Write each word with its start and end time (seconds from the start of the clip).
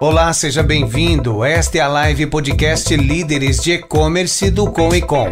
Olá, 0.00 0.32
seja 0.32 0.62
bem-vindo. 0.62 1.44
Esta 1.44 1.78
é 1.78 1.80
a 1.80 1.88
live 1.88 2.28
podcast 2.28 2.94
Líderes 2.94 3.60
de 3.60 3.72
E-Commerce 3.72 4.48
do 4.48 4.70
Com 4.70 4.94
e 4.94 5.02
Com. 5.02 5.26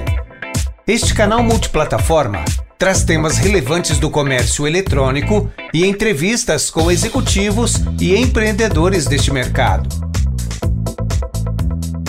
Este 0.85 1.15
canal 1.15 1.41
multiplataforma 1.41 2.45
traz 2.77 3.05
temas 3.05 3.39
relevantes 3.39 4.01
do 4.01 4.11
comércio 4.11 4.67
eletrônico 4.67 5.49
e 5.73 5.87
entrevistas 5.87 6.69
com 6.69 6.91
executivos 6.91 7.75
e 8.01 8.17
empreendedores 8.17 9.07
deste 9.07 9.33
mercado. 9.33 9.89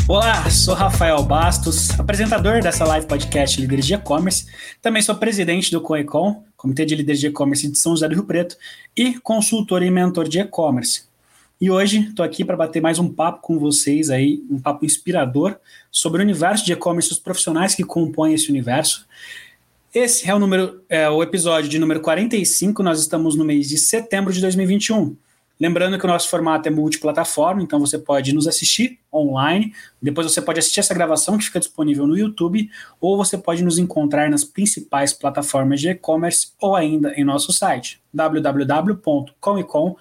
Olá, 0.07 0.49
sou 0.49 0.73
Rafael 0.73 1.21
Bastos, 1.21 1.91
apresentador 1.99 2.59
dessa 2.63 2.83
live 2.85 3.05
podcast 3.05 3.61
Líderes 3.61 3.85
de 3.85 3.93
E-Commerce. 3.93 4.47
Também 4.81 5.03
sou 5.03 5.13
presidente 5.13 5.69
do 5.69 5.79
COECOM, 5.79 6.43
Comitê 6.55 6.85
de 6.85 6.95
Líderes 6.95 7.19
de 7.19 7.27
E-Commerce 7.27 7.67
de 7.67 7.77
São 7.77 7.91
José 7.91 8.07
do 8.07 8.15
Rio 8.15 8.23
Preto, 8.23 8.57
e 8.95 9.19
consultor 9.19 9.83
e 9.83 9.91
mentor 9.91 10.27
de 10.27 10.39
e-commerce. 10.39 11.06
E 11.59 11.71
hoje 11.71 12.09
estou 12.09 12.23
aqui 12.23 12.45
para 12.45 12.55
bater 12.55 12.79
mais 12.79 12.99
um 12.99 13.11
papo 13.11 13.41
com 13.41 13.57
vocês 13.57 14.11
aí, 14.11 14.43
um 14.47 14.59
papo 14.59 14.85
inspirador 14.85 15.57
sobre 15.91 16.21
o 16.21 16.23
universo 16.23 16.63
de 16.63 16.71
e-commerce, 16.71 17.11
os 17.11 17.17
profissionais 17.17 17.73
que 17.73 17.83
compõem 17.83 18.35
esse 18.35 18.51
universo. 18.51 19.07
Esse 19.91 20.29
é 20.29 20.35
o 20.35 20.39
número, 20.39 20.83
é 20.87 21.09
o 21.09 21.23
episódio 21.23 21.67
de 21.67 21.79
número 21.79 21.99
45, 21.99 22.83
nós 22.83 22.99
estamos 22.99 23.35
no 23.35 23.43
mês 23.43 23.67
de 23.67 23.79
setembro 23.79 24.31
de 24.31 24.39
2021. 24.39 25.17
Lembrando 25.59 25.97
que 25.97 26.05
o 26.05 26.07
nosso 26.07 26.29
formato 26.29 26.67
é 26.67 26.71
multiplataforma, 26.71 27.63
então 27.63 27.79
você 27.79 27.97
pode 27.97 28.31
nos 28.35 28.45
assistir 28.45 28.99
online, 29.11 29.73
depois 29.99 30.31
você 30.31 30.39
pode 30.39 30.59
assistir 30.59 30.81
essa 30.81 30.93
gravação 30.93 31.39
que 31.39 31.45
fica 31.45 31.57
disponível 31.57 32.05
no 32.05 32.15
YouTube, 32.15 32.69
ou 33.01 33.17
você 33.17 33.35
pode 33.35 33.63
nos 33.63 33.79
encontrar 33.79 34.29
nas 34.29 34.43
principais 34.43 35.11
plataformas 35.11 35.81
de 35.81 35.89
e-commerce 35.89 36.49
ou 36.61 36.75
ainda 36.75 37.11
em 37.15 37.23
nosso 37.23 37.51
site 37.51 37.99
www.comicom.com 38.13 39.95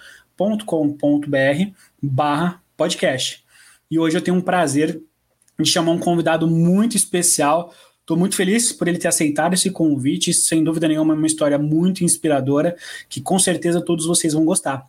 com.br 0.64 1.70
barra 2.02 2.60
podcast. 2.76 3.44
E 3.90 3.98
hoje 3.98 4.16
eu 4.16 4.20
tenho 4.20 4.36
um 4.36 4.40
prazer 4.40 5.00
de 5.58 5.68
chamar 5.68 5.92
um 5.92 5.98
convidado 5.98 6.46
muito 6.46 6.96
especial. 6.96 7.72
Estou 8.00 8.16
muito 8.16 8.36
feliz 8.36 8.72
por 8.72 8.86
ele 8.86 8.98
ter 8.98 9.08
aceitado 9.08 9.54
esse 9.54 9.70
convite. 9.70 10.32
Sem 10.34 10.62
dúvida 10.62 10.88
nenhuma, 10.88 11.14
é 11.14 11.16
uma 11.16 11.26
história 11.26 11.58
muito 11.58 12.04
inspiradora 12.04 12.76
que 13.08 13.20
com 13.20 13.38
certeza 13.38 13.80
todos 13.80 14.06
vocês 14.06 14.34
vão 14.34 14.44
gostar. 14.44 14.84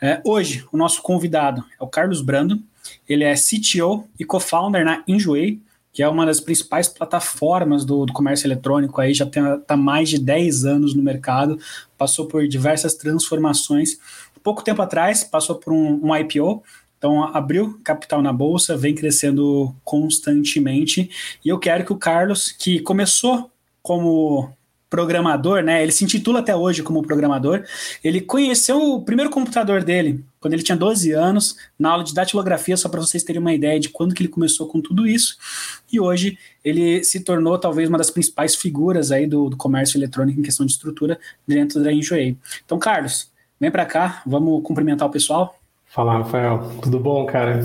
É, 0.00 0.20
hoje, 0.24 0.64
o 0.72 0.76
nosso 0.76 1.00
convidado 1.00 1.64
é 1.80 1.82
o 1.82 1.86
Carlos 1.86 2.20
Brando. 2.20 2.60
Ele 3.08 3.24
é 3.24 3.34
CTO 3.34 4.08
e 4.18 4.24
co-founder 4.24 4.84
na 4.84 5.04
Enjoy, 5.06 5.60
que 5.92 6.02
é 6.02 6.08
uma 6.08 6.26
das 6.26 6.40
principais 6.40 6.88
plataformas 6.88 7.84
do, 7.84 8.06
do 8.06 8.12
comércio 8.12 8.46
eletrônico. 8.46 9.00
Aí 9.00 9.14
já 9.14 9.24
está 9.24 9.76
mais 9.76 10.08
de 10.08 10.18
10 10.18 10.64
anos 10.64 10.94
no 10.94 11.02
mercado, 11.02 11.58
passou 11.96 12.26
por 12.26 12.48
diversas 12.48 12.94
transformações 12.94 13.98
pouco 14.42 14.62
tempo 14.62 14.82
atrás 14.82 15.24
passou 15.24 15.56
por 15.56 15.72
um, 15.72 16.00
um 16.04 16.16
IPO, 16.16 16.62
então 16.98 17.24
abriu 17.34 17.80
capital 17.82 18.22
na 18.22 18.32
bolsa, 18.32 18.76
vem 18.76 18.94
crescendo 18.94 19.74
constantemente. 19.84 21.10
E 21.44 21.48
eu 21.48 21.58
quero 21.58 21.84
que 21.84 21.92
o 21.92 21.98
Carlos, 21.98 22.52
que 22.52 22.80
começou 22.80 23.50
como 23.82 24.52
programador, 24.92 25.62
né? 25.62 25.82
Ele 25.82 25.90
se 25.90 26.04
intitula 26.04 26.40
até 26.40 26.54
hoje 26.54 26.82
como 26.82 27.02
programador. 27.02 27.64
Ele 28.04 28.20
conheceu 28.20 28.76
o 28.78 29.02
primeiro 29.02 29.30
computador 29.30 29.82
dele 29.82 30.22
quando 30.38 30.52
ele 30.52 30.62
tinha 30.62 30.76
12 30.76 31.12
anos, 31.12 31.56
na 31.78 31.90
aula 31.90 32.04
de 32.04 32.12
datilografia, 32.12 32.76
só 32.76 32.90
para 32.90 33.00
vocês 33.00 33.22
terem 33.22 33.40
uma 33.40 33.54
ideia 33.54 33.80
de 33.80 33.88
quando 33.88 34.14
que 34.14 34.22
ele 34.22 34.28
começou 34.28 34.66
com 34.66 34.82
tudo 34.82 35.06
isso. 35.06 35.38
E 35.90 35.98
hoje 35.98 36.36
ele 36.62 37.02
se 37.04 37.20
tornou 37.20 37.56
talvez 37.58 37.88
uma 37.88 37.96
das 37.96 38.10
principais 38.10 38.54
figuras 38.54 39.10
aí 39.10 39.26
do, 39.26 39.48
do 39.48 39.56
comércio 39.56 39.96
eletrônico 39.96 40.38
em 40.38 40.42
questão 40.42 40.66
de 40.66 40.72
estrutura 40.72 41.18
dentro 41.48 41.82
da 41.82 41.90
Enjoei. 41.90 42.36
Então, 42.66 42.78
Carlos, 42.78 43.31
Vem 43.62 43.70
para 43.70 43.86
cá, 43.86 44.22
vamos 44.26 44.60
cumprimentar 44.64 45.06
o 45.06 45.10
pessoal. 45.12 45.56
Fala, 45.86 46.14
Rafael. 46.14 46.68
Tudo 46.82 46.98
bom, 46.98 47.24
cara? 47.26 47.60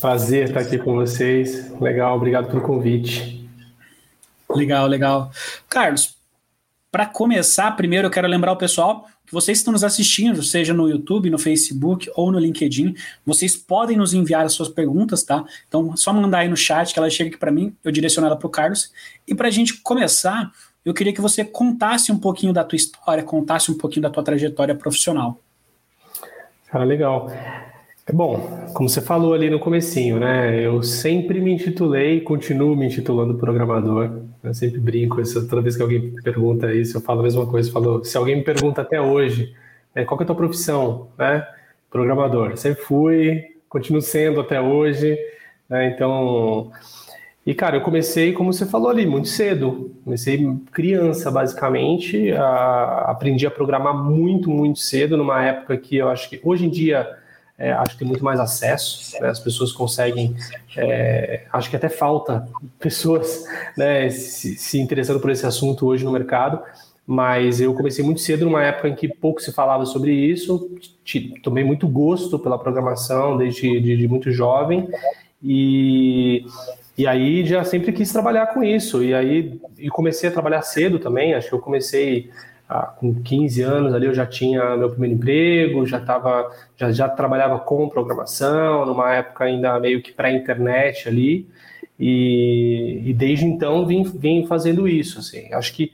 Prazer 0.00 0.48
estar 0.48 0.58
aqui 0.58 0.76
com 0.76 0.96
vocês. 0.96 1.70
Legal, 1.80 2.16
obrigado 2.16 2.48
pelo 2.48 2.60
convite. 2.62 3.48
Legal, 4.50 4.88
legal. 4.88 5.30
Carlos, 5.68 6.16
para 6.90 7.06
começar, 7.06 7.70
primeiro 7.76 8.08
eu 8.08 8.10
quero 8.10 8.26
lembrar 8.26 8.50
o 8.50 8.56
pessoal 8.56 9.06
que 9.24 9.32
vocês 9.32 9.58
estão 9.58 9.72
nos 9.72 9.84
assistindo, 9.84 10.42
seja 10.42 10.74
no 10.74 10.88
YouTube, 10.88 11.30
no 11.30 11.38
Facebook 11.38 12.10
ou 12.16 12.32
no 12.32 12.38
LinkedIn, 12.40 12.96
vocês 13.24 13.54
podem 13.56 13.96
nos 13.96 14.14
enviar 14.14 14.44
as 14.44 14.52
suas 14.52 14.68
perguntas, 14.68 15.22
tá? 15.22 15.44
Então, 15.68 15.96
só 15.96 16.12
mandar 16.12 16.38
aí 16.38 16.48
no 16.48 16.56
chat 16.56 16.92
que 16.92 16.98
ela 16.98 17.08
chega 17.08 17.30
aqui 17.30 17.38
para 17.38 17.52
mim, 17.52 17.72
eu 17.84 17.92
direciono 17.92 18.26
ela 18.26 18.36
para 18.36 18.48
o 18.48 18.50
Carlos. 18.50 18.90
E 19.28 19.32
para 19.32 19.46
a 19.46 19.52
gente 19.52 19.74
começar, 19.74 20.50
eu 20.84 20.92
queria 20.92 21.12
que 21.12 21.20
você 21.20 21.44
contasse 21.44 22.12
um 22.12 22.18
pouquinho 22.18 22.52
da 22.52 22.62
tua 22.62 22.76
história, 22.76 23.22
contasse 23.22 23.70
um 23.70 23.78
pouquinho 23.78 24.02
da 24.02 24.10
tua 24.10 24.22
trajetória 24.22 24.74
profissional. 24.74 25.38
Cara, 26.68 26.84
legal. 26.84 27.30
Bom, 28.12 28.68
como 28.74 28.86
você 28.86 29.00
falou 29.00 29.32
ali 29.32 29.48
no 29.48 29.58
comecinho, 29.58 30.20
né? 30.20 30.60
Eu 30.60 30.82
sempre 30.82 31.40
me 31.40 31.52
intitulei, 31.52 32.20
continuo 32.20 32.76
me 32.76 32.86
intitulando 32.86 33.34
programador. 33.38 34.20
Eu 34.42 34.52
sempre 34.52 34.78
brinco, 34.78 35.22
toda 35.48 35.62
vez 35.62 35.74
que 35.74 35.82
alguém 35.82 36.14
pergunta 36.22 36.74
isso, 36.74 36.98
eu 36.98 37.00
falo 37.00 37.20
a 37.20 37.22
mesma 37.22 37.46
coisa. 37.46 37.72
Falo, 37.72 38.04
se 38.04 38.14
alguém 38.18 38.36
me 38.36 38.44
pergunta 38.44 38.82
até 38.82 39.00
hoje, 39.00 39.54
né, 39.94 40.04
qual 40.04 40.20
é 40.20 40.22
a 40.22 40.26
tua 40.26 40.36
profissão, 40.36 41.08
né? 41.16 41.46
Programador. 41.90 42.58
Sempre 42.58 42.82
fui, 42.82 43.42
continuo 43.70 44.02
sendo 44.02 44.40
até 44.40 44.60
hoje. 44.60 45.18
Né? 45.68 45.88
Então, 45.88 46.70
e, 47.46 47.54
cara, 47.54 47.76
eu 47.76 47.82
comecei, 47.82 48.32
como 48.32 48.52
você 48.52 48.64
falou 48.64 48.88
ali, 48.88 49.04
muito 49.04 49.28
cedo. 49.28 49.94
Comecei 50.02 50.42
criança, 50.72 51.30
basicamente. 51.30 52.32
A, 52.32 53.10
aprendi 53.10 53.46
a 53.46 53.50
programar 53.50 53.94
muito, 53.94 54.48
muito 54.48 54.78
cedo, 54.78 55.16
numa 55.16 55.44
época 55.44 55.76
que 55.76 55.96
eu 55.96 56.08
acho 56.08 56.30
que 56.30 56.40
hoje 56.42 56.64
em 56.64 56.70
dia 56.70 57.06
é, 57.58 57.70
acho 57.72 57.92
que 57.92 57.98
tem 57.98 58.08
muito 58.08 58.24
mais 58.24 58.40
acesso, 58.40 59.20
né? 59.20 59.28
as 59.28 59.38
pessoas 59.38 59.72
conseguem. 59.72 60.34
É, 60.74 61.44
acho 61.52 61.68
que 61.68 61.76
até 61.76 61.90
falta 61.90 62.48
pessoas 62.78 63.44
né, 63.76 64.08
se, 64.08 64.56
se 64.56 64.80
interessando 64.80 65.20
por 65.20 65.30
esse 65.30 65.44
assunto 65.44 65.86
hoje 65.86 66.04
no 66.04 66.12
mercado. 66.12 66.60
Mas 67.06 67.60
eu 67.60 67.74
comecei 67.74 68.02
muito 68.02 68.22
cedo, 68.22 68.46
numa 68.46 68.62
época 68.62 68.88
em 68.88 68.94
que 68.94 69.06
pouco 69.06 69.42
se 69.42 69.52
falava 69.52 69.84
sobre 69.84 70.14
isso. 70.14 70.70
Tomei 71.42 71.62
muito 71.62 71.86
gosto 71.86 72.38
pela 72.38 72.58
programação 72.58 73.36
desde 73.36 73.78
de, 73.78 73.98
de 73.98 74.08
muito 74.08 74.32
jovem. 74.32 74.88
E 75.42 76.46
e 76.96 77.06
aí 77.06 77.44
já 77.44 77.64
sempre 77.64 77.92
quis 77.92 78.12
trabalhar 78.12 78.48
com 78.48 78.62
isso. 78.62 79.02
E 79.02 79.12
aí 79.12 79.60
e 79.78 79.88
comecei 79.88 80.28
a 80.28 80.32
trabalhar 80.32 80.62
cedo 80.62 80.98
também. 80.98 81.34
Acho 81.34 81.48
que 81.48 81.54
eu 81.54 81.60
comecei 81.60 82.30
ah, 82.68 82.86
com 82.86 83.22
15 83.22 83.62
anos 83.62 83.94
ali, 83.94 84.06
eu 84.06 84.14
já 84.14 84.26
tinha 84.26 84.76
meu 84.76 84.90
primeiro 84.90 85.16
emprego, 85.16 85.86
já 85.86 86.00
tava, 86.00 86.50
já, 86.76 86.90
já 86.90 87.08
trabalhava 87.08 87.58
com 87.58 87.88
programação, 87.88 88.86
numa 88.86 89.12
época 89.14 89.44
ainda 89.44 89.78
meio 89.78 90.02
que 90.02 90.12
pré-internet 90.12 91.08
ali. 91.08 91.46
E, 91.98 93.02
e, 93.04 93.12
desde 93.12 93.44
então 93.44 93.86
vim, 93.86 94.02
vim 94.02 94.46
fazendo 94.46 94.88
isso. 94.88 95.18
Assim. 95.18 95.52
Acho 95.52 95.72
que 95.74 95.92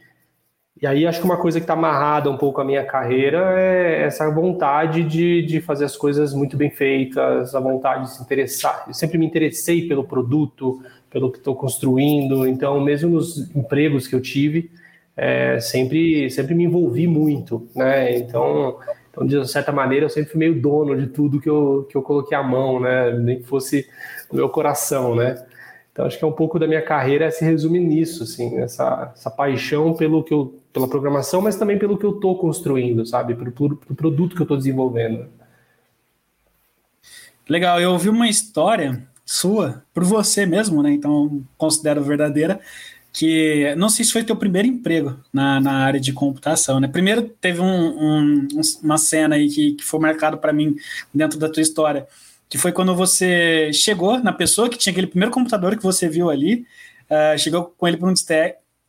e 0.80 0.86
aí 0.86 1.06
acho 1.06 1.20
que 1.20 1.26
uma 1.26 1.36
coisa 1.36 1.58
que 1.60 1.64
está 1.64 1.74
amarrada 1.74 2.30
um 2.30 2.36
pouco 2.36 2.60
à 2.60 2.64
minha 2.64 2.84
carreira 2.84 3.54
é 3.60 4.02
essa 4.02 4.30
vontade 4.30 5.02
de, 5.02 5.42
de 5.42 5.60
fazer 5.60 5.84
as 5.84 5.96
coisas 5.96 6.32
muito 6.32 6.56
bem 6.56 6.70
feitas, 6.70 7.54
a 7.54 7.60
vontade 7.60 8.04
de 8.04 8.16
se 8.16 8.22
interessar. 8.22 8.84
Eu 8.88 8.94
sempre 8.94 9.18
me 9.18 9.26
interessei 9.26 9.86
pelo 9.86 10.04
produto, 10.04 10.82
pelo 11.10 11.30
que 11.30 11.38
estou 11.38 11.54
construindo, 11.54 12.46
então 12.46 12.80
mesmo 12.80 13.10
nos 13.10 13.54
empregos 13.54 14.08
que 14.08 14.14
eu 14.14 14.20
tive, 14.22 14.70
é, 15.14 15.60
sempre, 15.60 16.30
sempre 16.30 16.54
me 16.54 16.64
envolvi 16.64 17.06
muito, 17.06 17.68
né? 17.74 18.16
Então, 18.16 18.78
então, 19.10 19.26
de 19.26 19.46
certa 19.48 19.72
maneira, 19.72 20.06
eu 20.06 20.10
sempre 20.10 20.30
fui 20.30 20.38
meio 20.38 20.60
dono 20.60 20.96
de 20.96 21.08
tudo 21.08 21.40
que 21.40 21.50
eu, 21.50 21.86
que 21.90 21.96
eu 21.96 22.02
coloquei 22.02 22.36
a 22.36 22.42
mão, 22.42 22.80
né? 22.80 23.10
Nem 23.12 23.40
que 23.40 23.46
fosse 23.46 23.86
o 24.30 24.36
meu 24.36 24.48
coração, 24.48 25.14
né? 25.14 25.44
Então, 25.92 26.06
acho 26.06 26.16
que 26.16 26.24
é 26.24 26.26
um 26.26 26.32
pouco 26.32 26.58
da 26.58 26.66
minha 26.66 26.80
carreira 26.80 27.30
se 27.30 27.44
resume 27.44 27.80
nisso, 27.80 28.22
assim, 28.22 28.58
essa, 28.58 29.12
essa 29.14 29.30
paixão 29.30 29.92
pelo 29.94 30.22
que 30.22 30.32
eu 30.32 30.59
pela 30.72 30.88
programação, 30.88 31.40
mas 31.40 31.56
também 31.56 31.78
pelo 31.78 31.98
que 31.98 32.04
eu 32.04 32.14
estou 32.14 32.38
construindo, 32.38 33.04
sabe? 33.04 33.34
Pelo, 33.34 33.52
pelo 33.52 33.76
produto 33.96 34.34
que 34.34 34.42
eu 34.42 34.44
estou 34.44 34.56
desenvolvendo. 34.56 35.28
Legal, 37.48 37.80
eu 37.80 37.90
ouvi 37.90 38.08
uma 38.08 38.28
história 38.28 39.08
sua, 39.26 39.84
por 39.92 40.04
você 40.04 40.46
mesmo, 40.46 40.82
né? 40.82 40.92
Então 40.92 41.42
considero 41.56 42.02
verdadeira, 42.02 42.60
que 43.12 43.74
não 43.76 43.88
sei 43.88 44.04
se 44.04 44.12
foi 44.12 44.22
teu 44.22 44.36
primeiro 44.36 44.68
emprego 44.68 45.18
na, 45.32 45.60
na 45.60 45.72
área 45.84 46.00
de 46.00 46.12
computação, 46.12 46.78
né? 46.78 46.86
Primeiro 46.86 47.22
teve 47.40 47.60
um, 47.60 47.66
um, 47.66 48.48
uma 48.82 48.98
cena 48.98 49.34
aí 49.34 49.48
que, 49.48 49.72
que 49.72 49.84
foi 49.84 49.98
marcado 49.98 50.38
para 50.38 50.52
mim 50.52 50.76
dentro 51.12 51.38
da 51.38 51.48
tua 51.48 51.62
história, 51.62 52.06
que 52.48 52.58
foi 52.58 52.72
quando 52.72 52.94
você 52.94 53.72
chegou 53.72 54.18
na 54.20 54.32
pessoa 54.32 54.68
que 54.68 54.78
tinha 54.78 54.92
aquele 54.92 55.06
primeiro 55.06 55.32
computador 55.32 55.76
que 55.76 55.82
você 55.82 56.08
viu 56.08 56.30
ali, 56.30 56.64
uh, 57.10 57.38
chegou 57.38 57.74
com 57.76 57.88
ele 57.88 57.96
para 57.96 58.08
um 58.08 58.12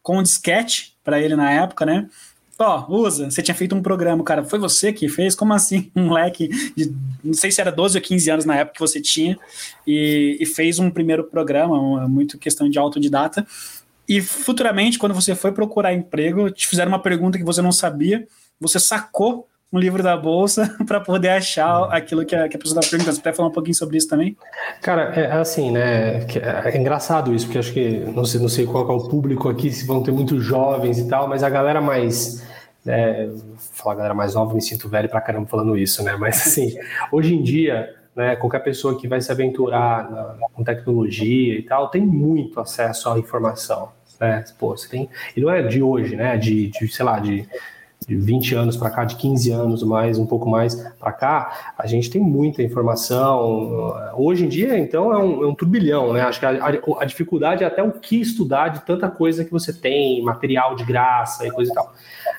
com 0.02 0.18
um 0.18 0.24
disquete 0.24 0.98
para 1.04 1.20
ele 1.20 1.36
na 1.36 1.52
época, 1.52 1.86
né? 1.86 2.08
Ó, 2.60 2.86
oh, 2.88 2.98
usa, 3.08 3.32
você 3.32 3.42
tinha 3.42 3.56
feito 3.56 3.76
um 3.76 3.82
programa, 3.82 4.24
cara, 4.24 4.44
foi 4.44 4.60
você 4.60 4.94
que 4.94 5.10
fez? 5.10 5.34
Como 5.34 5.52
assim? 5.54 5.90
Um 5.96 6.06
moleque 6.06 6.48
de, 6.76 6.94
não 7.24 7.34
sei 7.34 7.52
se 7.52 7.60
era 7.60 7.72
12 7.72 7.98
ou 7.98 8.04
15 8.04 8.30
anos 8.30 8.46
na 8.46 8.56
época 8.56 8.76
que 8.76 8.80
você 8.80 9.02
tinha, 9.02 9.38
e, 9.86 10.38
e 10.40 10.46
fez 10.46 10.78
um 10.78 10.92
primeiro 10.92 11.24
programa, 11.24 11.80
uma, 11.80 12.08
muito 12.08 12.38
questão 12.38 12.70
de 12.70 12.78
autodidata, 12.78 13.46
e 14.08 14.22
futuramente, 14.22 15.00
quando 15.00 15.16
você 15.16 15.34
foi 15.34 15.52
procurar 15.52 15.94
emprego, 15.94 16.52
te 16.52 16.68
fizeram 16.68 16.92
uma 16.92 17.02
pergunta 17.02 17.38
que 17.38 17.44
você 17.44 17.62
não 17.62 17.72
sabia, 17.72 18.28
você 18.60 18.80
sacou 18.80 19.48
um 19.72 19.80
livro 19.80 20.04
da 20.04 20.18
bolsa 20.18 20.76
para 20.86 21.00
poder 21.00 21.30
achar 21.30 21.86
aquilo 21.86 22.26
que 22.26 22.36
a, 22.36 22.50
que 22.50 22.58
a 22.58 22.60
pessoa 22.60 22.80
está 22.80 22.90
perguntando. 22.90 23.16
Você 23.16 23.22
quer 23.22 23.34
falar 23.34 23.50
um 23.50 23.54
pouquinho 23.54 23.76
sobre 23.76 23.98
isso 23.98 24.08
também? 24.08 24.36
Cara, 24.82 25.04
é 25.16 25.32
assim, 25.32 25.72
né? 25.72 26.26
É 26.66 26.78
engraçado 26.78 27.34
isso, 27.34 27.46
porque 27.46 27.60
acho 27.60 27.74
que 27.74 28.00
não 28.00 28.26
sei, 28.26 28.42
não 28.42 28.50
sei 28.50 28.66
qual 28.66 28.88
é 28.90 28.92
o 28.92 29.08
público 29.08 29.48
aqui, 29.48 29.72
se 29.72 29.86
vão 29.86 30.04
ter 30.04 30.12
muitos 30.12 30.44
jovens 30.44 31.00
e 31.00 31.08
tal, 31.08 31.28
mas 31.28 31.44
a 31.44 31.50
galera 31.50 31.80
mais. 31.80 32.46
É, 32.86 33.30
falar 33.74 33.96
galera 33.96 34.14
mais 34.16 34.34
nova, 34.34 34.56
me 34.56 34.62
sinto 34.62 34.90
velho 34.90 35.08
pra 35.08 35.22
caramba 35.22 35.48
falando 35.48 35.78
isso, 35.78 36.04
né? 36.04 36.16
Mas 36.18 36.48
assim, 36.48 36.76
hoje 37.12 37.36
em 37.36 37.44
dia, 37.44 37.96
né, 38.16 38.36
qualquer 38.36 38.60
pessoa 38.60 39.00
que 39.00 39.08
vai 39.08 39.22
se 39.22 39.32
aventurar 39.32 40.10
na, 40.10 40.48
com 40.52 40.64
tecnologia 40.64 41.60
e 41.60 41.62
tal, 41.62 41.90
tem 41.90 42.02
muito 42.02 42.60
acesso 42.60 43.10
à 43.10 43.20
informação. 43.20 43.90
Né? 44.20 44.44
Pô, 44.60 44.76
você 44.76 44.90
tem. 44.90 45.10
E 45.36 45.42
não 45.42 45.50
é 45.50 45.62
de 45.62 45.82
hoje, 45.82 46.16
né? 46.16 46.38
De, 46.38 46.68
de 46.68 46.88
sei 46.88 47.06
lá, 47.06 47.20
de 47.20 47.48
de 48.08 48.16
20 48.16 48.56
anos 48.56 48.76
para 48.76 48.90
cá, 48.90 49.06
de 49.06 49.16
15 49.16 49.52
anos 49.52 49.84
mais, 49.84 50.18
um 50.18 50.26
pouco 50.26 50.50
mais 50.50 50.74
para 51.00 51.12
cá, 51.12 51.74
a 51.78 51.86
gente 51.86 52.10
tem 52.10 52.20
muita 52.20 52.64
informação. 52.64 53.96
Hoje 54.16 54.46
em 54.46 54.50
dia, 54.50 54.78
então, 54.78 55.14
é 55.14 55.18
um, 55.18 55.44
é 55.44 55.48
um 55.48 55.54
turbilhão, 55.54 56.12
né? 56.12 56.22
Acho 56.22 56.40
que 56.40 56.46
a, 56.48 56.50
a, 56.50 57.02
a, 57.02 57.06
dificuldade 57.06 57.64
é 57.64 57.68
até 57.68 57.84
o 57.84 57.92
que 57.92 58.20
estudar 58.20 58.70
de 58.70 58.82
tanta 58.82 59.08
coisa 59.08 59.46
que 59.46 59.52
você 59.52 59.72
tem, 59.72 60.22
material 60.24 60.76
de 60.76 60.84
graça 60.84 61.46
e 61.46 61.52
coisa 61.52 61.72
e 61.72 61.76
tal. 61.76 61.94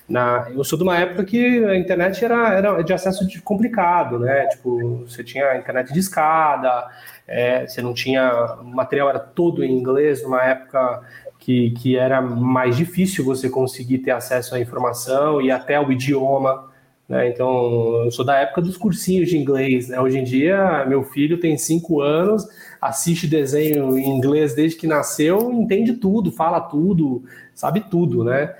Na, 0.08 0.48
eu 0.50 0.64
sou 0.64 0.76
de 0.76 0.82
uma 0.82 0.98
época 0.98 1.24
que 1.24 1.64
a 1.64 1.76
internet 1.76 2.24
era, 2.24 2.54
era 2.54 2.82
de 2.82 2.92
acesso 2.92 3.24
de 3.24 3.40
complicado, 3.40 4.18
né? 4.18 4.46
Tipo, 4.48 5.04
você 5.06 5.22
tinha 5.22 5.56
internet 5.56 5.92
de 5.92 6.00
escada, 6.00 6.88
é, 7.26 7.68
você 7.68 7.80
não 7.80 7.94
tinha. 7.94 8.56
O 8.60 8.64
material 8.64 9.08
era 9.08 9.20
todo 9.20 9.62
em 9.62 9.72
inglês, 9.72 10.24
numa 10.24 10.42
época 10.42 11.02
que, 11.42 11.70
que 11.72 11.96
era 11.96 12.20
mais 12.20 12.76
difícil 12.76 13.24
você 13.24 13.50
conseguir 13.50 13.98
ter 13.98 14.12
acesso 14.12 14.54
à 14.54 14.60
informação 14.60 15.42
e 15.42 15.50
até 15.50 15.74
ao 15.74 15.90
idioma. 15.90 16.70
Né? 17.08 17.28
Então, 17.28 18.04
eu 18.04 18.10
sou 18.12 18.24
da 18.24 18.36
época 18.36 18.62
dos 18.62 18.76
cursinhos 18.76 19.28
de 19.28 19.36
inglês. 19.36 19.88
Né? 19.88 20.00
Hoje 20.00 20.18
em 20.18 20.24
dia, 20.24 20.84
meu 20.86 21.02
filho 21.02 21.40
tem 21.40 21.58
cinco 21.58 22.00
anos, 22.00 22.46
assiste 22.80 23.26
desenho 23.26 23.98
em 23.98 24.08
inglês 24.08 24.54
desde 24.54 24.78
que 24.78 24.86
nasceu, 24.86 25.52
entende 25.52 25.94
tudo, 25.94 26.30
fala 26.30 26.60
tudo, 26.60 27.24
sabe 27.52 27.80
tudo, 27.90 28.22
né? 28.22 28.54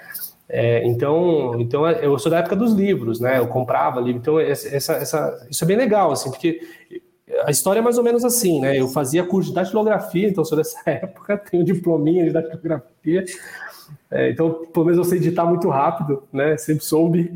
É, 0.48 0.84
então, 0.84 1.58
então, 1.60 1.88
eu 1.88 2.18
sou 2.18 2.30
da 2.30 2.40
época 2.40 2.56
dos 2.56 2.72
livros, 2.72 3.20
né? 3.20 3.38
Eu 3.38 3.46
comprava 3.46 4.00
livro. 4.00 4.20
Então, 4.20 4.40
essa, 4.40 4.92
essa, 4.94 5.46
isso 5.48 5.62
é 5.62 5.66
bem 5.66 5.76
legal, 5.76 6.10
assim, 6.10 6.30
porque 6.30 6.60
a 7.44 7.50
história 7.50 7.80
é 7.80 7.82
mais 7.82 7.98
ou 7.98 8.04
menos 8.04 8.24
assim, 8.24 8.60
né? 8.60 8.78
Eu 8.78 8.88
fazia 8.88 9.24
curso 9.24 9.50
de 9.50 9.54
datilografia, 9.54 10.28
então 10.28 10.44
sou 10.44 10.56
dessa 10.56 10.78
época, 10.88 11.36
tenho 11.38 11.64
diploma 11.64 12.04
de 12.04 12.30
datilografia. 12.30 13.24
É, 14.10 14.30
então, 14.30 14.66
pelo 14.72 14.86
menos 14.86 14.98
eu 14.98 15.04
sei 15.04 15.18
editar 15.18 15.44
muito 15.44 15.68
rápido, 15.68 16.22
né? 16.32 16.56
Sempre 16.56 16.84
soube. 16.84 17.32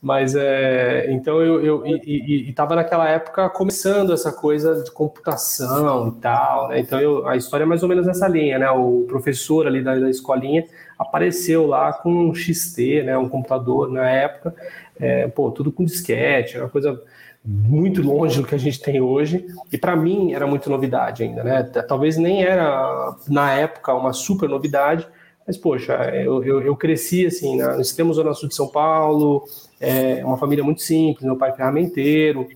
Mas 0.00 0.34
é, 0.36 1.10
então 1.10 1.40
eu, 1.42 1.64
eu 1.64 1.86
estava 1.86 2.76
naquela 2.76 3.08
época 3.08 3.48
começando 3.50 4.12
essa 4.12 4.30
coisa 4.30 4.82
de 4.82 4.90
computação 4.90 6.08
e 6.08 6.20
tal, 6.20 6.68
né? 6.68 6.80
Então 6.80 7.00
eu, 7.00 7.26
a 7.26 7.36
história 7.36 7.64
é 7.64 7.66
mais 7.66 7.82
ou 7.82 7.88
menos 7.88 8.06
nessa 8.06 8.28
linha, 8.28 8.58
né? 8.58 8.70
O 8.70 9.04
professor 9.08 9.66
ali 9.66 9.82
da, 9.82 9.98
da 9.98 10.08
escolinha 10.08 10.64
apareceu 10.98 11.66
lá 11.66 11.92
com 11.92 12.28
um 12.28 12.34
XT, 12.34 13.02
né? 13.02 13.18
Um 13.18 13.28
computador 13.28 13.90
na 13.90 14.08
época, 14.08 14.54
é, 14.98 15.26
pô, 15.28 15.50
tudo 15.50 15.72
com 15.72 15.84
disquete, 15.84 16.58
uma 16.58 16.68
coisa 16.68 17.02
muito 17.46 18.02
longe 18.02 18.40
do 18.40 18.46
que 18.46 18.54
a 18.56 18.58
gente 18.58 18.80
tem 18.80 19.00
hoje, 19.00 19.46
e 19.72 19.78
para 19.78 19.94
mim 19.94 20.32
era 20.32 20.46
muito 20.46 20.68
novidade 20.68 21.22
ainda, 21.22 21.44
né? 21.44 21.62
Talvez 21.62 22.16
nem 22.16 22.42
era 22.42 23.14
na 23.28 23.52
época 23.52 23.94
uma 23.94 24.12
super 24.12 24.48
novidade, 24.48 25.06
mas 25.46 25.56
poxa, 25.56 25.92
eu, 26.12 26.42
eu, 26.42 26.60
eu 26.60 26.76
cresci 26.76 27.24
assim, 27.24 27.56
né? 27.56 27.76
nós 27.76 27.92
temos 27.92 28.16
Zona 28.16 28.34
Sul 28.34 28.48
de 28.48 28.54
São 28.56 28.66
Paulo, 28.66 29.44
é 29.80 30.24
uma 30.24 30.36
família 30.36 30.64
muito 30.64 30.82
simples, 30.82 31.24
meu 31.24 31.36
pai 31.36 31.50
é 31.50 31.52
ferramenteiro, 31.52 32.48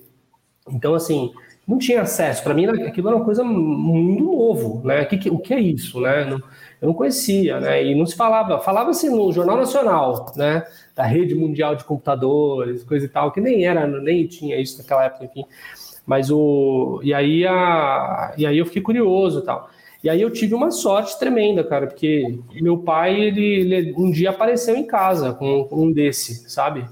então 0.68 0.94
assim, 0.94 1.32
não 1.68 1.78
tinha 1.78 2.02
acesso, 2.02 2.42
para 2.42 2.52
mim 2.52 2.66
aquilo 2.66 3.08
era 3.08 3.16
uma 3.16 3.24
coisa 3.24 3.44
muito 3.44 4.24
novo, 4.24 4.82
né? 4.84 5.02
O 5.02 5.06
que, 5.06 5.30
o 5.30 5.38
que 5.38 5.54
é 5.54 5.60
isso, 5.60 6.00
né? 6.00 6.36
Eu 6.80 6.88
não 6.88 6.94
conhecia, 6.94 7.60
né? 7.60 7.84
E 7.84 7.94
não 7.94 8.06
se 8.06 8.16
falava, 8.16 8.58
falava-se 8.60 9.08
no 9.10 9.30
Jornal 9.32 9.56
Nacional, 9.56 10.32
né? 10.34 10.64
Da 10.94 11.04
rede 11.04 11.34
mundial 11.34 11.76
de 11.76 11.84
computadores, 11.84 12.82
coisa 12.84 13.06
e 13.06 13.08
tal, 13.08 13.30
que 13.32 13.40
nem 13.40 13.66
era, 13.66 13.86
nem 13.86 14.26
tinha 14.26 14.58
isso 14.58 14.78
naquela 14.78 15.04
época, 15.04 15.26
enfim. 15.26 15.44
Mas 16.06 16.30
o. 16.30 17.00
E 17.02 17.12
aí, 17.12 17.46
a, 17.46 18.34
e 18.36 18.46
aí 18.46 18.58
eu 18.58 18.66
fiquei 18.66 18.82
curioso 18.82 19.40
e 19.40 19.42
tal. 19.42 19.70
E 20.02 20.08
aí 20.08 20.22
eu 20.22 20.30
tive 20.30 20.54
uma 20.54 20.70
sorte 20.70 21.18
tremenda, 21.18 21.62
cara, 21.62 21.86
porque 21.86 22.38
meu 22.54 22.78
pai, 22.78 23.20
ele, 23.20 23.74
ele 23.74 23.94
um 23.98 24.10
dia 24.10 24.30
apareceu 24.30 24.74
em 24.74 24.86
casa 24.86 25.34
com 25.34 25.68
um 25.70 25.92
desse, 25.92 26.50
sabe? 26.50 26.86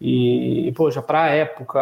E, 0.00 0.72
poxa, 0.74 1.02
para 1.02 1.24
a 1.24 1.28
época, 1.28 1.78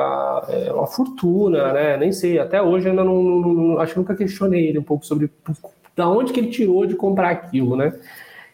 é 0.49 0.73
uma 0.73 0.87
fortuna, 0.87 1.73
né? 1.73 1.97
Nem 1.97 2.13
sei, 2.13 2.39
até 2.39 2.61
hoje 2.61 2.87
eu 2.87 2.91
ainda 2.91 3.05
não, 3.05 3.23
não, 3.23 3.55
não, 3.55 3.81
acho 3.81 3.93
que 3.93 3.99
nunca 3.99 4.17
questionei 4.17 4.67
ele 4.67 4.79
um 4.79 4.83
pouco 4.83 5.07
sobre 5.07 5.31
da 5.99 6.09
onde 6.09 6.33
que 6.33 6.39
ele 6.39 6.49
tirou 6.49 6.87
de 6.87 6.95
comprar 6.95 7.31
aquilo, 7.31 7.75
né? 7.75 7.93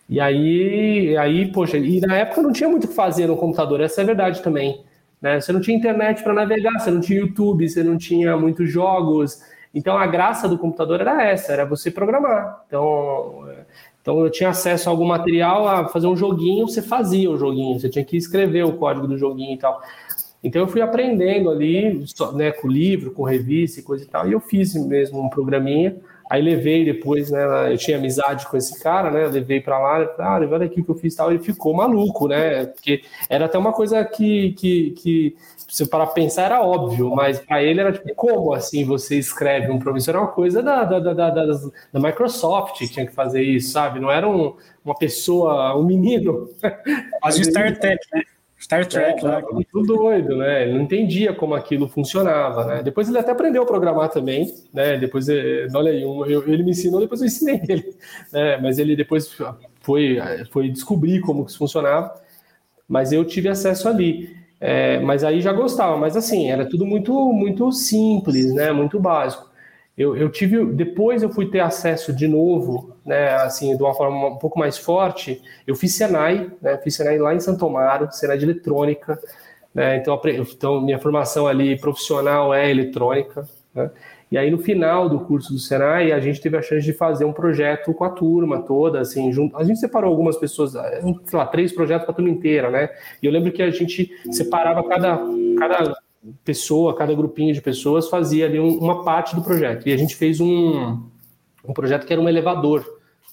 E 0.08 0.18
aí, 0.18 1.14
aí, 1.18 1.52
poxa, 1.52 1.76
e 1.76 2.00
na 2.00 2.16
época 2.16 2.40
não 2.40 2.52
tinha 2.52 2.68
muito 2.68 2.84
o 2.84 2.88
que 2.88 2.94
fazer 2.94 3.26
no 3.26 3.36
computador, 3.36 3.82
essa 3.82 4.00
é 4.00 4.02
a 4.02 4.06
verdade 4.06 4.42
também. 4.42 4.82
Né? 5.20 5.38
Você 5.40 5.52
não 5.52 5.60
tinha 5.60 5.76
internet 5.76 6.22
para 6.22 6.32
navegar, 6.32 6.78
você 6.78 6.90
não 6.90 7.00
tinha 7.00 7.20
YouTube, 7.20 7.68
você 7.68 7.82
não 7.82 7.98
tinha 7.98 8.34
muitos 8.34 8.70
jogos. 8.70 9.42
Então 9.74 9.96
a 9.98 10.06
graça 10.06 10.48
do 10.48 10.56
computador 10.56 11.02
era 11.02 11.22
essa, 11.22 11.52
era 11.52 11.66
você 11.66 11.90
programar. 11.90 12.62
Então, 12.66 13.46
então 14.00 14.20
eu 14.20 14.30
tinha 14.30 14.48
acesso 14.48 14.88
a 14.88 14.92
algum 14.92 15.04
material, 15.04 15.68
a 15.68 15.88
fazer 15.88 16.06
um 16.06 16.16
joguinho, 16.16 16.66
você 16.66 16.80
fazia 16.80 17.30
o 17.30 17.36
joguinho, 17.36 17.78
você 17.78 17.90
tinha 17.90 18.04
que 18.04 18.16
escrever 18.16 18.64
o 18.64 18.72
código 18.72 19.06
do 19.06 19.18
joguinho 19.18 19.52
e 19.52 19.58
tal. 19.58 19.82
Então 20.42 20.62
eu 20.62 20.68
fui 20.68 20.80
aprendendo 20.80 21.50
ali, 21.50 22.04
né, 22.34 22.52
com 22.52 22.68
livro, 22.68 23.10
com 23.10 23.22
revista 23.22 23.80
e 23.80 23.82
coisa 23.82 24.04
e 24.04 24.06
tal, 24.06 24.28
e 24.28 24.32
eu 24.32 24.40
fiz 24.40 24.74
mesmo 24.74 25.20
um 25.20 25.28
programinha. 25.28 25.96
Aí 26.34 26.42
levei 26.42 26.84
depois, 26.84 27.30
né? 27.30 27.72
Eu 27.72 27.78
tinha 27.78 27.96
amizade 27.96 28.48
com 28.48 28.56
esse 28.56 28.82
cara, 28.82 29.08
né? 29.08 29.24
Levei 29.28 29.60
para 29.60 29.78
lá, 29.78 30.14
ah, 30.18 30.40
olha 30.50 30.66
aqui 30.66 30.82
que 30.82 30.90
eu 30.90 30.96
fiz 30.96 31.14
tal. 31.14 31.30
Ele 31.30 31.38
ficou 31.38 31.72
maluco, 31.72 32.26
né? 32.26 32.66
Porque 32.66 33.02
era 33.30 33.44
até 33.44 33.56
uma 33.56 33.72
coisa 33.72 34.04
que, 34.04 34.50
que, 34.54 34.90
que 34.98 35.36
se 35.68 35.88
para 35.88 36.08
pensar 36.08 36.46
era 36.46 36.60
óbvio, 36.60 37.14
mas 37.14 37.38
para 37.38 37.62
ele 37.62 37.80
era 37.80 37.92
tipo, 37.92 38.12
como 38.16 38.52
assim 38.52 38.84
você 38.84 39.16
escreve 39.16 39.70
um 39.70 39.78
programa? 39.78 40.04
era 40.08 40.18
uma 40.18 40.26
coisa 40.26 40.60
da, 40.60 40.82
da, 40.82 40.98
da, 40.98 41.12
da, 41.12 41.30
da 41.30 42.00
Microsoft 42.00 42.78
que 42.78 42.88
tinha 42.88 43.06
que 43.06 43.14
fazer 43.14 43.40
isso, 43.40 43.70
sabe? 43.70 44.00
Não 44.00 44.10
era 44.10 44.28
um, 44.28 44.56
uma 44.84 44.96
pessoa, 44.96 45.78
um 45.78 45.84
menino. 45.84 46.48
Quase 47.22 47.42
StarTech, 47.42 48.04
né? 48.12 48.22
Star 48.64 48.86
Trek 48.86 49.22
é, 49.22 49.28
lá. 49.28 49.42
Muito 49.52 49.82
doido, 49.82 50.38
né? 50.38 50.62
Ele 50.62 50.72
não 50.72 50.80
entendia 50.80 51.34
como 51.34 51.54
aquilo 51.54 51.86
funcionava, 51.86 52.64
né? 52.64 52.82
Depois 52.82 53.06
ele 53.06 53.18
até 53.18 53.30
aprendeu 53.30 53.62
a 53.62 53.66
programar 53.66 54.08
também, 54.08 54.54
né? 54.72 54.96
Depois, 54.96 55.28
eh, 55.28 55.66
olha 55.74 55.90
aí, 55.90 56.02
ele 56.46 56.62
me 56.62 56.70
ensinou, 56.70 56.98
depois 56.98 57.20
eu 57.20 57.26
ensinei 57.26 57.60
ele, 57.68 57.94
né? 58.32 58.56
Mas 58.56 58.78
ele 58.78 58.96
depois 58.96 59.30
foi, 59.82 60.18
foi 60.50 60.70
descobrir 60.70 61.20
como 61.20 61.44
isso 61.44 61.58
funcionava, 61.58 62.14
mas 62.88 63.12
eu 63.12 63.22
tive 63.26 63.50
acesso 63.50 63.86
ali. 63.86 64.34
É, 64.58 64.98
mas 64.98 65.24
aí 65.24 65.42
já 65.42 65.52
gostava, 65.52 65.98
mas 65.98 66.16
assim, 66.16 66.50
era 66.50 66.64
tudo 66.66 66.86
muito, 66.86 67.12
muito 67.34 67.70
simples, 67.70 68.50
né? 68.54 68.72
Muito 68.72 68.98
básico. 68.98 69.46
Eu, 69.96 70.16
eu 70.16 70.30
tive, 70.30 70.64
depois 70.72 71.22
eu 71.22 71.28
fui 71.28 71.50
ter 71.50 71.60
acesso 71.60 72.14
de 72.14 72.26
novo, 72.26 72.93
né, 73.04 73.34
assim, 73.36 73.76
de 73.76 73.82
uma 73.82 73.94
forma 73.94 74.28
um 74.28 74.36
pouco 74.36 74.58
mais 74.58 74.78
forte. 74.78 75.42
Eu 75.66 75.74
fiz 75.74 75.94
Senai, 75.94 76.50
né, 76.60 76.78
fiz 76.78 76.94
Senai 76.94 77.18
lá 77.18 77.34
em 77.34 77.40
Santo 77.40 77.66
Amaro, 77.66 78.08
Senai 78.10 78.38
de 78.38 78.44
eletrônica, 78.44 79.18
né, 79.74 79.96
então, 79.96 80.20
então 80.24 80.80
minha 80.80 80.98
formação 80.98 81.46
ali 81.46 81.78
profissional 81.78 82.54
é 82.54 82.70
eletrônica, 82.70 83.46
né, 83.74 83.90
e 84.30 84.38
aí 84.38 84.50
no 84.50 84.58
final 84.58 85.08
do 85.08 85.20
curso 85.20 85.52
do 85.52 85.58
Senai 85.58 86.10
a 86.10 86.18
gente 86.18 86.40
teve 86.40 86.56
a 86.56 86.62
chance 86.62 86.84
de 86.84 86.92
fazer 86.92 87.24
um 87.24 87.32
projeto 87.32 87.92
com 87.92 88.04
a 88.04 88.10
turma 88.10 88.62
toda, 88.62 89.00
assim, 89.00 89.30
junto. 89.32 89.56
A 89.56 89.62
gente 89.62 89.78
separou 89.78 90.10
algumas 90.10 90.36
pessoas, 90.36 90.72
sei 90.72 91.38
lá, 91.38 91.46
três 91.46 91.72
projetos 91.72 92.04
para 92.04 92.12
a 92.12 92.16
turma 92.16 92.30
inteira, 92.30 92.68
né? 92.68 92.88
E 93.22 93.26
eu 93.26 93.30
lembro 93.30 93.52
que 93.52 93.62
a 93.62 93.70
gente 93.70 94.10
separava 94.32 94.82
cada, 94.88 95.20
cada 95.56 95.96
pessoa, 96.42 96.96
cada 96.96 97.14
grupinho 97.14 97.54
de 97.54 97.60
pessoas 97.60 98.08
fazia 98.08 98.46
ali 98.46 98.58
um, 98.58 98.78
uma 98.78 99.04
parte 99.04 99.36
do 99.36 99.42
projeto. 99.42 99.88
E 99.88 99.92
a 99.92 99.96
gente 99.96 100.16
fez 100.16 100.40
um, 100.40 101.04
um 101.66 101.72
projeto 101.72 102.06
que 102.06 102.12
era 102.12 102.20
um 102.20 102.28
elevador, 102.28 102.84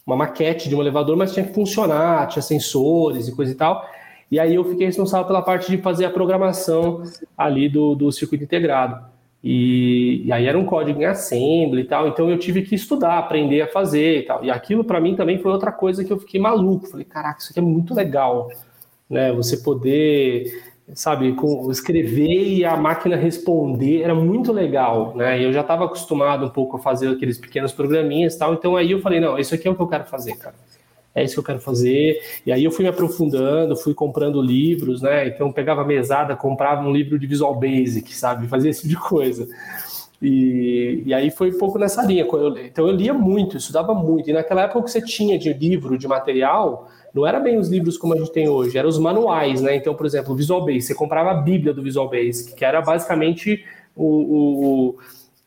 uma 0.05 0.15
maquete 0.15 0.69
de 0.69 0.75
um 0.75 0.81
elevador, 0.81 1.15
mas 1.15 1.33
tinha 1.33 1.45
que 1.45 1.53
funcionar, 1.53 2.27
tinha 2.27 2.41
sensores 2.41 3.27
e 3.27 3.35
coisa 3.35 3.51
e 3.51 3.55
tal. 3.55 3.85
E 4.29 4.39
aí 4.39 4.55
eu 4.55 4.63
fiquei 4.63 4.85
responsável 4.85 5.27
pela 5.27 5.41
parte 5.41 5.69
de 5.69 5.77
fazer 5.81 6.05
a 6.05 6.09
programação 6.09 7.03
ali 7.37 7.67
do, 7.67 7.95
do 7.95 8.11
circuito 8.11 8.43
integrado. 8.43 9.11
E, 9.43 10.21
e, 10.25 10.31
aí 10.31 10.45
era 10.45 10.57
um 10.57 10.65
código 10.65 11.01
em 11.01 11.05
assembly 11.05 11.81
e 11.81 11.85
tal, 11.85 12.07
então 12.07 12.29
eu 12.29 12.37
tive 12.37 12.61
que 12.61 12.75
estudar, 12.75 13.17
aprender 13.17 13.61
a 13.61 13.67
fazer 13.67 14.19
e 14.19 14.21
tal. 14.23 14.45
E 14.45 14.51
aquilo 14.51 14.83
para 14.83 15.01
mim 15.01 15.15
também 15.15 15.39
foi 15.39 15.51
outra 15.51 15.71
coisa 15.71 16.05
que 16.05 16.13
eu 16.13 16.19
fiquei 16.19 16.39
maluco. 16.39 16.87
Falei, 16.87 17.05
caraca, 17.05 17.39
isso 17.39 17.51
aqui 17.51 17.59
é 17.59 17.63
muito 17.63 17.93
legal, 17.93 18.49
né? 19.09 19.33
Você 19.33 19.57
poder 19.57 20.70
sabe, 20.93 21.33
com 21.33 21.71
escrever 21.71 22.57
e 22.57 22.65
a 22.65 22.75
máquina 22.75 23.15
responder 23.15 24.01
era 24.01 24.13
muito 24.15 24.51
legal, 24.51 25.15
né? 25.15 25.43
Eu 25.43 25.53
já 25.53 25.61
estava 25.61 25.85
acostumado 25.85 26.45
um 26.45 26.49
pouco 26.49 26.77
a 26.77 26.79
fazer 26.79 27.09
aqueles 27.09 27.37
pequenos 27.37 27.71
programinhas 27.71 28.35
e 28.35 28.39
tal, 28.39 28.53
então 28.53 28.75
aí 28.75 28.91
eu 28.91 29.01
falei, 29.01 29.19
não, 29.19 29.37
isso 29.37 29.55
aqui 29.55 29.67
é 29.67 29.71
o 29.71 29.75
que 29.75 29.81
eu 29.81 29.87
quero 29.87 30.05
fazer, 30.05 30.35
cara. 30.37 30.55
é 31.13 31.23
isso 31.23 31.33
que 31.35 31.39
eu 31.39 31.43
quero 31.43 31.59
fazer. 31.59 32.19
E 32.45 32.51
aí 32.51 32.63
eu 32.63 32.71
fui 32.71 32.83
me 32.83 32.89
aprofundando, 32.89 33.75
fui 33.75 33.93
comprando 33.93 34.41
livros, 34.41 35.01
né? 35.01 35.27
Então 35.27 35.51
pegava 35.51 35.83
mesada, 35.85 36.35
comprava 36.35 36.81
um 36.87 36.91
livro 36.91 37.19
de 37.19 37.27
Visual 37.27 37.55
Basic, 37.55 38.15
sabe? 38.15 38.47
Fazia 38.47 38.69
esse 38.69 38.81
tipo 38.81 39.01
de 39.01 39.09
coisa. 39.09 39.47
E, 40.21 41.03
e 41.05 41.13
aí 41.13 41.31
foi 41.31 41.51
um 41.51 41.57
pouco 41.57 41.79
nessa 41.79 42.03
linha. 42.03 42.25
Então 42.63 42.87
eu 42.87 42.95
lia 42.95 43.13
muito, 43.13 43.57
estudava 43.57 43.93
muito. 43.93 44.29
E 44.29 44.33
naquela 44.33 44.63
época 44.63 44.83
que 44.83 44.91
você 44.91 45.01
tinha 45.01 45.37
de 45.37 45.51
livro, 45.51 45.97
de 45.97 46.07
material, 46.07 46.87
não 47.13 47.25
era 47.25 47.39
bem 47.39 47.57
os 47.57 47.69
livros 47.69 47.97
como 47.97 48.13
a 48.13 48.17
gente 48.17 48.31
tem 48.31 48.47
hoje, 48.47 48.77
eram 48.77 48.89
os 48.89 48.99
manuais, 48.99 49.61
né? 49.61 49.75
Então, 49.75 49.93
por 49.93 50.05
exemplo, 50.05 50.33
o 50.33 50.35
Visual 50.35 50.65
Basic, 50.65 50.83
você 50.83 50.95
comprava 50.95 51.31
a 51.31 51.35
Bíblia 51.35 51.73
do 51.73 51.83
Visual 51.83 52.09
Basic, 52.09 52.55
que 52.55 52.65
era 52.65 52.81
basicamente 52.81 53.65
o, 53.95 54.05
o, 54.05 54.65
o 54.65 54.97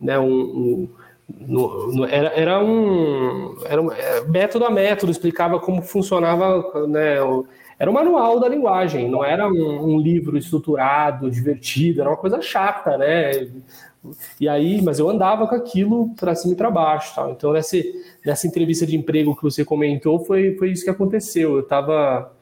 né, 0.01 0.19
um, 0.19 0.29
um 0.29 0.89
no, 1.29 1.93
no, 1.93 2.05
era, 2.05 2.29
era, 2.29 2.63
um, 2.63 3.57
era 3.65 3.81
um 3.81 3.91
é, 3.91 4.21
método 4.27 4.67
a 4.67 4.71
método, 4.71 5.11
explicava 5.11 5.59
como 5.59 5.81
funcionava, 5.81 6.87
né, 6.87 7.23
o, 7.23 7.47
era 7.79 7.91
um 7.91 7.95
manual 7.95 8.39
da 8.39 8.49
linguagem, 8.49 9.09
não 9.09 9.25
era 9.25 9.49
um, 9.49 9.95
um, 9.95 9.99
livro 9.99 10.37
estruturado, 10.37 11.31
divertido, 11.31 12.01
era 12.01 12.11
uma 12.11 12.17
coisa 12.17 12.41
chata, 12.41 12.97
né? 12.97 13.49
E 14.41 14.49
aí, 14.49 14.83
mas 14.83 14.99
eu 14.99 15.09
andava 15.09 15.47
com 15.47 15.55
aquilo 15.55 16.15
para 16.15 16.35
cima 16.35 16.55
e 16.55 16.57
para 16.57 16.71
baixo, 16.71 17.15
tal. 17.15 17.31
Então 17.31 17.53
nessa, 17.53 17.77
nessa 18.25 18.47
entrevista 18.47 18.87
de 18.87 18.97
emprego 18.97 19.35
que 19.35 19.43
você 19.43 19.65
comentou, 19.65 20.19
foi, 20.25 20.55
foi 20.57 20.71
isso 20.71 20.85
que 20.85 20.91
aconteceu. 20.91 21.55
Eu 21.55 21.61
estava 21.61 22.33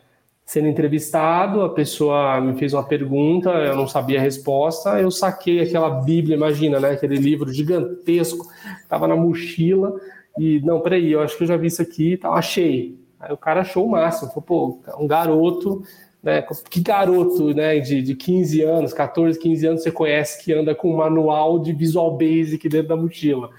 sendo 0.45 0.69
entrevistado, 0.69 1.63
a 1.63 1.71
pessoa 1.71 2.41
me 2.41 2.55
fez 2.59 2.75
uma 2.75 2.83
pergunta, 2.83 3.51
eu 3.51 3.77
não 3.77 3.87
sabia 3.87 4.19
a 4.19 4.23
resposta, 4.23 5.01
eu 5.01 5.11
saquei 5.11 5.61
aquela 5.61 5.89
Bíblia, 5.89 6.37
imagina, 6.37 6.79
né? 6.79 6.91
Aquele 6.91 7.17
livro 7.17 7.53
gigantesco, 7.53 8.47
estava 8.83 9.07
na 9.07 9.17
mochila, 9.17 9.99
e 10.39 10.61
não, 10.61 10.81
peraí, 10.81 11.13
eu 11.13 11.21
acho 11.21 11.37
que 11.37 11.45
eu 11.45 11.49
já 11.49 11.57
vi 11.57 11.69
isso 11.69 11.81
aqui, 11.81 12.17
tá, 12.17 12.31
achei. 12.31 12.99
Aí 13.21 13.33
o 13.33 13.37
cara 13.37 13.61
achou 13.61 13.87
o 13.87 13.91
máximo, 13.91 14.29
falou, 14.31 14.43
pô, 14.43 14.79
um 14.99 15.07
garoto, 15.07 15.83
né? 16.23 16.45
Que 16.71 16.81
garoto, 16.81 17.53
né, 17.53 17.81
de, 17.81 18.01
de 18.01 18.15
15 18.15 18.63
anos, 18.63 18.93
14, 18.93 19.39
15 19.39 19.67
anos, 19.67 19.83
você 19.83 19.91
conhece 19.91 20.45
que 20.45 20.53
anda 20.53 20.75
com 20.75 20.93
um 20.93 20.97
manual 20.97 21.59
de 21.59 21.73
Visual 21.73 22.17
Basic 22.17 22.69
dentro 22.69 22.89
da 22.89 22.97
mochila? 22.97 23.51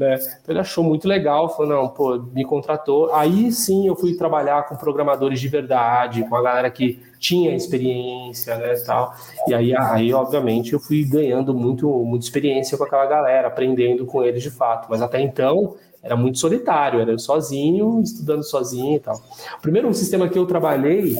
Né? 0.00 0.14
Então 0.14 0.54
ele 0.54 0.60
achou 0.60 0.82
muito 0.82 1.06
legal, 1.06 1.54
falou, 1.54 1.66
não, 1.66 1.88
pô, 1.88 2.18
me 2.18 2.42
contratou. 2.42 3.12
Aí 3.14 3.52
sim 3.52 3.86
eu 3.86 3.94
fui 3.94 4.14
trabalhar 4.14 4.66
com 4.66 4.74
programadores 4.74 5.38
de 5.38 5.46
verdade, 5.48 6.26
com 6.26 6.34
a 6.36 6.42
galera 6.42 6.70
que 6.70 6.98
tinha 7.18 7.54
experiência, 7.54 8.56
né, 8.56 8.74
tal. 8.86 9.14
E 9.46 9.52
aí, 9.52 9.76
aí 9.76 10.14
obviamente, 10.14 10.72
eu 10.72 10.80
fui 10.80 11.04
ganhando 11.04 11.52
muito, 11.52 11.86
muita 11.86 12.24
experiência 12.24 12.78
com 12.78 12.84
aquela 12.84 13.04
galera, 13.04 13.48
aprendendo 13.48 14.06
com 14.06 14.22
eles 14.24 14.42
de 14.42 14.50
fato. 14.50 14.86
Mas 14.88 15.02
até 15.02 15.20
então 15.20 15.76
era 16.02 16.16
muito 16.16 16.38
solitário, 16.38 16.98
era 16.98 17.12
eu 17.12 17.18
sozinho, 17.18 18.00
estudando 18.00 18.42
sozinho 18.42 18.96
e 18.96 19.00
tal. 19.00 19.16
O 19.58 19.60
primeiro 19.60 19.92
sistema 19.92 20.30
que 20.30 20.38
eu 20.38 20.46
trabalhei, 20.46 21.14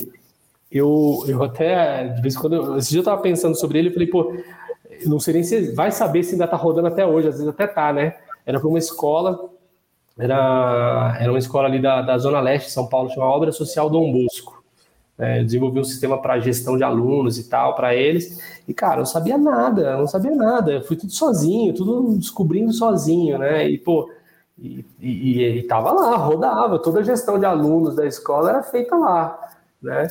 eu, 0.71 1.23
eu 1.27 1.43
até, 1.43 2.07
de 2.07 2.21
vez 2.21 2.35
em 2.35 2.39
quando, 2.39 2.77
esse 2.77 2.89
dia 2.89 2.99
eu 2.99 3.01
estava 3.01 3.21
pensando 3.21 3.55
sobre 3.55 3.79
ele, 3.79 3.89
eu 3.89 3.93
falei, 3.93 4.07
pô, 4.07 4.33
não 5.05 5.19
sei 5.19 5.33
nem 5.33 5.43
se 5.43 5.73
vai 5.73 5.91
saber 5.91 6.23
se 6.23 6.33
ainda 6.33 6.45
está 6.45 6.55
rodando 6.55 6.87
até 6.87 7.05
hoje, 7.05 7.27
às 7.27 7.35
vezes 7.35 7.47
até 7.47 7.67
tá, 7.67 7.91
né? 7.91 8.15
Era 8.45 8.59
para 8.59 8.69
uma 8.69 8.79
escola, 8.79 9.49
era, 10.17 11.17
era 11.19 11.31
uma 11.31 11.39
escola 11.39 11.67
ali 11.67 11.81
da, 11.81 12.01
da 12.01 12.17
Zona 12.17 12.39
Leste 12.39 12.67
de 12.67 12.73
São 12.73 12.87
Paulo, 12.87 13.09
chama 13.09 13.25
Obra 13.25 13.51
Social 13.51 13.89
Dom 13.89 14.11
Bosco. 14.11 14.61
É, 15.17 15.39
eu 15.39 15.45
desenvolvi 15.45 15.79
um 15.79 15.83
sistema 15.83 16.19
para 16.19 16.39
gestão 16.39 16.77
de 16.77 16.83
alunos 16.83 17.37
e 17.37 17.47
tal, 17.47 17.75
para 17.75 17.93
eles. 17.93 18.39
E, 18.67 18.73
cara, 18.73 18.95
eu 18.95 18.99
não 18.99 19.05
sabia 19.05 19.37
nada, 19.37 19.81
eu 19.81 19.99
não 19.99 20.07
sabia 20.07 20.35
nada. 20.35 20.71
Eu 20.71 20.81
fui 20.81 20.95
tudo 20.95 21.11
sozinho, 21.11 21.73
tudo 21.73 22.17
descobrindo 22.17 22.73
sozinho, 22.73 23.37
né? 23.37 23.69
E, 23.69 23.77
pô, 23.77 24.09
e, 24.57 24.83
e, 24.99 25.43
e 25.59 25.63
tava 25.63 25.91
lá, 25.91 26.15
rodava. 26.15 26.79
Toda 26.79 27.01
a 27.01 27.03
gestão 27.03 27.37
de 27.37 27.45
alunos 27.45 27.95
da 27.95 28.07
escola 28.07 28.49
era 28.49 28.63
feita 28.63 28.95
lá, 28.95 29.37
né? 29.81 30.07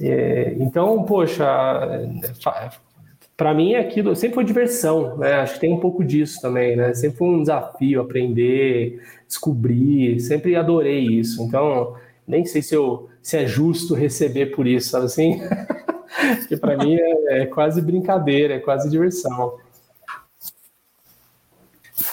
É, 0.00 0.54
então, 0.58 1.02
poxa, 1.04 1.44
para 3.36 3.52
mim 3.54 3.74
aquilo 3.74 4.14
sempre 4.14 4.36
foi 4.36 4.44
diversão, 4.44 5.16
né? 5.16 5.34
Acho 5.34 5.54
que 5.54 5.60
tem 5.60 5.72
um 5.72 5.80
pouco 5.80 6.04
disso 6.04 6.40
também, 6.40 6.76
né? 6.76 6.94
Sempre 6.94 7.18
foi 7.18 7.28
um 7.28 7.40
desafio 7.40 8.00
aprender, 8.00 9.02
descobrir, 9.26 10.20
sempre 10.20 10.56
adorei 10.56 11.00
isso. 11.00 11.42
Então, 11.42 11.94
nem 12.26 12.44
sei 12.44 12.62
se 12.62 12.74
eu 12.74 13.08
se 13.22 13.36
é 13.36 13.46
justo 13.46 13.94
receber 13.94 14.46
por 14.46 14.66
isso, 14.66 14.90
sabe 14.90 15.06
assim? 15.06 15.40
Porque 16.38 16.56
para 16.56 16.76
mim 16.76 16.96
é, 16.96 17.42
é, 17.42 17.46
quase 17.46 17.82
brincadeira, 17.82 18.54
é 18.54 18.58
quase 18.58 18.88
diversão. 18.88 19.56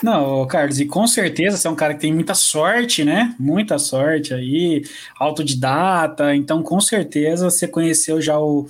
Não, 0.05 0.45
Carlos, 0.45 0.79
e 0.79 0.85
com 0.85 1.07
certeza 1.07 1.57
você 1.57 1.67
é 1.67 1.71
um 1.71 1.75
cara 1.75 1.95
que 1.95 2.01
tem 2.01 2.13
muita 2.13 2.35
sorte, 2.35 3.03
né? 3.03 3.33
Muita 3.39 3.79
sorte 3.79 4.35
aí, 4.35 4.83
autodidata, 5.17 6.35
então 6.35 6.61
com 6.61 6.79
certeza 6.79 7.49
você 7.49 7.67
conheceu 7.67 8.21
já 8.21 8.39
o, 8.39 8.67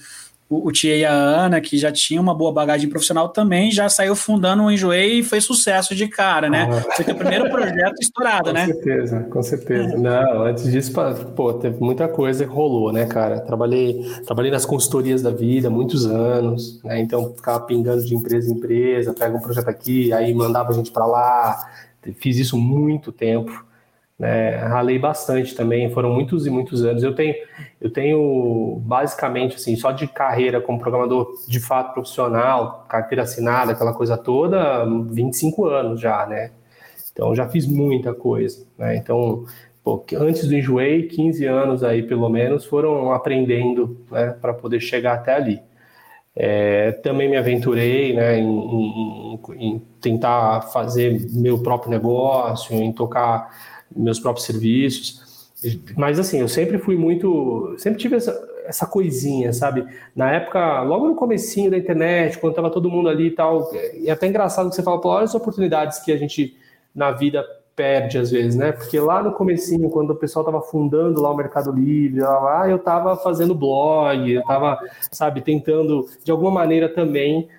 o, 0.48 0.68
o 0.68 0.72
Tia 0.72 0.96
e 0.96 1.04
a 1.04 1.12
Ana, 1.12 1.60
que 1.60 1.78
já 1.78 1.92
tinha 1.92 2.22
uma 2.22 2.34
boa 2.34 2.52
bagagem 2.52 2.88
profissional 2.88 3.30
também, 3.30 3.72
já 3.72 3.90
saiu 3.90 4.16
fundando 4.16 4.64
o 4.64 4.72
Enjoei 4.72 5.20
e 5.20 5.24
foi 5.24 5.42
sucesso 5.42 5.96
de 5.96 6.08
cara, 6.08 6.50
né? 6.50 6.70
Ah. 6.72 6.94
Foi 6.96 7.14
o 7.14 7.18
primeiro 7.18 7.50
projeto 7.50 7.96
estourado, 8.00 8.50
com 8.50 8.54
né? 8.54 8.68
Com 8.68 8.74
certeza, 8.74 9.20
com 9.24 9.44
certeza. 9.44 9.94
É. 9.96 9.98
Não, 9.98 10.44
antes 10.44 10.72
disso, 10.72 10.94
pô, 11.36 11.54
teve 11.54 11.80
muita 11.80 12.08
coisa 12.08 12.46
que 12.46 12.52
rolou, 12.52 12.92
né, 12.92 13.06
cara? 13.06 13.40
Trabalhei, 13.40 14.04
trabalhei 14.26 14.52
nas 14.52 14.66
consultorias 14.66 15.22
da 15.22 15.32
vida 15.32 15.70
muitos 15.70 16.06
anos, 16.06 16.80
né? 16.84 17.00
Então 17.02 17.34
ficava 17.34 17.62
pingando 17.62 18.06
de 18.06 18.14
empresa 18.14 18.50
em 18.50 18.54
empresa, 18.54 19.14
pega 19.14 19.36
um 19.36 19.42
projeto 19.42 19.68
aqui, 19.68 20.14
aí 20.14 20.34
mandava 20.34 20.70
a 20.70 20.74
gente 20.74 20.92
para 20.92 21.06
lá. 21.06 21.72
Fiz 22.20 22.38
isso 22.38 22.56
muito 22.56 23.12
tempo. 23.12 23.66
Né, 24.18 24.56
ralei 24.56 24.98
bastante 24.98 25.54
também, 25.54 25.92
foram 25.92 26.10
muitos 26.14 26.48
e 26.48 26.50
muitos 26.50 26.86
anos. 26.86 27.04
Eu 27.04 27.14
tenho, 27.14 27.36
eu 27.82 27.90
tenho 27.90 28.82
basicamente 28.86 29.58
assim, 29.58 29.76
só 29.76 29.92
de 29.92 30.08
carreira 30.08 30.62
como 30.62 30.80
programador 30.80 31.34
de 31.50 31.60
fato 31.60 31.94
profissional, 31.94 32.86
carteira 32.88 33.24
assinada, 33.24 33.74
aquela 33.74 33.94
coisa 33.94 34.18
toda, 34.18 34.86
25 35.12 35.66
anos 35.66 36.00
já, 36.00 36.26
né? 36.26 36.52
Então 37.12 37.36
já 37.36 37.48
fiz 37.50 37.68
muita 37.68 38.14
coisa, 38.14 38.66
né? 38.78 38.96
Então, 38.96 39.46
pô, 39.84 40.06
antes 40.16 40.48
do 40.48 40.56
Enjoei, 40.56 41.08
15 41.08 41.46
anos 41.46 41.84
aí 41.84 42.02
pelo 42.04 42.30
menos 42.30 42.66
foram 42.66 43.12
aprendendo, 43.12 44.00
né, 44.10 44.32
para 44.42 44.54
poder 44.54 44.80
chegar 44.80 45.16
até 45.16 45.34
ali. 45.34 45.62
É, 46.36 46.92
também 46.92 47.30
me 47.30 47.38
aventurei 47.38 48.14
né, 48.14 48.38
em, 48.38 48.46
em, 48.46 49.40
em 49.58 49.80
tentar 50.02 50.62
fazer 50.74 51.26
meu 51.32 51.64
próprio 51.64 51.90
negócio, 51.92 52.76
em 52.76 52.92
tocar 52.92 53.50
meus 53.96 54.20
próprios 54.20 54.46
serviços. 54.46 55.52
Mas 55.96 56.20
assim, 56.20 56.40
eu 56.40 56.48
sempre 56.48 56.78
fui 56.78 56.96
muito, 56.96 57.76
sempre 57.78 58.00
tive 58.00 58.16
essa, 58.16 58.38
essa 58.66 58.86
coisinha, 58.86 59.52
sabe? 59.52 59.86
Na 60.16 60.32
época, 60.32 60.82
logo 60.82 61.08
no 61.08 61.16
comecinho 61.16 61.72
da 61.72 61.78
internet, 61.78 62.38
quando 62.38 62.56
tava 62.56 62.70
todo 62.70 62.90
mundo 62.90 63.10
ali 63.10 63.28
e 63.28 63.32
tal, 63.32 63.72
e 63.94 64.08
é 64.08 64.12
até 64.12 64.28
engraçado 64.28 64.70
que 64.70 64.76
você 64.76 64.84
fala, 64.84 65.02
olha 65.06 65.24
as 65.24 65.36
oportunidades 65.36 66.00
que 66.00 66.12
a 66.12 66.18
gente 66.18 66.56
na 66.94 67.12
vida 67.12 67.44
perde 67.76 68.18
às 68.18 68.32
vezes, 68.32 68.56
né? 68.56 68.72
Porque 68.72 68.98
lá 69.00 69.22
no 69.22 69.34
comecinho, 69.34 69.90
quando 69.90 70.12
o 70.12 70.16
pessoal 70.16 70.46
tava 70.46 70.62
fundando 70.62 71.22
lá 71.22 71.30
o 71.30 71.36
Mercado 71.36 71.72
Livre, 71.72 72.22
lá, 72.22 72.40
lá 72.40 72.70
eu 72.70 72.80
tava 72.80 73.18
fazendo 73.18 73.54
blog, 73.54 74.32
eu 74.32 74.44
tava, 74.44 74.80
sabe, 75.12 75.42
tentando 75.42 76.08
de 76.24 76.32
alguma 76.32 76.52
maneira 76.52 76.88
também 76.88 77.50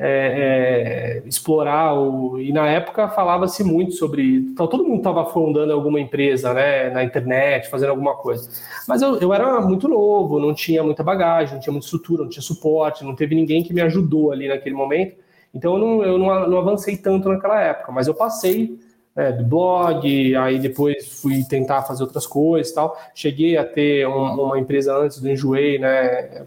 é, 0.00 1.22
é, 1.24 1.28
explorar 1.28 1.92
o, 1.94 2.38
e 2.38 2.52
na 2.52 2.68
época 2.68 3.08
falava-se 3.08 3.64
muito 3.64 3.94
sobre 3.94 4.36
então 4.52 4.68
todo 4.68 4.84
mundo 4.84 4.98
estava 4.98 5.26
fundando 5.26 5.72
alguma 5.72 6.00
empresa 6.00 6.54
né, 6.54 6.88
na 6.90 7.02
internet 7.02 7.68
fazendo 7.68 7.90
alguma 7.90 8.14
coisa. 8.14 8.48
Mas 8.86 9.02
eu, 9.02 9.18
eu 9.18 9.34
era 9.34 9.60
muito 9.60 9.88
novo 9.88 10.38
não 10.38 10.54
tinha 10.54 10.84
muita 10.84 11.02
bagagem 11.02 11.54
não 11.54 11.60
tinha 11.60 11.72
muita 11.72 11.86
estrutura 11.86 12.22
não 12.22 12.30
tinha 12.30 12.42
suporte 12.42 13.02
não 13.02 13.16
teve 13.16 13.34
ninguém 13.34 13.64
que 13.64 13.74
me 13.74 13.80
ajudou 13.80 14.30
ali 14.30 14.46
naquele 14.46 14.76
momento. 14.76 15.16
Então 15.52 15.74
eu 15.74 15.78
não, 15.80 16.02
eu 16.04 16.16
não, 16.16 16.48
não 16.48 16.58
avancei 16.58 16.96
tanto 16.96 17.28
naquela 17.28 17.60
época 17.60 17.90
mas 17.90 18.06
eu 18.06 18.14
passei 18.14 18.78
né, 19.16 19.32
do 19.32 19.42
blog 19.42 20.36
aí 20.36 20.60
depois 20.60 21.20
fui 21.20 21.42
tentar 21.42 21.82
fazer 21.82 22.04
outras 22.04 22.24
coisas 22.24 22.72
tal. 22.72 22.96
Cheguei 23.12 23.56
a 23.56 23.64
ter 23.64 24.06
um, 24.06 24.44
uma 24.44 24.60
empresa 24.60 24.96
antes 24.96 25.20
do 25.20 25.28
enjoei 25.28 25.76
né 25.76 26.46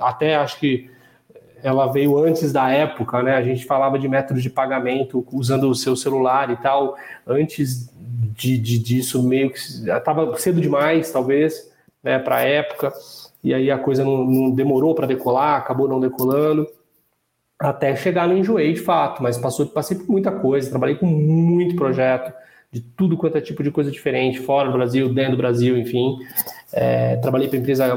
até 0.00 0.36
acho 0.36 0.58
que 0.58 0.96
ela 1.62 1.86
veio 1.86 2.18
antes 2.18 2.52
da 2.52 2.70
época, 2.70 3.22
né? 3.22 3.34
A 3.34 3.42
gente 3.42 3.64
falava 3.64 3.98
de 3.98 4.08
métodos 4.08 4.42
de 4.42 4.50
pagamento 4.50 5.26
usando 5.32 5.68
o 5.68 5.74
seu 5.74 5.96
celular 5.96 6.50
e 6.50 6.56
tal, 6.56 6.96
antes 7.26 7.90
de, 8.34 8.58
de 8.58 8.78
disso 8.78 9.22
meio 9.22 9.50
que 9.50 9.58
estava 9.58 10.36
cedo 10.36 10.60
demais, 10.60 11.10
talvez, 11.10 11.70
né? 12.02 12.18
Para 12.18 12.36
a 12.36 12.42
época 12.42 12.92
e 13.42 13.54
aí 13.54 13.70
a 13.70 13.78
coisa 13.78 14.04
não, 14.04 14.24
não 14.24 14.50
demorou 14.50 14.94
para 14.94 15.06
decolar, 15.06 15.58
acabou 15.58 15.88
não 15.88 16.00
decolando 16.00 16.66
até 17.58 17.96
chegar 17.96 18.28
no 18.28 18.36
enjoei 18.36 18.72
de 18.72 18.80
fato, 18.80 19.22
mas 19.22 19.36
passou, 19.36 19.66
passei 19.66 19.96
por 19.96 20.08
muita 20.08 20.30
coisa, 20.30 20.70
trabalhei 20.70 20.94
com 20.94 21.06
muito 21.06 21.74
projeto 21.74 22.32
de 22.70 22.80
tudo 22.80 23.16
quanto 23.16 23.36
é 23.36 23.40
tipo 23.40 23.62
de 23.62 23.70
coisa 23.70 23.90
diferente, 23.90 24.40
fora 24.40 24.70
do 24.70 24.76
Brasil, 24.76 25.12
dentro 25.12 25.32
do 25.32 25.38
Brasil, 25.38 25.76
enfim. 25.76 26.18
É, 26.70 27.16
trabalhei 27.16 27.48
para 27.48 27.58
empresa 27.58 27.96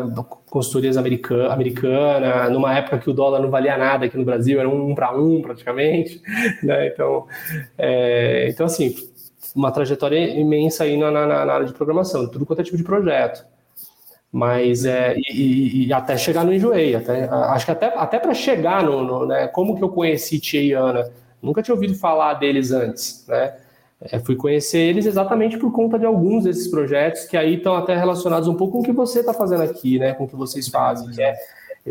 consultorias 0.49 0.95
americana, 0.95 1.53
americana, 1.53 2.49
numa 2.49 2.77
época 2.77 2.99
que 2.99 3.09
o 3.09 3.13
dólar 3.13 3.41
não 3.41 3.49
valia 3.49 3.77
nada 3.77 4.05
aqui 4.05 4.17
no 4.17 4.23
Brasil, 4.23 4.59
era 4.59 4.69
um 4.69 4.95
para 4.95 5.15
um 5.15 5.41
praticamente. 5.41 6.21
Né? 6.63 6.87
Então, 6.87 7.27
é, 7.77 8.47
então, 8.49 8.65
assim, 8.65 8.95
uma 9.55 9.71
trajetória 9.71 10.17
imensa 10.39 10.83
aí 10.83 10.97
na, 10.97 11.11
na, 11.11 11.25
na 11.45 11.53
área 11.53 11.65
de 11.65 11.73
programação, 11.73 12.27
tudo 12.27 12.45
quanto 12.45 12.61
é 12.61 12.63
tipo 12.63 12.77
de 12.77 12.83
projeto. 12.83 13.45
Mas 14.31 14.85
é, 14.85 15.17
e, 15.17 15.87
e, 15.87 15.93
até 15.93 16.17
chegar 16.17 16.45
no 16.45 16.53
Enjoei, 16.53 16.95
até, 16.95 17.27
acho 17.27 17.65
que 17.65 17.71
até, 17.71 17.87
até 17.87 18.17
para 18.17 18.33
chegar 18.33 18.81
no, 18.81 19.03
no, 19.03 19.25
né, 19.25 19.47
como 19.47 19.75
que 19.75 19.83
eu 19.83 19.89
conheci 19.89 20.39
Tia 20.39 20.61
e 20.61 20.71
Ana, 20.71 21.11
nunca 21.41 21.61
tinha 21.61 21.75
ouvido 21.75 21.95
falar 21.95 22.35
deles 22.35 22.71
antes, 22.71 23.25
né? 23.27 23.53
É, 24.01 24.19
fui 24.19 24.35
conhecer 24.35 24.79
eles 24.79 25.05
exatamente 25.05 25.57
por 25.57 25.71
conta 25.71 25.99
de 25.99 26.05
alguns 26.05 26.45
desses 26.45 26.67
projetos 26.67 27.25
que 27.25 27.37
aí 27.37 27.55
estão 27.55 27.75
até 27.75 27.95
relacionados 27.95 28.47
um 28.47 28.55
pouco 28.55 28.73
com 28.73 28.79
o 28.79 28.83
que 28.83 28.91
você 28.91 29.19
está 29.19 29.33
fazendo 29.33 29.61
aqui, 29.61 29.99
né? 29.99 30.13
Com 30.13 30.23
o 30.23 30.27
que 30.27 30.35
vocês 30.35 30.67
fazem, 30.67 31.09
que 31.11 31.21
é, 31.21 31.35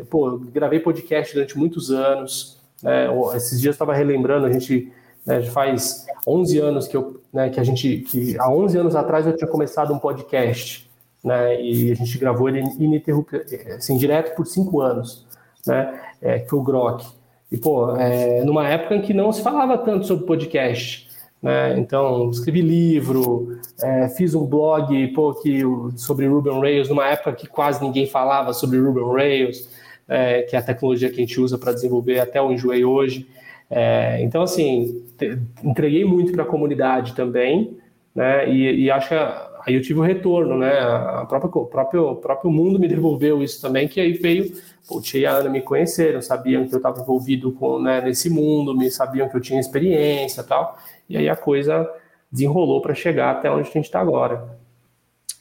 pô, 0.08 0.28
eu 0.28 0.38
gravei 0.38 0.80
podcast 0.80 1.32
durante 1.34 1.56
muitos 1.56 1.90
anos, 1.90 2.58
né? 2.82 3.06
Esses 3.36 3.60
dias 3.60 3.74
estava 3.74 3.94
relembrando, 3.94 4.46
a 4.46 4.52
gente 4.52 4.92
né, 5.24 5.42
faz 5.42 6.06
11 6.26 6.58
anos 6.58 6.88
que 6.88 6.96
eu, 6.96 7.20
né, 7.32 7.50
que 7.50 7.60
a 7.60 7.64
gente, 7.64 7.98
que 7.98 8.38
há 8.38 8.50
11 8.50 8.78
anos 8.78 8.96
atrás 8.96 9.26
eu 9.26 9.36
tinha 9.36 9.48
começado 9.48 9.92
um 9.92 9.98
podcast, 9.98 10.88
né, 11.22 11.60
e 11.60 11.92
a 11.92 11.94
gente 11.94 12.18
gravou 12.18 12.48
ele 12.48 12.60
ininterrupto, 12.78 13.36
assim, 13.76 13.96
direto 13.96 14.34
por 14.34 14.46
cinco 14.46 14.80
anos, 14.80 15.26
né, 15.66 16.00
é, 16.20 16.38
que 16.40 16.48
foi 16.48 16.58
o 16.58 16.62
Grok. 16.62 17.06
E, 17.52 17.56
pô, 17.56 17.96
é, 17.96 18.44
numa 18.44 18.66
época 18.68 18.94
em 18.94 19.02
que 19.02 19.12
não 19.12 19.32
se 19.32 19.42
falava 19.42 19.76
tanto 19.76 20.06
sobre 20.06 20.24
podcast, 20.24 21.09
né, 21.42 21.78
então 21.78 22.30
escrevi 22.30 22.60
livro, 22.60 23.58
é, 23.82 24.08
fiz 24.08 24.34
um 24.34 24.44
blog, 24.44 25.08
pô, 25.08 25.34
que, 25.34 25.62
sobre 25.96 26.26
Ruby 26.26 26.50
on 26.50 26.60
Rails, 26.60 26.88
numa 26.88 27.06
época 27.06 27.32
que 27.32 27.46
quase 27.46 27.82
ninguém 27.82 28.06
falava 28.06 28.52
sobre 28.52 28.78
Ruby 28.78 29.00
on 29.00 29.12
Rails, 29.12 29.68
é, 30.06 30.42
que 30.42 30.56
é 30.56 30.58
a 30.58 30.62
tecnologia 30.62 31.08
que 31.08 31.16
a 31.16 31.20
gente 31.20 31.40
usa 31.40 31.56
para 31.56 31.72
desenvolver 31.72 32.18
até 32.18 32.42
o 32.42 32.52
Enjoei 32.52 32.84
hoje. 32.84 33.26
É, 33.70 34.20
então, 34.22 34.42
assim, 34.42 35.04
te, 35.16 35.38
entreguei 35.62 36.04
muito 36.04 36.32
para 36.32 36.42
a 36.42 36.46
comunidade 36.46 37.14
também, 37.14 37.78
né? 38.12 38.50
E, 38.50 38.84
e, 38.84 38.90
acho 38.90 39.08
que 39.08 39.14
aí 39.14 39.74
eu 39.74 39.80
tive 39.80 40.00
o 40.00 40.02
retorno, 40.02 40.58
né? 40.58 40.80
A 40.80 41.24
própria, 41.28 41.50
o 41.54 41.66
próprio, 41.66 42.16
próprio 42.16 42.50
mundo 42.50 42.80
me 42.80 42.88
devolveu 42.88 43.42
isso 43.42 43.62
também, 43.62 43.86
que 43.86 44.00
aí 44.00 44.12
veio, 44.12 44.52
o 44.90 45.00
Tia 45.00 45.20
e 45.20 45.26
a 45.26 45.32
Ana 45.34 45.48
me 45.48 45.60
conheceram, 45.60 46.20
sabiam 46.20 46.66
que 46.66 46.74
eu 46.74 46.78
estava 46.78 47.00
envolvido 47.00 47.52
com, 47.52 47.80
né, 47.80 48.00
nesse 48.00 48.28
mundo, 48.28 48.76
me 48.76 48.90
sabiam 48.90 49.28
que 49.28 49.36
eu 49.36 49.40
tinha 49.40 49.60
experiência 49.60 50.42
tal, 50.42 50.76
e 51.10 51.16
aí 51.16 51.28
a 51.28 51.36
coisa 51.36 51.86
desenrolou 52.30 52.80
para 52.80 52.94
chegar 52.94 53.32
até 53.32 53.50
onde 53.50 53.68
a 53.68 53.72
gente 53.72 53.84
está 53.84 54.00
agora. 54.00 54.58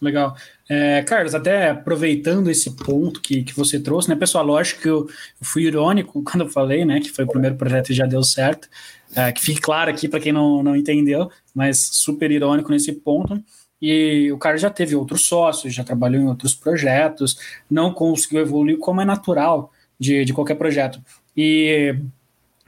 Legal. 0.02 0.36
É, 0.68 1.04
Carlos, 1.04 1.36
até 1.36 1.70
aproveitando 1.70 2.50
esse 2.50 2.72
ponto 2.72 3.22
que, 3.22 3.44
que 3.44 3.56
você 3.56 3.80
trouxe, 3.80 4.10
né, 4.10 4.16
pessoal, 4.16 4.46
lógico 4.46 4.82
que 4.82 4.90
eu, 4.90 5.08
eu 5.08 5.46
fui 5.46 5.64
irônico 5.64 6.24
quando 6.26 6.42
eu 6.42 6.50
falei, 6.50 6.86
né, 6.86 7.00
que 7.00 7.10
foi 7.12 7.26
o 7.26 7.28
primeiro 7.28 7.56
projeto 7.56 7.92
e 7.92 7.94
já 7.94 8.06
deu 8.06 8.24
certo, 8.24 8.68
é, 9.16 9.32
que 9.32 9.42
fique 9.42 9.62
claro 9.62 9.92
aqui 9.92 10.08
para 10.08 10.20
quem 10.20 10.32
não, 10.32 10.64
não 10.64 10.76
entendeu, 10.76 11.30
mas 11.54 11.78
super 11.78 12.32
irônico 12.32 12.72
nesse 12.72 12.94
ponto. 12.94 13.44
E 13.82 14.32
o 14.32 14.38
cara 14.38 14.58
já 14.58 14.70
teve 14.70 14.96
outros 14.96 15.26
sócios, 15.26 15.74
já 15.74 15.84
trabalhou 15.84 16.22
em 16.22 16.28
outros 16.28 16.54
projetos, 16.54 17.38
não 17.70 17.94
conseguiu 17.94 18.42
evoluir 18.42 18.78
como 18.78 19.02
é 19.02 19.06
natural 19.06 19.72
de, 19.98 20.26
de 20.26 20.34
qualquer 20.34 20.56
projeto. 20.56 21.02
E 21.36 21.96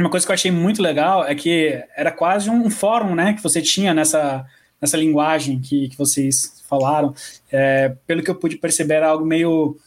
uma 0.02 0.10
coisa 0.10 0.26
que 0.26 0.32
eu 0.32 0.36
achei 0.36 0.52
muito 0.52 0.82
legal 0.82 1.26
é 1.26 1.34
que 1.36 1.82
era 1.96 2.12
quase 2.12 2.50
um 2.50 2.70
fórum, 2.70 3.16
né, 3.16 3.34
que 3.34 3.44
você 3.44 3.62
tinha 3.62 3.94
nessa, 3.94 4.46
nessa 4.82 4.98
linguagem 4.98 5.60
que, 5.60 5.90
que 5.90 5.98
vocês 5.98 6.62
falaram, 6.68 7.14
é, 7.52 7.94
pelo 8.08 8.24
que 8.24 8.30
eu 8.30 8.36
pude 8.36 8.58
perceber, 8.58 8.96
era 8.96 9.10
algo 9.10 9.26
meio, 9.26 9.78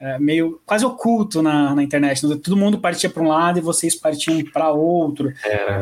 é, 0.00 0.18
meio 0.18 0.60
quase 0.64 0.84
oculto 0.84 1.42
na, 1.42 1.74
na 1.74 1.82
internet. 1.82 2.22
Todo 2.38 2.56
mundo 2.56 2.78
partia 2.78 3.10
para 3.10 3.22
um 3.22 3.28
lado 3.28 3.58
e 3.58 3.62
vocês 3.62 3.94
partiam 3.94 4.42
para 4.50 4.72
outro. 4.72 5.32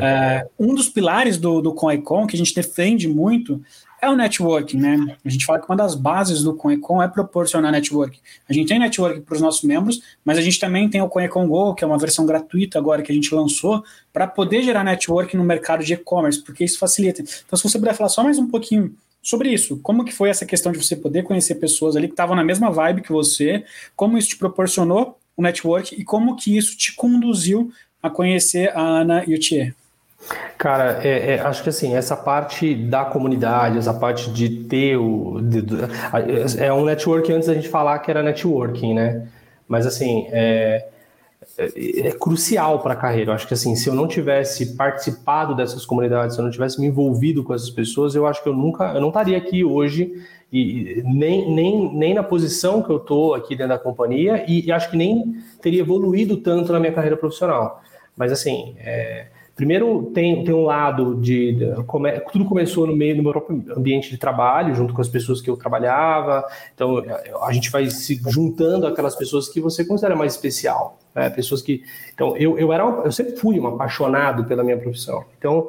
É, 0.02 0.46
um 0.58 0.74
dos 0.74 0.88
pilares 0.88 1.38
do, 1.38 1.60
do 1.62 1.72
ConEcon, 1.72 2.26
que 2.26 2.34
a 2.34 2.38
gente 2.38 2.54
defende 2.54 3.06
muito, 3.06 3.62
é 4.00 4.08
o 4.08 4.16
networking, 4.16 4.78
né? 4.78 5.16
A 5.24 5.28
gente 5.28 5.44
fala 5.44 5.58
que 5.58 5.68
uma 5.68 5.76
das 5.76 5.94
bases 5.94 6.42
do 6.42 6.54
ConEcon 6.54 7.02
é 7.02 7.08
proporcionar 7.08 7.72
networking. 7.72 8.20
A 8.48 8.52
gente 8.52 8.68
tem 8.68 8.78
networking 8.78 9.20
para 9.20 9.34
os 9.34 9.40
nossos 9.40 9.62
membros, 9.62 10.00
mas 10.24 10.38
a 10.38 10.40
gente 10.40 10.58
também 10.58 10.88
tem 10.88 11.02
o 11.02 11.08
ConEcon 11.08 11.46
Go, 11.48 11.74
que 11.74 11.84
é 11.84 11.86
uma 11.86 11.98
versão 11.98 12.24
gratuita 12.24 12.78
agora 12.78 13.02
que 13.02 13.10
a 13.10 13.14
gente 13.14 13.34
lançou, 13.34 13.82
para 14.12 14.26
poder 14.26 14.62
gerar 14.62 14.84
networking 14.84 15.36
no 15.36 15.44
mercado 15.44 15.84
de 15.84 15.94
e-commerce, 15.94 16.42
porque 16.42 16.64
isso 16.64 16.78
facilita. 16.78 17.22
Então, 17.44 17.56
se 17.56 17.62
você 17.62 17.78
puder 17.78 17.94
falar 17.94 18.08
só 18.08 18.22
mais 18.22 18.38
um 18.38 18.48
pouquinho 18.48 18.94
sobre 19.22 19.50
isso. 19.50 19.78
Como 19.78 20.04
que 20.04 20.12
foi 20.12 20.30
essa 20.30 20.46
questão 20.46 20.72
de 20.72 20.78
você 20.78 20.96
poder 20.96 21.22
conhecer 21.22 21.56
pessoas 21.56 21.96
ali 21.96 22.06
que 22.06 22.14
estavam 22.14 22.36
na 22.36 22.44
mesma 22.44 22.70
vibe 22.70 23.02
que 23.02 23.12
você, 23.12 23.64
como 23.94 24.16
isso 24.16 24.30
te 24.30 24.36
proporcionou 24.36 25.18
o 25.36 25.42
network 25.42 25.94
e 25.94 26.04
como 26.04 26.36
que 26.36 26.56
isso 26.56 26.76
te 26.76 26.94
conduziu 26.94 27.70
a 28.02 28.08
conhecer 28.08 28.74
a 28.76 28.80
Ana 28.80 29.24
e 29.26 29.34
o 29.34 29.40
Thier? 29.40 29.74
Cara, 30.58 31.00
é, 31.02 31.34
é, 31.34 31.40
acho 31.40 31.62
que 31.62 31.68
assim, 31.68 31.94
essa 31.94 32.16
parte 32.16 32.74
da 32.74 33.04
comunidade, 33.04 33.78
essa 33.78 33.94
parte 33.94 34.30
de 34.30 34.64
ter 34.64 34.96
o. 34.96 35.40
De, 35.40 35.62
de, 35.62 35.76
é 36.58 36.72
um 36.72 36.84
network 36.84 37.32
antes 37.32 37.46
da 37.46 37.54
gente 37.54 37.68
falar 37.68 37.98
que 38.00 38.10
era 38.10 38.22
networking, 38.22 38.94
né? 38.94 39.28
Mas 39.68 39.86
assim, 39.86 40.26
é, 40.30 40.88
é, 41.56 42.08
é 42.08 42.12
crucial 42.12 42.80
para 42.80 42.94
a 42.94 42.96
carreira. 42.96 43.30
Eu 43.30 43.34
acho 43.34 43.46
que 43.46 43.54
assim, 43.54 43.76
se 43.76 43.88
eu 43.88 43.94
não 43.94 44.08
tivesse 44.08 44.74
participado 44.76 45.54
dessas 45.54 45.86
comunidades, 45.86 46.34
se 46.34 46.40
eu 46.40 46.44
não 46.44 46.50
tivesse 46.50 46.80
me 46.80 46.88
envolvido 46.88 47.44
com 47.44 47.54
essas 47.54 47.70
pessoas, 47.70 48.14
eu 48.14 48.26
acho 48.26 48.42
que 48.42 48.48
eu 48.48 48.54
nunca, 48.54 48.92
eu 48.94 49.00
não 49.00 49.08
estaria 49.08 49.38
aqui 49.38 49.64
hoje 49.64 50.12
e 50.52 51.02
nem, 51.04 51.52
nem, 51.52 51.94
nem 51.94 52.14
na 52.14 52.22
posição 52.22 52.82
que 52.82 52.90
eu 52.90 52.96
estou 52.96 53.34
aqui 53.34 53.54
dentro 53.54 53.74
da 53.74 53.78
companhia 53.78 54.44
e, 54.48 54.66
e, 54.66 54.72
acho 54.72 54.90
que 54.90 54.96
nem 54.96 55.36
teria 55.60 55.80
evoluído 55.80 56.38
tanto 56.38 56.72
na 56.72 56.80
minha 56.80 56.92
carreira 56.92 57.16
profissional. 57.16 57.82
Mas 58.16 58.32
assim, 58.32 58.74
é, 58.78 59.26
Primeiro, 59.58 60.12
tem, 60.14 60.44
tem 60.44 60.54
um 60.54 60.62
lado 60.62 61.16
de, 61.16 61.58
come, 61.84 62.12
Tudo 62.30 62.44
começou 62.44 62.86
no 62.86 62.94
meio 62.94 63.16
do 63.16 63.24
meu 63.24 63.32
próprio 63.32 63.64
ambiente 63.76 64.08
de 64.08 64.16
trabalho, 64.16 64.72
junto 64.72 64.94
com 64.94 65.00
as 65.00 65.08
pessoas 65.08 65.40
que 65.40 65.50
eu 65.50 65.56
trabalhava. 65.56 66.46
Então, 66.72 67.02
a 67.42 67.52
gente 67.52 67.68
vai 67.68 67.90
se 67.90 68.20
juntando 68.28 68.86
aquelas 68.86 69.16
pessoas 69.16 69.48
que 69.48 69.60
você 69.60 69.84
considera 69.84 70.14
mais 70.14 70.34
especial. 70.34 71.00
Né? 71.12 71.28
Pessoas 71.28 71.60
que. 71.60 71.82
Então, 72.14 72.36
eu, 72.36 72.56
eu, 72.56 72.72
era, 72.72 72.84
eu 72.84 73.10
sempre 73.10 73.34
fui 73.34 73.58
um 73.58 73.66
apaixonado 73.66 74.44
pela 74.44 74.62
minha 74.62 74.78
profissão. 74.78 75.24
Então, 75.36 75.66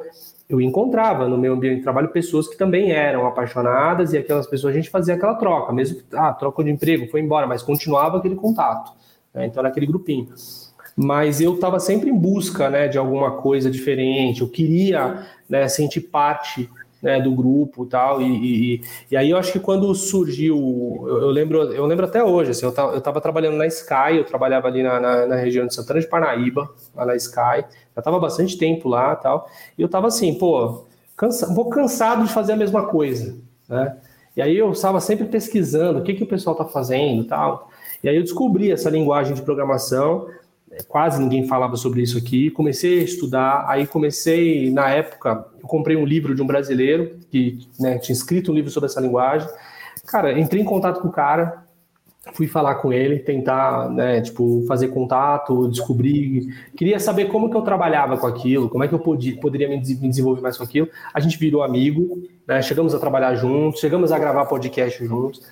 eu 0.48 0.60
encontrava 0.60 1.26
no 1.26 1.36
meu 1.36 1.54
ambiente 1.54 1.78
de 1.78 1.82
trabalho 1.82 2.10
pessoas 2.10 2.46
que 2.46 2.56
também 2.56 2.92
eram 2.92 3.26
apaixonadas 3.26 4.12
e 4.12 4.18
aquelas 4.18 4.46
pessoas 4.46 4.72
a 4.72 4.76
gente 4.76 4.88
fazia 4.88 5.14
aquela 5.14 5.34
troca, 5.34 5.72
mesmo 5.72 5.96
que, 5.96 6.04
ah, 6.12 6.32
trocou 6.32 6.64
de 6.64 6.70
emprego, 6.70 7.10
foi 7.10 7.20
embora, 7.20 7.44
mas 7.44 7.60
continuava 7.60 8.18
aquele 8.18 8.36
contato. 8.36 8.92
Né? 9.34 9.46
Então, 9.46 9.64
naquele 9.64 9.86
grupinho 9.86 10.28
mas 10.96 11.40
eu 11.40 11.54
estava 11.54 11.78
sempre 11.78 12.10
em 12.10 12.16
busca 12.16 12.68
né, 12.68 12.88
de 12.88 12.98
alguma 12.98 13.32
coisa 13.32 13.70
diferente, 13.70 14.40
eu 14.40 14.48
queria 14.48 15.26
né, 15.48 15.68
sentir 15.68 16.02
parte 16.02 16.68
né, 17.02 17.20
do 17.20 17.32
grupo 17.32 17.86
tal, 17.86 18.20
e, 18.20 18.26
e, 18.74 18.82
e 19.10 19.16
aí 19.16 19.30
eu 19.30 19.38
acho 19.38 19.52
que 19.52 19.58
quando 19.58 19.94
surgiu, 19.94 20.56
eu, 21.08 21.22
eu 21.22 21.30
lembro, 21.30 21.58
eu 21.72 21.86
lembro 21.86 22.04
até 22.04 22.22
hoje, 22.22 22.50
assim, 22.50 22.66
eu 22.66 22.98
estava 22.98 23.20
trabalhando 23.20 23.56
na 23.56 23.66
Sky, 23.66 24.16
eu 24.16 24.24
trabalhava 24.24 24.68
ali 24.68 24.82
na, 24.82 25.00
na, 25.00 25.26
na, 25.26 25.36
região 25.36 25.66
de 25.66 25.74
Santana 25.74 26.00
de 26.00 26.06
Parnaíba, 26.06 26.70
lá 26.94 27.06
na 27.06 27.16
Sky, 27.16 27.64
já 27.94 27.98
estava 27.98 28.18
bastante 28.18 28.58
tempo 28.58 28.88
lá 28.88 29.16
tal, 29.16 29.48
e 29.78 29.82
eu 29.82 29.86
estava 29.86 30.08
assim, 30.08 30.34
pô, 30.34 30.84
cansa, 31.16 31.50
um 31.50 31.54
pouco 31.54 31.70
cansado 31.70 32.24
de 32.24 32.32
fazer 32.32 32.52
a 32.52 32.56
mesma 32.56 32.86
coisa, 32.86 33.36
né? 33.68 33.96
E 34.36 34.42
aí 34.42 34.56
eu 34.56 34.70
estava 34.70 35.00
sempre 35.00 35.26
pesquisando 35.26 35.98
o 35.98 36.02
que, 36.02 36.14
que 36.14 36.22
o 36.22 36.26
pessoal 36.26 36.54
está 36.54 36.64
fazendo 36.64 37.24
tal. 37.24 37.68
E 38.02 38.08
aí 38.08 38.16
eu 38.16 38.22
descobri 38.22 38.70
essa 38.70 38.88
linguagem 38.88 39.34
de 39.34 39.42
programação, 39.42 40.28
quase 40.88 41.20
ninguém 41.20 41.46
falava 41.46 41.76
sobre 41.76 42.02
isso 42.02 42.18
aqui. 42.18 42.50
Comecei 42.50 43.00
a 43.00 43.04
estudar, 43.04 43.64
aí 43.68 43.86
comecei, 43.86 44.70
na 44.70 44.88
época, 44.90 45.46
eu 45.60 45.68
comprei 45.68 45.96
um 45.96 46.04
livro 46.04 46.34
de 46.34 46.42
um 46.42 46.46
brasileiro 46.46 47.18
que 47.30 47.58
né, 47.78 47.98
tinha 47.98 48.14
escrito 48.14 48.52
um 48.52 48.54
livro 48.54 48.70
sobre 48.70 48.88
essa 48.88 49.00
linguagem. 49.00 49.48
Cara, 50.06 50.38
entrei 50.38 50.62
em 50.62 50.64
contato 50.64 51.00
com 51.00 51.08
o 51.08 51.12
cara, 51.12 51.64
fui 52.34 52.46
falar 52.46 52.76
com 52.76 52.92
ele, 52.92 53.18
tentar, 53.18 53.90
né, 53.90 54.20
tipo, 54.20 54.64
fazer 54.66 54.88
contato, 54.88 55.68
descobrir, 55.68 56.54
queria 56.76 57.00
saber 57.00 57.26
como 57.26 57.50
que 57.50 57.56
eu 57.56 57.62
trabalhava 57.62 58.16
com 58.16 58.26
aquilo, 58.26 58.68
como 58.68 58.84
é 58.84 58.88
que 58.88 58.94
eu 58.94 58.98
podia, 58.98 59.36
poderia 59.40 59.68
me 59.68 59.80
desenvolver 59.80 60.40
mais 60.40 60.56
com 60.56 60.64
aquilo. 60.64 60.88
A 61.12 61.20
gente 61.20 61.38
virou 61.38 61.62
amigo, 61.62 62.22
né, 62.46 62.62
chegamos 62.62 62.94
a 62.94 62.98
trabalhar 62.98 63.34
juntos, 63.34 63.80
chegamos 63.80 64.12
a 64.12 64.18
gravar 64.18 64.46
podcast 64.46 65.04
juntos. 65.04 65.42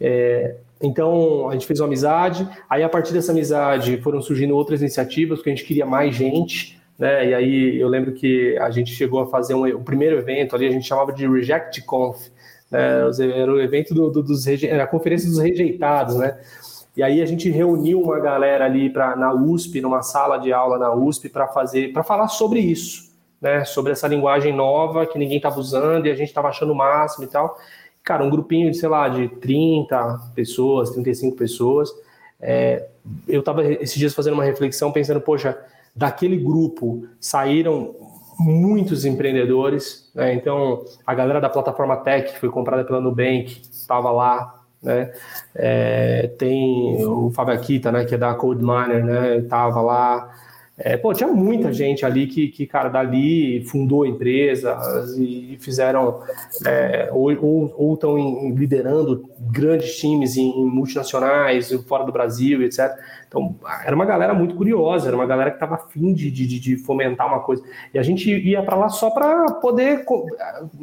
É, 0.00 0.56
então 0.82 1.48
a 1.48 1.52
gente 1.54 1.66
fez 1.66 1.80
uma 1.80 1.86
amizade, 1.86 2.48
aí 2.68 2.82
a 2.82 2.88
partir 2.88 3.12
dessa 3.12 3.32
amizade 3.32 3.96
foram 4.02 4.20
surgindo 4.20 4.54
outras 4.54 4.80
iniciativas, 4.80 5.38
porque 5.38 5.50
a 5.50 5.54
gente 5.54 5.64
queria 5.64 5.86
mais 5.86 6.14
gente, 6.14 6.78
né? 6.98 7.30
E 7.30 7.34
aí 7.34 7.80
eu 7.80 7.88
lembro 7.88 8.12
que 8.12 8.56
a 8.58 8.70
gente 8.70 8.92
chegou 8.92 9.20
a 9.20 9.26
fazer 9.26 9.54
um, 9.54 9.66
o 9.74 9.82
primeiro 9.82 10.18
evento 10.18 10.54
ali, 10.54 10.66
a 10.66 10.70
gente 10.70 10.86
chamava 10.86 11.12
de 11.12 11.26
Reject 11.26 11.82
Conf, 11.82 12.28
né? 12.70 13.00
Era 13.34 13.52
o 13.52 13.60
evento 13.60 13.94
do, 13.94 14.10
do, 14.10 14.22
dos 14.22 14.46
era 14.46 14.84
a 14.84 14.86
conferência 14.86 15.28
dos 15.28 15.38
rejeitados, 15.38 16.16
né? 16.16 16.38
E 16.94 17.02
aí 17.02 17.20
a 17.20 17.26
gente 17.26 17.50
reuniu 17.50 18.00
uma 18.00 18.18
galera 18.18 18.64
ali 18.64 18.88
para 18.90 19.16
na 19.16 19.32
USP, 19.32 19.80
numa 19.80 20.02
sala 20.02 20.38
de 20.38 20.52
aula 20.52 20.78
na 20.78 20.94
USP, 20.94 21.28
para 21.28 21.46
fazer, 21.46 21.92
para 21.92 22.02
falar 22.02 22.28
sobre 22.28 22.60
isso, 22.60 23.10
né? 23.40 23.64
Sobre 23.64 23.92
essa 23.92 24.06
linguagem 24.06 24.52
nova 24.52 25.06
que 25.06 25.18
ninguém 25.18 25.38
estava 25.38 25.58
usando 25.58 26.06
e 26.06 26.10
a 26.10 26.14
gente 26.14 26.28
estava 26.28 26.48
achando 26.48 26.72
o 26.72 26.76
máximo 26.76 27.24
e 27.24 27.28
tal 27.28 27.56
cara, 28.06 28.24
um 28.24 28.30
grupinho 28.30 28.70
de, 28.70 28.76
sei 28.78 28.88
lá, 28.88 29.08
de 29.08 29.26
30 29.26 30.30
pessoas, 30.32 30.90
35 30.90 31.36
pessoas. 31.36 31.92
É, 32.40 32.86
eu 33.26 33.40
estava 33.40 33.64
esses 33.64 33.96
dias 33.96 34.14
fazendo 34.14 34.34
uma 34.34 34.44
reflexão, 34.44 34.92
pensando, 34.92 35.20
poxa, 35.20 35.58
daquele 35.94 36.36
grupo 36.36 37.04
saíram 37.18 37.96
muitos 38.38 39.04
empreendedores. 39.04 40.08
Né? 40.14 40.34
Então, 40.34 40.84
a 41.04 41.14
galera 41.14 41.40
da 41.40 41.50
plataforma 41.50 41.96
Tech, 41.96 42.32
que 42.32 42.38
foi 42.38 42.48
comprada 42.48 42.84
pela 42.84 43.00
Nubank, 43.00 43.60
estava 43.72 44.12
lá. 44.12 44.54
Né? 44.80 45.12
É, 45.52 46.28
tem 46.38 47.04
o 47.04 47.32
Fábio 47.32 47.54
Akita, 47.54 47.90
né, 47.90 48.04
que 48.04 48.14
é 48.14 48.18
da 48.18 48.34
Code 48.34 48.62
Miner, 48.62 49.04
né, 49.04 49.38
estava 49.38 49.80
lá. 49.80 50.32
É, 50.78 50.94
pô, 50.94 51.14
tinha 51.14 51.28
muita 51.28 51.72
gente 51.72 52.04
ali 52.04 52.26
que, 52.26 52.48
que, 52.48 52.66
cara, 52.66 52.90
dali 52.90 53.64
fundou 53.64 54.04
empresas 54.04 55.16
e 55.16 55.56
fizeram, 55.58 56.22
é, 56.66 57.08
ou 57.10 57.94
estão 57.94 58.18
liderando 58.54 59.24
grandes 59.40 59.96
times 59.96 60.36
em, 60.36 60.50
em, 60.50 60.66
multinacionais, 60.66 61.72
fora 61.88 62.04
do 62.04 62.12
Brasil, 62.12 62.62
etc. 62.62 62.94
Então, 63.36 63.54
era 63.84 63.94
uma 63.94 64.06
galera 64.06 64.32
muito 64.32 64.54
curiosa, 64.54 65.08
era 65.08 65.16
uma 65.16 65.26
galera 65.26 65.50
que 65.50 65.56
estava 65.56 65.74
afim 65.74 66.14
de, 66.14 66.30
de, 66.30 66.58
de, 66.58 66.76
fomentar 66.78 67.26
uma 67.26 67.40
coisa. 67.40 67.62
E 67.92 67.98
a 67.98 68.02
gente 68.02 68.30
ia 68.30 68.62
para 68.62 68.76
lá 68.76 68.88
só 68.88 69.10
para 69.10 69.52
poder. 69.52 70.06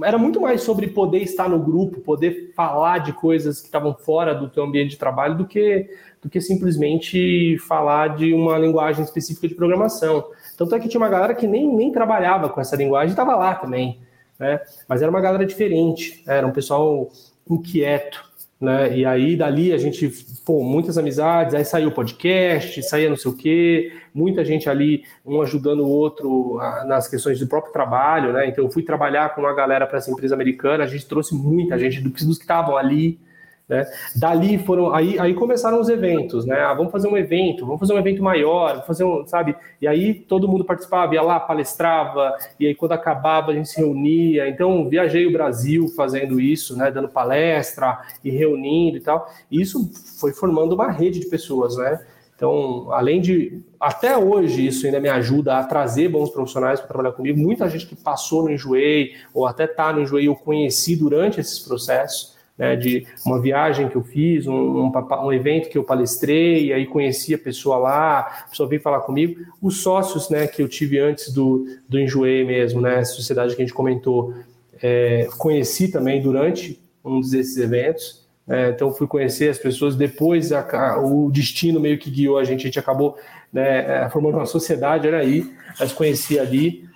Era 0.03 0.19
muito 0.19 0.39
mais 0.39 0.61
sobre 0.61 0.87
poder 0.87 1.23
estar 1.23 1.49
no 1.49 1.57
grupo, 1.57 1.99
poder 2.01 2.53
falar 2.55 2.99
de 2.99 3.11
coisas 3.11 3.59
que 3.59 3.65
estavam 3.65 3.95
fora 3.95 4.35
do 4.35 4.47
teu 4.47 4.63
ambiente 4.63 4.91
de 4.91 4.97
trabalho 4.97 5.35
do 5.35 5.47
que 5.47 5.89
do 6.21 6.29
que 6.29 6.39
simplesmente 6.39 7.57
falar 7.57 8.15
de 8.15 8.33
uma 8.33 8.57
linguagem 8.57 9.03
específica 9.03 9.47
de 9.47 9.55
programação. 9.55 10.23
Tanto 10.57 10.73
é 10.75 10.79
que 10.79 10.87
tinha 10.87 11.01
uma 11.01 11.09
galera 11.09 11.35
que 11.35 11.45
nem, 11.45 11.67
nem 11.67 11.91
trabalhava 11.91 12.47
com 12.47 12.61
essa 12.61 12.77
linguagem 12.77 13.09
e 13.09 13.11
estava 13.11 13.35
lá 13.35 13.55
também. 13.55 13.99
Né? 14.39 14.61
Mas 14.87 15.01
era 15.01 15.11
uma 15.11 15.19
galera 15.19 15.45
diferente, 15.45 16.23
era 16.25 16.47
um 16.47 16.51
pessoal 16.51 17.09
inquieto. 17.49 18.31
Né? 18.63 18.97
E 18.97 19.05
aí, 19.05 19.35
dali, 19.35 19.73
a 19.73 19.77
gente, 19.77 20.07
pô, 20.45 20.63
muitas 20.63 20.97
amizades, 20.97 21.53
aí 21.53 21.65
saiu 21.65 21.89
o 21.89 21.91
podcast, 21.91 22.81
saía 22.83 23.09
não 23.09 23.17
sei 23.17 23.29
o 23.29 23.35
quê, 23.35 23.91
muita 24.13 24.45
gente 24.45 24.69
ali, 24.69 25.03
um 25.25 25.41
ajudando 25.41 25.81
o 25.81 25.89
outro 25.89 26.57
nas 26.87 27.09
questões 27.09 27.37
do 27.41 27.45
próprio 27.45 27.73
trabalho, 27.73 28.31
né? 28.31 28.47
Então, 28.47 28.63
eu 28.63 28.71
fui 28.71 28.81
trabalhar 28.81 29.35
com 29.35 29.41
uma 29.41 29.53
galera 29.53 29.85
para 29.85 29.97
essa 29.97 30.09
empresa 30.09 30.33
americana, 30.33 30.85
a 30.85 30.87
gente 30.87 31.05
trouxe 31.05 31.35
muita 31.35 31.77
gente 31.77 31.99
dos 31.99 32.37
que 32.37 32.43
estavam 32.45 32.77
ali, 32.77 33.19
né? 33.67 33.85
Dali 34.15 34.57
foram, 34.57 34.93
aí, 34.93 35.17
aí 35.17 35.33
começaram 35.33 35.79
os 35.79 35.87
eventos, 35.87 36.45
né? 36.45 36.59
Ah, 36.59 36.73
vamos 36.73 36.91
fazer 36.91 37.07
um 37.07 37.17
evento, 37.17 37.65
vamos 37.65 37.79
fazer 37.79 37.93
um 37.93 37.97
evento 37.97 38.21
maior, 38.21 38.85
fazer 38.85 39.03
um, 39.03 39.25
sabe? 39.25 39.55
E 39.81 39.87
aí 39.87 40.13
todo 40.13 40.47
mundo 40.47 40.65
participava, 40.65 41.13
ia 41.15 41.21
lá, 41.21 41.39
palestrava, 41.39 42.35
e 42.59 42.67
aí 42.67 42.75
quando 42.75 42.91
acabava 42.91 43.51
a 43.51 43.55
gente 43.55 43.69
se 43.69 43.79
reunia. 43.79 44.49
Então 44.49 44.89
viajei 44.89 45.25
o 45.25 45.31
Brasil 45.31 45.87
fazendo 45.95 46.39
isso, 46.39 46.77
né? 46.77 46.91
Dando 46.91 47.07
palestra 47.07 47.99
e 48.23 48.29
reunindo 48.29 48.97
e 48.97 49.01
tal. 49.01 49.31
E 49.49 49.61
isso 49.61 49.89
foi 50.19 50.33
formando 50.33 50.73
uma 50.73 50.91
rede 50.91 51.19
de 51.19 51.27
pessoas, 51.27 51.77
né? 51.77 52.05
Então, 52.35 52.91
além 52.91 53.21
de. 53.21 53.61
Até 53.79 54.17
hoje, 54.17 54.67
isso 54.67 54.85
ainda 54.85 54.99
me 54.99 55.07
ajuda 55.07 55.57
a 55.57 55.63
trazer 55.63 56.09
bons 56.09 56.29
profissionais 56.29 56.79
para 56.79 56.89
trabalhar 56.89 57.13
comigo. 57.13 57.39
Muita 57.39 57.69
gente 57.69 57.85
que 57.85 57.95
passou 57.95 58.43
no 58.43 58.51
Enjoei, 58.51 59.13
ou 59.33 59.45
até 59.45 59.65
está 59.65 59.93
no 59.93 60.01
Enjoei, 60.01 60.27
eu 60.27 60.35
conheci 60.35 60.95
durante 60.95 61.39
esses 61.39 61.59
processos 61.59 62.32
né, 62.57 62.75
de 62.75 63.05
uma 63.25 63.41
viagem 63.41 63.89
que 63.89 63.95
eu 63.95 64.03
fiz, 64.03 64.45
um, 64.45 64.53
um, 64.53 64.91
um, 65.25 65.33
evento 65.33 65.69
que 65.69 65.77
eu 65.77 65.83
palestrei, 65.83 66.71
aí 66.71 66.85
conheci 66.85 67.33
a 67.33 67.37
pessoa 67.37 67.77
lá, 67.77 68.19
a 68.19 68.49
pessoa 68.49 68.69
veio 68.69 68.81
falar 68.81 69.01
comigo. 69.01 69.41
Os 69.61 69.81
sócios 69.81 70.29
né, 70.29 70.45
que 70.47 70.61
eu 70.61 70.67
tive 70.67 70.99
antes 70.99 71.33
do, 71.33 71.65
do 71.89 71.99
Enjoei 71.99 72.45
mesmo, 72.45 72.79
né, 72.79 73.03
sociedade 73.03 73.55
que 73.55 73.61
a 73.61 73.65
gente 73.65 73.73
comentou, 73.73 74.33
é, 74.81 75.27
conheci 75.37 75.87
também 75.87 76.21
durante 76.21 76.79
um 77.03 77.19
desses 77.21 77.57
eventos. 77.57 78.23
É, 78.47 78.69
então 78.69 78.93
fui 78.93 79.07
conhecer 79.07 79.49
as 79.49 79.57
pessoas, 79.57 79.95
depois 79.95 80.51
a, 80.51 80.59
a, 80.59 80.99
o 80.99 81.31
destino 81.31 81.79
meio 81.79 81.97
que 81.97 82.11
guiou 82.11 82.37
a 82.37 82.43
gente, 82.43 82.61
a 82.61 82.65
gente 82.65 82.79
acabou 82.79 83.17
né, 83.51 84.03
é, 84.03 84.09
formando 84.09 84.35
uma 84.35 84.45
sociedade, 84.45 85.07
era 85.07 85.19
aí, 85.19 85.49
mas 85.79 85.91
conheci 85.93 86.37
ali. 86.37 86.91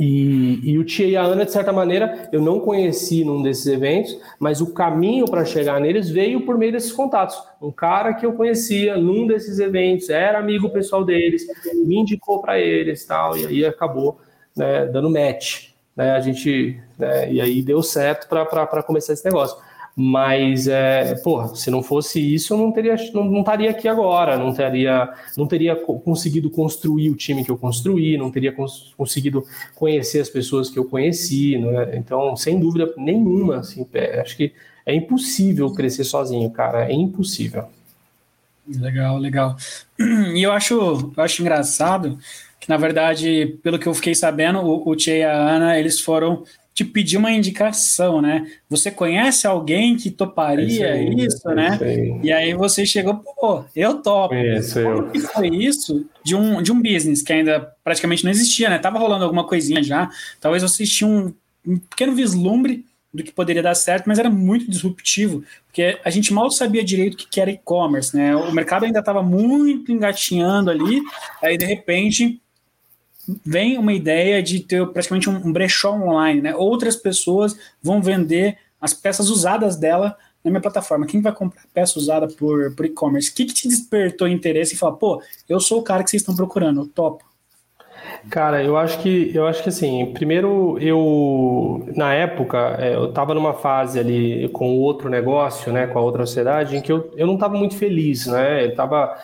E, 0.00 0.58
e, 0.64 0.78
o 0.78 0.84
Tia 0.84 1.06
e 1.06 1.14
a 1.14 1.22
Ana, 1.22 1.44
de 1.44 1.52
certa 1.52 1.74
maneira, 1.74 2.26
eu 2.32 2.40
não 2.40 2.58
conheci 2.58 3.22
num 3.22 3.42
desses 3.42 3.66
eventos, 3.66 4.18
mas 4.38 4.62
o 4.62 4.72
caminho 4.72 5.26
para 5.26 5.44
chegar 5.44 5.78
neles 5.78 6.08
veio 6.08 6.46
por 6.46 6.56
meio 6.56 6.72
desses 6.72 6.90
contatos. 6.90 7.38
Um 7.60 7.70
cara 7.70 8.14
que 8.14 8.24
eu 8.24 8.32
conhecia 8.32 8.96
num 8.96 9.26
desses 9.26 9.58
eventos, 9.58 10.08
era 10.08 10.38
amigo 10.38 10.70
pessoal 10.70 11.04
deles, 11.04 11.46
me 11.84 11.96
indicou 11.96 12.40
para 12.40 12.58
eles 12.58 13.04
tal, 13.04 13.36
e 13.36 13.46
aí 13.46 13.66
acabou 13.66 14.18
né, 14.56 14.86
dando 14.86 15.10
match. 15.10 15.68
Né, 15.94 16.12
a 16.12 16.20
gente, 16.20 16.80
né, 16.98 17.30
e 17.30 17.38
aí 17.38 17.60
deu 17.60 17.82
certo 17.82 18.26
para 18.26 18.82
começar 18.82 19.12
esse 19.12 19.24
negócio. 19.26 19.58
Mas, 20.02 20.66
é, 20.66 21.14
porra, 21.16 21.54
se 21.54 21.70
não 21.70 21.82
fosse 21.82 22.18
isso, 22.18 22.54
eu 22.54 22.56
não 22.58 22.72
teria, 22.72 22.96
não, 23.12 23.22
não 23.22 23.40
estaria 23.40 23.70
aqui 23.70 23.86
agora, 23.86 24.38
não 24.38 24.50
teria, 24.50 25.12
não 25.36 25.46
teria 25.46 25.76
conseguido 25.76 26.48
construir 26.48 27.10
o 27.10 27.14
time 27.14 27.44
que 27.44 27.50
eu 27.50 27.58
construí, 27.58 28.16
não 28.16 28.30
teria 28.30 28.50
cons 28.50 28.94
conseguido 28.96 29.44
conhecer 29.74 30.20
as 30.20 30.30
pessoas 30.30 30.70
que 30.70 30.78
eu 30.78 30.86
conheci, 30.86 31.58
né? 31.58 31.98
Então, 31.98 32.34
sem 32.34 32.58
dúvida 32.58 32.90
nenhuma, 32.96 33.58
assim, 33.58 33.86
é, 33.92 34.22
acho 34.22 34.38
que 34.38 34.54
é 34.86 34.94
impossível 34.94 35.70
crescer 35.74 36.04
sozinho, 36.04 36.50
cara, 36.50 36.90
é 36.90 36.94
impossível. 36.94 37.64
Legal, 38.66 39.18
legal. 39.18 39.54
E 40.34 40.42
eu 40.42 40.50
acho, 40.50 41.12
eu 41.14 41.22
acho 41.22 41.42
engraçado 41.42 42.18
que, 42.58 42.70
na 42.70 42.78
verdade, 42.78 43.58
pelo 43.62 43.78
que 43.78 43.86
eu 43.86 43.92
fiquei 43.92 44.14
sabendo, 44.14 44.60
o, 44.60 44.88
o 44.88 44.96
Tia 44.96 45.14
e 45.14 45.22
a 45.24 45.36
Ana, 45.36 45.78
eles 45.78 46.00
foram 46.00 46.42
te 46.72 46.84
pedir 46.84 47.16
uma 47.16 47.30
indicação, 47.30 48.22
né? 48.22 48.46
Você 48.68 48.90
conhece 48.90 49.46
alguém 49.46 49.96
que 49.96 50.10
toparia 50.10 50.86
é 50.86 51.04
isso, 51.04 51.50
é 51.50 51.54
né? 51.54 51.78
E 52.22 52.32
aí 52.32 52.54
você 52.54 52.86
chegou, 52.86 53.16
pô, 53.16 53.64
eu 53.74 54.00
topo. 54.00 54.34
Conheço 54.34 54.78
eu. 54.78 55.10
que 55.10 55.20
foi 55.20 55.48
isso 55.48 56.06
de 56.24 56.34
um, 56.34 56.62
de 56.62 56.72
um 56.72 56.80
business 56.80 57.22
que 57.22 57.32
ainda 57.32 57.72
praticamente 57.82 58.24
não 58.24 58.30
existia, 58.30 58.70
né? 58.70 58.78
Tava 58.78 58.98
rolando 58.98 59.24
alguma 59.24 59.46
coisinha 59.46 59.82
já. 59.82 60.08
Talvez 60.40 60.62
você 60.62 60.84
tinha 60.84 61.08
um, 61.08 61.34
um 61.66 61.78
pequeno 61.78 62.14
vislumbre 62.14 62.84
do 63.12 63.24
que 63.24 63.32
poderia 63.32 63.62
dar 63.62 63.74
certo, 63.74 64.06
mas 64.06 64.20
era 64.20 64.30
muito 64.30 64.70
disruptivo, 64.70 65.42
porque 65.66 65.98
a 66.04 66.10
gente 66.10 66.32
mal 66.32 66.48
sabia 66.48 66.84
direito 66.84 67.14
o 67.14 67.16
que 67.28 67.40
era 67.40 67.50
e-commerce, 67.50 68.16
né? 68.16 68.36
O 68.36 68.52
mercado 68.52 68.84
ainda 68.84 69.00
estava 69.00 69.20
muito 69.20 69.90
engatinhando 69.90 70.70
ali, 70.70 71.02
aí 71.42 71.58
de 71.58 71.64
repente 71.64 72.40
vem 73.44 73.78
uma 73.78 73.92
ideia 73.92 74.42
de 74.42 74.60
ter 74.60 74.86
praticamente 74.88 75.28
um 75.28 75.52
brechó 75.52 75.92
online, 75.92 76.40
né? 76.40 76.54
Outras 76.54 76.96
pessoas 76.96 77.56
vão 77.82 78.02
vender 78.02 78.56
as 78.80 78.94
peças 78.94 79.28
usadas 79.28 79.76
dela 79.76 80.16
na 80.44 80.50
minha 80.50 80.60
plataforma. 80.60 81.06
Quem 81.06 81.20
vai 81.20 81.32
comprar 81.32 81.62
peça 81.72 81.98
usada 81.98 82.26
por, 82.28 82.74
por 82.74 82.86
e-commerce? 82.86 83.30
O 83.30 83.34
que, 83.34 83.44
que 83.44 83.54
te 83.54 83.68
despertou 83.68 84.26
interesse 84.26 84.74
e 84.74 84.78
falar, 84.78 84.96
pô, 84.96 85.22
eu 85.48 85.60
sou 85.60 85.80
o 85.80 85.82
cara 85.82 86.02
que 86.02 86.10
vocês 86.10 86.22
estão 86.22 86.34
procurando, 86.34 86.86
topo? 86.86 87.24
Cara, 88.28 88.62
eu 88.62 88.76
acho 88.76 88.98
que 89.00 89.30
eu 89.34 89.46
acho 89.46 89.62
que 89.62 89.68
assim, 89.68 90.12
primeiro 90.12 90.78
eu 90.78 91.86
na 91.94 92.12
época 92.12 92.76
é, 92.78 92.94
eu 92.94 93.10
estava 93.10 93.34
numa 93.34 93.54
fase 93.54 93.98
ali 93.98 94.48
com 94.50 94.78
outro 94.78 95.08
negócio, 95.08 95.72
né, 95.72 95.86
com 95.86 95.98
a 95.98 96.02
outra 96.02 96.26
sociedade, 96.26 96.76
em 96.76 96.80
que 96.80 96.90
eu, 96.90 97.12
eu 97.16 97.26
não 97.26 97.34
estava 97.34 97.56
muito 97.56 97.76
feliz, 97.76 98.26
né? 98.26 98.66
Eu 98.66 98.74
tava, 98.74 99.16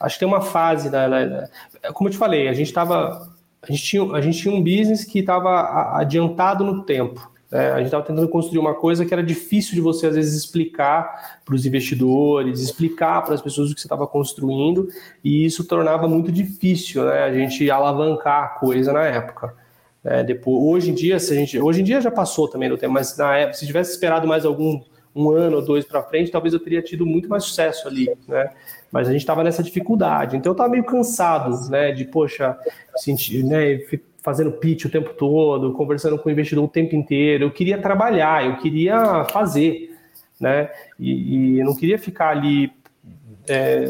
acho 0.00 0.16
que 0.16 0.20
tem 0.20 0.28
uma 0.28 0.40
fase 0.40 0.90
da 0.90 1.48
como 1.94 2.08
eu 2.08 2.12
te 2.12 2.18
falei, 2.18 2.48
a 2.48 2.52
gente 2.52 2.68
estava 2.68 3.28
a 3.62 3.70
gente 3.70 3.82
tinha, 3.82 4.02
a 4.12 4.20
gente 4.20 4.38
tinha 4.38 4.54
um 4.54 4.62
business 4.62 5.04
que 5.04 5.20
estava 5.20 5.96
adiantado 5.96 6.64
no 6.64 6.82
tempo. 6.82 7.30
Né? 7.50 7.70
A 7.70 7.76
gente 7.76 7.86
estava 7.86 8.02
tentando 8.02 8.28
construir 8.28 8.58
uma 8.58 8.74
coisa 8.74 9.04
que 9.04 9.12
era 9.12 9.22
difícil 9.22 9.74
de 9.74 9.80
você, 9.80 10.06
às 10.08 10.16
vezes, 10.16 10.34
explicar 10.34 11.40
para 11.44 11.54
os 11.54 11.64
investidores, 11.64 12.60
explicar 12.60 13.22
para 13.22 13.34
as 13.34 13.42
pessoas 13.42 13.70
o 13.70 13.74
que 13.74 13.80
você 13.80 13.86
estava 13.86 14.06
construindo, 14.06 14.88
e 15.22 15.44
isso 15.44 15.64
tornava 15.64 16.08
muito 16.08 16.32
difícil 16.32 17.04
né? 17.04 17.22
a 17.22 17.32
gente 17.32 17.70
alavancar 17.70 18.44
a 18.44 18.48
coisa 18.48 18.92
na 18.92 19.04
época. 19.04 19.54
É, 20.04 20.24
depois, 20.24 20.60
hoje 20.60 20.90
em 20.90 20.94
dia, 20.94 21.20
se 21.20 21.32
a 21.32 21.36
gente, 21.36 21.60
hoje 21.60 21.82
em 21.82 21.84
dia 21.84 22.00
já 22.00 22.10
passou 22.10 22.48
também 22.48 22.68
no 22.68 22.76
tempo, 22.76 22.92
mas 22.92 23.16
na 23.16 23.36
época, 23.36 23.58
se 23.58 23.66
tivesse 23.66 23.92
esperado 23.92 24.26
mais 24.26 24.44
algum 24.44 24.80
um 25.14 25.30
ano 25.30 25.56
ou 25.56 25.62
dois 25.62 25.84
para 25.84 26.02
frente, 26.02 26.30
talvez 26.30 26.54
eu 26.54 26.60
teria 26.60 26.82
tido 26.82 27.04
muito 27.04 27.28
mais 27.28 27.44
sucesso 27.44 27.86
ali, 27.86 28.08
né? 28.26 28.50
Mas 28.90 29.08
a 29.08 29.12
gente 29.12 29.20
estava 29.20 29.44
nessa 29.44 29.62
dificuldade. 29.62 30.36
Então 30.36 30.50
eu 30.50 30.54
estava 30.54 30.70
meio 30.70 30.84
cansado, 30.84 31.70
né? 31.70 31.92
De, 31.92 32.04
poxa, 32.04 32.58
sentir, 32.96 33.44
né? 33.44 33.80
Fazendo 34.22 34.52
pitch 34.52 34.84
o 34.84 34.90
tempo 34.90 35.12
todo, 35.14 35.72
conversando 35.72 36.18
com 36.18 36.28
o 36.28 36.32
investidor 36.32 36.64
o 36.64 36.68
tempo 36.68 36.94
inteiro. 36.94 37.44
Eu 37.44 37.50
queria 37.50 37.80
trabalhar, 37.80 38.46
eu 38.46 38.56
queria 38.58 39.24
fazer, 39.24 39.96
né? 40.40 40.70
E, 40.98 41.56
e 41.56 41.60
eu 41.60 41.66
não 41.66 41.74
queria 41.74 41.98
ficar 41.98 42.30
ali. 42.30 42.72
É, 43.46 43.86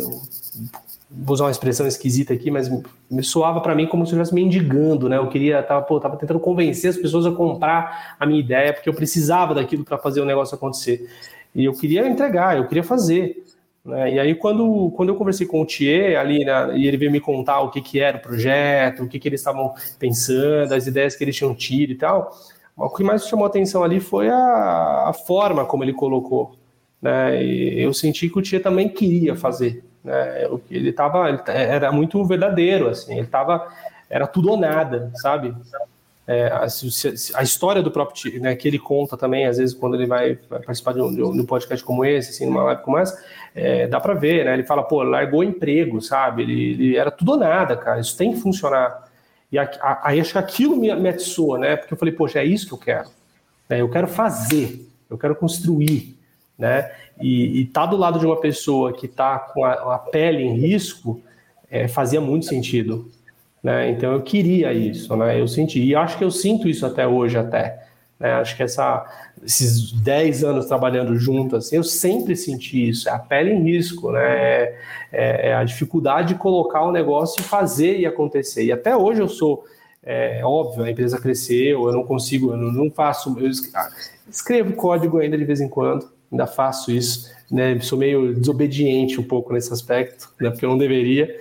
vou 1.10 1.34
usar 1.34 1.44
uma 1.44 1.50
expressão 1.50 1.86
esquisita 1.86 2.32
aqui, 2.32 2.50
mas 2.50 2.68
me 3.12 3.22
soava 3.22 3.60
para 3.60 3.74
mim 3.74 3.86
como 3.86 4.06
se 4.06 4.14
eu 4.14 4.20
estivesse 4.20 4.34
mendigando, 4.34 5.06
né? 5.06 5.18
Eu 5.18 5.28
queria, 5.28 5.62
tava, 5.62 5.82
pô, 5.82 6.00
tava 6.00 6.16
tentando 6.16 6.40
convencer 6.40 6.88
as 6.88 6.96
pessoas 6.96 7.26
a 7.26 7.30
comprar 7.30 8.16
a 8.18 8.24
minha 8.24 8.40
ideia, 8.40 8.72
porque 8.72 8.88
eu 8.88 8.94
precisava 8.94 9.54
daquilo 9.54 9.84
para 9.84 9.98
fazer 9.98 10.22
o 10.22 10.24
negócio 10.24 10.54
acontecer. 10.54 11.06
E 11.54 11.66
eu 11.66 11.74
queria 11.74 12.08
entregar, 12.08 12.56
eu 12.56 12.66
queria 12.66 12.82
fazer. 12.82 13.44
Né? 13.84 14.14
E 14.14 14.18
aí, 14.18 14.34
quando, 14.34 14.90
quando 14.96 15.10
eu 15.10 15.16
conversei 15.16 15.46
com 15.46 15.60
o 15.60 15.66
Thier 15.66 16.18
ali, 16.18 16.42
né, 16.42 16.78
e 16.78 16.86
ele 16.86 16.96
veio 16.96 17.12
me 17.12 17.20
contar 17.20 17.60
o 17.60 17.70
que, 17.70 17.82
que 17.82 18.00
era 18.00 18.16
o 18.16 18.22
projeto, 18.22 19.02
o 19.02 19.08
que, 19.08 19.18
que 19.18 19.28
eles 19.28 19.40
estavam 19.40 19.74
pensando, 19.98 20.72
as 20.72 20.86
ideias 20.86 21.14
que 21.14 21.22
eles 21.22 21.36
tinham 21.36 21.54
tido 21.54 21.90
e 21.92 21.96
tal, 21.96 22.34
o 22.74 22.88
que 22.88 23.04
mais 23.04 23.28
chamou 23.28 23.44
atenção 23.44 23.84
ali 23.84 24.00
foi 24.00 24.30
a, 24.30 25.08
a 25.08 25.12
forma 25.12 25.66
como 25.66 25.84
ele 25.84 25.92
colocou. 25.92 26.56
Né? 27.00 27.44
E 27.44 27.82
eu 27.82 27.92
senti 27.92 28.30
que 28.30 28.38
o 28.38 28.42
Thier 28.42 28.62
também 28.62 28.88
queria 28.88 29.36
fazer. 29.36 29.84
Né? 30.04 30.48
Ele 30.70 30.90
estava, 30.90 31.28
era 31.46 31.92
muito 31.92 32.24
verdadeiro, 32.24 32.88
assim, 32.88 33.12
ele 33.12 33.22
estava, 33.22 33.68
era 34.08 34.26
tudo 34.26 34.50
ou 34.50 34.56
nada, 34.56 35.10
sabe? 35.14 35.54
é, 36.26 36.46
a, 36.46 36.66
a, 37.34 37.42
história 37.42 37.82
do 37.82 37.90
próprio 37.90 38.40
né, 38.40 38.54
que 38.54 38.68
ele 38.68 38.78
conta 38.78 39.16
também, 39.16 39.46
às 39.46 39.58
vezes, 39.58 39.74
quando 39.74 39.96
ele 39.96 40.06
vai, 40.06 40.38
vai 40.48 40.60
participar 40.60 40.92
de 40.94 41.00
um, 41.00 41.12
de 41.12 41.22
um, 41.22 41.44
podcast 41.44 41.84
como 41.84 42.04
esse, 42.04 42.30
assim, 42.30 42.46
numa 42.46 42.62
live 42.62 42.82
como 42.82 42.98
essa, 42.98 43.20
é, 43.54 43.88
dá 43.88 44.00
para 44.00 44.14
ver, 44.14 44.44
né? 44.44 44.54
Ele 44.54 44.62
fala, 44.62 44.84
pô, 44.84 45.02
largou 45.02 45.42
emprego, 45.42 46.00
sabe? 46.00 46.42
Ele, 46.42 46.72
ele, 46.72 46.96
era 46.96 47.10
tudo 47.10 47.32
ou 47.32 47.38
nada, 47.38 47.76
cara, 47.76 48.00
isso 48.00 48.16
tem 48.16 48.32
que 48.32 48.40
funcionar. 48.40 49.10
E 49.50 49.58
aí 49.58 50.20
acho 50.20 50.32
que 50.32 50.38
aquilo 50.38 50.76
me, 50.76 50.94
me 50.94 51.08
atiçou, 51.08 51.58
né? 51.58 51.76
Porque 51.76 51.92
eu 51.92 51.98
falei, 51.98 52.14
poxa, 52.14 52.38
é 52.38 52.44
isso 52.44 52.66
que 52.68 52.72
eu 52.72 52.78
quero. 52.78 53.08
Né? 53.68 53.80
Eu 53.80 53.90
quero 53.90 54.06
fazer, 54.06 54.88
eu 55.10 55.18
quero 55.18 55.34
construir, 55.34 56.16
né? 56.56 56.90
E 57.22 57.62
estar 57.62 57.82
tá 57.82 57.86
do 57.86 57.96
lado 57.96 58.18
de 58.18 58.26
uma 58.26 58.40
pessoa 58.40 58.92
que 58.92 59.06
está 59.06 59.38
com 59.38 59.64
a, 59.64 59.94
a, 59.94 59.98
pele 59.98 60.42
em 60.42 60.58
risco 60.58 61.20
é, 61.70 61.88
fazia 61.88 62.20
muito 62.20 62.46
sentido, 62.46 63.08
né? 63.62 63.90
Então 63.90 64.12
eu 64.12 64.22
queria 64.22 64.72
isso, 64.72 65.16
né? 65.16 65.40
Eu 65.40 65.48
senti, 65.48 65.82
e 65.82 65.94
acho 65.94 66.18
que 66.18 66.24
eu 66.24 66.30
sinto 66.30 66.68
isso 66.68 66.84
até 66.84 67.06
hoje 67.06 67.38
até. 67.38 67.82
Né? 68.22 68.34
Acho 68.34 68.56
que 68.56 68.62
essa, 68.62 69.04
esses 69.44 69.90
10 69.92 70.44
anos 70.44 70.66
trabalhando 70.66 71.16
junto, 71.16 71.56
assim, 71.56 71.74
eu 71.74 71.82
sempre 71.82 72.36
senti 72.36 72.88
isso, 72.88 73.08
é 73.08 73.12
a 73.12 73.18
pele 73.18 73.50
em 73.50 73.64
risco, 73.64 74.12
né? 74.12 74.22
É, 74.22 74.78
é, 75.10 75.48
é 75.48 75.54
a 75.54 75.64
dificuldade 75.64 76.28
de 76.28 76.34
colocar 76.36 76.84
o 76.84 76.92
negócio 76.92 77.40
e 77.40 77.42
fazer 77.42 77.98
e 77.98 78.06
acontecer. 78.06 78.64
E 78.64 78.70
até 78.70 78.96
hoje 78.96 79.20
eu 79.20 79.28
sou, 79.28 79.64
é 80.04 80.40
óbvio, 80.44 80.84
a 80.84 80.90
empresa 80.90 81.20
cresceu, 81.20 81.88
eu 81.88 81.92
não 81.92 82.04
consigo, 82.04 82.52
eu 82.52 82.56
não, 82.56 82.70
não 82.70 82.90
faço, 82.92 83.36
eu 83.40 83.50
ah, 83.74 83.88
escrevo 84.30 84.72
código 84.74 85.18
ainda 85.18 85.36
de 85.36 85.44
vez 85.44 85.60
em 85.60 85.68
quando, 85.68 86.08
ainda 86.32 86.46
faço 86.46 86.90
isso, 86.90 87.30
né? 87.50 87.78
Sou 87.80 87.98
meio 87.98 88.34
desobediente 88.34 89.20
um 89.20 89.22
pouco 89.22 89.52
nesse 89.52 89.72
aspecto, 89.72 90.30
né? 90.40 90.50
Porque 90.50 90.64
eu 90.64 90.70
não 90.70 90.78
deveria, 90.78 91.38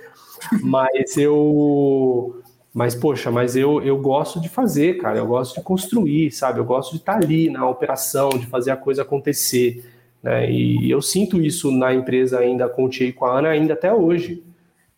mas 0.62 1.16
eu. 1.16 2.38
Mas, 2.74 2.94
poxa, 2.94 3.30
mas 3.30 3.54
eu, 3.54 3.82
eu 3.82 3.98
gosto 3.98 4.40
de 4.40 4.48
fazer, 4.48 4.98
cara. 4.98 5.18
Eu 5.18 5.26
gosto 5.26 5.56
de 5.56 5.62
construir, 5.62 6.30
sabe? 6.30 6.58
Eu 6.58 6.64
gosto 6.64 6.92
de 6.92 6.98
estar 6.98 7.16
ali 7.16 7.50
na 7.50 7.68
operação, 7.68 8.30
de 8.30 8.46
fazer 8.46 8.70
a 8.70 8.76
coisa 8.76 9.02
acontecer. 9.02 9.84
Né? 10.22 10.50
E 10.50 10.90
eu 10.90 11.02
sinto 11.02 11.38
isso 11.38 11.70
na 11.70 11.92
empresa 11.92 12.38
ainda 12.38 12.68
com 12.68 12.84
o 12.84 12.88
Tia 12.88 13.08
e 13.08 13.12
com 13.12 13.26
a 13.26 13.38
Ana 13.38 13.48
ainda 13.48 13.74
até 13.74 13.92
hoje. 13.92 14.42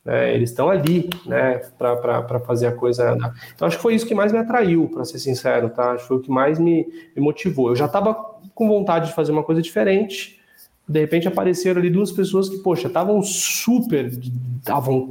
Né? 0.04 0.34
Eles 0.36 0.50
estão 0.50 0.70
ali, 0.70 1.10
né, 1.26 1.62
para 1.76 2.38
fazer 2.40 2.68
a 2.68 2.72
coisa 2.72 3.10
andar. 3.10 3.34
Então, 3.54 3.66
acho 3.66 3.76
que 3.76 3.82
foi 3.82 3.94
isso 3.96 4.06
que 4.06 4.14
mais 4.14 4.30
me 4.30 4.38
atraiu, 4.38 4.88
para 4.88 5.04
ser 5.04 5.18
sincero, 5.18 5.70
tá? 5.70 5.92
Acho 5.92 6.02
que 6.02 6.08
foi 6.08 6.16
o 6.18 6.20
que 6.20 6.30
mais 6.30 6.60
me, 6.60 6.86
me 7.16 7.22
motivou. 7.22 7.70
Eu 7.70 7.76
já 7.76 7.86
estava 7.86 8.33
com 8.54 8.68
vontade 8.68 9.08
de 9.08 9.14
fazer 9.14 9.32
uma 9.32 9.42
coisa 9.42 9.60
diferente, 9.60 10.40
de 10.86 11.00
repente 11.00 11.26
apareceram 11.26 11.80
ali 11.80 11.90
duas 11.90 12.12
pessoas 12.12 12.48
que, 12.48 12.58
poxa, 12.58 12.88
estavam 12.88 13.22
super 13.22 14.10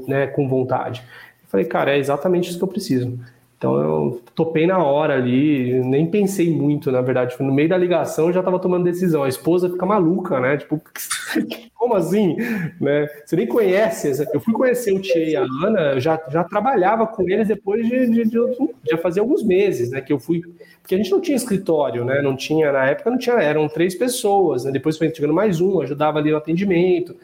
né, 0.07 0.27
com 0.27 0.47
vontade. 0.47 1.01
Eu 1.43 1.49
falei, 1.49 1.65
cara, 1.65 1.95
é 1.95 1.97
exatamente 1.97 2.49
isso 2.49 2.57
que 2.57 2.63
eu 2.63 2.67
preciso. 2.67 3.19
Então 3.63 3.79
eu 3.79 4.21
topei 4.35 4.67
na 4.67 4.77
hora 4.83 5.13
ali, 5.13 5.79
nem 5.85 6.05
pensei 6.05 6.51
muito, 6.51 6.91
na 6.91 6.99
verdade. 6.99 7.33
No 7.39 7.53
meio 7.53 7.69
da 7.69 7.77
ligação 7.77 8.27
eu 8.27 8.33
já 8.33 8.41
estava 8.41 8.59
tomando 8.59 8.83
decisão. 8.83 9.23
A 9.23 9.29
esposa 9.29 9.69
fica 9.69 9.85
maluca, 9.85 10.37
né? 10.41 10.57
Tipo, 10.57 10.81
como 11.73 11.95
assim? 11.95 12.35
Né? 12.81 13.07
Você 13.23 13.37
nem 13.37 13.47
conhece. 13.47 14.11
Eu 14.33 14.41
fui 14.41 14.53
conhecer 14.53 14.91
o 14.91 14.99
Tia 14.99 15.29
e 15.29 15.35
a 15.37 15.43
Ana, 15.43 15.97
já, 15.97 16.21
já 16.29 16.43
trabalhava 16.43 17.07
com 17.07 17.23
eles 17.23 17.47
depois 17.47 17.87
de, 17.87 18.05
de, 18.09 18.25
de, 18.25 19.19
alguns 19.19 19.41
meses, 19.43 19.91
né? 19.91 20.01
Que 20.01 20.11
eu 20.11 20.19
fui. 20.19 20.41
Porque 20.81 20.95
a 20.95 20.97
gente 20.97 21.11
não 21.11 21.21
tinha 21.21 21.37
escritório, 21.37 22.03
né? 22.03 22.21
Não 22.21 22.35
tinha, 22.35 22.69
na 22.69 22.85
época 22.87 23.11
não 23.11 23.17
tinha, 23.17 23.35
eram 23.35 23.69
três 23.69 23.95
pessoas, 23.95 24.65
né? 24.65 24.71
Depois 24.71 24.97
foi 24.97 25.09
chegando 25.15 25.33
mais 25.33 25.61
um, 25.61 25.79
ajudava 25.79 26.19
ali 26.19 26.31
no 26.31 26.37
atendimento. 26.37 27.15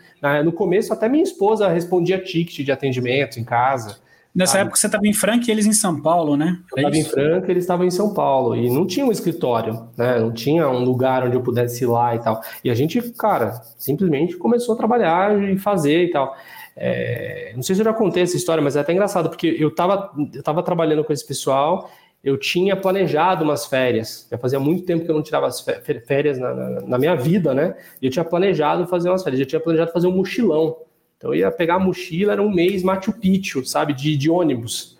No 0.45 0.54
começo, 0.54 0.93
até 0.93 1.10
minha 1.10 1.23
esposa 1.23 1.67
respondia 1.67 2.17
ticket 2.17 2.63
de 2.63 2.71
atendimento 2.71 3.41
em 3.41 3.43
casa. 3.43 3.97
Nessa 4.39 4.60
época 4.60 4.78
você 4.78 4.86
estava 4.86 5.06
em 5.06 5.13
Franca 5.13 5.45
e 5.47 5.52
eles 5.52 5.65
em 5.65 5.73
São 5.73 6.02
Paulo, 6.02 6.38
né? 6.38 6.62
Eu 6.71 6.78
estava 6.78 6.97
em 6.97 7.04
Franca 7.04 7.47
e 7.47 7.52
eles 7.52 7.65
estavam 7.65 7.86
em 7.86 7.91
São 7.91 8.13
Paulo. 8.13 8.56
E 8.56 8.69
não 8.69 8.88
tinha 8.88 9.06
um 9.06 9.12
escritório, 9.12 9.86
né? 9.97 10.17
Não 10.17 10.32
tinha 10.32 10.69
um 10.69 10.82
lugar 10.82 11.25
onde 11.25 11.36
eu 11.36 11.41
pudesse 11.41 11.84
ir 11.84 11.88
lá 11.88 12.15
e 12.15 12.19
tal. 12.19 12.41
E 12.63 12.71
a 12.71 12.73
gente, 12.73 13.02
cara, 13.17 13.62
simplesmente 13.78 14.38
começou 14.38 14.75
a 14.75 14.78
trabalhar 14.78 15.38
e 15.43 15.58
fazer 15.58 16.06
e 16.06 16.12
tal. 16.12 16.34
É, 16.73 17.52
não 17.54 17.62
sei 17.62 17.75
se 17.75 17.82
eu 17.82 17.86
já 17.86 17.93
contei 17.93 18.23
essa 18.23 18.38
história, 18.38 18.63
mas 18.63 18.78
é 18.78 18.80
até 18.80 18.93
engraçado, 18.93 19.28
porque 19.28 19.58
eu 19.60 19.67
estava 19.67 20.10
eu 20.34 20.41
tava 20.41 20.63
trabalhando 20.63 21.04
com 21.04 21.12
esse 21.12 21.28
pessoal, 21.28 21.91
eu 22.23 22.38
tinha 22.38 22.78
planejado 22.78 23.43
umas 23.43 23.65
férias. 23.65 24.25
Já 24.32 24.38
fazia 24.38 24.60
muito 24.60 24.86
tempo 24.86 25.04
que 25.04 25.12
eu 25.12 25.15
não 25.15 25.21
tirava 25.21 25.47
as 25.47 25.60
férias 26.08 26.39
na, 26.39 26.54
na, 26.54 26.82
na 26.82 26.97
minha 26.97 27.15
vida, 27.17 27.54
né? 27.54 27.75
E 28.02 28.06
eu 28.06 28.12
tinha 28.12 28.23
planejado 28.23 28.88
fazer 28.88 29.10
umas 29.10 29.21
férias. 29.21 29.41
Eu 29.41 29.45
tinha 29.45 29.60
planejado 29.60 29.91
fazer 29.91 30.08
um 30.08 30.15
mochilão 30.15 30.78
então 31.19 31.34
eu 31.34 31.39
ia 31.41 31.51
pegar 31.51 31.75
a 31.75 31.79
mochila, 31.79 32.32
era 32.32 32.41
um 32.41 32.49
mês 32.49 32.82
Machu 32.82 33.12
Picchu, 33.12 33.65
sabe, 33.65 33.93
de, 33.93 34.15
de 34.15 34.29
ônibus, 34.29 34.97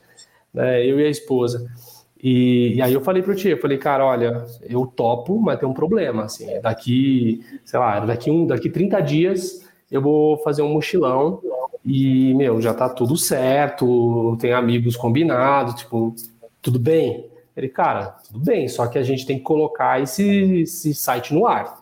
né, 0.54 0.86
eu 0.86 1.00
e 1.00 1.06
a 1.06 1.10
esposa. 1.10 1.66
E, 2.22 2.74
e, 2.76 2.82
aí 2.82 2.94
eu 2.94 3.00
falei 3.00 3.24
pro 3.24 3.34
tio, 3.34 3.52
eu 3.52 3.58
falei, 3.58 3.78
cara, 3.78 4.06
olha, 4.06 4.46
eu 4.62 4.86
topo, 4.86 5.40
mas 5.40 5.58
tem 5.58 5.68
um 5.68 5.74
problema, 5.74 6.26
assim, 6.26 6.60
daqui, 6.60 7.42
sei 7.64 7.80
lá, 7.80 8.02
daqui 8.02 8.30
um, 8.30 8.46
daqui 8.46 8.70
30 8.70 9.00
dias 9.00 9.66
eu 9.90 10.02
vou 10.02 10.38
fazer 10.40 10.62
um 10.62 10.74
mochilão 10.74 11.42
e, 11.86 12.34
meu, 12.34 12.62
já 12.62 12.74
tá 12.74 12.90
tudo 12.90 13.16
certo, 13.16 14.36
tem 14.42 14.52
amigos 14.52 14.98
combinados, 14.98 15.76
tipo, 15.76 16.14
tudo 16.62 16.78
bem? 16.78 17.30
Ele, 17.56 17.70
cara, 17.70 18.18
tudo 18.28 18.40
bem, 18.40 18.68
só 18.68 18.88
que 18.88 18.98
a 18.98 19.04
gente 19.04 19.26
tem 19.26 19.38
que 19.38 19.44
colocar 19.44 20.02
esse, 20.02 20.62
esse 20.64 20.94
site 20.94 21.34
no 21.34 21.48
ar. 21.48 21.79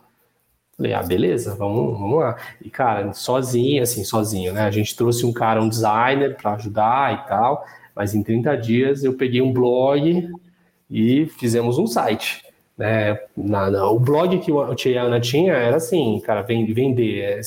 Falei, 0.78 0.94
ah, 0.94 1.02
beleza, 1.02 1.56
vamos, 1.56 1.98
vamos 1.98 2.20
lá. 2.20 2.36
E, 2.64 2.70
cara, 2.70 3.12
sozinho, 3.12 3.82
assim, 3.82 4.04
sozinho, 4.04 4.52
né? 4.52 4.62
A 4.62 4.70
gente 4.70 4.94
trouxe 4.94 5.26
um 5.26 5.32
cara, 5.32 5.60
um 5.60 5.68
designer 5.68 6.36
para 6.36 6.54
ajudar 6.54 7.14
e 7.14 7.28
tal, 7.28 7.66
mas 7.96 8.14
em 8.14 8.22
30 8.22 8.56
dias 8.56 9.02
eu 9.02 9.12
peguei 9.14 9.42
um 9.42 9.52
blog 9.52 10.30
e 10.88 11.26
fizemos 11.36 11.78
um 11.78 11.86
site. 11.88 12.44
Né? 12.76 13.18
Na, 13.36 13.68
na, 13.68 13.90
o 13.90 13.98
blog 13.98 14.38
que 14.38 14.52
o 14.52 14.74
Tiana 14.76 15.18
tinha 15.18 15.52
era 15.52 15.78
assim, 15.78 16.20
cara, 16.20 16.42
vender. 16.42 17.22
É, 17.22 17.40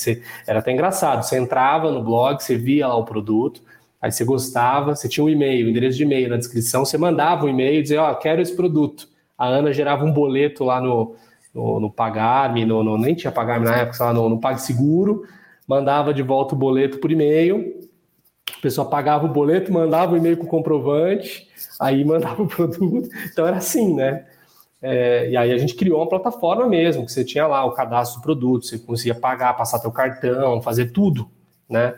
era 0.45 0.59
até 0.59 0.73
engraçado. 0.73 1.23
Você 1.23 1.37
entrava 1.37 1.89
no 1.89 2.03
blog, 2.03 2.43
você 2.43 2.57
via 2.57 2.89
lá 2.89 2.97
o 2.97 3.05
produto, 3.05 3.61
aí 4.01 4.11
você 4.11 4.25
gostava, 4.25 4.93
você 4.93 5.07
tinha 5.07 5.23
um 5.23 5.29
e-mail, 5.29 5.69
endereço 5.69 5.95
de 5.95 6.03
e-mail 6.03 6.27
na 6.27 6.35
descrição, 6.35 6.83
você 6.83 6.97
mandava 6.97 7.45
um 7.45 7.49
e-mail 7.49 7.79
e 7.79 7.81
dizia, 7.81 8.03
ó, 8.03 8.11
oh, 8.11 8.15
quero 8.17 8.41
esse 8.41 8.53
produto. 8.53 9.07
A 9.37 9.47
Ana 9.47 9.71
gerava 9.71 10.03
um 10.03 10.11
boleto 10.11 10.65
lá 10.65 10.81
no, 10.81 11.15
no, 11.53 11.79
no 11.79 11.91
Pagarme, 11.91 12.65
no, 12.65 12.83
no, 12.83 12.97
nem 12.97 13.15
tinha 13.15 13.31
Pagarme 13.31 13.65
na 13.65 13.77
época, 13.77 13.97
sei 13.97 14.05
lá, 14.05 14.13
no, 14.13 14.29
no 14.29 14.39
PagSeguro, 14.39 15.23
mandava 15.67 16.13
de 16.13 16.21
volta 16.21 16.55
o 16.55 16.57
boleto 16.57 16.97
por 16.97 17.11
e-mail, 17.11 17.79
a 18.57 18.61
pessoa 18.61 18.89
pagava 18.89 19.25
o 19.25 19.29
boleto, 19.29 19.71
mandava 19.71 20.13
o 20.13 20.17
e-mail 20.17 20.37
com 20.37 20.45
o 20.45 20.47
comprovante, 20.47 21.47
aí 21.79 22.03
mandava 22.05 22.43
o 22.43 22.47
produto. 22.47 23.09
Então 23.31 23.47
era 23.47 23.57
assim, 23.57 23.93
né? 23.93 24.25
É, 24.81 25.29
e 25.29 25.37
aí 25.37 25.51
a 25.51 25.57
gente 25.57 25.75
criou 25.75 25.99
uma 25.99 26.09
plataforma 26.09 26.67
mesmo, 26.67 27.05
que 27.05 27.11
você 27.11 27.23
tinha 27.23 27.45
lá 27.45 27.63
o 27.63 27.71
cadastro 27.71 28.19
do 28.19 28.23
produto, 28.23 28.65
você 28.65 28.79
conseguia 28.79 29.13
pagar, 29.13 29.53
passar 29.53 29.79
teu 29.79 29.91
cartão, 29.91 30.61
fazer 30.61 30.91
tudo, 30.91 31.29
né? 31.69 31.93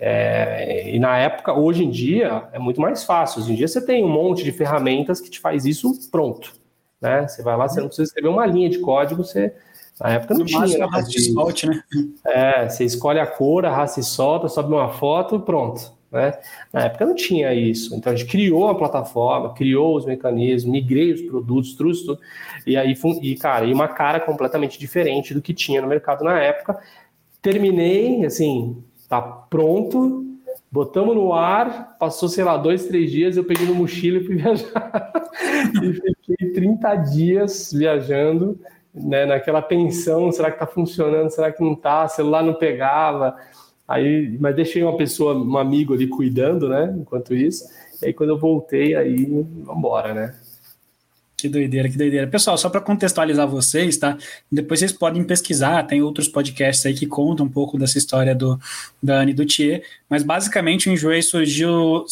É, 0.00 0.88
e 0.94 0.98
na 1.00 1.18
época, 1.18 1.52
hoje 1.52 1.84
em 1.84 1.90
dia, 1.90 2.48
é 2.52 2.58
muito 2.58 2.80
mais 2.80 3.02
fácil. 3.02 3.42
Hoje 3.42 3.52
em 3.52 3.56
dia 3.56 3.66
você 3.66 3.84
tem 3.84 4.04
um 4.04 4.08
monte 4.08 4.44
de 4.44 4.52
ferramentas 4.52 5.20
que 5.20 5.28
te 5.28 5.40
faz 5.40 5.64
isso 5.64 5.92
pronto. 6.10 6.52
Né? 7.00 7.26
Você 7.26 7.42
vai 7.42 7.56
lá, 7.56 7.68
você 7.68 7.80
não 7.80 7.86
precisa 7.86 8.08
escrever 8.08 8.28
uma 8.28 8.46
linha 8.46 8.68
de 8.68 8.78
código, 8.78 9.24
você. 9.24 9.54
Na 10.00 10.10
época 10.10 10.34
não 10.34 10.40
no 10.40 10.46
tinha. 10.46 10.60
Máximo, 10.60 10.86
raça 10.86 11.10
de 11.10 11.32
solte, 11.32 11.66
né? 11.66 11.82
É, 12.24 12.68
você 12.68 12.84
escolhe 12.84 13.18
a 13.18 13.26
cor, 13.26 13.66
a 13.66 13.74
raça 13.74 14.00
e 14.00 14.04
solta, 14.04 14.48
sobe 14.48 14.72
uma 14.72 14.90
foto, 14.90 15.40
pronto. 15.40 15.92
Né? 16.10 16.32
Na 16.72 16.86
época 16.86 17.04
não 17.04 17.14
tinha 17.14 17.52
isso. 17.52 17.94
Então 17.94 18.12
a 18.12 18.16
gente 18.16 18.30
criou 18.30 18.68
a 18.68 18.74
plataforma, 18.74 19.52
criou 19.54 19.96
os 19.96 20.06
mecanismos, 20.06 20.70
migrei 20.70 21.12
os 21.12 21.22
produtos, 21.22 21.74
trouxe 21.74 22.06
tudo. 22.06 22.20
E 22.66 22.76
aí, 22.76 22.94
e, 23.22 23.36
cara, 23.36 23.66
e 23.66 23.72
uma 23.72 23.88
cara 23.88 24.20
completamente 24.20 24.78
diferente 24.78 25.34
do 25.34 25.42
que 25.42 25.52
tinha 25.52 25.82
no 25.82 25.88
mercado 25.88 26.24
na 26.24 26.38
época. 26.40 26.78
Terminei, 27.42 28.24
assim, 28.24 28.82
tá 29.08 29.20
pronto, 29.20 30.24
Botamos 30.70 31.14
no 31.14 31.32
ar, 31.32 31.96
passou, 31.98 32.28
sei 32.28 32.44
lá, 32.44 32.56
dois, 32.56 32.86
três 32.86 33.10
dias, 33.10 33.36
eu 33.36 33.44
peguei 33.44 33.66
no 33.66 33.74
mochila 33.74 34.18
e 34.18 34.24
fui 34.24 34.36
viajar. 34.36 35.12
e 35.82 35.92
fiquei 35.94 36.50
30 36.52 36.94
dias 36.96 37.72
viajando, 37.72 38.58
né, 38.94 39.24
naquela 39.24 39.62
tensão, 39.62 40.30
será 40.30 40.50
que 40.50 40.58
tá 40.58 40.66
funcionando, 40.66 41.30
será 41.30 41.50
que 41.50 41.62
não 41.62 41.74
tá, 41.74 42.06
celular 42.08 42.42
não 42.42 42.54
pegava. 42.54 43.36
Aí, 43.86 44.36
mas 44.38 44.54
deixei 44.54 44.82
uma 44.82 44.96
pessoa, 44.96 45.34
um 45.34 45.56
amigo 45.56 45.94
ali 45.94 46.06
cuidando, 46.06 46.68
né, 46.68 46.94
enquanto 46.98 47.34
isso. 47.34 47.64
E 48.02 48.06
aí 48.06 48.12
quando 48.12 48.30
eu 48.30 48.38
voltei, 48.38 48.94
aí, 48.94 49.24
vambora, 49.64 50.12
né. 50.12 50.34
Que 51.38 51.48
doideira, 51.48 51.88
que 51.88 51.96
doideira. 51.96 52.26
Pessoal, 52.26 52.58
só 52.58 52.68
para 52.68 52.80
contextualizar 52.80 53.46
vocês, 53.46 53.96
tá? 53.96 54.18
Depois 54.50 54.80
vocês 54.80 54.92
podem 54.92 55.22
pesquisar, 55.22 55.84
tem 55.84 56.02
outros 56.02 56.26
podcasts 56.26 56.84
aí 56.84 56.92
que 56.92 57.06
contam 57.06 57.46
um 57.46 57.48
pouco 57.48 57.78
dessa 57.78 57.96
história 57.96 58.34
do, 58.34 58.58
da 59.00 59.20
Anne 59.20 59.32
do 59.32 59.46
Thier, 59.46 59.84
mas 60.10 60.24
basicamente 60.24 60.88
o 60.88 60.92
Enjoei 60.92 61.22
surgiu. 61.22 62.04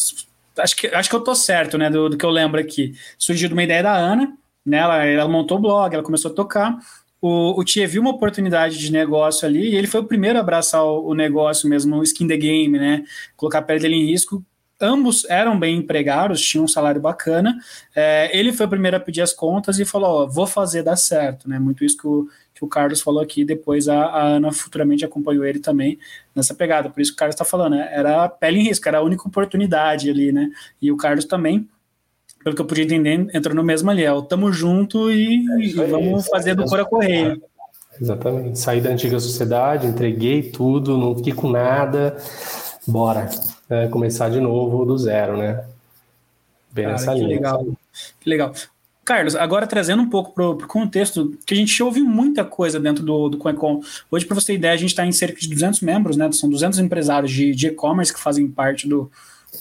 Acho 0.57 0.77
que, 0.77 0.87
acho 0.87 1.09
que 1.09 1.15
eu 1.17 1.19
tô 1.19 1.35
certo, 1.35 1.77
né? 1.77 1.89
Do, 1.89 2.07
do 2.07 2.17
que 2.17 2.25
eu 2.25 2.29
lembro 2.29 2.57
aqui. 2.57 2.93
Surgiu 3.19 3.49
de 3.49 3.53
uma 3.53 3.63
ideia 3.63 3.83
da 3.83 3.97
Ana, 3.97 4.33
né? 4.65 4.77
Ela, 4.77 5.05
ela 5.05 5.29
montou 5.29 5.57
o 5.57 5.61
blog, 5.61 5.93
ela 5.93 6.03
começou 6.03 6.31
a 6.31 6.33
tocar. 6.33 6.77
O, 7.19 7.59
o 7.59 7.65
Thier 7.65 7.89
viu 7.89 8.01
uma 8.01 8.11
oportunidade 8.11 8.77
de 8.77 8.89
negócio 8.93 9.45
ali 9.45 9.71
e 9.71 9.75
ele 9.75 9.87
foi 9.87 9.99
o 9.99 10.05
primeiro 10.05 10.37
a 10.37 10.41
abraçar 10.41 10.85
o, 10.85 11.09
o 11.09 11.13
negócio 11.13 11.67
mesmo, 11.67 11.97
o 11.97 12.03
skin 12.03 12.29
the 12.29 12.37
game, 12.37 12.79
né? 12.79 13.03
Colocar 13.35 13.59
a 13.59 13.61
pele 13.61 13.81
dele 13.81 13.95
em 13.95 14.05
risco 14.05 14.41
ambos 14.79 15.25
eram 15.29 15.59
bem 15.59 15.77
empregados, 15.77 16.41
tinham 16.41 16.65
um 16.65 16.67
salário 16.67 17.01
bacana. 17.01 17.57
É, 17.95 18.29
ele 18.37 18.53
foi 18.53 18.65
o 18.65 18.69
primeiro 18.69 18.97
a 18.97 18.99
pedir 18.99 19.21
as 19.21 19.33
contas 19.33 19.79
e 19.79 19.85
falou: 19.85 20.23
ó, 20.23 20.27
vou 20.27 20.47
fazer 20.47 20.83
dar 20.83 20.95
certo, 20.95 21.49
né? 21.49 21.59
Muito 21.59 21.83
isso 21.83 21.97
que 21.97 22.07
o, 22.07 22.27
que 22.53 22.63
o 22.63 22.67
Carlos 22.67 23.01
falou 23.01 23.21
aqui. 23.21 23.43
Depois 23.43 23.87
a, 23.87 24.05
a 24.05 24.23
Ana 24.23 24.51
futuramente 24.51 25.05
acompanhou 25.05 25.45
ele 25.45 25.59
também 25.59 25.97
nessa 26.35 26.53
pegada. 26.53 26.89
Por 26.89 27.01
isso 27.01 27.11
que 27.11 27.15
o 27.15 27.19
Carlos 27.19 27.33
está 27.33 27.45
falando, 27.45 27.75
né? 27.75 27.89
Era 27.91 28.29
pele 28.29 28.59
em 28.59 28.63
risco, 28.63 28.87
era 28.87 28.99
a 28.99 29.03
única 29.03 29.27
oportunidade 29.27 30.09
ali, 30.09 30.31
né? 30.31 30.49
E 30.81 30.91
o 30.91 30.97
Carlos 30.97 31.25
também. 31.25 31.67
Pelo 32.43 32.55
que 32.55 32.61
eu 32.61 32.65
podia 32.65 32.85
entender, 32.85 33.27
entrou 33.33 33.53
no 33.53 33.63
mesmo 33.63 33.89
ali, 33.89 34.05
é 34.05 34.21
tamo 34.21 34.53
junto 34.53 35.11
e, 35.11 35.45
é 35.51 35.59
e 35.59 35.73
vamos 35.73 36.27
fazer 36.27 36.55
do 36.55 36.63
Cora 36.65 36.85
Correio. 36.85 37.41
Exatamente. 37.99 38.59
Saí 38.59 38.79
da 38.79 38.91
antiga 38.91 39.19
sociedade, 39.19 39.87
entreguei 39.87 40.43
tudo, 40.43 40.97
não 40.97 41.15
fiquei 41.15 41.33
com 41.33 41.49
nada. 41.49 42.15
Bora 42.87 43.27
né, 43.69 43.87
começar 43.87 44.29
de 44.29 44.39
novo 44.39 44.85
do 44.85 44.97
zero, 44.97 45.37
né? 45.37 45.65
Bem 46.71 46.85
Cara, 46.85 46.97
nessa 46.97 47.13
que 47.13 47.19
linha. 47.19 47.29
Legal. 47.29 47.67
Que 48.19 48.29
legal. 48.29 48.53
Carlos, 49.03 49.35
agora 49.37 49.65
trazendo 49.65 50.03
um 50.03 50.09
pouco 50.09 50.33
para 50.33 50.49
o 50.49 50.67
contexto, 50.67 51.37
que 51.45 51.53
a 51.53 51.57
gente 51.57 51.81
ouve 51.81 52.01
muita 52.01 52.43
coisa 52.43 52.77
dentro 52.77 53.05
do, 53.05 53.29
do 53.29 53.37
CoinCon. 53.37 53.81
Hoje, 54.11 54.25
para 54.25 54.35
você 54.35 54.47
ter 54.47 54.55
ideia, 54.55 54.73
a 54.73 54.77
gente 54.77 54.89
está 54.89 55.05
em 55.05 55.13
cerca 55.13 55.39
de 55.39 55.47
200 55.47 55.79
membros, 55.79 56.17
né? 56.17 56.29
São 56.33 56.49
200 56.49 56.79
empresários 56.79 57.31
de 57.31 57.67
e-commerce 57.67 58.13
que 58.13 58.19
fazem 58.19 58.49
parte 58.49 58.85
do, 58.85 59.09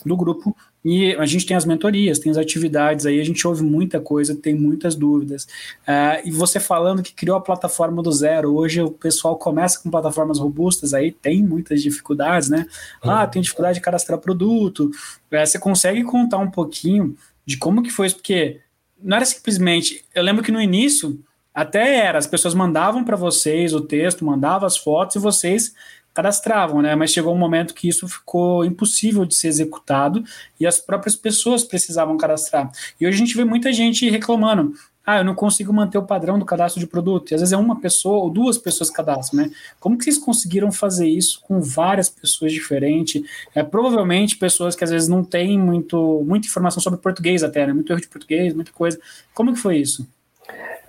do 0.04 0.16
grupo. 0.16 0.56
E 0.88 1.16
a 1.16 1.26
gente 1.26 1.44
tem 1.44 1.56
as 1.56 1.64
mentorias, 1.64 2.20
tem 2.20 2.30
as 2.30 2.38
atividades 2.38 3.06
aí, 3.06 3.20
a 3.20 3.24
gente 3.24 3.44
ouve 3.44 3.64
muita 3.64 3.98
coisa, 3.98 4.36
tem 4.36 4.54
muitas 4.54 4.94
dúvidas. 4.94 5.42
Uh, 5.82 6.22
e 6.24 6.30
você 6.30 6.60
falando 6.60 7.02
que 7.02 7.12
criou 7.12 7.36
a 7.36 7.40
plataforma 7.40 8.00
do 8.00 8.12
zero, 8.12 8.54
hoje 8.54 8.80
o 8.80 8.92
pessoal 8.92 9.36
começa 9.36 9.82
com 9.82 9.90
plataformas 9.90 10.38
robustas 10.38 10.94
aí, 10.94 11.10
tem 11.10 11.42
muitas 11.42 11.82
dificuldades, 11.82 12.48
né? 12.48 12.68
Ah, 13.02 13.24
uhum. 13.24 13.30
tem 13.30 13.42
dificuldade 13.42 13.78
de 13.78 13.80
cadastrar 13.80 14.20
produto. 14.20 14.84
Uh, 14.84 15.44
você 15.44 15.58
consegue 15.58 16.04
contar 16.04 16.38
um 16.38 16.52
pouquinho 16.52 17.16
de 17.44 17.56
como 17.56 17.82
que 17.82 17.90
foi 17.90 18.06
isso? 18.06 18.16
Porque 18.18 18.60
não 19.02 19.16
era 19.16 19.26
simplesmente. 19.26 20.04
Eu 20.14 20.22
lembro 20.22 20.44
que 20.44 20.52
no 20.52 20.60
início 20.60 21.18
até 21.52 21.96
era, 21.96 22.16
as 22.16 22.28
pessoas 22.28 22.54
mandavam 22.54 23.02
para 23.02 23.16
vocês 23.16 23.74
o 23.74 23.80
texto, 23.80 24.24
mandavam 24.24 24.68
as 24.68 24.76
fotos 24.76 25.16
e 25.16 25.18
vocês 25.18 25.74
cadastravam, 26.16 26.80
né? 26.80 26.94
Mas 26.94 27.10
chegou 27.12 27.34
um 27.34 27.38
momento 27.38 27.74
que 27.74 27.86
isso 27.86 28.08
ficou 28.08 28.64
impossível 28.64 29.26
de 29.26 29.34
ser 29.34 29.48
executado 29.48 30.24
e 30.58 30.66
as 30.66 30.78
próprias 30.78 31.14
pessoas 31.14 31.62
precisavam 31.62 32.16
cadastrar. 32.16 32.72
E 32.98 33.06
hoje 33.06 33.16
a 33.16 33.18
gente 33.18 33.36
vê 33.36 33.44
muita 33.44 33.70
gente 33.70 34.08
reclamando. 34.08 34.72
Ah, 35.04 35.18
eu 35.18 35.24
não 35.24 35.34
consigo 35.34 35.72
manter 35.72 35.98
o 35.98 36.02
padrão 36.02 36.38
do 36.38 36.46
cadastro 36.46 36.80
de 36.80 36.86
produto. 36.86 37.30
E 37.30 37.34
às 37.34 37.42
vezes 37.42 37.52
é 37.52 37.56
uma 37.56 37.78
pessoa 37.78 38.24
ou 38.24 38.30
duas 38.30 38.56
pessoas 38.56 38.88
cadastram, 38.90 39.42
né? 39.44 39.50
Como 39.78 39.96
que 39.98 40.04
vocês 40.04 40.18
conseguiram 40.18 40.72
fazer 40.72 41.06
isso 41.06 41.40
com 41.42 41.60
várias 41.60 42.08
pessoas 42.08 42.50
diferentes? 42.50 43.22
É, 43.54 43.62
provavelmente 43.62 44.38
pessoas 44.38 44.74
que 44.74 44.82
às 44.82 44.90
vezes 44.90 45.06
não 45.06 45.22
têm 45.22 45.58
muito, 45.58 46.24
muita 46.26 46.48
informação 46.48 46.82
sobre 46.82 46.98
português 46.98 47.44
até, 47.44 47.66
né? 47.66 47.74
Muito 47.74 47.92
erro 47.92 48.00
de 48.00 48.08
português, 48.08 48.54
muita 48.54 48.72
coisa. 48.72 48.98
Como 49.34 49.52
que 49.52 49.60
foi 49.60 49.76
isso? 49.76 50.08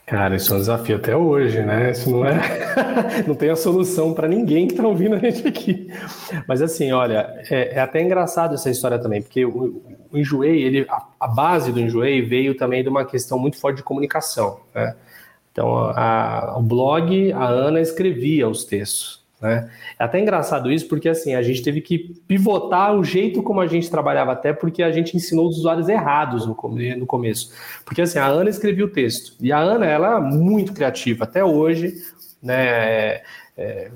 Cara, 0.08 0.38
isso 0.38 0.54
é 0.54 0.56
um 0.56 0.60
desafio 0.60 0.96
até 0.96 1.18
hoje, 1.18 1.62
né? 1.64 1.92
Isso 1.92 2.10
não 2.10 2.26
é. 2.26 2.40
não 3.28 3.36
tem 3.36 3.50
a 3.50 3.58
solução 3.58 4.14
para 4.14 4.26
ninguém 4.26 4.66
que 4.66 4.72
está 4.72 4.88
ouvindo 4.88 5.16
a 5.16 5.20
gente 5.20 5.46
aqui. 5.46 5.92
Mas 6.48 6.62
assim, 6.62 6.94
olha, 6.94 7.30
é, 7.50 7.76
é, 7.76 7.80
até 7.82 8.02
engraçado 8.02 8.56
essa 8.56 8.70
história 8.70 8.98
também, 8.98 9.22
porque 9.22 9.44
o, 9.44 9.84
o 10.10 10.18
Enjoei, 10.18 10.64
ele, 10.64 10.86
a, 10.90 11.06
a, 11.20 11.28
base 11.28 11.74
do 11.74 11.82
Enjoei 11.82 12.22
veio 12.22 12.56
também 12.56 12.84
de 12.84 12.88
uma 12.88 13.04
questão 13.04 13.38
muito 13.38 13.60
forte 13.60 13.78
de 13.78 13.84
comunicação, 13.84 14.62
né? 14.74 14.96
Então, 15.52 15.78
a, 15.78 16.52
a, 16.52 16.58
o 16.58 16.64
blog, 16.64 17.34
a 17.34 17.44
Ana 17.44 17.82
escrevia 17.82 18.48
os 18.48 18.64
textos. 18.64 19.27
Né? 19.42 19.70
É 20.00 20.04
até 20.04 20.20
engraçado 20.20 20.72
isso, 20.72 20.88
porque 20.88 21.08
assim, 21.08 21.36
a 21.36 21.42
gente 21.42 21.62
teve 21.62 21.82
que 21.82 22.00
pivotar 22.28 22.96
o 22.96 23.04
jeito 23.04 23.44
como 23.44 23.62
a 23.62 23.68
gente 23.68 23.90
trabalhava, 23.90 24.32
até 24.32 24.52
porque 24.52 24.82
a 24.82 24.92
gente 24.92 25.16
ensinou 25.16 25.48
os 25.48 25.58
usuários 25.58 25.88
errados 25.88 26.46
no, 26.46 26.56
no 26.98 27.06
começo. 27.06 27.52
Porque 27.86 28.02
assim, 28.02 28.20
a 28.20 28.26
Ana 28.26 28.50
escrevia 28.50 28.86
o 28.86 28.90
texto, 28.90 29.34
e 29.40 29.52
a 29.52 29.60
Ana, 29.60 29.86
ela 29.86 30.18
é 30.18 30.20
muito 30.20 30.74
criativa, 30.74 31.24
até 31.26 31.44
hoje, 31.44 31.94
né? 32.42 32.56
É, 32.56 33.24
é, 33.58 33.92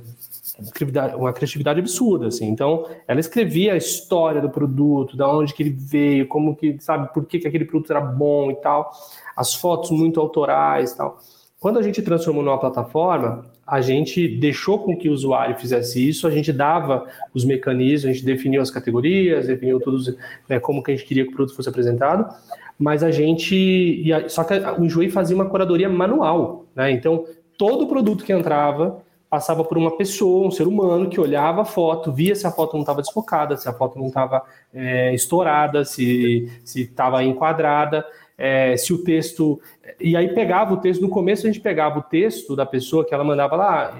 uma 1.16 1.34
criatividade 1.34 1.80
absurda, 1.80 2.28
assim. 2.28 2.48
Então, 2.48 2.86
ela 3.08 3.20
escrevia 3.20 3.74
a 3.74 3.78
história 3.78 4.40
do 4.40 4.50
produto, 4.50 5.18
da 5.18 5.28
onde 5.28 5.54
que 5.54 5.64
ele 5.64 5.72
veio, 5.72 6.28
como 6.28 6.56
que, 6.56 6.78
sabe, 6.80 7.12
por 7.14 7.26
que, 7.26 7.40
que 7.40 7.48
aquele 7.48 7.66
produto 7.66 7.92
era 7.92 8.02
bom 8.02 8.52
e 8.52 8.56
tal, 8.56 8.92
as 9.36 9.56
fotos 9.56 9.90
muito 9.90 10.20
autorais 10.20 10.94
tal. 10.94 11.20
Quando 11.60 11.80
a 11.80 11.82
gente 11.82 12.02
transformou 12.02 12.44
numa 12.44 12.60
plataforma, 12.60 13.46
a 13.66 13.80
gente 13.80 14.28
deixou 14.28 14.80
com 14.80 14.98
que 14.98 15.08
o 15.08 15.14
usuário 15.14 15.56
fizesse 15.56 16.08
isso, 16.08 16.28
a 16.28 16.32
gente 16.32 16.52
dava 16.52 17.08
os 17.34 17.46
mecanismos, 17.46 18.10
a 18.10 18.14
gente 18.14 18.26
definiu 18.26 18.62
as 18.62 18.72
categorias, 18.72 19.48
definiu 19.48 19.80
todos 19.80 20.16
né, 20.50 20.60
como 20.60 20.84
que 20.84 20.92
a 20.92 20.96
gente 20.96 21.08
queria 21.08 21.24
que 21.24 21.32
o 21.32 21.36
produto 21.36 21.56
fosse 21.56 21.70
apresentado, 21.70 22.34
mas 22.78 23.04
a 23.04 23.12
gente. 23.12 24.04
Só 24.28 24.44
que 24.44 24.56
o 24.56 24.84
Enjoei 24.84 25.10
fazia 25.10 25.36
uma 25.36 25.46
curadoria 25.46 25.88
manual, 25.88 26.66
né? 26.76 26.92
Então, 26.92 27.26
todo 27.58 27.88
produto 27.88 28.26
que 28.26 28.34
entrava 28.34 29.04
passava 29.30 29.64
por 29.64 29.78
uma 29.78 29.96
pessoa, 29.96 30.48
um 30.48 30.52
ser 30.52 30.68
humano, 30.68 31.10
que 31.10 31.20
olhava 31.20 31.62
a 31.62 31.66
foto, 31.66 32.12
via 32.12 32.36
se 32.36 32.46
a 32.46 32.52
foto 32.52 32.74
não 32.74 32.82
estava 32.82 33.02
desfocada, 33.02 33.56
se 33.56 33.70
a 33.70 33.74
foto 33.74 33.98
não 33.98 34.08
estava 34.08 34.44
é, 34.74 35.14
estourada, 35.14 35.86
se 35.86 36.50
estava 36.66 37.24
enquadrada 37.24 38.04
é, 38.42 38.76
se 38.76 38.92
o 38.92 39.04
texto. 39.04 39.62
E 40.00 40.16
aí 40.16 40.34
pegava 40.34 40.74
o 40.74 40.78
texto, 40.78 41.02
no 41.02 41.10
começo 41.10 41.46
a 41.46 41.50
gente 41.52 41.62
pegava 41.62 42.00
o 42.00 42.04
texto 42.04 42.56
da 42.56 42.66
pessoa 42.66 43.06
que 43.06 43.14
ela 43.14 43.24
mandava 43.24 43.56
lá, 43.56 44.00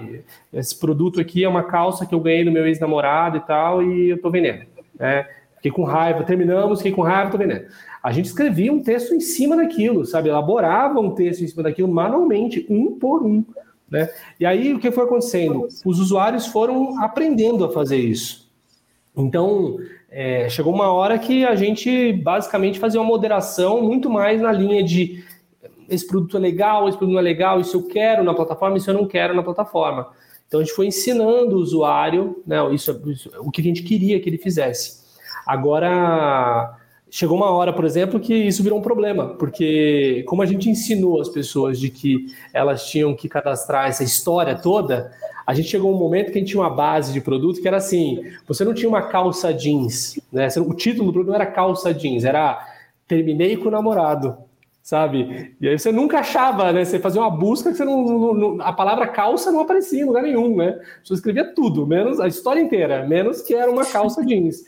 esse 0.54 0.78
produto 0.78 1.20
aqui 1.20 1.44
é 1.44 1.50
uma 1.50 1.64
calça 1.64 2.06
que 2.06 2.14
eu 2.14 2.20
ganhei 2.20 2.46
do 2.46 2.52
meu 2.52 2.68
ex-namorado 2.68 3.38
e 3.38 3.42
tal, 3.42 3.84
e 3.84 4.10
eu 4.10 4.22
tô 4.22 4.30
vendendo. 4.30 4.66
Né? 4.98 5.28
Fiquei 5.56 5.72
com 5.72 5.84
raiva, 5.84 6.24
terminamos, 6.24 6.80
fiquei 6.80 6.92
com 6.92 7.02
raiva, 7.02 7.32
tô 7.32 7.38
vendendo. 7.38 7.66
A 8.02 8.12
gente 8.12 8.26
escrevia 8.26 8.74
um 8.74 8.82
texto 8.82 9.14
em 9.14 9.20
cima 9.20 9.56
daquilo, 9.56 10.06
sabe? 10.06 10.30
Elaborava 10.30 11.00
um 11.00 11.12
texto 11.12 11.44
em 11.44 11.48
cima 11.48 11.64
daquilo 11.64 11.88
manualmente, 11.88 12.66
um 12.68 12.98
por 12.98 13.24
um. 13.24 13.46
Né? 13.90 14.10
E 14.40 14.46
aí 14.46 14.74
o 14.74 14.80
que 14.80 14.90
foi 14.90 15.04
acontecendo? 15.04 15.68
Os 15.86 16.00
usuários 16.00 16.48
foram 16.48 17.00
aprendendo 17.04 17.64
a 17.66 17.72
fazer 17.72 17.98
isso. 17.98 18.50
Então, 19.16 19.78
é, 20.10 20.50
chegou 20.50 20.74
uma 20.74 20.92
hora 20.92 21.20
que 21.20 21.46
a 21.46 21.56
gente 21.56 22.14
basicamente 22.14 22.80
fazia 22.80 23.00
uma 23.00 23.08
moderação 23.08 23.82
muito 23.84 24.10
mais 24.10 24.42
na 24.42 24.52
linha 24.52 24.84
de 24.84 25.24
esse 25.92 26.08
produto 26.08 26.38
é 26.38 26.40
legal, 26.40 26.88
esse 26.88 26.98
produto 26.98 27.14
não 27.14 27.20
é 27.20 27.24
legal, 27.24 27.60
isso 27.60 27.78
eu 27.78 27.84
quero 27.84 28.24
na 28.24 28.34
plataforma, 28.34 28.78
isso 28.78 28.90
eu 28.90 28.96
não 28.96 29.06
quero 29.06 29.36
na 29.36 29.44
plataforma. 29.44 30.08
Então 30.48 30.60
a 30.60 30.64
gente 30.64 30.76
foi 30.76 30.88
ensinando 30.88 31.56
o 31.56 31.60
usuário, 31.60 32.42
né, 32.46 32.58
isso, 32.74 33.02
isso, 33.08 33.32
o 33.40 33.52
que 33.52 33.62
a 33.62 33.64
gente 33.64 33.84
queria 33.84 34.20
que 34.20 34.30
ele 34.30 34.38
fizesse. 34.38 35.02
Agora 35.46 36.78
chegou 37.10 37.38
uma 37.38 37.52
hora, 37.52 37.74
por 37.74 37.84
exemplo, 37.84 38.20
que 38.20 38.34
isso 38.34 38.64
virou 38.64 38.80
um 38.80 38.82
problema, 38.82 39.36
porque 39.36 40.24
como 40.28 40.42
a 40.42 40.46
gente 40.46 40.70
ensinou 40.70 41.20
as 41.20 41.30
pessoas 41.30 41.80
de 41.80 41.90
que 41.90 42.26
elas 42.54 42.86
tinham 42.86 43.14
que 43.14 43.28
cadastrar 43.28 43.88
essa 43.88 44.04
história 44.04 44.56
toda, 44.56 45.12
a 45.46 45.54
gente 45.54 45.68
chegou 45.68 45.94
um 45.94 45.98
momento 45.98 46.32
que 46.32 46.38
a 46.38 46.42
gente 46.42 46.52
tinha 46.52 46.62
uma 46.62 46.70
base 46.70 47.12
de 47.12 47.20
produto 47.20 47.62
que 47.62 47.68
era 47.68 47.78
assim: 47.78 48.24
você 48.48 48.64
não 48.64 48.74
tinha 48.74 48.88
uma 48.88 49.02
calça 49.02 49.54
jeans, 49.54 50.20
né? 50.32 50.48
O 50.66 50.74
título 50.74 51.08
do 51.08 51.14
produto 51.14 51.30
não 51.30 51.36
era 51.36 51.46
calça 51.46 51.94
jeans, 51.94 52.24
era 52.24 52.66
terminei 53.08 53.58
com 53.58 53.68
o 53.68 53.72
namorado, 53.72 54.38
sabe? 54.82 55.56
E 55.62 55.68
aí 55.68 55.78
você 55.78 55.92
nunca 55.92 56.20
achava, 56.20 56.72
né? 56.72 56.84
Você 56.84 57.00
fazia 57.00 57.22
uma 57.22 57.30
busca 57.30 57.72
que 57.72 57.78
você 57.78 57.86
não, 57.86 58.34
não, 58.34 58.62
a 58.62 58.74
palavra 58.74 59.08
calça 59.08 59.52
não 59.52 59.60
aparecia 59.62 60.02
em 60.02 60.06
lugar 60.06 60.24
nenhum, 60.24 60.56
né? 60.56 60.80
Você 61.04 61.14
escrevia 61.14 61.54
tudo, 61.54 61.86
menos 61.86 62.20
a 62.20 62.28
história 62.28 62.60
inteira, 62.60 63.06
menos 63.08 63.42
que 63.42 63.54
era 63.54 63.70
uma 63.70 63.86
calça 63.86 64.24
jeans. 64.26 64.64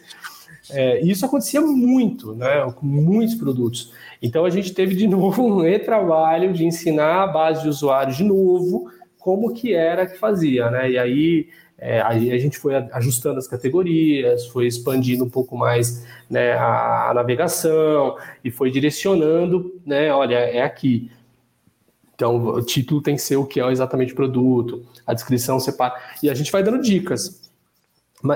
É, 0.72 1.02
isso 1.02 1.26
acontecia 1.26 1.62
muito, 1.62 2.34
né? 2.34 2.72
Com 2.76 2.86
muitos 2.86 3.36
produtos. 3.36 3.92
Então 4.22 4.46
a 4.46 4.50
gente 4.50 4.74
teve 4.74 4.96
de 4.96 5.08
novo 5.10 5.44
um 5.44 5.62
retrabalho 5.62 6.54
de 6.54 6.66
ensinar 6.66 7.24
a 7.24 7.28
base 7.28 7.64
de 7.64 7.70
usuários 7.70 8.16
de 8.16 8.24
novo 8.24 8.90
como 9.24 9.54
que 9.54 9.74
era 9.74 10.06
que 10.06 10.18
fazia, 10.18 10.70
né? 10.70 10.92
E 10.92 10.98
aí, 11.00 11.48
é, 11.86 12.02
aí 12.02 12.32
a 12.32 12.38
gente 12.38 12.58
foi 12.58 12.76
ajustando 12.94 13.38
as 13.38 13.46
categorias, 13.46 14.48
foi 14.48 14.68
expandindo 14.68 15.26
um 15.26 15.30
pouco 15.30 15.58
mais 15.58 16.08
né, 16.30 16.54
a, 16.54 17.10
a 17.10 17.14
navegação 17.14 18.16
e 18.42 18.50
foi 18.50 18.72
direcionando, 18.72 19.82
né? 19.86 20.10
Olha, 20.14 20.36
é 20.36 20.62
aqui. 20.62 21.12
Então, 22.16 22.38
o 22.38 22.62
título 22.62 23.02
tem 23.02 23.16
que 23.16 23.22
ser 23.22 23.36
o 23.36 23.46
que 23.46 23.60
é 23.60 23.70
exatamente 23.70 24.14
o 24.14 24.16
produto, 24.16 24.86
a 25.06 25.14
descrição 25.14 25.60
separa. 25.60 25.94
E 26.24 26.30
a 26.30 26.34
gente 26.34 26.54
vai 26.54 26.64
dando 26.64 26.82
dicas. 26.82 27.52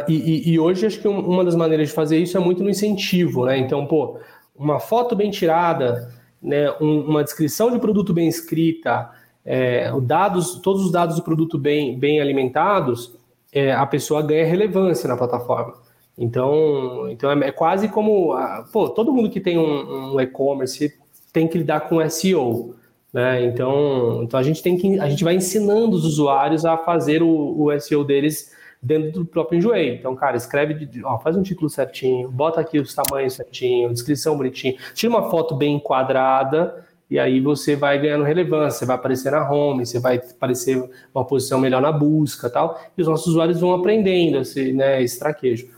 E, 0.10 0.14
e, 0.14 0.50
e, 0.52 0.60
hoje 0.60 0.86
acho 0.86 1.00
que 1.00 1.08
uma 1.08 1.46
das 1.46 1.56
maneiras 1.56 1.88
de 1.88 1.96
fazer 1.96 2.18
isso 2.18 2.36
é 2.36 2.42
muito 2.42 2.62
no 2.62 2.70
incentivo, 2.70 3.46
né? 3.46 3.58
Então, 3.58 3.86
pô, 3.86 4.20
uma 4.58 4.78
foto 4.78 5.16
bem 5.16 5.32
tirada, 5.32 6.14
né? 6.42 6.70
Um, 6.82 7.00
uma 7.00 7.24
descrição 7.24 7.72
de 7.72 7.80
produto 7.80 8.14
bem 8.14 8.28
escrita, 8.28 9.10
é, 9.46 9.90
dados, 10.02 10.56
todos 10.56 10.84
os 10.84 10.92
dados 10.92 11.16
do 11.16 11.24
produto 11.24 11.58
bem, 11.58 11.98
bem 11.98 12.20
alimentados, 12.20 13.16
é, 13.52 13.72
a 13.72 13.86
pessoa 13.86 14.22
ganha 14.22 14.46
relevância 14.46 15.08
na 15.08 15.18
plataforma. 15.18 15.74
Então, 16.18 17.08
então 17.10 17.32
é, 17.32 17.48
é 17.48 17.52
quase 17.52 17.88
como 17.88 18.36
pô, 18.72 18.90
todo 18.90 19.14
mundo 19.14 19.30
que 19.30 19.40
tem 19.40 19.58
um, 19.58 20.16
um 20.16 20.22
e-commerce 20.22 20.94
tem 21.32 21.48
que 21.48 21.58
lidar 21.58 21.82
com 21.82 22.08
SEO. 22.10 22.76
Né? 23.14 23.46
Então, 23.46 24.24
então 24.24 24.40
a 24.40 24.44
gente 24.44 24.62
tem 24.62 24.78
que 24.78 25.00
a 25.00 25.10
gente 25.10 25.24
vai 25.24 25.36
ensinando 25.36 25.96
os 25.96 26.06
usuários 26.06 26.66
a 26.66 26.78
fazer 26.78 27.22
o, 27.22 27.64
o 27.64 27.80
SEO 27.80 28.04
deles 28.04 28.52
dentro 28.82 29.12
do 29.12 29.26
próprio 29.26 29.58
Enjoei. 29.58 29.96
Então, 29.96 30.16
cara, 30.16 30.38
escreve, 30.38 30.90
ó, 31.04 31.20
faz 31.20 31.36
um 31.36 31.44
título 31.44 31.70
certinho, 31.70 32.30
bota 32.30 32.62
aqui 32.62 32.80
os 32.80 32.94
tamanhos 32.94 33.34
certinho, 33.34 33.92
descrição 33.92 34.38
bonitinha, 34.38 34.76
tira 34.94 35.10
uma 35.10 35.30
foto 35.30 35.56
bem 35.56 35.76
enquadrada 35.76 36.86
e 37.10 37.18
aí 37.18 37.40
você 37.40 37.76
vai 37.76 38.00
ganhando 38.00 38.24
relevância, 38.24 38.80
você 38.80 38.86
vai 38.86 38.96
aparecer 38.96 39.32
na 39.32 39.50
home, 39.50 39.86
você 39.86 40.00
vai 40.00 40.18
aparecer 40.18 40.90
uma 41.14 41.26
posição 41.26 41.60
melhor 41.60 41.82
na 41.82 41.92
busca 41.92 42.50
tal, 42.50 42.80
e 42.98 43.02
os 43.02 43.08
nossos 43.08 43.28
usuários 43.28 43.60
vão 43.60 43.74
aprendendo 43.74 44.40
esse, 44.40 44.74
né, 44.74 45.02
esse 45.02 45.18
traquejo. 45.18 45.70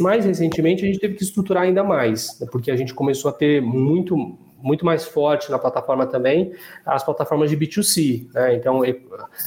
Mais 0.00 0.24
recentemente, 0.24 0.82
a 0.82 0.86
gente 0.86 0.98
teve 0.98 1.14
que 1.14 1.22
estruturar 1.22 1.62
ainda 1.64 1.82
mais, 1.82 2.38
né, 2.40 2.46
porque 2.50 2.70
a 2.70 2.76
gente 2.76 2.94
começou 2.94 3.30
a 3.30 3.34
ter 3.34 3.60
muito, 3.62 4.16
muito 4.62 4.84
mais 4.84 5.04
forte 5.04 5.50
na 5.50 5.58
plataforma 5.58 6.06
também 6.06 6.52
as 6.84 7.02
plataformas 7.02 7.50
de 7.50 7.56
B2C. 7.56 8.26
Né? 8.32 8.56
Então, 8.56 8.82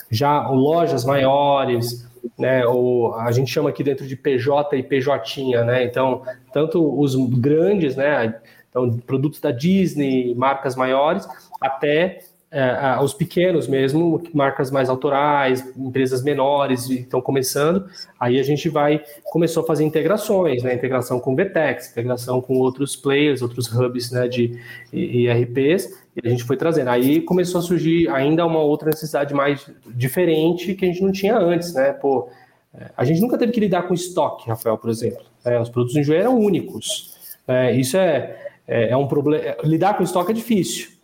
já 0.10 0.48
lojas 0.48 1.06
maiores, 1.06 2.08
né? 2.38 2.66
Ou 2.66 3.16
a 3.16 3.32
gente 3.32 3.52
chama 3.52 3.70
aqui 3.70 3.84
dentro 3.84 4.06
de 4.06 4.16
PJ 4.16 4.76
e 4.78 4.84
PJ, 4.84 5.64
né? 5.66 5.84
Então, 5.84 6.22
tanto 6.54 7.00
os 7.00 7.16
grandes, 7.16 7.96
né? 7.96 8.40
Então, 8.78 8.98
produtos 9.00 9.40
da 9.40 9.52
Disney, 9.52 10.36
marcas 10.36 10.76
maiores, 10.76 11.28
até 11.60 12.20
é, 12.50 12.98
os 13.02 13.14
pequenos 13.14 13.68
mesmo, 13.68 14.22
marcas 14.34 14.70
mais 14.72 14.88
autorais, 14.88 15.66
empresas 15.76 16.24
menores 16.24 16.90
estão 16.90 17.20
começando, 17.20 17.88
aí 18.20 18.40
a 18.40 18.44
gente 18.44 18.70
vai 18.70 19.04
começou 19.26 19.64
a 19.64 19.66
fazer 19.66 19.84
integrações, 19.84 20.64
né? 20.64 20.74
Integração 20.74 21.20
com 21.20 21.36
VTEX, 21.36 21.92
integração 21.92 22.40
com 22.40 22.58
outros 22.58 22.96
players, 22.96 23.42
outros 23.42 23.68
hubs 23.74 24.12
né, 24.12 24.28
de 24.28 24.60
IRPs, 24.94 26.00
e 26.16 26.26
a 26.26 26.30
gente 26.30 26.44
foi 26.44 26.56
trazendo. 26.56 26.90
Aí 26.90 27.20
começou 27.20 27.60
a 27.60 27.62
surgir 27.64 28.08
ainda 28.10 28.46
uma 28.46 28.60
outra 28.60 28.90
necessidade 28.90 29.34
mais 29.34 29.70
diferente 29.88 30.74
que 30.76 30.86
a 30.86 30.88
gente 30.88 31.02
não 31.02 31.12
tinha 31.12 31.38
antes, 31.38 31.74
né? 31.74 31.92
Pô, 31.94 32.30
é, 32.74 32.92
a 32.96 33.04
gente 33.04 33.20
nunca 33.20 33.38
teve 33.38 33.52
que 33.52 33.60
lidar 33.60 33.84
com 33.84 33.94
estoque, 33.94 34.48
Rafael, 34.48 34.78
por 34.78 34.90
exemplo. 34.90 35.26
É, 35.44 35.60
os 35.60 35.70
produtos 35.70 35.98
em 35.98 36.04
joelho 36.04 36.22
eram 36.22 36.40
únicos. 36.40 37.18
É, 37.48 37.74
isso 37.74 37.96
é, 37.98 38.47
é, 38.68 38.90
é 38.90 38.98
um 38.98 39.08
problema. 39.08 39.44
É, 39.44 39.58
lidar 39.64 39.96
com 39.96 40.04
estoque 40.04 40.32
é 40.32 40.36
difícil 40.36 40.98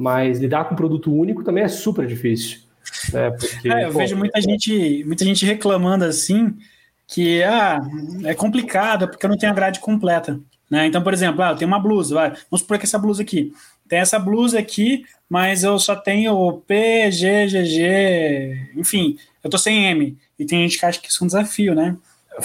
mas 0.00 0.38
lidar 0.38 0.64
com 0.64 0.74
produto 0.74 1.14
único 1.14 1.44
também 1.44 1.62
é 1.62 1.68
super 1.68 2.06
difícil. 2.06 2.60
Né? 3.12 3.30
Porque, 3.30 3.70
é, 3.70 3.84
eu 3.84 3.92
pô, 3.92 3.98
vejo 3.98 4.16
muita 4.16 4.40
gente, 4.40 5.04
muita 5.04 5.24
gente 5.26 5.44
reclamando 5.44 6.06
assim 6.06 6.56
que 7.06 7.42
ah, 7.42 7.78
é 8.24 8.34
complicado 8.34 9.06
porque 9.08 9.26
eu 9.26 9.30
não 9.30 9.36
tenho 9.36 9.52
a 9.52 9.54
grade 9.54 9.78
completa. 9.78 10.40
Né? 10.70 10.86
Então, 10.86 11.02
por 11.02 11.12
exemplo, 11.12 11.42
ah, 11.42 11.50
eu 11.50 11.56
tenho 11.56 11.68
uma 11.68 11.78
blusa, 11.78 12.14
vai, 12.14 12.30
vamos 12.30 12.60
supor 12.60 12.78
que 12.78 12.86
essa 12.86 12.98
blusa 12.98 13.20
aqui. 13.20 13.52
Tem 13.86 13.98
essa 13.98 14.18
blusa 14.18 14.58
aqui, 14.58 15.04
mas 15.28 15.64
eu 15.64 15.78
só 15.78 15.94
tenho 15.94 16.62
P, 16.66 17.10
G, 17.10 17.46
GG, 17.48 18.70
enfim, 18.76 19.18
eu 19.44 19.50
tô 19.50 19.58
sem 19.58 19.84
M. 19.86 20.16
E 20.38 20.46
tem 20.46 20.62
gente 20.62 20.78
que 20.78 20.86
acha 20.86 20.98
que 20.98 21.10
isso 21.10 21.22
é 21.22 21.24
um 21.24 21.26
desafio, 21.26 21.74
né? 21.74 21.94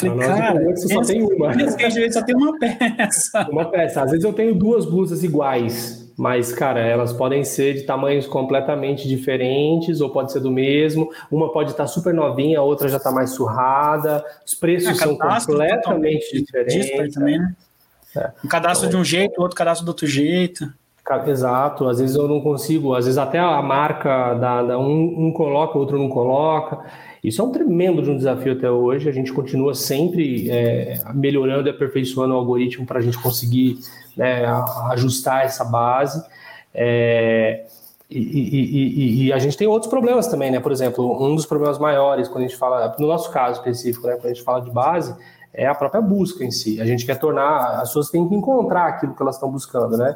Eu 0.04 0.18
falei, 0.18 0.28
cara, 0.28 0.76
você 0.76 0.94
só 0.94 1.02
tem 1.02 1.22
uma. 1.22 1.54
Só 2.12 2.22
tem 2.24 2.36
uma 2.36 2.58
peça. 2.60 3.48
Uma 3.50 3.66
peça. 3.66 4.02
Às 4.04 4.12
vezes 4.12 4.26
eu 4.26 4.34
tenho 4.34 4.54
duas 4.56 4.86
blusas 4.86 5.24
iguais 5.24 6.06
mas, 6.18 6.52
cara, 6.54 6.80
elas 6.80 7.12
podem 7.12 7.44
ser 7.44 7.74
de 7.74 7.82
tamanhos 7.82 8.26
completamente 8.26 9.08
diferentes, 9.08 10.00
ou 10.00 10.10
pode 10.10 10.32
ser 10.32 10.40
do 10.40 10.50
mesmo. 10.50 11.10
Uma 11.30 11.52
pode 11.52 11.72
estar 11.72 11.88
super 11.88 12.14
novinha, 12.14 12.60
a 12.60 12.64
outra 12.64 12.88
já 12.88 12.98
está 12.98 13.12
mais 13.12 13.32
surrada. 13.32 14.24
Os 14.46 14.56
preços 14.56 14.90
é, 14.90 14.94
são 14.94 15.18
completamente 15.18 16.42
diferentes. 16.42 17.14
Também, 17.14 17.40
né? 17.40 17.54
é. 18.16 18.32
Um 18.44 18.48
cadastro 18.48 18.88
então, 18.88 19.02
de 19.02 19.02
um 19.02 19.06
jeito, 19.06 19.42
outro 19.42 19.58
cadastro 19.58 19.86
do 19.86 19.90
outro 19.90 20.08
jeito. 20.08 20.72
Exato, 21.28 21.88
às 21.88 22.00
vezes 22.00 22.16
eu 22.16 22.28
não 22.28 22.42
consigo, 22.42 22.96
às 22.96 23.06
vezes 23.06 23.20
até 23.20 23.38
a 23.38 23.62
marca 23.62 24.34
da, 24.34 24.64
da 24.64 24.80
um, 24.80 25.28
um 25.28 25.32
coloca, 25.32 25.78
outro 25.78 26.00
não 26.00 26.10
coloca. 26.10 26.80
Isso 27.28 27.42
é 27.42 27.46
um 27.46 27.52
tremendo 27.52 28.02
de 28.02 28.10
um 28.12 28.18
desafio 28.18 28.54
até 28.54 28.70
hoje. 28.70 29.10
A 29.10 29.12
gente 29.12 29.34
continua 29.34 29.74
sempre 29.74 30.50
é, 30.50 31.02
melhorando 31.14 31.68
e 31.68 31.72
aperfeiçoando 31.72 32.34
o 32.34 32.38
algoritmo 32.38 32.86
para 32.86 33.00
a 33.00 33.02
gente 33.02 33.18
conseguir 33.22 33.80
né, 34.16 34.46
ajustar 34.92 35.46
essa 35.46 35.64
base. 35.64 36.24
É, 36.74 37.66
e, 38.10 38.20
e, 38.20 38.66
e, 38.66 39.26
e, 39.26 39.34
a 39.34 39.40
gente 39.40 39.58
tem 39.58 39.68
outros 39.68 39.90
problemas 39.90 40.28
também, 40.28 40.52
né? 40.52 40.60
Por 40.60 40.72
exemplo, 40.72 41.26
um 41.26 41.36
dos 41.36 41.46
problemas 41.46 41.80
maiores, 41.80 42.28
quando 42.28 42.44
a 42.44 42.48
gente 42.48 42.58
fala, 42.58 42.96
no 43.00 43.08
nosso 43.08 43.32
caso 43.32 43.60
específico, 43.60 44.06
né, 44.06 44.14
quando 44.14 44.26
a 44.26 44.34
gente 44.34 44.44
fala 44.44 44.62
de 44.62 44.70
base, 44.70 45.16
é 45.52 45.66
a 45.66 45.74
própria 45.74 46.02
busca 46.02 46.44
em 46.44 46.52
si. 46.52 46.80
A 46.80 46.86
gente 46.86 47.06
quer 47.06 47.18
tornar, 47.18 47.82
as 47.82 47.90
pessoas 47.90 48.10
têm 48.10 48.28
que 48.28 48.36
encontrar 48.36 48.88
aquilo 48.88 49.16
que 49.16 49.22
elas 49.22 49.36
estão 49.36 49.50
buscando, 49.50 49.98
né? 49.98 50.16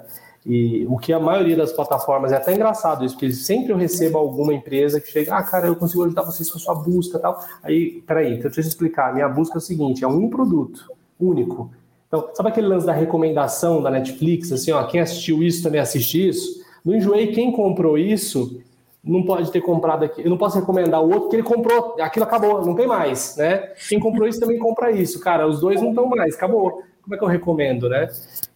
E 0.49 0.83
o 0.89 0.97
que 0.97 1.13
a 1.13 1.19
maioria 1.19 1.55
das 1.55 1.71
plataformas 1.71 2.31
é 2.31 2.37
até 2.37 2.55
engraçado 2.55 3.05
isso, 3.05 3.13
porque 3.13 3.31
sempre 3.31 3.71
eu 3.71 3.77
recebo 3.77 4.17
alguma 4.17 4.51
empresa 4.51 4.99
que 4.99 5.11
chega, 5.11 5.35
ah, 5.35 5.43
cara, 5.43 5.67
eu 5.67 5.75
consigo 5.75 6.03
ajudar 6.03 6.23
vocês 6.23 6.49
com 6.49 6.57
a 6.57 6.61
sua 6.61 6.73
busca 6.73 7.19
tal. 7.19 7.39
Aí, 7.61 8.01
peraí, 8.01 8.33
então 8.33 8.45
deixa 8.45 8.61
eu 8.61 8.67
explicar. 8.67 9.11
A 9.11 9.13
minha 9.13 9.29
busca 9.29 9.57
é 9.57 9.59
o 9.59 9.61
seguinte: 9.61 10.03
é 10.03 10.07
um 10.07 10.27
produto 10.27 10.91
único. 11.19 11.69
Então, 12.07 12.31
sabe 12.33 12.49
aquele 12.49 12.65
lance 12.65 12.83
da 12.83 12.93
recomendação 12.93 13.79
da 13.83 13.91
Netflix, 13.91 14.51
assim, 14.51 14.71
ó, 14.71 14.83
quem 14.85 14.99
assistiu 14.99 15.43
isso 15.43 15.61
também 15.61 15.79
assiste 15.79 16.27
isso? 16.27 16.65
No 16.83 16.95
Enjoei, 16.95 17.27
quem 17.27 17.51
comprou 17.51 17.95
isso 17.95 18.59
não 19.03 19.21
pode 19.21 19.51
ter 19.51 19.61
comprado 19.61 20.05
aqui. 20.05 20.23
Eu 20.23 20.31
não 20.31 20.37
posso 20.37 20.59
recomendar 20.59 20.99
o 20.99 21.05
outro 21.05 21.21
porque 21.21 21.35
ele 21.35 21.43
comprou, 21.43 21.95
aquilo 22.01 22.25
acabou, 22.25 22.65
não 22.65 22.73
tem 22.73 22.87
mais, 22.87 23.37
né? 23.37 23.71
Quem 23.87 23.99
comprou 23.99 24.27
isso 24.27 24.39
também 24.39 24.57
compra 24.57 24.89
isso. 24.89 25.19
Cara, 25.19 25.47
os 25.47 25.59
dois 25.59 25.79
não 25.79 25.89
estão 25.89 26.07
mais, 26.07 26.33
acabou. 26.33 26.81
Como 27.03 27.13
é 27.13 27.17
que 27.19 27.23
eu 27.23 27.27
recomendo, 27.27 27.87
né? 27.87 28.07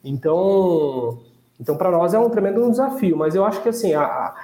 Então, 0.03 1.19
então 1.63 1.77
para 1.77 1.89
nós 1.89 2.13
é 2.13 2.19
um 2.19 2.29
tremendo 2.29 2.69
desafio, 2.69 3.15
mas 3.15 3.35
eu 3.35 3.45
acho 3.45 3.63
que 3.63 3.69
assim, 3.69 3.93
a, 3.93 4.03
a, 4.03 4.35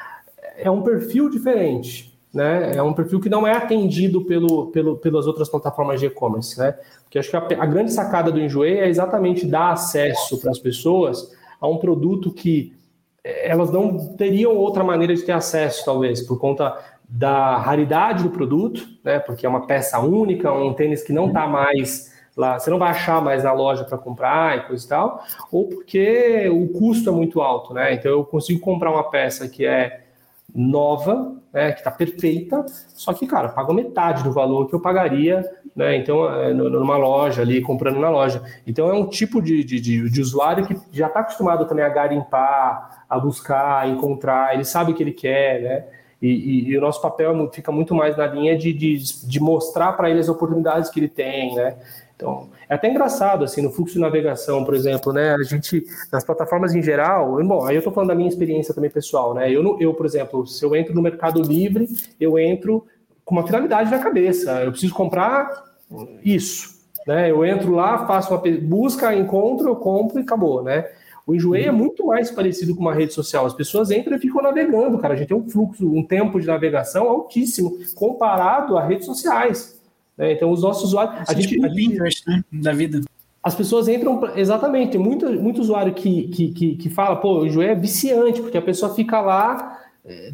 é 0.58 0.72
um 0.72 0.82
perfil 0.82 1.30
diferente, 1.30 2.18
né? 2.34 2.72
É 2.76 2.82
um 2.82 2.94
perfil 2.94 3.20
que 3.20 3.28
não 3.28 3.46
é 3.46 3.52
atendido 3.52 4.24
pelo, 4.24 4.68
pelo, 4.68 4.96
pelas 4.96 5.28
outras 5.28 5.50
plataformas 5.50 6.00
de 6.00 6.06
e-commerce, 6.06 6.58
né? 6.58 6.78
Porque 7.04 7.20
acho 7.20 7.30
que 7.30 7.36
a, 7.36 7.64
a 7.64 7.66
grande 7.66 7.92
sacada 7.92 8.32
do 8.32 8.40
Enjoei 8.40 8.80
é 8.80 8.88
exatamente 8.88 9.46
dar 9.46 9.74
acesso 9.74 10.40
para 10.40 10.50
as 10.50 10.60
pessoas 10.60 11.30
a 11.60 11.68
um 11.68 11.78
produto 11.78 12.32
que 12.32 12.74
eh, 13.22 13.50
elas 13.50 13.70
não 13.70 14.16
teriam 14.16 14.56
outra 14.56 14.82
maneira 14.82 15.14
de 15.14 15.22
ter 15.22 15.34
acesso, 15.34 15.84
talvez, 15.84 16.22
por 16.22 16.40
conta 16.40 16.78
da 17.10 17.58
raridade 17.58 18.24
do 18.24 18.30
produto, 18.30 18.88
né? 19.04 19.20
Porque 19.20 19.46
é 19.46 19.50
uma 19.50 19.68
peça 19.68 20.00
única, 20.00 20.54
um 20.54 20.74
tênis 20.74 21.04
que 21.04 21.12
não 21.12 21.28
está 21.28 21.48
mais 21.48 22.18
lá, 22.40 22.58
você 22.58 22.70
não 22.70 22.80
vai 22.80 22.92
achar 22.92 23.22
mais 23.22 23.44
na 23.44 23.52
loja 23.52 23.84
para 23.84 23.98
comprar 23.98 24.58
e 24.58 24.62
coisa 24.68 24.86
e 24.86 24.88
tal, 24.88 25.24
ou 25.52 25.68
porque 25.68 26.48
o 26.50 26.70
custo 26.70 27.10
é 27.10 27.14
muito 27.14 27.42
alto, 27.42 27.74
né? 27.74 27.94
Então 27.94 28.10
eu 28.10 28.24
consigo 28.24 28.62
comprar 28.62 28.92
uma 28.92 29.04
peça 29.04 29.50
que 29.50 29.66
é 29.66 30.06
nova, 30.56 31.36
né, 31.54 31.74
que 31.74 31.80
está 31.80 31.92
perfeita, 31.92 32.66
só 32.88 33.14
que, 33.14 33.28
cara, 33.28 33.50
paga 33.50 33.74
metade 33.74 34.24
do 34.24 34.32
valor 34.32 34.68
que 34.68 34.74
eu 34.74 34.80
pagaria, 34.80 35.44
né, 35.76 35.96
então, 35.98 36.32
é, 36.34 36.54
numa 36.54 36.98
loja 36.98 37.42
ali, 37.42 37.62
comprando 37.62 38.00
na 38.00 38.10
loja. 38.10 38.42
Então, 38.66 38.90
é 38.90 38.94
um 38.94 39.08
tipo 39.08 39.42
de, 39.42 39.64
de, 39.64 39.80
de 39.80 40.22
usuário 40.22 40.66
que 40.66 40.76
já 40.92 41.08
está 41.08 41.20
acostumado 41.20 41.68
também 41.68 41.86
a 41.86 41.90
garimpar, 41.90 43.06
a 43.08 43.20
buscar, 43.20 43.84
a 43.84 43.88
encontrar, 43.88 44.56
ele 44.56 44.66
sabe 44.66 44.92
o 44.92 44.96
que 44.96 45.04
ele 45.04 45.12
quer, 45.12 45.62
né, 45.62 45.84
e, 46.22 46.30
e, 46.30 46.70
e 46.70 46.78
o 46.78 46.82
nosso 46.82 47.02
papel 47.02 47.32
é 47.32 47.50
fica 47.54 47.72
muito 47.72 47.94
mais 47.94 48.18
na 48.18 48.26
linha 48.26 48.58
de, 48.58 48.74
de, 48.74 48.98
de 49.28 49.40
mostrar 49.40 49.94
para 49.94 50.10
ele 50.10 50.20
as 50.20 50.30
oportunidades 50.30 50.90
que 50.90 51.00
ele 51.00 51.10
tem, 51.10 51.54
né, 51.56 51.78
então, 52.20 52.50
é 52.68 52.76
até 52.76 52.90
engraçado, 52.90 53.46
assim, 53.46 53.62
no 53.62 53.72
fluxo 53.72 53.94
de 53.94 54.02
navegação, 54.02 54.66
por 54.66 54.74
exemplo, 54.74 55.14
né, 55.14 55.34
a 55.34 55.42
gente, 55.42 55.86
nas 56.12 56.22
plataformas 56.22 56.76
em 56.76 56.84
geral, 56.84 57.42
bom, 57.46 57.66
aí 57.66 57.78
eu 57.78 57.80
estou 57.80 57.94
falando 57.94 58.10
da 58.10 58.16
minha 58.16 58.28
experiência 58.28 58.74
também 58.74 58.90
pessoal, 58.90 59.34
né, 59.34 59.50
eu, 59.50 59.78
eu, 59.80 59.94
por 59.94 60.06
exemplo, 60.06 60.46
se 60.46 60.62
eu 60.66 60.76
entro 60.76 60.94
no 60.94 61.02
Mercado 61.02 61.42
Livre, 61.42 61.88
eu 62.20 62.38
entro 62.38 62.86
com 63.24 63.36
uma 63.36 63.48
finalidade 63.48 63.90
na 63.90 64.00
cabeça, 64.00 64.64
eu 64.66 64.72
preciso 64.72 64.94
comprar 64.94 65.64
isso, 66.22 66.82
né, 67.08 67.32
eu 67.32 67.46
entro 67.46 67.72
lá, 67.72 68.06
faço 68.06 68.34
uma 68.34 68.44
busca, 68.64 69.16
encontro, 69.16 69.70
eu 69.70 69.78
compro 69.78 70.20
e 70.20 70.24
acabou, 70.24 70.62
né, 70.62 70.90
o 71.26 71.34
Enjoei 71.34 71.68
é 71.68 71.72
muito 71.72 72.08
mais 72.08 72.30
parecido 72.30 72.76
com 72.76 72.82
uma 72.82 72.94
rede 72.94 73.14
social. 73.14 73.46
As 73.46 73.54
pessoas 73.54 73.92
entram 73.92 74.18
e 74.18 74.20
ficam 74.20 74.42
navegando, 74.42 74.98
cara. 74.98 75.14
A 75.14 75.18
gente 75.18 75.28
tem 75.28 75.38
um 75.38 75.48
fluxo, 75.48 75.88
um 75.88 76.04
tempo 76.04 76.40
de 76.42 76.48
navegação 76.48 77.08
altíssimo 77.08 77.78
comparado 77.94 78.76
a 78.76 78.84
redes 78.84 79.06
sociais. 79.06 79.79
Né? 80.20 80.34
Então, 80.34 80.52
os 80.52 80.62
nossos 80.62 80.84
usuários. 80.84 81.28
A 81.28 81.34
gente, 81.34 81.66
a 81.66 81.70
Pinterest, 81.70 82.28
né? 82.28 82.44
Da 82.52 82.74
vida. 82.74 83.02
As 83.42 83.56
pessoas 83.56 83.88
entram. 83.88 84.22
Exatamente, 84.36 84.92
tem 84.92 85.02
muito, 85.02 85.32
muito 85.32 85.62
usuário 85.62 85.94
que, 85.94 86.28
que, 86.28 86.52
que, 86.52 86.76
que 86.76 86.90
fala, 86.90 87.16
pô, 87.16 87.40
o 87.40 87.50
joelho 87.50 87.72
é 87.72 87.76
viciante, 87.76 88.42
porque 88.42 88.58
a 88.58 88.62
pessoa 88.62 88.94
fica 88.94 89.22
lá. 89.22 89.80
É, 90.06 90.34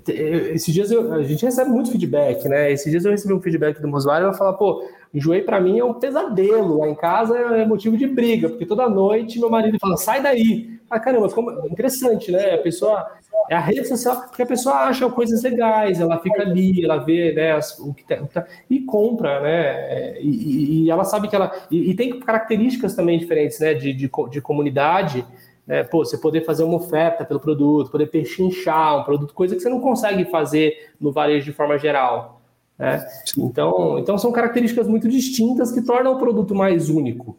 esses 0.53 0.73
dias 0.73 0.89
eu, 0.89 1.13
a 1.13 1.21
gente 1.23 1.45
recebe 1.45 1.69
muito 1.69 1.91
feedback, 1.91 2.47
né? 2.47 2.71
Esses 2.71 2.89
dias 2.89 3.05
eu 3.05 3.11
recebi 3.11 3.33
um 3.33 3.41
feedback 3.41 3.79
de 3.79 3.85
um 3.85 3.93
usuário 3.93 4.25
e 4.25 4.27
ela 4.27 4.33
fala, 4.33 4.53
pô, 4.53 4.87
enjoei 5.13 5.41
para 5.41 5.59
mim 5.59 5.77
é 5.77 5.85
um 5.85 5.93
pesadelo. 5.93 6.79
Lá 6.79 6.89
em 6.89 6.95
casa 6.95 7.37
é 7.37 7.65
motivo 7.65 7.95
de 7.95 8.07
briga, 8.07 8.49
porque 8.49 8.65
toda 8.65 8.89
noite 8.89 9.39
meu 9.39 9.49
marido 9.49 9.77
fala, 9.79 9.97
sai 9.97 10.21
daí. 10.21 10.79
Ah, 10.89 10.99
caramba, 10.99 11.29
como 11.29 11.51
interessante, 11.67 12.31
né? 12.31 12.55
A 12.55 12.57
pessoa 12.59 13.05
é 13.49 13.55
a 13.55 13.59
rede 13.59 13.87
social, 13.87 14.21
porque 14.21 14.41
a 14.41 14.45
pessoa 14.45 14.75
acha 14.75 15.09
coisas 15.09 15.43
legais, 15.43 15.99
ela 15.99 16.19
fica 16.19 16.41
ali, 16.41 16.83
ela 16.83 16.97
vê 16.97 17.33
né, 17.33 17.51
as, 17.51 17.77
o, 17.79 17.93
que 17.93 18.03
tá, 18.03 18.15
o, 18.21 18.27
que 18.27 18.33
tá, 18.33 18.45
e 18.69 18.81
compra, 18.81 19.41
né? 19.41 20.19
E, 20.19 20.85
e, 20.85 20.89
ela 20.89 21.03
sabe 21.03 21.27
que 21.27 21.35
ela. 21.35 21.51
E, 21.69 21.91
e, 21.91 21.95
tem 21.95 22.19
características 22.19 22.95
também 22.95 23.19
diferentes, 23.19 23.59
né? 23.59 23.73
De, 23.73 23.93
de, 23.93 24.09
de 24.31 24.41
comunidade. 24.41 25.25
Né? 25.65 25.83
Pô, 25.83 26.03
você 26.03 26.17
poder 26.17 26.41
fazer 26.41 26.63
uma 26.63 26.77
oferta 26.77 27.25
pelo 27.25 27.39
produto, 27.39 27.91
poder 27.91 28.07
pechinchar 28.07 28.99
um 28.99 29.03
produto, 29.03 29.33
coisa 29.33 29.55
que 29.55 29.61
você 29.61 29.69
não 29.69 29.79
consegue 29.79 30.25
fazer 30.25 30.91
no 30.99 31.11
varejo 31.11 31.45
de 31.45 31.53
forma 31.53 31.77
geral. 31.77 32.41
Né? 32.77 33.05
Então, 33.37 33.97
então 33.99 34.17
são 34.17 34.31
características 34.31 34.87
muito 34.87 35.07
distintas 35.07 35.71
que 35.71 35.81
tornam 35.81 36.13
o 36.13 36.19
produto 36.19 36.53
mais 36.53 36.89
único. 36.89 37.37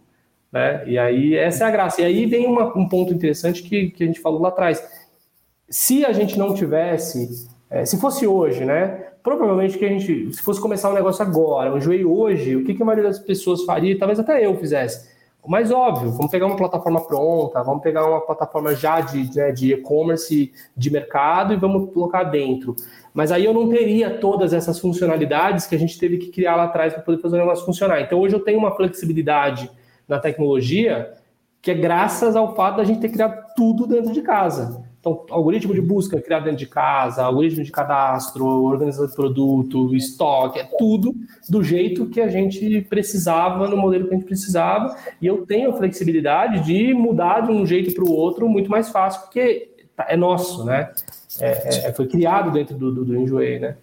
Né? 0.50 0.82
E 0.86 0.98
aí 0.98 1.34
essa 1.36 1.64
é 1.64 1.66
a 1.68 1.70
graça. 1.70 2.02
E 2.02 2.04
aí 2.04 2.26
vem 2.26 2.46
uma, 2.46 2.76
um 2.76 2.88
ponto 2.88 3.12
interessante 3.12 3.62
que, 3.62 3.90
que 3.90 4.02
a 4.02 4.06
gente 4.06 4.20
falou 4.20 4.40
lá 4.40 4.48
atrás. 4.48 5.05
Se 5.68 6.04
a 6.04 6.12
gente 6.12 6.38
não 6.38 6.54
tivesse, 6.54 7.48
é, 7.68 7.84
se 7.84 7.98
fosse 7.98 8.26
hoje, 8.26 8.64
né? 8.64 9.06
Provavelmente 9.22 9.76
que 9.76 9.84
a 9.84 9.88
gente, 9.88 10.32
se 10.32 10.40
fosse 10.40 10.60
começar 10.60 10.88
um 10.90 10.94
negócio 10.94 11.24
agora, 11.24 11.74
um 11.74 11.80
joelho 11.80 12.12
hoje, 12.16 12.54
o 12.54 12.64
que, 12.64 12.74
que 12.74 12.82
a 12.82 12.86
maioria 12.86 13.08
das 13.08 13.18
pessoas 13.18 13.64
faria? 13.64 13.98
Talvez 13.98 14.20
até 14.20 14.46
eu 14.46 14.56
fizesse. 14.56 15.16
O 15.42 15.50
mais 15.50 15.72
óbvio, 15.72 16.12
vamos 16.12 16.30
pegar 16.30 16.46
uma 16.46 16.56
plataforma 16.56 17.04
pronta, 17.04 17.62
vamos 17.62 17.82
pegar 17.82 18.06
uma 18.06 18.20
plataforma 18.20 18.74
já 18.74 19.00
de 19.00 19.36
né, 19.36 19.50
de 19.50 19.72
e-commerce 19.72 20.52
de 20.76 20.90
mercado 20.90 21.52
e 21.52 21.56
vamos 21.56 21.92
colocar 21.92 22.24
dentro. 22.24 22.76
Mas 23.12 23.32
aí 23.32 23.44
eu 23.44 23.52
não 23.52 23.68
teria 23.68 24.10
todas 24.18 24.52
essas 24.52 24.78
funcionalidades 24.78 25.66
que 25.66 25.74
a 25.74 25.78
gente 25.78 25.98
teve 25.98 26.18
que 26.18 26.28
criar 26.30 26.54
lá 26.54 26.64
atrás 26.64 26.92
para 26.92 27.02
poder 27.02 27.20
fazer 27.20 27.36
o 27.36 27.38
negócio 27.40 27.64
funcionar. 27.64 28.00
Então 28.00 28.20
hoje 28.20 28.36
eu 28.36 28.40
tenho 28.40 28.58
uma 28.58 28.76
flexibilidade 28.76 29.70
na 30.06 30.20
tecnologia 30.20 31.14
que 31.60 31.72
é 31.72 31.74
graças 31.74 32.36
ao 32.36 32.54
fato 32.54 32.76
da 32.76 32.84
gente 32.84 33.00
ter 33.00 33.08
criado 33.08 33.44
tudo 33.56 33.86
dentro 33.88 34.12
de 34.12 34.22
casa. 34.22 34.85
Então, 35.06 35.24
algoritmo 35.30 35.72
de 35.72 35.80
busca 35.80 36.20
criado 36.20 36.46
dentro 36.46 36.58
de 36.58 36.66
casa, 36.66 37.22
algoritmo 37.22 37.62
de 37.62 37.70
cadastro, 37.70 38.44
organização 38.44 39.06
de 39.06 39.14
produto, 39.14 39.94
estoque, 39.94 40.58
é 40.58 40.64
tudo 40.76 41.14
do 41.48 41.62
jeito 41.62 42.06
que 42.06 42.20
a 42.20 42.26
gente 42.26 42.80
precisava, 42.80 43.68
no 43.68 43.76
modelo 43.76 44.08
que 44.08 44.14
a 44.14 44.16
gente 44.16 44.26
precisava. 44.26 44.96
E 45.22 45.26
eu 45.28 45.46
tenho 45.46 45.70
a 45.70 45.76
flexibilidade 45.76 46.64
de 46.64 46.92
mudar 46.92 47.42
de 47.42 47.52
um 47.52 47.64
jeito 47.64 47.94
para 47.94 48.02
o 48.02 48.10
outro 48.10 48.48
muito 48.48 48.68
mais 48.68 48.88
fácil, 48.88 49.20
porque 49.20 49.70
é 50.08 50.16
nosso, 50.16 50.64
né? 50.64 50.90
É, 51.40 51.86
é, 51.86 51.92
foi 51.92 52.08
criado 52.08 52.50
dentro 52.50 52.76
do, 52.76 52.90
do, 52.90 53.04
do 53.04 53.16
Enjoei, 53.16 53.60
né? 53.60 53.76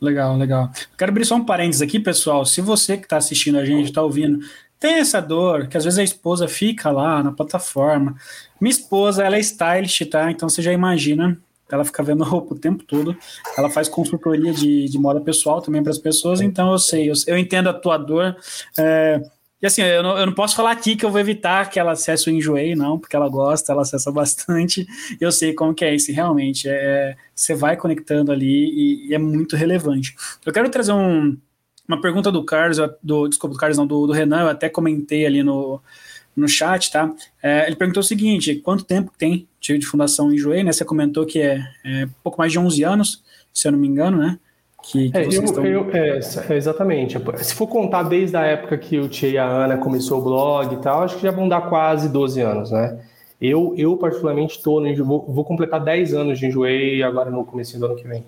Legal, 0.00 0.34
legal. 0.34 0.70
Quero 0.96 1.10
abrir 1.10 1.26
só 1.26 1.34
um 1.34 1.44
parênteses 1.44 1.82
aqui, 1.82 2.00
pessoal. 2.00 2.46
Se 2.46 2.62
você 2.62 2.96
que 2.96 3.04
está 3.04 3.18
assistindo 3.18 3.58
a 3.58 3.66
gente, 3.66 3.88
está 3.88 4.00
ouvindo, 4.00 4.38
tem 4.78 4.94
essa 4.94 5.20
dor, 5.20 5.66
que 5.66 5.76
às 5.76 5.84
vezes 5.84 5.98
a 5.98 6.04
esposa 6.04 6.46
fica 6.46 6.90
lá 6.90 7.22
na 7.22 7.32
plataforma. 7.32 8.14
Minha 8.60 8.70
esposa, 8.70 9.24
ela 9.24 9.36
é 9.36 9.40
stylist, 9.40 10.08
tá? 10.08 10.30
Então 10.30 10.48
você 10.48 10.62
já 10.62 10.72
imagina, 10.72 11.36
ela 11.70 11.84
fica 11.84 12.02
vendo 12.02 12.22
roupa 12.24 12.54
o 12.54 12.58
tempo 12.58 12.84
todo. 12.84 13.16
Ela 13.56 13.68
faz 13.68 13.88
consultoria 13.88 14.52
de, 14.52 14.86
de 14.88 14.98
moda 14.98 15.20
pessoal 15.20 15.60
também 15.60 15.82
para 15.82 15.90
as 15.90 15.98
pessoas, 15.98 16.40
então 16.40 16.72
eu 16.72 16.78
sei, 16.78 17.10
eu, 17.10 17.14
eu 17.26 17.36
entendo 17.36 17.68
a 17.68 17.74
tua 17.74 17.98
dor. 17.98 18.36
É, 18.78 19.20
e 19.60 19.66
assim, 19.66 19.82
eu 19.82 20.02
não, 20.04 20.16
eu 20.16 20.26
não 20.26 20.32
posso 20.32 20.54
falar 20.54 20.70
aqui 20.70 20.94
que 20.94 21.04
eu 21.04 21.10
vou 21.10 21.20
evitar 21.20 21.68
que 21.68 21.80
ela 21.80 21.92
acesse 21.92 22.28
o 22.28 22.32
Enjoei, 22.32 22.76
não, 22.76 22.96
porque 22.96 23.16
ela 23.16 23.28
gosta, 23.28 23.72
ela 23.72 23.82
acessa 23.82 24.12
bastante. 24.12 24.86
Eu 25.20 25.32
sei 25.32 25.52
como 25.52 25.74
que 25.74 25.84
é 25.84 25.92
isso, 25.92 26.12
realmente. 26.12 26.68
É, 26.68 27.16
você 27.34 27.54
vai 27.54 27.76
conectando 27.76 28.30
ali 28.30 28.46
e, 28.46 29.08
e 29.08 29.14
é 29.14 29.18
muito 29.18 29.56
relevante. 29.56 30.14
Eu 30.46 30.52
quero 30.52 30.70
trazer 30.70 30.92
um 30.92 31.36
uma 31.88 32.00
pergunta 32.00 32.30
do 32.30 32.44
Carlos, 32.44 32.78
do, 33.02 33.26
desculpa, 33.26 33.54
do 33.54 33.58
Carlos 33.58 33.78
não, 33.78 33.86
do, 33.86 34.06
do 34.06 34.12
Renan, 34.12 34.42
eu 34.42 34.48
até 34.48 34.68
comentei 34.68 35.24
ali 35.24 35.42
no, 35.42 35.80
no 36.36 36.46
chat, 36.46 36.92
tá? 36.92 37.12
É, 37.42 37.66
ele 37.66 37.76
perguntou 37.76 38.00
o 38.00 38.04
seguinte, 38.04 38.56
quanto 38.56 38.84
tempo 38.84 39.10
tem 39.16 39.48
de, 39.58 39.78
de 39.78 39.86
fundação 39.86 40.32
Enjoei, 40.32 40.62
né? 40.62 40.70
Você 40.70 40.84
comentou 40.84 41.24
que 41.24 41.40
é, 41.40 41.60
é, 41.84 42.06
pouco 42.22 42.38
mais 42.38 42.52
de 42.52 42.58
11 42.58 42.82
anos, 42.84 43.24
se 43.52 43.66
eu 43.66 43.72
não 43.72 43.78
me 43.78 43.88
engano, 43.88 44.18
né? 44.18 44.38
Que, 44.82 45.10
que 45.10 45.18
é, 45.18 45.24
eu, 45.24 45.44
estão... 45.44 45.66
eu, 45.66 45.90
é, 45.92 46.20
é, 46.48 46.56
exatamente. 46.56 47.18
Se 47.38 47.54
for 47.54 47.66
contar 47.66 48.04
desde 48.04 48.36
a 48.36 48.42
época 48.42 48.78
que 48.78 48.98
o 48.98 49.08
Tia 49.08 49.28
e 49.28 49.38
a 49.38 49.44
Ana 49.44 49.78
começou 49.78 50.20
o 50.20 50.22
blog 50.22 50.74
e 50.74 50.78
tal, 50.78 51.02
acho 51.02 51.16
que 51.16 51.22
já 51.22 51.30
vão 51.30 51.48
dar 51.48 51.62
quase 51.62 52.08
12 52.08 52.40
anos, 52.40 52.70
né? 52.70 52.98
Eu, 53.40 53.74
eu 53.76 53.96
particularmente, 53.96 54.56
estou 54.56 54.82
vou, 55.04 55.24
vou 55.26 55.44
completar 55.44 55.82
10 55.82 56.14
anos 56.14 56.38
de 56.38 56.46
Enjoei 56.46 57.02
agora 57.02 57.30
no 57.30 57.44
começo 57.44 57.78
do 57.78 57.86
ano 57.86 57.96
que 57.96 58.06
vem. 58.06 58.24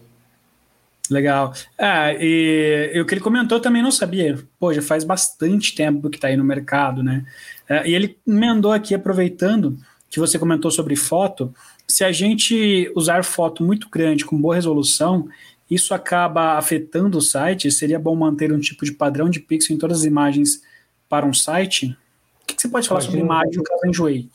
Legal. 1.11 1.53
Ah, 1.77 2.13
e, 2.13 2.93
e 2.95 3.01
o 3.01 3.05
que 3.05 3.15
ele 3.15 3.21
comentou 3.21 3.59
também 3.59 3.83
não 3.83 3.91
sabia. 3.91 4.39
Pô, 4.59 4.73
já 4.73 4.81
faz 4.81 5.03
bastante 5.03 5.75
tempo 5.75 6.09
que 6.09 6.17
está 6.17 6.29
aí 6.29 6.37
no 6.37 6.45
mercado, 6.45 7.03
né? 7.03 7.27
É, 7.69 7.89
e 7.89 7.95
ele 7.95 8.17
emendou 8.27 8.73
aqui, 8.73 8.95
aproveitando 8.95 9.77
que 10.09 10.21
você 10.21 10.39
comentou 10.39 10.71
sobre 10.71 10.95
foto, 10.95 11.53
se 11.87 12.05
a 12.05 12.13
gente 12.13 12.91
usar 12.95 13.25
foto 13.25 13.65
muito 13.65 13.89
grande, 13.89 14.25
com 14.25 14.41
boa 14.41 14.55
resolução, 14.55 15.29
isso 15.69 15.93
acaba 15.93 16.57
afetando 16.57 17.19
o 17.19 17.23
site? 17.23 17.71
Seria 17.71 17.99
bom 17.99 18.15
manter 18.15 18.53
um 18.53 18.61
tipo 18.61 18.85
de 18.85 18.93
padrão 18.93 19.29
de 19.29 19.41
pixel 19.41 19.75
em 19.75 19.79
todas 19.79 20.01
as 20.01 20.05
imagens 20.05 20.63
para 21.09 21.27
um 21.27 21.35
site? 21.35 21.97
O 22.43 22.47
que, 22.47 22.55
que 22.55 22.63
você 22.63 22.69
pode 22.69 22.89
falar 22.89 23.01
Imagina 23.01 23.19
sobre 23.19 23.27
imagem 23.27 23.57
no 23.57 23.63
caso 23.65 23.87
enjoei? 23.87 24.29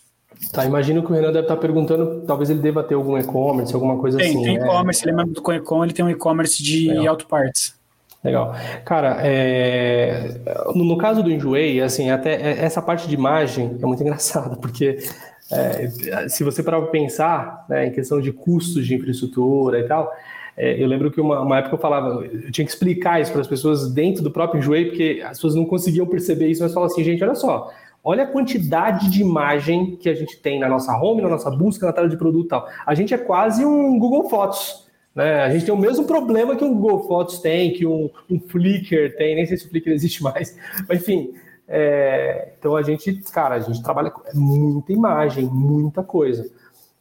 Tá, 0.51 0.65
imagino 0.65 1.03
que 1.03 1.11
o 1.11 1.15
Renan 1.15 1.31
deve 1.31 1.45
estar 1.45 1.57
perguntando, 1.57 2.23
talvez 2.25 2.49
ele 2.49 2.59
deva 2.59 2.83
ter 2.83 2.95
algum 2.95 3.17
e-commerce, 3.17 3.73
alguma 3.73 3.97
coisa 3.97 4.17
tem, 4.17 4.29
assim. 4.29 4.43
Tem 4.43 4.57
né? 4.57 4.65
e-commerce, 4.65 5.03
ele 5.03 5.11
é 5.11 5.15
membro 5.15 5.33
do 5.33 5.41
Coecom, 5.41 5.83
ele 5.83 5.93
tem 5.93 6.05
um 6.05 6.09
e-commerce 6.09 6.61
de 6.61 6.89
Legal. 6.89 7.09
auto 7.09 7.27
parts. 7.27 7.75
Legal. 8.23 8.55
Cara, 8.83 9.17
é... 9.21 10.39
no, 10.73 10.83
no, 10.83 10.97
caso 10.97 11.21
do 11.21 11.31
Enjoei, 11.31 11.79
assim, 11.81 12.09
até 12.09 12.33
é, 12.33 12.65
essa 12.65 12.81
parte 12.81 13.07
de 13.07 13.13
imagem 13.13 13.77
é 13.81 13.85
muito 13.85 14.01
engraçada, 14.03 14.55
porque 14.55 14.97
é, 15.51 16.27
se 16.27 16.43
você 16.43 16.63
parar 16.63 16.81
para 16.81 16.89
pensar 16.89 17.65
né, 17.69 17.87
em 17.87 17.91
questão 17.91 18.19
de 18.19 18.31
custos 18.31 18.85
de 18.85 18.95
infraestrutura 18.95 19.79
e 19.79 19.83
tal, 19.83 20.11
é, 20.57 20.81
eu 20.81 20.87
lembro 20.87 21.11
que 21.11 21.19
uma, 21.19 21.41
uma, 21.41 21.59
época 21.59 21.75
eu 21.75 21.79
falava, 21.79 22.25
eu 22.25 22.51
tinha 22.51 22.65
que 22.65 22.71
explicar 22.71 23.21
isso 23.21 23.31
para 23.31 23.41
as 23.41 23.47
pessoas 23.47 23.91
dentro 23.93 24.23
do 24.23 24.31
próprio 24.31 24.59
Enjoei, 24.59 24.85
porque 24.85 25.21
as 25.23 25.37
pessoas 25.37 25.53
não 25.53 25.65
conseguiam 25.65 26.07
perceber 26.07 26.47
isso, 26.47 26.63
mas 26.63 26.73
falavam 26.73 26.91
assim, 26.91 27.03
gente, 27.03 27.23
olha 27.23 27.35
só, 27.35 27.71
Olha 28.07 28.23
a 28.23 28.27
quantidade 28.27 29.09
de 29.09 29.21
imagem 29.21 29.95
que 29.95 30.07
a 30.07 30.13
gente 30.13 30.37
tem 30.37 30.59
na 30.59 30.69
nossa 30.69 30.95
home, 30.95 31.23
na 31.23 31.29
nossa 31.29 31.49
busca, 31.49 31.87
na 31.87 31.91
tela 31.91 32.07
de 32.07 32.15
produto 32.15 32.45
e 32.45 32.49
tal. 32.49 32.69
A 32.85 32.93
gente 32.93 33.15
é 33.15 33.17
quase 33.17 33.65
um 33.65 33.97
Google 33.97 34.29
Fotos. 34.29 34.85
Né? 35.15 35.41
A 35.41 35.49
gente 35.49 35.65
tem 35.65 35.73
o 35.73 35.77
mesmo 35.77 36.05
problema 36.05 36.55
que 36.55 36.63
um 36.63 36.75
Google 36.75 37.07
Fotos 37.07 37.39
tem, 37.39 37.73
que 37.73 37.83
um, 37.83 38.11
um 38.29 38.39
Flickr 38.39 39.15
tem, 39.17 39.33
nem 39.33 39.47
sei 39.47 39.57
se 39.57 39.65
o 39.65 39.69
Flickr 39.69 39.89
existe 39.89 40.21
mais. 40.21 40.55
Mas, 40.87 41.01
enfim, 41.01 41.33
é, 41.67 42.49
então 42.59 42.75
a 42.75 42.83
gente, 42.83 43.11
cara, 43.31 43.55
a 43.55 43.59
gente 43.59 43.81
trabalha 43.81 44.11
com 44.11 44.21
muita 44.37 44.93
imagem, 44.93 45.45
muita 45.45 46.03
coisa. 46.03 46.47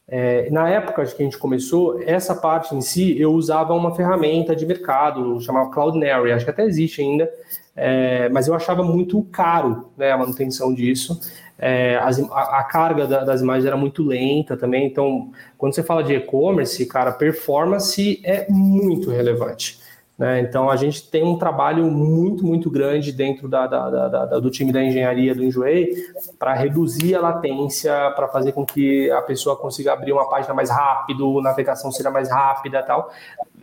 É, 0.09 0.48
na 0.50 0.70
época 0.70 1.05
que 1.05 1.22
a 1.22 1.24
gente 1.24 1.36
começou, 1.36 2.02
essa 2.02 2.34
parte 2.34 2.74
em 2.74 2.80
si, 2.80 3.20
eu 3.20 3.32
usava 3.32 3.74
uma 3.74 3.94
ferramenta 3.94 4.57
de 4.57 4.64
mercado 4.64 5.38
chamada 5.40 5.70
Cloudinary, 5.70 6.32
acho 6.32 6.44
que 6.44 6.50
até 6.50 6.64
existe 6.64 7.02
ainda, 7.02 7.30
é, 7.77 8.29
mas 8.29 8.47
eu 8.47 8.55
achava 8.55 8.83
muito 8.83 9.22
caro 9.25 9.91
né, 9.97 10.12
a 10.12 10.18
manutenção 10.18 10.72
disso. 10.72 11.20
É, 11.59 11.97
as, 11.97 12.18
a, 12.18 12.59
a, 12.59 12.64
carga 12.64 13.07
da, 13.07 13.25
das 13.25 13.41
imagens 13.41 13.66
era 13.66 13.77
muito 13.77 14.03
lenta 14.03 14.57
também. 14.57 14.87
Então, 14.87 15.33
quando 15.59 15.75
você 15.75 15.83
fala 15.83 16.03
de 16.03 16.14
e-commerce, 16.14 16.85
cara, 16.87 17.12
performance 17.12 18.20
é 18.25 18.47
muito 18.49 19.11
relevante. 19.11 19.83
Né? 20.16 20.41
Então, 20.41 20.70
a 20.70 20.77
gente 20.77 21.11
tem 21.11 21.25
um 21.25 21.37
trabalho 21.37 21.85
muito, 21.91 22.47
muito 22.47 22.70
grande 22.70 23.11
dentro 23.11 23.49
da, 23.49 23.66
da, 23.66 24.39
do 24.39 24.49
time 24.49 24.70
da 24.70 24.83
engenharia 24.83 25.35
do 25.35 25.43
Enjoei 25.43 25.93
para 26.39 26.55
reduzir 26.55 27.16
a 27.16 27.20
latência, 27.20 28.12
para 28.14 28.29
fazer 28.29 28.53
com 28.53 28.64
que 28.64 29.11
a 29.11 29.22
pessoa 29.22 29.57
consiga 29.57 29.93
abrir 29.93 30.12
uma 30.12 30.29
página 30.29 30.55
mais 30.55 30.70
rápido, 30.70 31.41
navegação 31.41 31.91
seja 31.91 32.11
mais 32.11 32.31
rápida 32.31 32.81
tal 32.85 33.11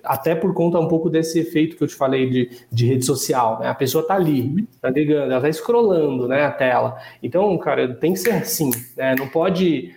até 0.03 0.35
por 0.35 0.53
conta 0.53 0.79
um 0.79 0.87
pouco 0.87 1.09
desse 1.09 1.39
efeito 1.39 1.75
que 1.75 1.83
eu 1.83 1.87
te 1.87 1.95
falei 1.95 2.29
de, 2.29 2.49
de 2.71 2.85
rede 2.85 3.05
social, 3.05 3.59
né? 3.59 3.69
A 3.69 3.75
pessoa 3.75 4.05
tá 4.05 4.15
ali, 4.15 4.67
navegando, 4.81 5.31
ela 5.31 5.41
tá 5.41 5.51
scrollando, 5.51 6.27
né, 6.27 6.43
a 6.43 6.51
tela. 6.51 6.97
Então, 7.21 7.57
cara, 7.57 7.93
tem 7.95 8.13
que 8.13 8.19
ser 8.19 8.31
assim, 8.31 8.71
né? 8.97 9.15
Não 9.17 9.27
pode 9.27 9.93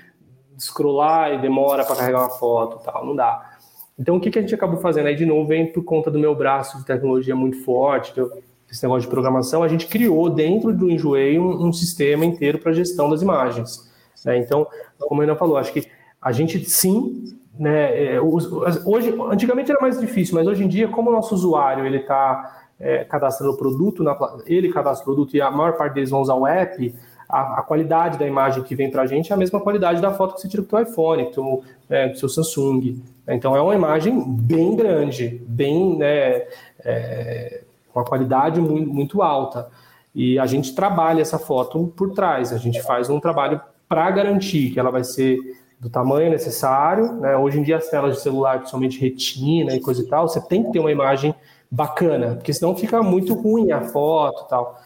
scrollar 0.59 1.33
e 1.33 1.41
demora 1.41 1.85
para 1.85 1.97
carregar 1.97 2.21
uma 2.21 2.31
foto, 2.31 2.83
tal, 2.85 3.05
não 3.05 3.17
dá. 3.17 3.55
Então, 3.99 4.17
o 4.17 4.21
que, 4.21 4.31
que 4.31 4.39
a 4.39 4.43
gente 4.43 4.55
acabou 4.55 4.81
fazendo? 4.81 5.07
Aí, 5.07 5.15
de 5.15 5.25
novo, 5.27 5.47
vem 5.47 5.73
por 5.73 5.85
conta 5.85 6.11
do 6.11 6.19
meu 6.19 6.35
braço 6.35 6.79
de 6.79 6.85
tecnologia 6.85 7.35
muito 7.35 7.63
forte, 7.63 8.13
que 8.13 8.21
eu, 8.21 8.31
esse 8.71 8.83
negócio 8.83 9.03
de 9.03 9.09
programação, 9.09 9.63
a 9.63 9.69
gente 9.69 9.87
criou 9.87 10.29
dentro 10.29 10.73
do 10.73 10.91
Enjoei 10.91 11.39
um, 11.39 11.67
um 11.67 11.73
sistema 11.73 12.25
inteiro 12.25 12.59
para 12.59 12.73
gestão 12.73 13.09
das 13.09 13.23
imagens. 13.23 13.89
Né? 14.25 14.39
Então, 14.39 14.67
como 14.99 15.21
a 15.21 15.25
Ana 15.25 15.37
falou, 15.37 15.57
acho 15.57 15.73
que 15.73 15.87
a 16.21 16.33
gente 16.33 16.69
sim 16.69 17.39
né, 17.59 18.15
é, 18.15 18.21
hoje, 18.21 19.15
antigamente 19.31 19.71
era 19.71 19.81
mais 19.81 19.99
difícil, 19.99 20.35
mas 20.35 20.47
hoje 20.47 20.65
em 20.65 20.69
dia, 20.69 20.89
como 20.89 21.11
o 21.11 21.13
nosso 21.13 21.35
usuário 21.35 21.87
ele 21.87 21.99
está 21.99 22.65
é, 22.81 23.05
cadastrando 23.05 23.53
o 23.53 23.57
produto, 23.57 24.03
na, 24.03 24.17
ele 24.47 24.73
cadastra 24.73 25.03
o 25.03 25.05
produto 25.05 25.37
e 25.37 25.41
a 25.41 25.51
maior 25.51 25.77
parte 25.77 25.95
deles 25.95 26.11
vão 26.11 26.21
usar 26.21 26.35
o 26.35 26.47
app, 26.47 26.95
a, 27.29 27.61
a 27.61 27.63
qualidade 27.63 28.19
da 28.19 28.27
imagem 28.27 28.63
que 28.63 28.75
vem 28.75 28.91
para 28.91 29.03
a 29.03 29.07
gente 29.07 29.33
é 29.33 29.35
a 29.35 29.39
mesma 29.39 29.61
qualidade 29.61 30.01
da 30.01 30.13
foto 30.13 30.35
que 30.35 30.41
você 30.41 30.49
tira 30.49 30.63
com 30.63 30.77
o 30.77 30.81
iPhone, 30.81 31.33
com 31.33 31.63
é, 31.89 32.13
seu 32.15 32.29
Samsung. 32.29 33.03
Então 33.27 33.57
é 33.57 33.61
uma 33.61 33.75
imagem 33.75 34.23
bem 34.27 34.77
grande, 34.77 35.41
bem 35.47 35.97
né, 35.97 36.43
é, 36.81 37.63
com 37.93 38.01
uma 38.01 38.05
qualidade 38.05 38.61
muito, 38.61 38.93
muito 38.93 39.23
alta. 39.23 39.69
E 40.15 40.39
a 40.39 40.47
gente 40.47 40.75
trabalha 40.75 41.23
essa 41.23 41.39
foto 41.39 41.93
por 41.97 42.13
trás, 42.13 42.53
a 42.53 42.59
gente 42.59 42.83
faz 42.83 43.09
um 43.11 43.19
trabalho 43.19 43.61
para 43.89 44.11
garantir 44.11 44.71
que 44.71 44.79
ela 44.79 44.91
vai 44.91 45.03
ser 45.03 45.39
do 45.81 45.91
tamanho 45.91 46.31
necessário. 46.31 47.13
Né? 47.15 47.37
Hoje 47.37 47.59
em 47.59 47.63
dia, 47.63 47.77
as 47.77 47.89
telas 47.89 48.17
de 48.17 48.23
celular, 48.23 48.59
principalmente 48.59 49.01
retina 49.01 49.75
e 49.75 49.81
coisa 49.81 50.03
e 50.03 50.07
tal, 50.07 50.29
você 50.29 50.41
tem 50.41 50.63
que 50.63 50.73
ter 50.73 50.79
uma 50.79 50.93
imagem 50.93 51.35
bacana, 51.71 52.37
porque 52.37 52.53
senão 52.53 52.77
fica 52.77 53.03
muito 53.03 53.35
ruim 53.35 53.73
a 53.73 53.81
foto 53.81 54.45
e 54.45 54.49
tal. 54.49 54.81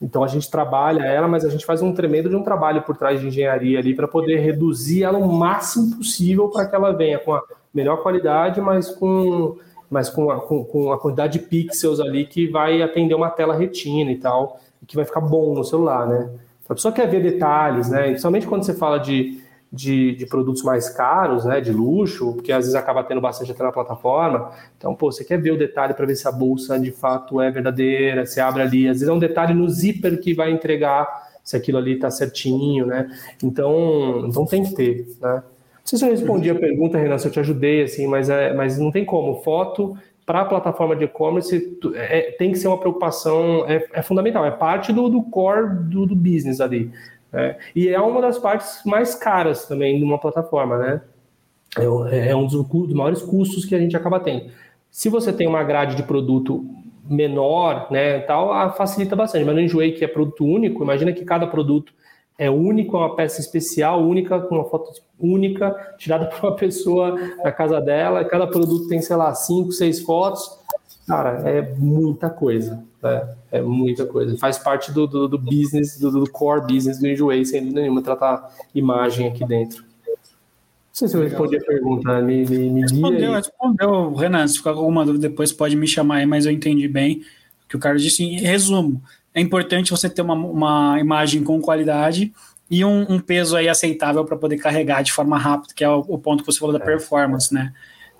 Então 0.00 0.22
a 0.22 0.28
gente 0.28 0.48
trabalha 0.48 1.02
ela, 1.02 1.26
mas 1.26 1.44
a 1.44 1.48
gente 1.48 1.66
faz 1.66 1.82
um 1.82 1.92
tremendo 1.92 2.28
de 2.28 2.36
um 2.36 2.42
trabalho 2.42 2.82
por 2.82 2.96
trás 2.96 3.20
de 3.20 3.26
engenharia 3.26 3.80
ali 3.80 3.94
para 3.94 4.06
poder 4.06 4.38
reduzir 4.38 5.02
ela 5.02 5.18
o 5.18 5.32
máximo 5.32 5.96
possível 5.96 6.48
para 6.48 6.66
que 6.66 6.76
ela 6.76 6.92
venha 6.92 7.18
com 7.18 7.34
a 7.34 7.42
melhor 7.74 8.02
qualidade, 8.02 8.60
mas 8.60 8.88
com 8.88 9.56
mas 9.90 10.10
com 10.10 10.30
a, 10.30 10.38
com, 10.38 10.64
com 10.64 10.92
a 10.92 10.98
quantidade 10.98 11.38
de 11.38 11.46
pixels 11.46 11.98
ali 11.98 12.26
que 12.26 12.46
vai 12.46 12.82
atender 12.82 13.14
uma 13.14 13.30
tela 13.30 13.56
retina 13.56 14.12
e 14.12 14.18
tal, 14.18 14.60
que 14.86 14.94
vai 14.94 15.04
ficar 15.04 15.20
bom 15.20 15.54
no 15.54 15.64
celular, 15.64 16.06
né? 16.06 16.30
A 16.68 16.74
pessoa 16.74 16.92
quer 16.92 17.08
ver 17.08 17.22
detalhes, 17.22 17.88
né? 17.88 18.08
Principalmente 18.08 18.46
quando 18.46 18.64
você 18.64 18.74
fala 18.74 18.98
de, 18.98 19.40
de, 19.72 20.14
de, 20.16 20.26
produtos 20.26 20.62
mais 20.62 20.88
caros, 20.88 21.44
né? 21.44 21.60
De 21.60 21.72
luxo, 21.72 22.32
porque 22.34 22.52
às 22.52 22.64
vezes 22.64 22.74
acaba 22.74 23.04
tendo 23.04 23.20
bastante 23.20 23.52
até 23.52 23.62
na 23.62 23.72
plataforma. 23.72 24.50
Então, 24.76 24.94
pô, 24.94 25.12
você 25.12 25.24
quer 25.24 25.40
ver 25.40 25.52
o 25.52 25.58
detalhe 25.58 25.94
para 25.94 26.06
ver 26.06 26.16
se 26.16 26.26
a 26.26 26.32
bolsa 26.32 26.78
de 26.78 26.90
fato 26.90 27.40
é 27.40 27.50
verdadeira, 27.50 28.24
você 28.24 28.40
abre 28.40 28.62
ali. 28.62 28.88
Às 28.88 28.98
vezes 28.98 29.08
é 29.08 29.12
um 29.12 29.18
detalhe 29.18 29.54
no 29.54 29.68
zíper 29.68 30.18
que 30.20 30.34
vai 30.34 30.50
entregar 30.50 31.28
se 31.44 31.56
aquilo 31.56 31.78
ali 31.78 31.94
está 31.94 32.10
certinho, 32.10 32.86
né? 32.86 33.10
Então, 33.42 34.26
então 34.26 34.44
tem 34.44 34.62
que 34.62 34.74
ter, 34.74 35.06
né? 35.20 35.42
Não 35.42 35.90
sei 35.90 35.98
se 35.98 36.04
eu 36.04 36.10
respondi 36.10 36.50
a 36.50 36.54
pergunta, 36.54 36.98
Renan, 36.98 37.16
se 37.16 37.26
eu 37.26 37.32
te 37.32 37.40
ajudei, 37.40 37.82
assim, 37.82 38.06
mas, 38.06 38.28
é, 38.28 38.52
mas 38.52 38.78
não 38.78 38.90
tem 38.90 39.04
como. 39.06 39.40
Foto 39.42 39.96
para 40.26 40.42
a 40.42 40.44
plataforma 40.44 40.94
de 40.94 41.04
e-commerce 41.04 41.78
é, 41.94 42.32
tem 42.32 42.52
que 42.52 42.58
ser 42.58 42.68
uma 42.68 42.76
preocupação, 42.76 43.64
é, 43.66 43.86
é 43.94 44.02
fundamental, 44.02 44.44
é 44.44 44.50
parte 44.50 44.92
do, 44.92 45.08
do 45.08 45.22
core 45.22 45.74
do, 45.84 46.04
do 46.04 46.14
business 46.14 46.60
ali. 46.60 46.92
Né? 47.32 47.56
E 47.74 47.88
é 47.88 48.00
uma 48.00 48.20
das 48.20 48.38
partes 48.38 48.80
mais 48.84 49.14
caras 49.14 49.66
também 49.66 49.98
de 49.98 50.04
uma 50.04 50.18
plataforma, 50.18 50.78
né? 50.78 51.00
É, 52.10 52.30
é 52.30 52.36
um 52.36 52.46
dos, 52.46 52.66
dos 52.66 52.92
maiores 52.92 53.22
custos 53.22 53.64
que 53.64 53.74
a 53.74 53.78
gente 53.78 53.96
acaba 53.96 54.20
tendo. 54.20 54.50
Se 54.90 55.08
você 55.08 55.32
tem 55.32 55.46
uma 55.46 55.62
grade 55.62 55.94
de 55.94 56.02
produto 56.02 56.64
menor, 57.08 57.88
né, 57.90 58.20
tal, 58.20 58.74
facilita 58.74 59.16
bastante. 59.16 59.44
Mas 59.44 59.54
no 59.54 59.60
Enjoei, 59.60 59.92
que 59.92 60.04
é 60.04 60.08
produto 60.08 60.44
único, 60.44 60.82
imagina 60.82 61.12
que 61.12 61.24
cada 61.24 61.46
produto 61.46 61.92
é 62.38 62.48
único, 62.48 62.96
é 62.96 63.00
uma 63.00 63.16
peça 63.16 63.40
especial, 63.40 64.02
única, 64.02 64.40
com 64.40 64.56
uma 64.56 64.64
foto 64.64 64.92
única, 65.18 65.74
tirada 65.98 66.26
por 66.30 66.48
uma 66.50 66.56
pessoa 66.56 67.18
na 67.42 67.50
casa 67.50 67.80
dela. 67.80 68.24
Cada 68.24 68.46
produto 68.46 68.88
tem, 68.88 69.00
sei 69.00 69.16
lá, 69.16 69.34
cinco, 69.34 69.72
seis 69.72 70.00
fotos. 70.00 70.58
Cara, 71.08 71.48
é 71.48 71.62
muita 71.74 72.28
coisa, 72.28 72.84
né? 73.02 73.34
É 73.50 73.62
muita 73.62 74.04
coisa. 74.04 74.36
Faz 74.36 74.58
parte 74.58 74.92
do, 74.92 75.06
do, 75.06 75.26
do 75.26 75.38
business, 75.38 75.98
do, 75.98 76.10
do, 76.10 76.30
core 76.30 76.66
business 76.66 76.98
do 76.98 77.06
Enjoei, 77.06 77.46
sem 77.46 77.62
dúvida 77.62 77.80
nenhuma, 77.80 78.02
tratar 78.02 78.54
imagem 78.74 79.26
aqui 79.26 79.42
dentro. 79.46 79.82
Não 80.06 80.14
sei 80.92 81.08
se 81.08 81.16
eu 81.16 81.22
respondi 81.22 81.56
a 81.56 81.60
pergunta, 81.64 82.20
me, 82.20 82.44
me, 82.44 82.70
me 82.70 82.80
Respondeu, 82.82 83.32
respondeu, 83.32 84.14
Renan. 84.14 84.46
Se 84.46 84.58
ficar 84.58 84.74
com 84.74 84.80
alguma 84.80 85.02
dúvida 85.06 85.30
depois, 85.30 85.50
pode 85.50 85.76
me 85.76 85.86
chamar 85.86 86.16
aí, 86.16 86.26
mas 86.26 86.44
eu 86.44 86.52
entendi 86.52 86.86
bem 86.86 87.22
o 87.64 87.68
que 87.68 87.76
o 87.76 87.78
Carlos 87.78 88.02
disse. 88.02 88.22
Em 88.22 88.40
resumo, 88.40 89.02
é 89.32 89.40
importante 89.40 89.90
você 89.90 90.10
ter 90.10 90.20
uma, 90.20 90.34
uma 90.34 91.00
imagem 91.00 91.42
com 91.42 91.58
qualidade 91.58 92.34
e 92.70 92.84
um, 92.84 93.14
um 93.14 93.18
peso 93.18 93.56
aí 93.56 93.66
aceitável 93.66 94.26
para 94.26 94.36
poder 94.36 94.58
carregar 94.58 95.00
de 95.00 95.12
forma 95.12 95.38
rápida, 95.38 95.72
que 95.74 95.82
é 95.82 95.88
o, 95.88 96.00
o, 96.00 96.18
ponto 96.18 96.42
que 96.44 96.52
você 96.52 96.58
falou 96.58 96.76
da 96.76 96.84
é. 96.84 96.86
performance, 96.86 97.54
né? 97.54 97.72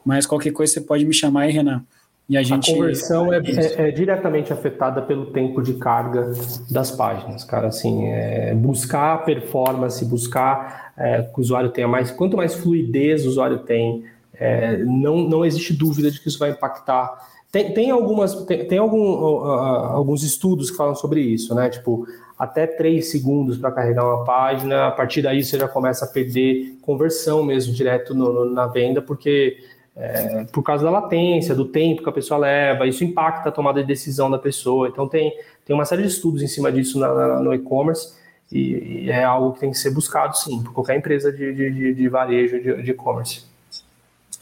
Mas 0.02 0.24
qualquer 0.24 0.52
coisa 0.52 0.72
você 0.72 0.80
pode 0.80 1.04
me 1.04 1.12
chamar 1.12 1.42
aí, 1.42 1.52
Renan. 1.52 1.84
E 2.28 2.36
a, 2.36 2.42
gente... 2.42 2.70
a 2.70 2.74
conversão 2.74 3.32
é, 3.32 3.38
é, 3.38 3.88
é, 3.88 3.90
diretamente 3.90 4.52
afetada 4.52 5.00
pelo 5.00 5.26
tempo 5.26 5.62
de 5.62 5.74
carga 5.74 6.30
das 6.70 6.90
páginas, 6.90 7.42
cara. 7.42 7.68
Assim, 7.68 8.06
é 8.08 8.54
buscar 8.54 9.24
performance, 9.24 10.04
buscar 10.04 10.92
é, 10.96 11.22
que 11.22 11.38
o 11.38 11.40
usuário 11.40 11.70
tenha 11.70 11.88
mais. 11.88 12.10
Quanto 12.10 12.36
mais 12.36 12.54
fluidez 12.54 13.24
o 13.24 13.28
usuário 13.28 13.60
tem, 13.60 14.04
é, 14.34 14.76
não, 14.78 15.18
não 15.18 15.44
existe 15.44 15.72
dúvida 15.72 16.10
de 16.10 16.20
que 16.20 16.28
isso 16.28 16.38
vai 16.38 16.50
impactar 16.50 17.16
tem, 17.50 17.72
tem 17.72 17.90
algumas, 17.90 18.44
tem, 18.44 18.66
tem 18.66 18.78
algum, 18.78 19.10
uh, 19.10 19.50
alguns 19.94 20.22
estudos 20.22 20.70
que 20.70 20.76
falam 20.76 20.94
sobre 20.94 21.20
isso, 21.22 21.54
né? 21.54 21.70
Tipo, 21.70 22.06
até 22.38 22.66
3 22.66 23.10
segundos 23.10 23.56
para 23.56 23.72
carregar 23.72 24.04
uma 24.04 24.24
página, 24.24 24.86
a 24.86 24.90
partir 24.90 25.22
daí 25.22 25.42
você 25.42 25.58
já 25.58 25.66
começa 25.66 26.04
a 26.04 26.08
perder 26.08 26.76
conversão 26.82 27.42
mesmo 27.42 27.72
direto 27.72 28.14
no, 28.14 28.32
no, 28.32 28.52
na 28.52 28.66
venda, 28.66 29.00
porque 29.00 29.56
é, 29.98 30.44
por 30.52 30.62
causa 30.62 30.84
da 30.84 30.90
latência, 30.90 31.56
do 31.56 31.64
tempo 31.64 32.04
que 32.04 32.08
a 32.08 32.12
pessoa 32.12 32.38
leva, 32.38 32.86
isso 32.86 33.02
impacta 33.02 33.48
a 33.48 33.52
tomada 33.52 33.80
de 33.80 33.86
decisão 33.86 34.30
da 34.30 34.38
pessoa. 34.38 34.88
Então 34.88 35.08
tem, 35.08 35.36
tem 35.66 35.74
uma 35.74 35.84
série 35.84 36.02
de 36.02 36.08
estudos 36.08 36.40
em 36.40 36.46
cima 36.46 36.70
disso 36.70 37.00
na, 37.00 37.12
na, 37.12 37.40
no 37.40 37.52
e-commerce 37.52 38.16
e, 38.50 39.04
e, 39.04 39.10
é 39.10 39.24
algo 39.24 39.54
que 39.54 39.60
tem 39.60 39.70
que 39.72 39.76
ser 39.76 39.90
buscado 39.90 40.38
sim, 40.38 40.62
por 40.62 40.72
qualquer 40.72 40.96
empresa 40.96 41.32
de, 41.32 41.52
de, 41.52 41.94
de 41.94 42.08
varejo 42.08 42.60
de 42.60 42.90
e-commerce. 42.90 43.42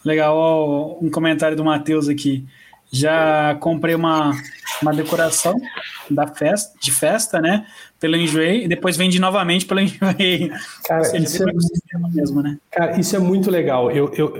Legal, 0.05 0.99
um 1.03 1.11
comentário 1.11 1.57
do 1.57 1.65
Matheus 1.65 2.07
aqui. 2.09 2.47
Já 2.93 3.57
comprei 3.57 3.95
uma, 3.95 4.31
uma 4.81 4.93
decoração 4.93 5.59
da 6.11 6.27
festa, 6.27 6.79
de 6.81 6.93
festa, 6.93 7.41
né? 7.41 7.67
Pelo 7.99 8.17
Enjoei, 8.17 8.65
e 8.65 8.69
depois 8.69 8.97
vendi 8.97 9.19
novamente 9.19 9.67
pelo 9.67 9.81
Enjoei. 9.81 10.51
Cara, 10.85 11.05
seja, 11.05 11.25
isso 11.25 11.43
é, 11.49 11.53
mesmo, 12.15 12.43
né? 12.43 12.59
Cara, 12.71 12.99
isso 12.99 13.17
é 13.17 13.19
muito 13.19 13.51
legal. 13.51 13.91
Eu, 13.91 14.13
eu, 14.15 14.35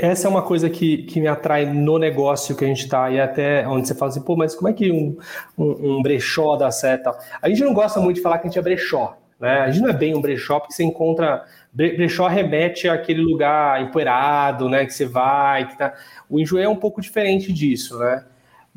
essa 0.00 0.26
é 0.26 0.30
uma 0.30 0.42
coisa 0.42 0.68
que, 0.68 0.98
que 1.04 1.20
me 1.20 1.28
atrai 1.28 1.66
no 1.66 1.98
negócio 1.98 2.56
que 2.56 2.64
a 2.64 2.68
gente 2.68 2.84
está, 2.84 3.10
e 3.10 3.20
até 3.20 3.66
onde 3.66 3.86
você 3.86 3.94
fala 3.94 4.10
assim, 4.10 4.22
pô, 4.22 4.36
mas 4.36 4.54
como 4.54 4.68
é 4.68 4.72
que 4.72 4.90
um, 4.90 5.16
um, 5.56 5.98
um 5.98 6.02
brechó 6.02 6.56
dá 6.56 6.70
certo? 6.70 7.10
A 7.40 7.48
gente 7.48 7.62
não 7.62 7.74
gosta 7.74 8.00
muito 8.00 8.16
de 8.16 8.22
falar 8.22 8.38
que 8.38 8.46
a 8.46 8.50
gente 8.50 8.58
é 8.58 8.62
brechó, 8.62 9.16
né? 9.40 9.60
A 9.60 9.70
gente 9.70 9.82
não 9.82 9.90
é 9.90 9.94
bem 9.94 10.14
um 10.14 10.20
brechó, 10.20 10.58
porque 10.58 10.74
você 10.74 10.84
encontra 10.84 11.44
Brechó 11.76 12.26
remete 12.26 12.88
àquele 12.88 13.20
lugar 13.20 13.82
empoeirado, 13.82 14.66
né? 14.66 14.86
Que 14.86 14.94
você 14.94 15.04
vai, 15.04 15.68
que 15.68 15.76
tá. 15.76 15.92
O 16.26 16.40
Enjoei 16.40 16.64
é 16.64 16.68
um 16.68 16.76
pouco 16.76 17.02
diferente 17.02 17.52
disso, 17.52 17.98
né? 17.98 18.24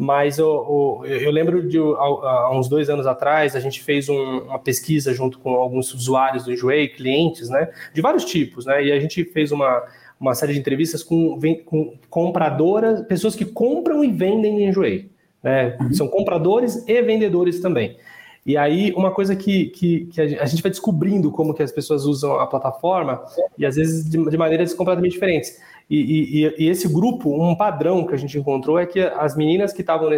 Mas 0.02 0.39
eu, 0.39 1.04
eu, 1.04 1.18
eu 1.24 1.30
lembro 1.30 1.68
de 1.68 1.78
há, 1.78 2.58
uns 2.58 2.70
dois 2.70 2.89
anos 2.89 3.06
atrás, 3.06 3.54
a 3.54 3.60
gente 3.60 3.84
fez 3.84 4.08
um, 4.08 4.39
uma 4.43 4.58
pesquisa 4.58 5.14
junto 5.14 5.38
com 5.39 5.50
alguns 5.50 5.93
usuários 5.93 6.45
do 6.45 6.54
Enjoei, 6.54 6.88
clientes, 6.88 7.50
né? 7.50 7.70
De 7.93 8.00
vários 8.00 8.24
tipos, 8.24 8.66
né? 8.66 8.82
E 8.82 8.93
a 8.93 9.00
gente 9.02 9.26
fez 9.26 9.52
uma, 9.52 9.84
uma 10.18 10.34
série 10.34 10.54
de 10.54 10.60
entrevistas 10.60 11.04
com, 11.04 11.38
com 11.66 11.97
compradoras, 12.10 13.02
pessoas 13.08 13.36
que 13.36 13.43
compram 13.43 14.02
e 14.02 14.10
vendem 14.10 14.54
no 14.54 14.62
Enjoei. 14.62 15.12
Né? 15.43 15.76
Uhum. 15.82 15.93
São 15.93 16.08
compradores 16.08 16.88
e 16.88 17.02
vendedores 17.02 17.60
também. 17.60 17.97
E 18.45 18.56
aí, 18.56 18.93
uma 18.95 19.12
coisa 19.12 19.36
que, 19.36 19.66
que, 19.66 20.06
que, 20.06 20.22
a 20.22 20.45
gente 20.45 20.64
vai 20.64 20.72
descobrindo 20.72 21.30
como 21.30 21.54
que 21.54 21.62
as 21.62 21.74
pessoas 21.74 22.06
usam 22.06 22.39
a 22.39 22.47
plataforma, 22.47 23.22
e 23.58 23.66
às 23.66 23.76
vezes 23.76 24.10
de, 24.10 24.18
de 24.30 24.38
maneiras 24.38 24.74
completamente 24.74 25.12
diferentes. 25.12 25.60
E, 25.89 26.45
e, 26.45 26.65
e, 26.65 26.69
esse 26.69 26.87
grupo, 26.87 27.33
um 27.43 27.55
padrão 27.55 28.05
que 28.05 28.13
a 28.13 28.17
gente 28.17 28.37
encontrou 28.37 28.77
é 28.77 28.85
que 28.85 28.99
as 28.99 29.35
meninas 29.35 29.73
que 29.73 29.81
estavam 29.81 30.09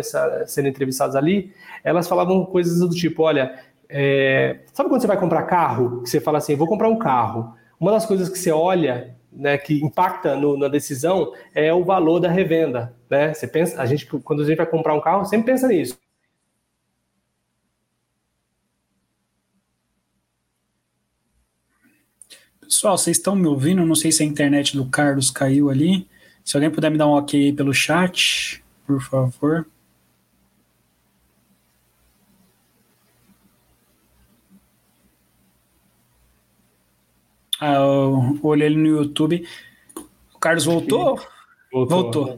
sendo 0.45 0.67
entrevistadas 0.67 1.15
ali, 1.15 1.53
elas 1.82 2.09
falavam 2.09 2.45
coisas 2.45 2.80
do 2.80 2.89
tipo, 2.89 3.24
olha, 3.24 3.57
é, 3.88 4.59
sabe 4.74 4.89
quando 4.89 5.01
você 5.01 5.07
vai 5.07 5.17
comprar 5.17 5.43
carro? 5.43 6.01
Que 6.01 6.09
você 6.09 6.19
fala 6.19 6.39
assim, 6.39 6.55
vou 6.55 6.67
comprar 6.67 6.89
um 6.89 6.97
carro. 6.97 7.53
Uma 7.80 7.91
das 7.91 8.05
coisas 8.05 8.28
que 8.28 8.38
você 8.38 8.51
olha, 8.51 9.15
né, 9.32 9.57
que 9.57 9.82
impacta 9.82 10.36
no, 10.36 10.57
na 10.57 10.67
decisão 10.67 11.32
é 11.55 11.74
o 11.74 11.86
valor 11.86 12.19
da 12.19 12.30
revenda. 12.30 12.93
Né? 13.09 13.34
Você 13.34 13.47
pensa, 13.47 13.82
a 13.82 13.86
gente, 13.86 14.05
quando 14.05 14.41
a 14.41 14.45
gente 14.45 14.57
vai 14.57 14.65
comprar 14.65 14.93
um 14.93 15.01
carro, 15.01 15.26
sempre 15.26 15.51
pensa 15.51 15.67
nisso. 15.67 15.97
Pessoal, 22.72 22.97
vocês 22.97 23.17
estão 23.17 23.36
me 23.36 23.47
ouvindo? 23.47 23.86
Não 23.86 23.95
sei 23.95 24.13
se 24.13 24.24
a 24.24 24.26
internet 24.26 24.78
do 24.78 24.86
Carlos 24.86 25.30
caiu 25.30 25.69
ali. 25.69 26.07
Se 26.41 26.55
alguém 26.55 26.72
puder 26.72 26.89
me 26.89 26.97
dar 26.97 27.05
um 27.05 27.11
ok 27.11 27.47
aí 27.47 27.51
pelo 27.51 27.74
chat, 27.74 28.63
por 28.88 29.01
favor. 29.01 29.67
Ah, 37.59 37.74
eu 37.74 38.39
olhei 38.41 38.67
ele 38.67 38.78
no 38.78 38.88
YouTube. 38.88 39.45
O 40.34 40.39
Carlos 40.39 40.63
voltou? 40.63 41.19
Voltou. 41.69 42.03
voltou. 42.03 42.36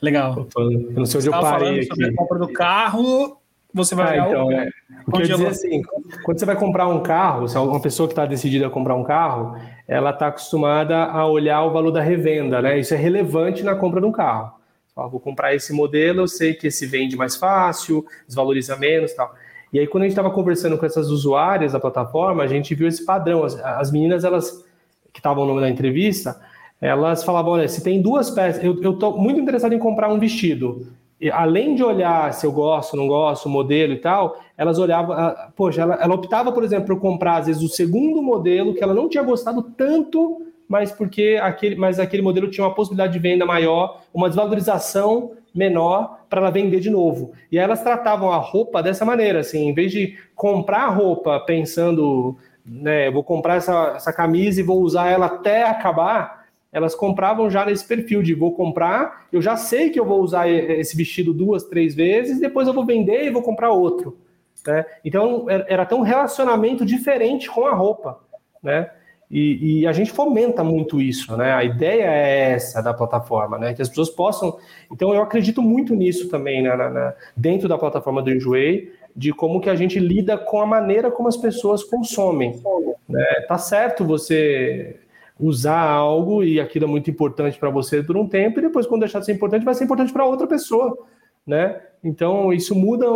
Legal. 0.00 0.34
Voltou. 0.34 0.72
Eu 0.72 0.92
não 0.92 1.04
sei 1.04 1.18
onde 1.18 1.28
eu 1.30 1.32
parei 1.32 1.80
aqui. 1.80 1.86
Sobre 1.88 2.06
a 2.06 2.14
compra 2.14 2.38
do 2.38 2.52
carro 2.52 3.40
você 3.78 3.94
vai 3.94 4.18
ah, 4.18 4.28
então, 4.28 4.52
é. 4.52 4.68
O 5.06 5.12
que 5.12 5.22
eu 5.22 5.36
dizer 5.36 5.46
assim, 5.46 5.82
quando 6.22 6.38
você 6.38 6.44
vai 6.44 6.56
comprar 6.56 6.86
um 6.88 7.02
carro, 7.02 7.48
se 7.48 7.56
uma 7.56 7.80
pessoa 7.80 8.06
que 8.06 8.12
está 8.12 8.26
decidida 8.26 8.66
a 8.66 8.70
comprar 8.70 8.94
um 8.94 9.04
carro, 9.04 9.56
ela 9.86 10.10
está 10.10 10.26
acostumada 10.26 11.04
a 11.04 11.26
olhar 11.26 11.62
o 11.62 11.70
valor 11.70 11.90
da 11.90 12.02
revenda, 12.02 12.60
né? 12.60 12.78
Isso 12.78 12.92
é 12.92 12.96
relevante 12.96 13.62
na 13.62 13.74
compra 13.74 14.00
de 14.00 14.06
um 14.06 14.12
carro. 14.12 14.52
Fala, 14.94 15.08
vou 15.08 15.18
comprar 15.18 15.54
esse 15.54 15.72
modelo, 15.72 16.20
eu 16.20 16.28
sei 16.28 16.52
que 16.52 16.66
esse 16.66 16.84
vende 16.84 17.16
mais 17.16 17.36
fácil, 17.36 18.04
desvaloriza 18.26 18.76
menos 18.76 19.14
tal. 19.14 19.34
E 19.72 19.78
aí, 19.78 19.86
quando 19.86 20.02
a 20.02 20.06
gente 20.06 20.12
estava 20.12 20.30
conversando 20.30 20.76
com 20.76 20.84
essas 20.84 21.08
usuárias 21.08 21.72
da 21.72 21.80
plataforma, 21.80 22.42
a 22.42 22.46
gente 22.46 22.74
viu 22.74 22.88
esse 22.88 23.04
padrão. 23.04 23.44
As, 23.44 23.58
as 23.60 23.90
meninas, 23.90 24.24
elas 24.24 24.64
que 25.12 25.20
estavam 25.20 25.44
no 25.44 25.54
nome 25.54 25.62
da 25.62 25.70
entrevista, 25.70 26.38
elas 26.80 27.24
falavam: 27.24 27.52
olha, 27.52 27.68
se 27.68 27.82
tem 27.82 28.02
duas 28.02 28.30
peças, 28.30 28.62
eu 28.62 28.92
estou 28.92 29.16
muito 29.16 29.40
interessado 29.40 29.72
em 29.72 29.78
comprar 29.78 30.08
um 30.08 30.18
vestido 30.18 30.86
além 31.32 31.74
de 31.74 31.82
olhar 31.82 32.32
se 32.32 32.46
eu 32.46 32.52
gosto, 32.52 32.96
não 32.96 33.08
gosto, 33.08 33.48
modelo 33.48 33.92
e 33.92 33.98
tal, 33.98 34.38
elas 34.56 34.78
olhavam, 34.78 35.16
poxa, 35.56 35.82
ela, 35.82 35.94
ela, 35.96 36.14
optava, 36.14 36.52
por 36.52 36.62
exemplo, 36.62 36.86
por 36.86 37.00
comprar, 37.00 37.38
às 37.38 37.46
vezes, 37.46 37.62
o 37.62 37.68
segundo 37.68 38.22
modelo 38.22 38.74
que 38.74 38.82
ela 38.82 38.94
não 38.94 39.08
tinha 39.08 39.22
gostado 39.22 39.62
tanto, 39.62 40.42
mas 40.68 40.92
porque 40.92 41.38
aquele, 41.42 41.74
mas 41.74 41.98
aquele 41.98 42.22
modelo 42.22 42.50
tinha 42.50 42.66
uma 42.66 42.74
possibilidade 42.74 43.12
de 43.12 43.18
venda 43.18 43.44
maior, 43.44 44.02
uma 44.14 44.28
desvalorização 44.28 45.32
menor 45.52 46.20
para 46.28 46.40
ela 46.40 46.50
vender 46.50 46.78
de 46.78 46.90
novo. 46.90 47.32
E 47.50 47.58
aí 47.58 47.64
elas 47.64 47.82
tratavam 47.82 48.30
a 48.30 48.36
roupa 48.36 48.82
dessa 48.82 49.04
maneira, 49.04 49.40
assim, 49.40 49.68
em 49.68 49.74
vez 49.74 49.90
de 49.90 50.16
comprar 50.36 50.84
a 50.84 50.90
roupa 50.90 51.40
pensando, 51.40 52.36
né, 52.64 53.10
vou 53.10 53.24
comprar 53.24 53.56
essa, 53.56 53.94
essa 53.96 54.12
camisa 54.12 54.60
e 54.60 54.64
vou 54.64 54.80
usar 54.82 55.08
ela 55.08 55.26
até 55.26 55.64
acabar, 55.64 56.37
elas 56.72 56.94
compravam 56.94 57.50
já 57.50 57.64
nesse 57.64 57.86
perfil 57.86 58.22
de 58.22 58.34
vou 58.34 58.54
comprar, 58.54 59.26
eu 59.32 59.40
já 59.40 59.56
sei 59.56 59.90
que 59.90 59.98
eu 59.98 60.04
vou 60.04 60.20
usar 60.20 60.48
esse 60.48 60.96
vestido 60.96 61.32
duas, 61.32 61.64
três 61.64 61.94
vezes, 61.94 62.40
depois 62.40 62.68
eu 62.68 62.74
vou 62.74 62.84
vender 62.84 63.24
e 63.24 63.30
vou 63.30 63.42
comprar 63.42 63.70
outro. 63.70 64.18
Né? 64.66 64.84
Então 65.04 65.46
era 65.48 65.82
até 65.82 65.94
um 65.94 66.02
relacionamento 66.02 66.84
diferente 66.84 67.50
com 67.50 67.66
a 67.66 67.74
roupa. 67.74 68.20
Né? 68.62 68.90
E, 69.30 69.80
e, 69.80 69.86
a 69.86 69.92
gente 69.92 70.10
fomenta 70.10 70.64
muito 70.64 71.02
isso, 71.02 71.36
né? 71.36 71.52
A 71.52 71.62
ideia 71.62 72.04
é 72.04 72.52
essa 72.52 72.82
da 72.82 72.94
plataforma, 72.94 73.58
né? 73.58 73.74
Que 73.74 73.82
as 73.82 73.88
pessoas 73.90 74.08
possam. 74.08 74.56
Então 74.90 75.12
eu 75.12 75.20
acredito 75.20 75.60
muito 75.60 75.94
nisso 75.94 76.30
também, 76.30 76.62
né? 76.62 76.74
na, 76.74 76.88
na, 76.88 77.14
dentro 77.36 77.68
da 77.68 77.76
plataforma 77.76 78.22
do 78.22 78.30
Enjoei, 78.30 78.90
de 79.14 79.30
como 79.34 79.60
que 79.60 79.68
a 79.68 79.74
gente 79.74 79.98
lida 79.98 80.38
com 80.38 80.62
a 80.62 80.66
maneira 80.66 81.10
como 81.10 81.28
as 81.28 81.36
pessoas 81.36 81.84
consomem. 81.84 82.58
Né? 83.06 83.24
Tá 83.46 83.58
certo 83.58 84.02
você 84.02 84.96
usar 85.38 85.80
algo 85.80 86.42
e 86.42 86.60
aquilo 86.60 86.86
é 86.86 86.88
muito 86.88 87.10
importante 87.10 87.58
para 87.58 87.70
você 87.70 88.02
por 88.02 88.16
um 88.16 88.26
tempo, 88.26 88.58
e 88.58 88.62
depois, 88.62 88.86
quando 88.86 89.00
deixar 89.00 89.20
de 89.20 89.26
ser 89.26 89.32
importante, 89.32 89.64
vai 89.64 89.74
ser 89.74 89.84
importante 89.84 90.12
para 90.12 90.24
outra 90.24 90.46
pessoa. 90.46 90.96
Né? 91.46 91.80
Então, 92.04 92.52
isso 92.52 92.74
muda 92.74 93.06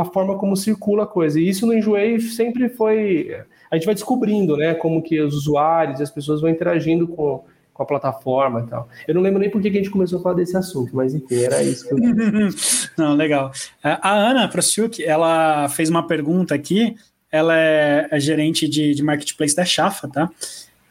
a 0.00 0.04
forma 0.04 0.38
como 0.38 0.56
circula 0.56 1.02
a 1.02 1.06
coisa. 1.06 1.40
E 1.40 1.48
isso 1.48 1.66
no 1.66 1.74
Enjoei 1.74 2.20
sempre 2.20 2.68
foi. 2.68 3.36
A 3.70 3.74
gente 3.74 3.86
vai 3.86 3.94
descobrindo 3.94 4.56
né, 4.56 4.74
como 4.74 5.02
que 5.02 5.20
os 5.20 5.34
usuários 5.34 5.98
e 5.98 6.02
as 6.02 6.10
pessoas 6.10 6.40
vão 6.40 6.48
interagindo 6.48 7.08
com, 7.08 7.42
com 7.74 7.82
a 7.82 7.86
plataforma 7.86 8.60
e 8.60 8.70
tal. 8.70 8.88
Eu 9.08 9.14
não 9.14 9.22
lembro 9.22 9.40
nem 9.40 9.50
por 9.50 9.60
que 9.60 9.68
a 9.68 9.72
gente 9.72 9.90
começou 9.90 10.20
a 10.20 10.22
falar 10.22 10.36
desse 10.36 10.56
assunto, 10.56 10.94
mas 10.94 11.14
enfim, 11.14 11.42
era 11.42 11.62
isso 11.62 11.88
que 11.88 11.94
eu... 11.94 11.98
Não, 12.96 13.14
legal. 13.14 13.50
A 13.82 14.12
Ana 14.12 14.48
Prostiuk, 14.48 15.02
ela 15.02 15.68
fez 15.68 15.90
uma 15.90 16.06
pergunta 16.06 16.54
aqui, 16.54 16.94
ela 17.30 17.56
é, 17.56 18.06
é 18.10 18.20
gerente 18.20 18.68
de, 18.68 18.94
de 18.94 19.02
marketplace 19.02 19.56
da 19.56 19.64
Chafa, 19.64 20.06
tá? 20.06 20.30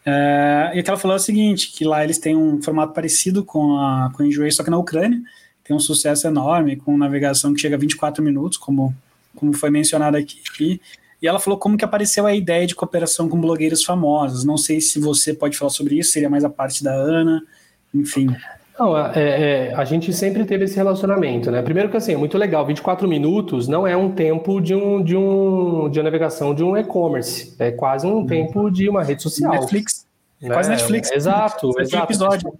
É, 0.05 0.71
e 0.73 0.79
o 0.79 0.83
que 0.83 0.89
ela 0.89 0.99
falou 0.99 1.15
é 1.15 1.19
o 1.19 1.23
seguinte, 1.23 1.71
que 1.71 1.85
lá 1.85 2.03
eles 2.03 2.17
têm 2.17 2.35
um 2.35 2.61
formato 2.61 2.93
parecido 2.93 3.43
com 3.43 3.77
a, 3.77 4.11
com 4.13 4.23
a 4.23 4.27
Enjoy, 4.27 4.51
só 4.51 4.63
que 4.63 4.69
na 4.69 4.77
Ucrânia, 4.77 5.21
tem 5.63 5.75
um 5.75 5.79
sucesso 5.79 6.27
enorme, 6.27 6.75
com 6.75 6.97
navegação 6.97 7.53
que 7.53 7.61
chega 7.61 7.75
a 7.75 7.79
24 7.79 8.23
minutos, 8.23 8.57
como, 8.57 8.95
como 9.35 9.53
foi 9.53 9.69
mencionado 9.69 10.17
aqui, 10.17 10.81
e 11.21 11.27
ela 11.27 11.39
falou 11.39 11.59
como 11.59 11.77
que 11.77 11.85
apareceu 11.85 12.25
a 12.25 12.33
ideia 12.33 12.65
de 12.65 12.73
cooperação 12.73 13.29
com 13.29 13.39
blogueiros 13.39 13.83
famosos. 13.83 14.43
Não 14.43 14.57
sei 14.57 14.81
se 14.81 14.99
você 14.99 15.33
pode 15.33 15.55
falar 15.55 15.69
sobre 15.69 15.99
isso, 15.99 16.11
seria 16.11 16.29
mais 16.29 16.43
a 16.43 16.49
parte 16.49 16.83
da 16.83 16.93
Ana, 16.93 17.43
enfim. 17.93 18.27
Não, 18.81 18.97
é, 18.97 19.11
é, 19.13 19.73
a 19.75 19.85
gente 19.85 20.11
sempre 20.11 20.43
teve 20.43 20.65
esse 20.65 20.75
relacionamento, 20.75 21.51
né? 21.51 21.61
Primeiro 21.61 21.87
que 21.87 21.97
assim, 21.97 22.13
é 22.13 22.17
muito 22.17 22.35
legal, 22.35 22.65
24 22.65 23.07
minutos 23.07 23.67
não 23.67 23.85
é 23.85 23.95
um 23.95 24.11
tempo 24.11 24.59
de 24.59 24.73
um 24.73 25.03
de 25.03 25.15
um 25.15 25.87
de 25.87 25.99
uma 25.99 26.03
navegação 26.05 26.55
de 26.55 26.63
um 26.63 26.75
e-commerce, 26.75 27.55
é 27.59 27.69
quase 27.69 28.07
um 28.07 28.25
tempo 28.25 28.71
de 28.71 28.89
uma 28.89 29.03
rede 29.03 29.21
social. 29.21 29.51
Netflix. 29.51 30.07
Né? 30.41 30.49
Quase 30.51 30.71
Netflix. 30.71 31.11
Exato, 31.11 31.71
exato. 31.79 32.05
episódio. 32.05 32.51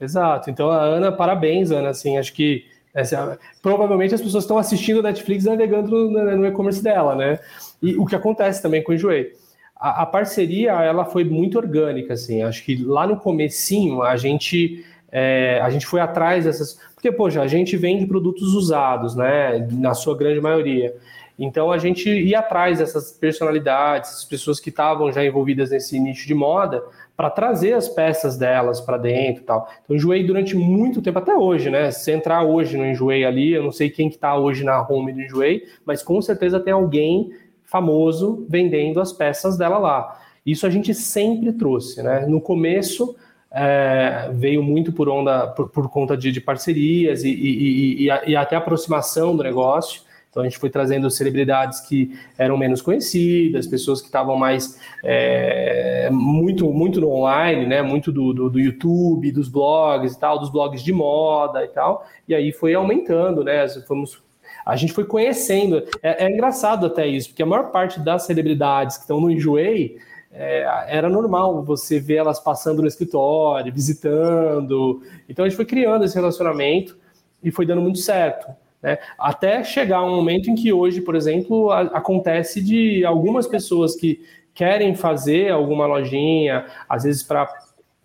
Exato. 0.00 0.48
Então 0.48 0.70
a 0.70 0.80
Ana, 0.80 1.10
parabéns, 1.10 1.72
Ana, 1.72 1.88
assim, 1.88 2.18
acho 2.18 2.32
que 2.34 2.62
essa, 2.94 3.36
provavelmente 3.60 4.14
as 4.14 4.22
pessoas 4.22 4.44
estão 4.44 4.58
assistindo 4.58 5.02
Netflix 5.02 5.44
navegando 5.44 6.08
no, 6.08 6.36
no 6.36 6.46
e-commerce 6.46 6.80
dela, 6.80 7.16
né? 7.16 7.40
E 7.82 7.96
o 7.96 8.06
que 8.06 8.14
acontece 8.14 8.62
também 8.62 8.80
com 8.80 8.92
o 8.92 8.94
Enjoei. 8.94 9.32
A, 9.74 10.02
a 10.02 10.06
parceria, 10.06 10.70
ela 10.70 11.04
foi 11.04 11.24
muito 11.24 11.58
orgânica, 11.58 12.14
assim. 12.14 12.44
Acho 12.44 12.64
que 12.64 12.76
lá 12.76 13.08
no 13.08 13.16
comecinho 13.16 14.04
a 14.04 14.16
gente 14.16 14.84
é, 15.16 15.60
a 15.62 15.70
gente 15.70 15.86
foi 15.86 16.00
atrás 16.00 16.44
dessas. 16.44 16.76
Porque, 16.92 17.12
poxa, 17.12 17.40
a 17.40 17.46
gente 17.46 17.76
vende 17.76 18.04
produtos 18.04 18.52
usados, 18.52 19.14
né? 19.14 19.64
Na 19.70 19.94
sua 19.94 20.16
grande 20.16 20.40
maioria. 20.40 20.92
Então 21.38 21.70
a 21.70 21.78
gente 21.78 22.08
ia 22.08 22.40
atrás 22.40 22.78
dessas 22.78 23.12
personalidades, 23.12 24.10
essas 24.10 24.24
pessoas 24.24 24.58
que 24.58 24.70
estavam 24.70 25.12
já 25.12 25.24
envolvidas 25.24 25.70
nesse 25.70 25.98
nicho 26.00 26.26
de 26.26 26.34
moda, 26.34 26.82
para 27.16 27.30
trazer 27.30 27.74
as 27.74 27.88
peças 27.88 28.36
delas 28.36 28.80
para 28.80 28.98
dentro 28.98 29.42
e 29.42 29.44
tal. 29.44 29.68
Então 29.84 29.94
enjoei 29.94 30.24
durante 30.24 30.56
muito 30.56 31.00
tempo, 31.00 31.18
até 31.18 31.34
hoje, 31.34 31.70
né? 31.70 31.92
Se 31.92 32.10
entrar 32.10 32.42
hoje 32.42 32.76
no 32.76 32.84
Enjoei 32.84 33.24
ali, 33.24 33.52
eu 33.52 33.62
não 33.62 33.72
sei 33.72 33.90
quem 33.90 34.08
que 34.08 34.16
está 34.16 34.36
hoje 34.36 34.64
na 34.64 34.80
home 34.88 35.12
do 35.12 35.20
Enjoei, 35.20 35.64
mas 35.84 36.02
com 36.02 36.20
certeza 36.20 36.58
tem 36.58 36.72
alguém 36.72 37.32
famoso 37.64 38.44
vendendo 38.48 39.00
as 39.00 39.12
peças 39.12 39.56
dela 39.56 39.78
lá. 39.78 40.20
Isso 40.44 40.66
a 40.66 40.70
gente 40.70 40.92
sempre 40.92 41.52
trouxe, 41.52 42.02
né? 42.02 42.26
No 42.26 42.40
começo 42.40 43.16
é, 43.54 44.30
veio 44.32 44.62
muito 44.64 44.92
por 44.92 45.08
onda 45.08 45.46
por, 45.46 45.68
por 45.68 45.88
conta 45.88 46.16
de, 46.16 46.32
de 46.32 46.40
parcerias 46.40 47.22
e, 47.22 47.30
e, 47.30 48.06
e, 48.06 48.10
e, 48.26 48.36
até 48.36 48.56
aproximação 48.56 49.36
do 49.36 49.44
negócio. 49.44 50.02
Então 50.28 50.42
a 50.42 50.46
gente 50.46 50.58
foi 50.58 50.68
trazendo 50.68 51.08
celebridades 51.08 51.78
que 51.78 52.12
eram 52.36 52.58
menos 52.58 52.82
conhecidas, 52.82 53.68
pessoas 53.68 54.00
que 54.00 54.08
estavam 54.08 54.36
mais 54.36 54.80
é, 55.04 56.08
muito 56.10 56.68
muito 56.72 57.00
no 57.00 57.08
online, 57.10 57.64
né? 57.64 57.80
Muito 57.80 58.10
do, 58.10 58.32
do, 58.32 58.50
do, 58.50 58.58
YouTube, 58.58 59.30
dos 59.30 59.48
blogs 59.48 60.12
e 60.12 60.18
tal, 60.18 60.40
dos 60.40 60.50
blogs 60.50 60.82
de 60.82 60.92
moda 60.92 61.64
e 61.64 61.68
tal. 61.68 62.04
E 62.26 62.34
aí 62.34 62.50
foi 62.50 62.74
aumentando, 62.74 63.44
né? 63.44 63.68
Fomos 63.86 64.20
a 64.66 64.74
gente 64.74 64.92
foi 64.92 65.04
conhecendo. 65.04 65.84
É, 66.02 66.24
é 66.24 66.30
engraçado 66.30 66.86
até 66.86 67.06
isso, 67.06 67.28
porque 67.28 67.42
a 67.42 67.46
maior 67.46 67.70
parte 67.70 68.00
das 68.00 68.24
celebridades 68.24 68.96
que 68.96 69.02
estão 69.02 69.20
no 69.20 69.30
Enjoei 69.30 69.98
é, 70.36 70.86
era 70.88 71.08
normal 71.08 71.62
você 71.62 72.00
ver 72.00 72.16
elas 72.16 72.40
passando 72.40 72.82
no 72.82 72.88
escritório, 72.88 73.72
visitando. 73.72 75.00
Então 75.28 75.44
a 75.44 75.48
gente 75.48 75.56
foi 75.56 75.64
criando 75.64 76.04
esse 76.04 76.16
relacionamento 76.16 76.98
e 77.42 77.52
foi 77.52 77.64
dando 77.64 77.80
muito 77.80 78.00
certo. 78.00 78.52
Né? 78.82 78.98
Até 79.16 79.62
chegar 79.62 80.02
um 80.02 80.16
momento 80.16 80.50
em 80.50 80.56
que 80.56 80.72
hoje, 80.72 81.00
por 81.00 81.14
exemplo, 81.14 81.70
a, 81.70 81.82
acontece 81.82 82.60
de 82.60 83.04
algumas 83.04 83.46
pessoas 83.46 83.94
que 83.94 84.20
querem 84.52 84.94
fazer 84.94 85.52
alguma 85.52 85.86
lojinha, 85.86 86.66
às 86.88 87.04
vezes 87.04 87.22
para 87.22 87.48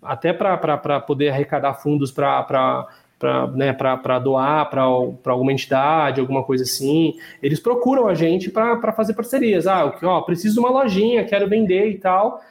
até 0.01 0.31
para 0.31 1.01
poder 1.01 1.29
arrecadar 1.29 1.73
fundos 1.73 2.09
para 2.09 2.87
para 3.19 3.47
né, 3.47 3.75
doar 4.23 4.69
para 4.69 4.81
alguma 4.81 5.51
entidade, 5.51 6.21
alguma 6.21 6.43
coisa 6.43 6.63
assim. 6.63 7.15
Eles 7.43 7.59
procuram 7.59 8.07
a 8.07 8.15
gente 8.15 8.49
para 8.49 8.93
fazer 8.93 9.13
parcerias. 9.13 9.67
Ah, 9.67 9.93
ó, 10.01 10.21
preciso 10.21 10.55
de 10.55 10.59
uma 10.59 10.71
lojinha, 10.71 11.25
quero 11.25 11.47
vender 11.47 11.89
e 11.89 11.97
tal. 11.97 12.41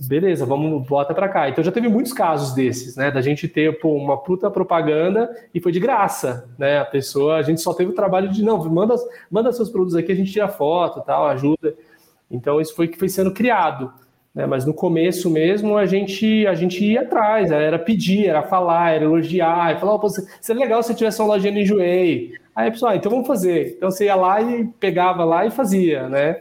Beleza, 0.00 0.46
vamos, 0.46 0.86
bota 0.86 1.14
para 1.14 1.28
cá. 1.28 1.48
Então 1.48 1.62
já 1.62 1.72
teve 1.72 1.88
muitos 1.88 2.12
casos 2.12 2.54
desses, 2.54 2.96
né? 2.96 3.10
Da 3.10 3.20
gente 3.20 3.48
ter 3.48 3.80
pô, 3.80 3.94
uma 3.94 4.16
puta 4.16 4.50
propaganda 4.50 5.28
e 5.52 5.60
foi 5.60 5.72
de 5.72 5.80
graça, 5.80 6.48
né? 6.56 6.78
A 6.78 6.84
pessoa, 6.84 7.36
a 7.36 7.42
gente 7.42 7.60
só 7.60 7.72
teve 7.74 7.90
o 7.90 7.94
trabalho 7.94 8.28
de 8.28 8.44
não, 8.44 8.62
manda, 8.68 8.94
manda 9.30 9.52
seus 9.52 9.70
produtos 9.70 9.96
aqui, 9.96 10.12
a 10.12 10.14
gente 10.14 10.32
tira 10.32 10.48
foto, 10.48 11.00
tal, 11.00 11.26
ajuda. 11.26 11.74
Então 12.30 12.60
isso 12.60 12.76
foi 12.76 12.86
que 12.86 12.98
foi 12.98 13.08
sendo 13.08 13.32
criado. 13.32 13.92
Né? 14.38 14.46
Mas 14.46 14.64
no 14.64 14.72
começo 14.72 15.28
mesmo 15.28 15.76
a 15.76 15.84
gente, 15.84 16.46
a 16.46 16.54
gente 16.54 16.84
ia 16.84 17.00
atrás, 17.00 17.50
era 17.50 17.76
pedir, 17.76 18.28
era 18.28 18.40
falar, 18.40 18.92
era 18.92 19.04
elogiar, 19.04 19.74
e 19.74 19.80
falar, 19.80 19.96
oh, 19.96 20.08
seria 20.40 20.62
legal 20.62 20.80
se 20.80 20.94
tivesse 20.94 21.20
uma 21.20 21.34
lojinha 21.34 21.52
no 21.52 21.58
Enjoei. 21.58 22.34
Aí 22.54 22.68
a 22.68 22.70
pessoa, 22.70 22.92
ah, 22.92 22.96
então 22.96 23.10
vamos 23.10 23.26
fazer. 23.26 23.74
Então 23.76 23.90
você 23.90 24.04
ia 24.04 24.14
lá 24.14 24.40
e 24.40 24.64
pegava 24.78 25.24
lá 25.24 25.44
e 25.44 25.50
fazia, 25.50 26.08
né? 26.08 26.40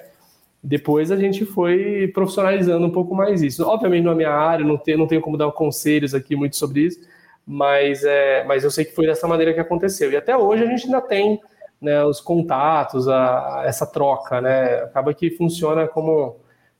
Depois 0.61 1.11
a 1.11 1.15
gente 1.15 1.43
foi 1.43 2.07
profissionalizando 2.13 2.85
um 2.85 2.91
pouco 2.91 3.15
mais 3.15 3.41
isso. 3.41 3.67
Obviamente 3.67 4.03
não 4.03 4.11
é 4.11 4.15
minha 4.15 4.31
área, 4.31 4.63
não 4.63 4.77
tenho, 4.77 4.99
não 4.99 5.07
tenho 5.07 5.21
como 5.21 5.35
dar 5.35 5.51
conselhos 5.51 6.13
aqui 6.13 6.35
muito 6.35 6.55
sobre 6.55 6.81
isso, 6.81 6.99
mas, 7.47 8.03
é, 8.03 8.43
mas 8.43 8.63
eu 8.63 8.69
sei 8.69 8.85
que 8.85 8.93
foi 8.93 9.07
dessa 9.07 9.27
maneira 9.27 9.55
que 9.55 9.59
aconteceu. 9.59 10.11
E 10.11 10.15
até 10.15 10.37
hoje 10.37 10.63
a 10.63 10.67
gente 10.67 10.85
ainda 10.85 11.01
tem 11.01 11.41
né, 11.81 12.03
os 12.03 12.21
contatos, 12.21 13.07
a, 13.07 13.63
essa 13.65 13.87
troca, 13.87 14.39
né? 14.39 14.83
Acaba 14.83 15.15
que 15.15 15.31
funciona 15.31 15.87
como 15.87 16.35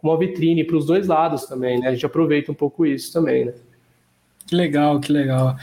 uma 0.08 0.18
vitrine 0.18 0.64
para 0.64 0.78
os 0.78 0.86
dois 0.86 1.08
lados 1.08 1.45
também, 1.45 1.80
né? 1.80 1.88
A 1.88 1.91
gente 1.93 2.05
aproveita 2.05 2.51
um 2.51 2.55
pouco 2.55 2.86
isso 2.86 3.12
também, 3.12 3.45
né? 3.45 3.53
Que 4.45 4.55
legal, 4.55 4.99
que 4.99 5.12
legal. 5.12 5.55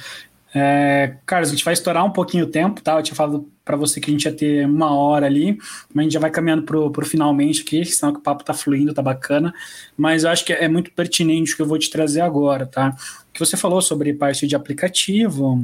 É, 0.55 1.17
Carlos, 1.27 1.49
a 1.49 1.53
gente 1.53 1.65
vai 1.65 1.75
estourar 1.75 2.05
um 2.05 2.11
pouquinho 2.11 2.45
o 2.45 2.49
tempo, 2.49 2.81
tá? 2.81 2.97
Eu 2.97 3.03
tinha 3.03 3.17
falado 3.17 3.49
para 3.65 3.77
você 3.77 4.01
que 4.01 4.11
a 4.11 4.13
gente 4.13 4.25
ia 4.25 4.33
ter 4.33 4.67
uma 4.67 4.95
hora 4.95 5.27
ali, 5.27 5.59
mas 5.93 6.03
a 6.03 6.03
gente 6.03 6.13
já 6.13 6.21
vai 6.21 6.31
caminhando 6.31 6.63
pro, 6.63 6.91
pro 6.91 7.05
finalmente 7.05 7.63
aqui, 7.63 7.85
senão 7.85 8.13
que 8.13 8.21
o 8.21 8.23
papo 8.23 8.45
tá 8.45 8.55
fluindo, 8.55 8.95
tá 8.95 9.03
bacana. 9.03 9.53
Mas 9.97 10.23
eu 10.23 10.31
acho 10.31 10.45
que 10.45 10.53
é 10.53 10.69
muito 10.69 10.93
pertinente 10.93 11.55
o 11.55 11.57
que 11.57 11.63
eu 11.63 11.67
vou 11.67 11.79
te 11.79 11.91
trazer 11.91 12.21
agora, 12.21 12.67
tá? 12.67 12.97
que 13.35 13.41
você 13.41 13.57
falou 13.57 13.83
sobre 13.83 14.15
parte 14.15 14.47
de 14.47 14.55
aplicativo, 14.55 15.63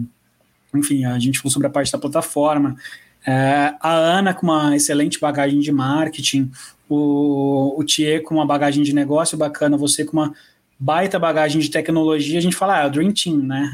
enfim, 0.74 1.04
a 1.04 1.18
gente 1.20 1.38
falou 1.38 1.52
sobre 1.52 1.68
a 1.68 1.70
parte 1.70 1.90
da 1.92 1.98
plataforma. 1.98 2.74
É, 3.24 3.74
a 3.80 3.92
Ana, 3.92 4.34
com 4.34 4.46
uma 4.46 4.74
excelente 4.74 5.20
bagagem 5.20 5.60
de 5.60 5.70
marketing, 5.70 6.50
o, 6.96 7.80
o 7.80 7.84
Thier 7.84 8.22
com 8.22 8.34
uma 8.34 8.46
bagagem 8.46 8.82
de 8.82 8.92
negócio 8.92 9.38
bacana, 9.38 9.76
você 9.76 10.04
com 10.04 10.16
uma 10.16 10.34
baita 10.78 11.18
bagagem 11.18 11.60
de 11.60 11.70
tecnologia, 11.70 12.38
a 12.38 12.42
gente 12.42 12.56
fala, 12.56 12.78
ah, 12.78 12.82
é 12.84 12.86
o 12.86 12.90
Dream 12.90 13.12
Team, 13.12 13.38
né? 13.38 13.70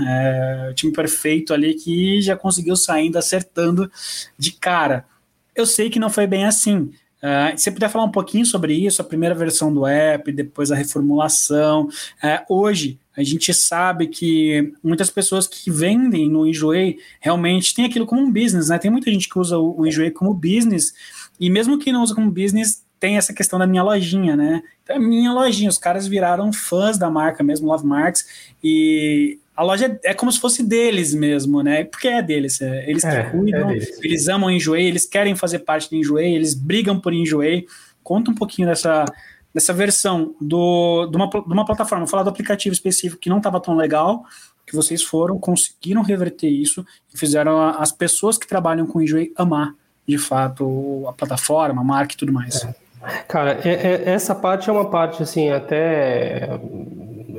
É 0.66 0.70
o 0.70 0.74
time 0.74 0.92
perfeito 0.92 1.54
ali 1.54 1.74
que 1.74 2.20
já 2.20 2.36
conseguiu 2.36 2.74
saindo, 2.74 3.16
acertando 3.16 3.90
de 4.36 4.50
cara. 4.52 5.06
Eu 5.54 5.64
sei 5.64 5.88
que 5.88 6.00
não 6.00 6.10
foi 6.10 6.26
bem 6.26 6.44
assim. 6.44 6.90
Uh, 7.22 7.56
você 7.56 7.70
puder 7.70 7.88
falar 7.88 8.04
um 8.04 8.10
pouquinho 8.10 8.44
sobre 8.44 8.74
isso, 8.74 9.00
a 9.00 9.04
primeira 9.04 9.34
versão 9.34 9.72
do 9.72 9.86
app, 9.86 10.30
depois 10.32 10.70
a 10.70 10.76
reformulação. 10.76 11.84
Uh, 12.22 12.54
hoje, 12.54 12.98
a 13.16 13.22
gente 13.22 13.54
sabe 13.54 14.08
que 14.08 14.74
muitas 14.82 15.08
pessoas 15.08 15.46
que 15.46 15.70
vendem 15.70 16.28
no 16.28 16.46
Enjoei 16.46 16.98
realmente 17.20 17.74
tem 17.74 17.86
aquilo 17.86 18.04
como 18.04 18.20
um 18.20 18.30
business, 18.30 18.68
né? 18.68 18.78
Tem 18.78 18.90
muita 18.90 19.10
gente 19.10 19.28
que 19.28 19.38
usa 19.38 19.56
o 19.58 19.86
Enjoei 19.86 20.10
como 20.10 20.34
business, 20.34 20.92
e 21.40 21.48
mesmo 21.48 21.78
que 21.78 21.90
não 21.90 22.02
usa 22.02 22.14
como 22.14 22.30
business, 22.30 22.84
tem 22.98 23.16
essa 23.16 23.32
questão 23.32 23.58
da 23.58 23.66
minha 23.66 23.82
lojinha, 23.82 24.36
né? 24.36 24.62
Então, 24.82 24.96
é 24.96 24.98
minha 24.98 25.32
lojinha, 25.32 25.68
os 25.68 25.78
caras 25.78 26.06
viraram 26.06 26.52
fãs 26.52 26.98
da 26.98 27.10
marca 27.10 27.42
mesmo, 27.42 27.66
Love 27.66 27.86
Marks, 27.86 28.26
e 28.62 29.38
a 29.56 29.62
loja 29.62 29.98
é 30.04 30.12
como 30.12 30.30
se 30.30 30.38
fosse 30.38 30.62
deles 30.62 31.14
mesmo, 31.14 31.62
né? 31.62 31.84
Porque 31.84 32.08
é 32.08 32.22
deles, 32.22 32.60
é, 32.60 32.88
eles 32.88 33.02
que 33.02 33.08
é, 33.08 33.22
cuidam, 33.30 33.70
é 33.70 33.78
eles 34.02 34.28
amam 34.28 34.50
Enjoei, 34.50 34.86
eles 34.86 35.06
querem 35.06 35.34
fazer 35.34 35.60
parte 35.60 35.88
do 35.88 35.96
Enjoei, 35.96 36.34
eles 36.34 36.54
brigam 36.54 37.00
por 37.00 37.12
Enjoei. 37.12 37.66
Conta 38.02 38.30
um 38.30 38.34
pouquinho 38.34 38.68
dessa, 38.68 39.04
dessa 39.52 39.72
versão 39.72 40.34
do, 40.40 41.06
de, 41.06 41.16
uma, 41.16 41.28
de 41.28 41.52
uma 41.52 41.64
plataforma, 41.64 42.04
vou 42.04 42.10
falar 42.10 42.22
do 42.22 42.30
aplicativo 42.30 42.72
específico 42.72 43.20
que 43.20 43.30
não 43.30 43.38
estava 43.38 43.60
tão 43.60 43.74
legal, 43.74 44.24
que 44.66 44.74
vocês 44.76 45.02
foram, 45.02 45.38
conseguiram 45.38 46.02
reverter 46.02 46.48
isso 46.48 46.84
e 47.12 47.18
fizeram 47.18 47.60
as 47.60 47.90
pessoas 47.92 48.36
que 48.36 48.46
trabalham 48.46 48.86
com 48.86 49.00
Enjoei 49.00 49.32
amar, 49.36 49.74
de 50.06 50.18
fato, 50.18 51.04
a 51.08 51.12
plataforma, 51.12 51.80
a 51.80 51.84
marca 51.84 52.14
e 52.14 52.16
tudo 52.16 52.32
mais. 52.32 52.62
É. 52.64 52.85
Cara, 53.28 53.60
é, 53.64 53.70
é, 53.70 54.10
essa 54.10 54.34
parte 54.34 54.68
é 54.68 54.72
uma 54.72 54.90
parte, 54.90 55.22
assim, 55.22 55.50
até 55.50 56.58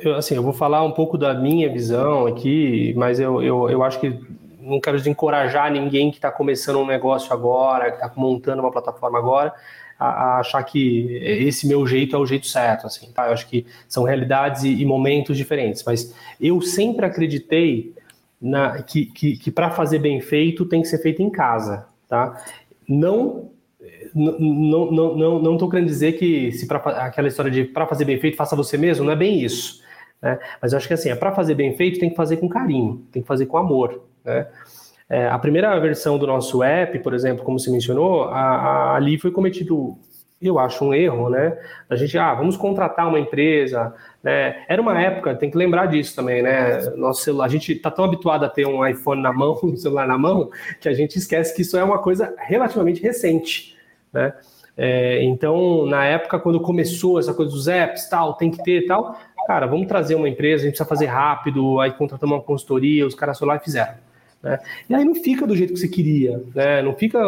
eu, 0.02 0.16
assim, 0.16 0.36
eu 0.36 0.44
vou 0.44 0.54
falar 0.54 0.84
um 0.84 0.92
pouco 0.92 1.18
da 1.18 1.34
minha 1.34 1.72
visão 1.72 2.26
aqui, 2.28 2.94
mas 2.96 3.20
eu, 3.20 3.42
eu, 3.42 3.70
eu 3.70 3.84
acho 3.84 4.00
que 4.00 4.20
não 4.60 4.80
quero 4.80 4.98
desencorajar 4.98 5.72
ninguém 5.72 6.12
que 6.12 6.18
está 6.18 6.32
começando 6.32 6.80
um 6.80 6.86
negócio 6.86 7.32
agora, 7.32 7.92
que 7.92 7.98
está 7.98 8.12
montando 8.16 8.62
uma 8.62 8.72
plataforma 8.72 9.18
agora, 9.18 9.54
a, 9.98 10.08
a, 10.08 10.40
achar 10.40 10.62
que 10.64 11.16
esse 11.22 11.68
meu 11.68 11.88
jeito 11.88 12.16
é 12.16 12.20
o 12.20 12.26
jeito 12.26 12.46
certo, 12.48 12.86
assim, 12.86 13.12
tá? 13.12 13.28
Eu 13.28 13.34
acho 13.34 13.48
que 13.48 13.66
são 13.88 14.04
realidades 14.04 14.64
e, 14.64 14.82
e 14.82 14.86
momentos 14.86 15.38
diferentes, 15.38 15.84
mas 15.86 16.14
eu 16.40 16.62
sempre 16.62 17.06
acreditei 17.06 17.94
na, 18.40 18.84
que, 18.84 19.06
que, 19.06 19.38
que 19.38 19.50
para 19.50 19.72
fazer 19.72 20.00
bem 20.00 20.20
feito 20.22 20.66
tem 20.66 20.82
que 20.82 20.88
ser 20.88 21.00
feito 21.00 21.22
em 21.22 21.30
casa, 21.30 21.88
tá? 22.08 22.40
Não 22.88 23.50
não, 24.18 24.92
não, 24.92 25.16
não, 25.16 25.40
não 25.40 25.58
tô 25.58 25.70
querendo 25.70 25.88
dizer 25.88 26.14
que 26.14 26.52
se 26.52 26.68
pra, 26.68 26.78
aquela 26.78 27.28
história 27.28 27.52
de 27.52 27.64
para 27.64 27.86
fazer 27.86 28.06
bem 28.06 28.20
feito, 28.20 28.38
faça 28.38 28.56
você 28.56 28.78
mesmo, 28.78 29.06
não 29.06 29.12
é 29.12 29.16
bem 29.16 29.42
isso. 29.42 29.82
Né? 30.22 30.40
Mas 30.62 30.74
eu 30.74 30.78
acho 30.78 30.88
que 30.88 30.94
assim, 30.94 31.10
é 31.10 31.16
para 31.16 31.32
fazer 31.32 31.56
bem 31.56 31.76
feito, 31.76 32.00
tem 32.00 32.10
que 32.10 32.16
fazer 32.16 32.38
com 32.38 32.50
carinho, 32.50 33.06
tem 33.12 33.22
que 33.22 33.28
fazer 33.28 33.46
com 33.46 33.58
amor. 33.58 34.04
Né? 34.26 34.48
É, 35.10 35.28
a 35.28 35.40
primeira 35.40 35.80
versão 35.80 36.18
do 36.18 36.28
nosso 36.28 36.62
app, 36.62 37.00
por 37.00 37.14
exemplo, 37.14 37.44
como 37.44 37.60
se 37.60 37.72
mencionou, 37.72 38.24
a, 38.24 38.40
a, 38.40 38.96
ali 38.96 39.18
foi 39.18 39.32
cometido, 39.32 39.98
eu 40.42 40.60
acho, 40.60 40.84
um 40.84 40.94
erro, 40.94 41.30
né? 41.30 41.58
A 41.90 41.96
gente, 41.96 42.18
ah, 42.18 42.34
vamos 42.34 42.58
contratar 42.58 43.08
uma 43.08 43.20
empresa, 43.20 43.94
né? 44.22 44.66
Era 44.68 44.82
uma 44.82 45.02
época, 45.02 45.34
tem 45.34 45.50
que 45.50 45.58
lembrar 45.58 45.86
disso 45.86 46.14
também, 46.14 46.42
né? 46.42 46.82
Nosso 46.98 47.24
celular, 47.24 47.46
a 47.46 47.50
gente 47.50 47.72
está 47.72 47.90
tão 47.90 48.04
habituado 48.04 48.44
a 48.44 48.50
ter 48.50 48.68
um 48.68 48.86
iPhone 48.86 49.22
na 49.22 49.32
mão, 49.32 49.58
um 49.64 49.78
celular 49.78 50.06
na 50.06 50.18
mão, 50.18 50.50
que 50.82 50.90
a 50.90 50.94
gente 50.94 51.18
esquece 51.18 51.56
que 51.56 51.62
isso 51.62 51.78
é 51.78 51.84
uma 51.84 52.00
coisa 52.00 52.36
relativamente 52.38 53.02
recente, 53.02 53.77
né? 54.14 54.34
É, 54.76 55.24
então, 55.24 55.86
na 55.86 56.06
época, 56.06 56.40
quando 56.40 56.60
começou 56.60 57.18
essa 57.18 57.34
coisa 57.34 57.52
dos 57.52 57.68
apps, 57.68 58.08
tal, 58.08 58.36
tem 58.36 58.52
que 58.52 58.64
ter 58.64 58.86
tal, 58.86 59.20
cara, 59.48 59.66
vamos 59.66 59.88
trazer 59.88 60.14
uma 60.14 60.30
empresa, 60.30 60.64
a 60.64 60.66
gente 60.66 60.74
precisa 60.74 60.88
fazer 60.88 61.08
rápido, 61.08 61.80
aí 61.80 61.92
contratamos 61.92 62.38
uma 62.38 62.44
consultoria, 62.44 63.08
os 63.08 63.16
caras 63.16 63.40
foram 63.40 63.54
lá 63.54 63.58
e 63.58 63.64
fizeram. 63.64 63.96
Né? 64.44 64.60
E 64.90 64.94
aí 64.94 65.04
não 65.04 65.16
fica 65.16 65.48
do 65.48 65.56
jeito 65.56 65.74
que 65.74 65.80
você 65.80 65.88
queria, 65.88 66.44
né? 66.54 66.82
Não 66.82 66.94
fica. 66.94 67.20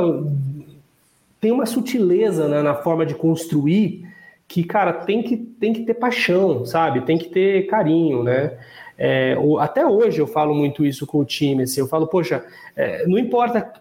Tem 1.42 1.52
uma 1.52 1.66
sutileza 1.66 2.48
né, 2.48 2.62
na 2.62 2.76
forma 2.76 3.06
de 3.06 3.16
construir 3.16 4.06
que, 4.48 4.64
cara, 4.64 4.92
tem 4.92 5.24
que, 5.24 5.38
tem 5.38 5.72
que 5.72 5.84
ter 5.84 5.94
paixão, 5.94 6.66
sabe? 6.66 7.02
Tem 7.02 7.18
que 7.18 7.30
ter 7.30 7.68
carinho, 7.68 8.24
né? 8.24 8.58
É, 9.02 9.38
até 9.62 9.86
hoje 9.88 10.20
eu 10.20 10.28
falo 10.28 10.54
muito 10.54 10.86
isso 10.86 11.08
com 11.08 11.20
o 11.20 11.26
time, 11.26 11.64
assim, 11.64 11.80
eu 11.80 11.88
falo, 11.88 12.06
poxa, 12.06 12.44
é, 12.76 13.08
não 13.08 13.18
importa 13.18 13.72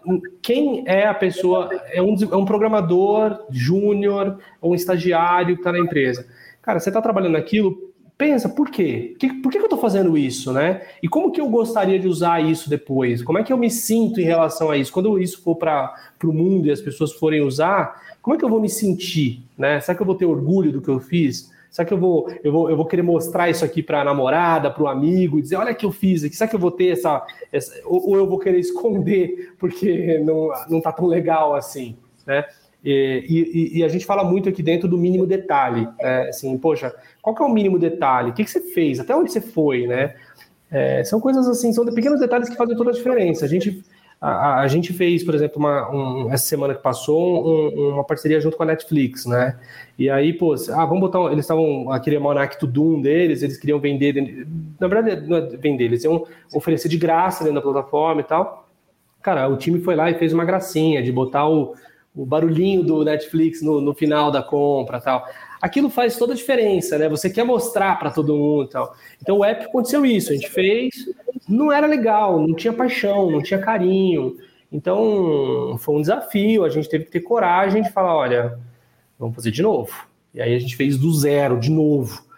quem 0.41 0.81
é 0.87 1.05
a 1.05 1.13
pessoa, 1.13 1.69
é 1.91 2.01
um, 2.01 2.15
é 2.31 2.35
um 2.37 2.45
programador 2.45 3.45
júnior 3.49 4.39
ou 4.61 4.71
um 4.71 4.75
estagiário 4.75 5.55
que 5.55 5.61
está 5.61 5.73
na 5.73 5.79
empresa. 5.79 6.25
Cara, 6.61 6.79
você 6.79 6.89
está 6.89 7.01
trabalhando 7.01 7.33
naquilo 7.33 7.89
pensa, 8.19 8.49
por 8.49 8.69
quê? 8.69 9.15
Por 9.41 9.49
que, 9.49 9.57
eu 9.57 9.63
estou 9.63 9.79
fazendo 9.79 10.17
isso, 10.17 10.51
né? 10.51 10.81
E 11.01 11.07
como 11.07 11.31
que 11.31 11.39
eu 11.39 11.47
gostaria 11.47 11.97
de 11.97 12.05
usar 12.05 12.43
isso 12.43 12.69
depois? 12.69 13.23
Como 13.23 13.37
é 13.37 13.43
que 13.43 13.53
eu 13.53 13.57
me 13.57 13.71
sinto 13.71 14.19
em 14.19 14.25
relação 14.25 14.69
a 14.69 14.75
isso? 14.75 14.91
Quando 14.91 15.17
isso 15.17 15.41
for 15.41 15.55
para 15.55 15.95
o 16.21 16.33
mundo 16.33 16.67
e 16.67 16.71
as 16.71 16.81
pessoas 16.81 17.13
forem 17.13 17.41
usar, 17.41 18.17
como 18.21 18.35
é 18.35 18.37
que 18.37 18.43
eu 18.43 18.49
vou 18.49 18.59
me 18.59 18.67
sentir, 18.67 19.41
né? 19.57 19.79
Será 19.79 19.95
que 19.95 20.01
eu 20.01 20.05
vou 20.05 20.15
ter 20.15 20.25
orgulho 20.25 20.69
do 20.69 20.81
que 20.81 20.89
eu 20.89 20.99
fiz? 20.99 21.49
Será 21.69 21.85
que 21.85 21.93
eu 21.93 21.97
vou, 21.97 22.31
eu 22.43 22.51
vou, 22.51 22.69
eu 22.69 22.75
vou 22.75 22.85
querer 22.85 23.03
mostrar 23.03 23.49
isso 23.49 23.63
aqui 23.63 23.83
para 23.83 24.01
a 24.01 24.03
namorada, 24.03 24.71
para 24.71 24.83
o 24.83 24.87
amigo, 24.87 25.41
dizer, 25.41 25.55
olha 25.55 25.73
que 25.73 25.85
eu 25.85 25.91
fiz 25.91 26.23
aqui, 26.23 26.35
será 26.35 26.49
que 26.49 26.55
eu 26.55 26.59
vou 26.59 26.71
ter 26.71 26.87
essa. 26.87 27.25
essa 27.51 27.79
ou, 27.85 28.09
ou, 28.09 28.17
eu 28.17 28.27
vou 28.27 28.39
querer 28.39 28.59
esconder 28.59 29.53
porque 29.59 30.19
não, 30.19 30.49
não 30.69 30.81
tá 30.81 30.91
tão 30.91 31.05
legal 31.05 31.53
assim, 31.53 31.95
né? 32.25 32.45
E, 32.83 33.25
e, 33.73 33.79
e, 33.79 33.83
a 33.83 33.89
gente 33.89 34.05
fala 34.05 34.23
muito 34.23 34.47
aqui 34.47 34.63
dentro 34.63 34.87
do 34.87 34.97
mínimo 34.97 35.27
detalhe, 35.27 35.85
né? 35.99 36.29
assim, 36.29 36.57
poxa, 36.57 36.95
qual 37.21 37.35
que 37.35 37.43
é 37.43 37.45
o 37.45 37.51
mínimo 37.51 37.77
detalhe? 37.77 38.29
O 38.29 38.33
que, 38.33 38.41
que 38.41 38.49
você 38.49 38.61
fez? 38.61 39.01
Até 39.01 39.13
onde 39.13 39.33
você 39.33 39.41
foi, 39.41 39.85
né? 39.85 40.15
É, 40.71 41.03
são 41.03 41.19
coisas 41.19 41.45
assim, 41.47 41.73
são 41.73 41.85
pequenos 41.85 42.21
detalhes 42.21 42.47
que 42.47 42.55
fazem 42.55 42.77
toda 42.77 42.91
a 42.91 42.93
diferença. 42.93 43.43
A 43.43 43.47
gente, 43.49 43.83
a, 44.21 44.59
a 44.61 44.67
gente 44.67 44.91
fez, 44.91 45.23
por 45.23 45.33
exemplo, 45.33 45.57
uma, 45.59 45.89
um, 45.89 46.31
essa 46.31 46.45
semana 46.45 46.75
que 46.75 46.81
passou, 46.81 47.47
um, 47.47 47.93
uma 47.93 48.03
parceria 48.03 48.41
junto 48.41 48.57
com 48.57 48.63
a 48.63 48.65
Netflix, 48.65 49.25
né? 49.25 49.57
E 49.97 50.09
aí, 50.09 50.33
pô, 50.33 50.53
ah, 50.71 50.85
vamos 50.85 50.99
botar. 50.99 51.31
Eles 51.31 51.45
estavam, 51.45 51.91
aquele 51.91 52.19
Monarch 52.19 52.59
to 52.59 52.67
Doom 52.67 53.01
deles, 53.01 53.41
eles 53.43 53.57
queriam 53.57 53.79
vender, 53.79 54.45
na 54.79 54.87
verdade, 54.87 55.27
não 55.27 55.37
é 55.37 55.41
vender, 55.41 55.85
eles 55.85 56.03
iam 56.03 56.25
oferecer 56.53 56.89
de 56.89 56.97
graça 56.97 57.43
dentro 57.43 57.55
da 57.55 57.61
plataforma 57.61 58.21
e 58.21 58.25
tal. 58.25 58.67
Cara, 59.21 59.47
o 59.47 59.57
time 59.57 59.79
foi 59.79 59.95
lá 59.95 60.09
e 60.09 60.15
fez 60.15 60.33
uma 60.33 60.45
gracinha 60.45 61.01
de 61.01 61.11
botar 61.11 61.47
o 61.47 61.75
o 62.15 62.25
barulhinho 62.25 62.83
do 62.83 63.03
Netflix 63.05 63.61
no, 63.61 63.79
no 63.79 63.93
final 63.93 64.31
da 64.31 64.41
compra 64.41 64.99
tal. 64.99 65.25
Aquilo 65.61 65.89
faz 65.89 66.17
toda 66.17 66.33
a 66.33 66.35
diferença, 66.35 66.97
né? 66.97 67.09
Você 67.09 67.29
quer 67.29 67.43
mostrar 67.43 67.99
para 67.99 68.11
todo 68.11 68.35
mundo 68.35 68.67
tal. 68.67 68.93
Então 69.21 69.37
o 69.37 69.45
app 69.45 69.65
aconteceu 69.65 70.05
isso, 70.05 70.31
a 70.31 70.35
gente 70.35 70.49
fez, 70.49 70.95
não 71.49 71.71
era 71.71 71.87
legal, 71.87 72.39
não 72.39 72.53
tinha 72.53 72.73
paixão, 72.73 73.31
não 73.31 73.41
tinha 73.41 73.59
carinho. 73.59 74.37
Então 74.71 75.77
foi 75.79 75.95
um 75.95 76.01
desafio, 76.01 76.63
a 76.63 76.69
gente 76.69 76.89
teve 76.89 77.05
que 77.05 77.11
ter 77.11 77.21
coragem 77.21 77.81
de 77.81 77.91
falar, 77.91 78.15
olha, 78.15 78.59
vamos 79.17 79.35
fazer 79.35 79.51
de 79.51 79.61
novo. 79.61 80.07
E 80.33 80.41
aí 80.41 80.53
a 80.53 80.59
gente 80.59 80.75
fez 80.75 80.97
do 80.97 81.11
zero, 81.11 81.59
de 81.59 81.71
novo 81.71 82.29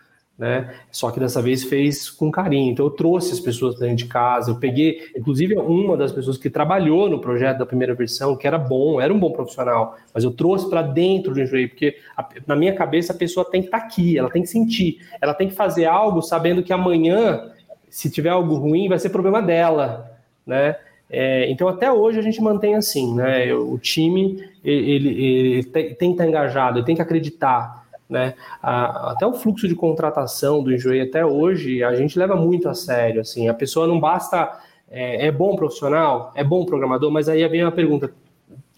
né? 0.41 0.73
Só 0.91 1.11
que 1.11 1.19
dessa 1.19 1.39
vez 1.39 1.63
fez 1.63 2.09
com 2.09 2.31
carinho. 2.31 2.71
Então 2.71 2.87
eu 2.87 2.89
trouxe 2.89 3.31
as 3.31 3.39
pessoas 3.39 3.77
dentro 3.77 3.97
de 3.97 4.05
casa, 4.07 4.49
eu 4.49 4.55
peguei, 4.55 5.11
inclusive 5.15 5.53
uma 5.55 5.95
das 5.95 6.11
pessoas 6.11 6.35
que 6.35 6.49
trabalhou 6.49 7.07
no 7.07 7.21
projeto 7.21 7.59
da 7.59 7.65
primeira 7.65 7.93
versão, 7.93 8.35
que 8.35 8.47
era 8.47 8.57
bom, 8.57 8.99
era 8.99 9.13
um 9.13 9.19
bom 9.19 9.31
profissional, 9.31 9.95
mas 10.11 10.23
eu 10.23 10.31
trouxe 10.31 10.67
para 10.67 10.81
dentro 10.81 11.31
do 11.31 11.39
Enjoei, 11.39 11.67
porque 11.67 11.95
a, 12.17 12.27
na 12.47 12.55
minha 12.55 12.73
cabeça 12.73 13.13
a 13.13 13.15
pessoa 13.15 13.45
tem 13.45 13.61
que 13.61 13.67
estar 13.67 13.81
tá 13.81 13.85
aqui, 13.85 14.17
ela 14.17 14.31
tem 14.31 14.41
que 14.41 14.47
sentir, 14.47 14.97
ela 15.21 15.35
tem 15.35 15.47
que 15.47 15.53
fazer 15.53 15.85
algo 15.85 16.23
sabendo 16.23 16.63
que 16.63 16.73
amanhã, 16.73 17.51
se 17.91 18.09
tiver 18.09 18.29
algo 18.29 18.55
ruim, 18.55 18.89
vai 18.89 18.97
ser 18.97 19.09
problema 19.09 19.39
dela, 19.39 20.17
né? 20.47 20.75
É, 21.07 21.51
então 21.51 21.67
até 21.67 21.91
hoje 21.91 22.17
a 22.17 22.21
gente 22.21 22.41
mantém 22.41 22.73
assim, 22.73 23.13
né? 23.13 23.53
O 23.53 23.77
time 23.77 24.49
ele, 24.63 25.09
ele, 25.09 25.63
tem, 25.65 25.93
tem 25.93 26.09
que 26.09 26.13
estar 26.13 26.27
engajado, 26.27 26.79
ele 26.79 26.85
tem 26.85 26.95
que 26.95 27.01
acreditar 27.01 27.81
né? 28.11 28.33
até 28.61 29.25
o 29.25 29.33
fluxo 29.33 29.69
de 29.69 29.73
contratação 29.73 30.61
do 30.61 30.73
Enjoei 30.73 31.01
até 31.01 31.25
hoje, 31.25 31.81
a 31.81 31.95
gente 31.95 32.19
leva 32.19 32.35
muito 32.35 32.67
a 32.67 32.73
sério, 32.73 33.21
assim, 33.21 33.47
a 33.47 33.53
pessoa 33.53 33.87
não 33.87 34.01
basta, 34.01 34.59
é, 34.91 35.27
é 35.27 35.31
bom 35.31 35.55
profissional, 35.55 36.33
é 36.35 36.43
bom 36.43 36.65
programador, 36.65 37.09
mas 37.09 37.29
aí 37.29 37.47
vem 37.47 37.61
a 37.61 37.71
pergunta, 37.71 38.13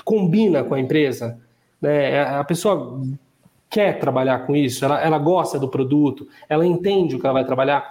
combina 0.06 0.64
com 0.64 0.76
a 0.76 0.80
empresa? 0.80 1.40
Né? 1.82 2.12
É, 2.12 2.22
a 2.22 2.44
pessoa 2.44 3.02
quer 3.72 4.00
trabalhar 4.00 4.46
com 4.46 4.56
isso, 4.56 4.86
ela, 4.86 5.02
ela 5.02 5.18
gosta 5.18 5.58
do 5.58 5.68
produto, 5.68 6.28
ela 6.48 6.64
entende 6.64 7.16
o 7.16 7.20
que 7.20 7.26
ela 7.26 7.34
vai 7.34 7.44
trabalhar, 7.44 7.90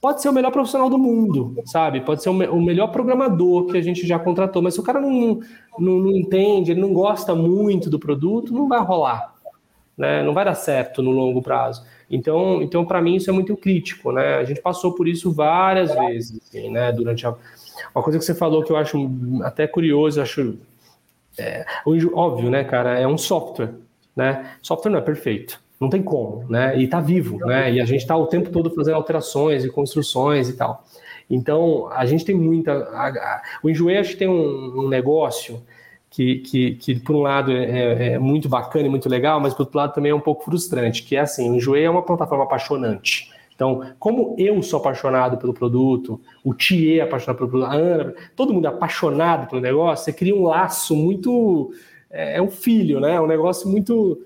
pode 0.00 0.22
ser 0.22 0.28
o 0.28 0.32
melhor 0.32 0.50
profissional 0.50 0.88
do 0.88 0.98
mundo, 0.98 1.56
sabe? 1.64 2.00
Pode 2.00 2.22
ser 2.22 2.30
o, 2.30 2.34
me 2.34 2.46
o 2.46 2.60
melhor 2.60 2.88
programador 2.88 3.66
que 3.66 3.76
a 3.76 3.82
gente 3.82 4.06
já 4.06 4.18
contratou, 4.18 4.62
mas 4.62 4.74
se 4.74 4.80
o 4.80 4.84
cara 4.84 5.00
não, 5.00 5.40
não, 5.78 5.98
não 5.98 6.10
entende, 6.10 6.72
ele 6.72 6.80
não 6.80 6.92
gosta 6.92 7.34
muito 7.34 7.90
do 7.90 7.98
produto, 7.98 8.52
não 8.52 8.68
vai 8.68 8.80
rolar 8.80 9.38
né? 9.98 10.22
Não 10.22 10.32
vai 10.32 10.44
dar 10.44 10.54
certo 10.54 11.02
no 11.02 11.10
longo 11.10 11.42
prazo. 11.42 11.84
Então, 12.08 12.62
então 12.62 12.86
para 12.86 13.02
mim 13.02 13.16
isso 13.16 13.28
é 13.28 13.32
muito 13.32 13.56
crítico, 13.56 14.12
né? 14.12 14.36
A 14.36 14.44
gente 14.44 14.62
passou 14.62 14.94
por 14.94 15.08
isso 15.08 15.32
várias 15.32 15.92
vezes, 15.92 16.40
assim, 16.40 16.70
né? 16.70 16.92
Durante 16.92 17.26
a 17.26 17.34
uma 17.94 18.02
coisa 18.02 18.18
que 18.18 18.24
você 18.24 18.34
falou 18.34 18.62
que 18.62 18.70
eu 18.70 18.76
acho 18.76 19.10
até 19.42 19.66
curioso, 19.66 20.22
acho 20.22 20.56
é, 21.36 21.64
óbvio, 22.14 22.48
né, 22.48 22.62
cara? 22.62 22.98
É 22.98 23.06
um 23.06 23.18
software, 23.18 23.74
né? 24.14 24.52
Software 24.62 24.92
não 24.92 24.98
é 24.98 25.02
perfeito, 25.02 25.60
não 25.80 25.88
tem 25.88 26.02
como, 26.02 26.44
né? 26.48 26.78
E 26.78 26.86
tá 26.88 27.00
vivo, 27.00 27.38
né? 27.46 27.72
E 27.72 27.80
a 27.80 27.84
gente 27.84 28.06
tá 28.06 28.16
o 28.16 28.26
tempo 28.26 28.50
todo 28.50 28.70
fazendo 28.70 28.94
alterações 28.94 29.64
e 29.64 29.70
construções 29.70 30.48
e 30.48 30.56
tal. 30.56 30.84
Então, 31.30 31.88
a 31.92 32.06
gente 32.06 32.24
tem 32.24 32.34
muita. 32.34 32.88
O 33.62 33.68
Enjoei 33.68 33.98
acho 33.98 34.10
que 34.10 34.16
tem 34.16 34.28
um, 34.28 34.84
um 34.84 34.88
negócio 34.88 35.62
que, 36.10 36.36
que, 36.36 36.74
que 36.74 37.00
por 37.00 37.14
um 37.14 37.20
lado 37.20 37.52
é, 37.52 37.64
é, 37.64 38.12
é, 38.12 38.18
muito 38.18 38.48
bacana 38.48 38.86
e 38.86 38.90
muito 38.90 39.08
legal, 39.08 39.40
mas 39.40 39.52
por 39.52 39.62
outro 39.62 39.78
lado 39.78 39.94
também 39.94 40.10
é 40.10 40.14
um 40.14 40.20
pouco 40.20 40.44
frustrante, 40.44 41.02
que 41.02 41.16
é 41.16 41.20
assim, 41.20 41.50
o 41.50 41.54
Enjoei 41.54 41.84
é 41.84 41.90
uma 41.90 42.02
plataforma 42.02 42.44
apaixonante. 42.44 43.30
Então, 43.54 43.82
como 43.98 44.36
eu 44.38 44.62
sou 44.62 44.78
apaixonado 44.78 45.36
pelo 45.36 45.52
produto, 45.52 46.20
o 46.44 46.54
Thier 46.54 47.00
é 47.00 47.02
apaixonado 47.02 47.38
pelo 47.38 47.50
produto, 47.50 47.70
a 47.70 47.74
Ana, 47.74 48.14
todo 48.36 48.54
mundo 48.54 48.66
é 48.66 48.68
apaixonado 48.68 49.48
pelo 49.48 49.60
negócio, 49.60 50.04
você 50.04 50.12
cria 50.12 50.34
um 50.34 50.44
laço 50.44 50.94
muito... 50.94 51.72
É, 52.10 52.38
é 52.38 52.42
um 52.42 52.50
filho, 52.50 53.00
né? 53.00 53.14
É 53.14 53.20
um 53.20 53.26
negócio 53.26 53.68
muito... 53.68 54.22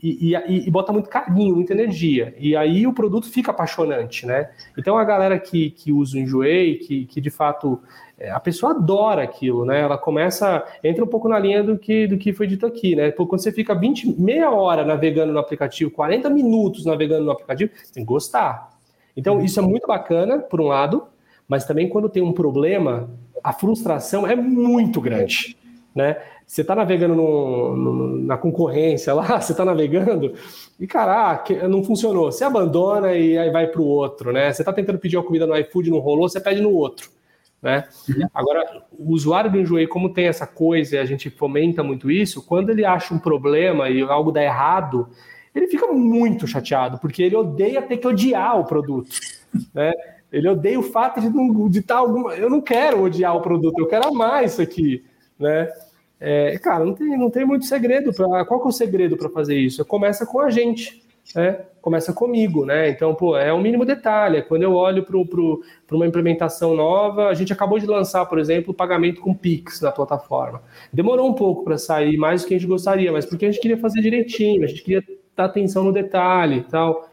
e, 0.00 0.32
e, 0.32 0.68
e, 0.68 0.70
bota 0.70 0.92
muito 0.92 1.08
carinho, 1.08 1.56
muita 1.56 1.72
energia. 1.72 2.34
E 2.38 2.54
aí 2.54 2.86
o 2.86 2.92
produto 2.92 3.28
fica 3.28 3.50
apaixonante, 3.50 4.24
né? 4.24 4.50
Então 4.76 4.96
a 4.96 5.04
galera 5.04 5.38
que, 5.38 5.70
que 5.70 5.92
usa 5.92 6.16
o 6.16 6.20
Enjoei, 6.20 6.76
que, 6.76 7.04
que 7.06 7.20
de 7.20 7.30
fato 7.30 7.80
é, 8.16 8.30
a 8.30 8.38
pessoa 8.38 8.72
adora 8.72 9.22
aquilo, 9.22 9.64
né? 9.64 9.80
Ela 9.80 9.98
começa, 9.98 10.64
entra 10.84 11.04
um 11.04 11.08
pouco 11.08 11.28
na 11.28 11.38
linha 11.38 11.64
do 11.64 11.76
que, 11.76 12.06
do 12.06 12.16
que 12.16 12.32
foi 12.32 12.46
dito 12.46 12.64
aqui, 12.64 12.94
né? 12.94 13.10
Porque 13.10 13.30
quando 13.30 13.42
você 13.42 13.50
fica 13.50 13.74
20, 13.74 14.20
meia 14.20 14.50
hora 14.50 14.84
navegando 14.84 15.32
no 15.32 15.38
aplicativo, 15.38 15.90
40 15.90 16.30
minutos 16.30 16.84
navegando 16.84 17.24
no 17.24 17.32
aplicativo, 17.32 17.72
você 17.74 17.92
tem 17.92 18.04
que 18.04 18.08
gostar. 18.08 18.76
Então, 19.16 19.40
isso 19.40 19.58
é 19.58 19.62
muito 19.62 19.86
bacana, 19.86 20.38
por 20.38 20.60
um 20.60 20.66
lado, 20.66 21.08
mas 21.48 21.64
também 21.64 21.88
quando 21.88 22.08
tem 22.08 22.22
um 22.22 22.32
problema, 22.32 23.10
a 23.42 23.52
frustração 23.52 24.26
é 24.26 24.36
muito 24.36 25.00
grande, 25.00 25.56
né? 25.94 26.16
Você 26.48 26.62
está 26.62 26.74
navegando 26.74 27.14
no, 27.14 27.76
no, 27.76 28.18
na 28.22 28.38
concorrência 28.38 29.12
lá, 29.12 29.36
você 29.38 29.52
está 29.52 29.66
navegando 29.66 30.32
e, 30.80 30.86
caraca, 30.86 31.68
não 31.68 31.84
funcionou. 31.84 32.32
Você 32.32 32.42
abandona 32.42 33.12
e 33.12 33.36
aí 33.36 33.50
vai 33.50 33.66
para 33.66 33.82
o 33.82 33.84
outro, 33.84 34.32
né? 34.32 34.50
Você 34.50 34.62
está 34.62 34.72
tentando 34.72 34.98
pedir 34.98 35.18
uma 35.18 35.24
comida 35.24 35.46
no 35.46 35.54
iFood, 35.54 35.90
não 35.90 35.98
rolou, 35.98 36.26
você 36.26 36.40
pede 36.40 36.62
no 36.62 36.72
outro, 36.72 37.10
né? 37.62 37.84
Agora, 38.32 38.82
o 38.98 39.12
usuário 39.12 39.52
do 39.52 39.58
Enjoei, 39.60 39.86
como 39.86 40.14
tem 40.14 40.24
essa 40.24 40.46
coisa 40.46 40.96
e 40.96 40.98
a 40.98 41.04
gente 41.04 41.28
fomenta 41.28 41.82
muito 41.82 42.10
isso, 42.10 42.42
quando 42.46 42.70
ele 42.70 42.82
acha 42.82 43.12
um 43.12 43.18
problema 43.18 43.90
e 43.90 44.00
algo 44.00 44.32
dá 44.32 44.42
errado, 44.42 45.06
ele 45.54 45.68
fica 45.68 45.86
muito 45.88 46.46
chateado, 46.46 46.98
porque 46.98 47.22
ele 47.22 47.36
odeia 47.36 47.82
ter 47.82 47.98
que 47.98 48.06
odiar 48.06 48.58
o 48.58 48.64
produto, 48.64 49.10
né? 49.74 49.92
Ele 50.32 50.48
odeia 50.48 50.80
o 50.80 50.82
fato 50.82 51.20
de, 51.20 51.28
de 51.28 51.78
estar 51.80 51.96
tá 51.96 52.00
alguma... 52.00 52.34
Eu 52.34 52.48
não 52.48 52.62
quero 52.62 53.02
odiar 53.02 53.36
o 53.36 53.42
produto, 53.42 53.78
eu 53.78 53.86
quero 53.86 54.08
amar 54.08 54.44
isso 54.44 54.62
aqui, 54.62 55.04
né? 55.38 55.70
É, 56.20 56.58
cara, 56.58 56.84
não 56.84 56.94
tem, 56.94 57.16
não 57.16 57.30
tem 57.30 57.44
muito 57.44 57.64
segredo. 57.66 58.12
Pra, 58.12 58.44
qual 58.44 58.60
que 58.60 58.66
é 58.66 58.70
o 58.70 58.72
segredo 58.72 59.16
para 59.16 59.28
fazer 59.28 59.56
isso? 59.56 59.84
Começa 59.84 60.26
com 60.26 60.40
a 60.40 60.50
gente, 60.50 61.02
né? 61.34 61.60
começa 61.88 62.12
comigo, 62.12 62.66
né? 62.66 62.90
Então, 62.90 63.14
pô, 63.14 63.36
é 63.36 63.50
o 63.50 63.58
mínimo 63.58 63.84
detalhe. 63.84 64.42
Quando 64.42 64.62
eu 64.62 64.74
olho 64.74 65.02
para 65.04 65.96
uma 65.96 66.06
implementação 66.06 66.74
nova, 66.74 67.28
a 67.28 67.34
gente 67.34 67.52
acabou 67.52 67.78
de 67.78 67.86
lançar, 67.86 68.26
por 68.26 68.38
exemplo, 68.38 68.72
o 68.72 68.74
pagamento 68.74 69.22
com 69.22 69.32
Pix 69.32 69.80
na 69.80 69.90
plataforma. 69.90 70.62
Demorou 70.92 71.26
um 71.28 71.32
pouco 71.32 71.64
para 71.64 71.78
sair, 71.78 72.18
mais 72.18 72.42
do 72.42 72.48
que 72.48 72.54
a 72.54 72.58
gente 72.58 72.68
gostaria, 72.68 73.10
mas 73.10 73.24
porque 73.24 73.46
a 73.46 73.50
gente 73.50 73.60
queria 73.60 73.78
fazer 73.78 74.02
direitinho, 74.02 74.64
a 74.64 74.66
gente 74.66 74.82
queria 74.82 75.02
dar 75.34 75.46
atenção 75.46 75.82
no 75.82 75.92
detalhe 75.92 76.58
e 76.58 76.62
tal. 76.64 77.08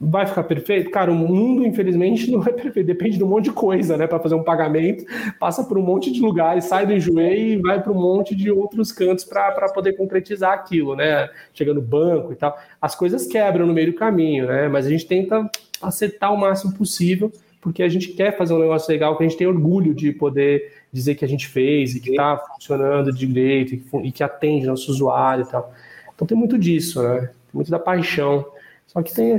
Vai 0.00 0.26
ficar 0.26 0.42
perfeito? 0.44 0.90
Cara, 0.90 1.10
o 1.10 1.14
mundo, 1.14 1.66
infelizmente, 1.66 2.30
não 2.32 2.42
é 2.42 2.52
perfeito. 2.52 2.86
Depende 2.86 3.18
de 3.18 3.24
um 3.24 3.28
monte 3.28 3.44
de 3.44 3.52
coisa, 3.52 3.96
né? 3.96 4.06
Para 4.06 4.18
fazer 4.18 4.34
um 4.34 4.42
pagamento, 4.42 5.04
passa 5.38 5.64
por 5.64 5.78
um 5.78 5.82
monte 5.82 6.12
de 6.12 6.20
lugares, 6.20 6.64
sai 6.64 6.86
do 6.86 6.92
enjoei 6.92 7.52
e 7.52 7.56
vai 7.56 7.82
para 7.82 7.92
um 7.92 8.00
monte 8.00 8.34
de 8.34 8.50
outros 8.50 8.92
cantos 8.92 9.24
para 9.24 9.68
poder 9.72 9.94
concretizar 9.94 10.52
aquilo, 10.52 10.96
né? 10.96 11.28
Chega 11.52 11.72
no 11.72 11.82
banco 11.82 12.32
e 12.32 12.36
tal. 12.36 12.58
As 12.80 12.94
coisas 12.94 13.26
quebram 13.26 13.66
no 13.66 13.72
meio 13.72 13.92
do 13.92 13.98
caminho, 13.98 14.46
né? 14.46 14.68
Mas 14.68 14.86
a 14.86 14.90
gente 14.90 15.06
tenta 15.06 15.48
acertar 15.80 16.32
o 16.32 16.36
máximo 16.36 16.72
possível, 16.74 17.30
porque 17.60 17.82
a 17.82 17.88
gente 17.88 18.08
quer 18.08 18.36
fazer 18.36 18.54
um 18.54 18.58
negócio 18.58 18.90
legal, 18.90 19.16
que 19.16 19.24
a 19.24 19.28
gente 19.28 19.38
tem 19.38 19.46
orgulho 19.46 19.94
de 19.94 20.12
poder 20.12 20.72
dizer 20.92 21.14
que 21.14 21.24
a 21.24 21.28
gente 21.28 21.46
fez 21.48 21.94
e 21.94 22.00
que 22.00 22.10
está 22.10 22.36
funcionando 22.36 23.12
direito 23.12 23.74
e 23.74 23.78
que, 23.78 23.96
e 24.04 24.12
que 24.12 24.22
atende 24.22 24.66
nosso 24.66 24.90
usuário 24.90 25.44
e 25.44 25.50
tal. 25.50 25.72
Então 26.14 26.26
tem 26.26 26.36
muito 26.36 26.58
disso, 26.58 27.02
né? 27.02 27.20
Tem 27.20 27.30
muito 27.54 27.70
da 27.70 27.78
paixão. 27.78 28.46
Só 28.86 29.02
que 29.02 29.12
tem 29.12 29.36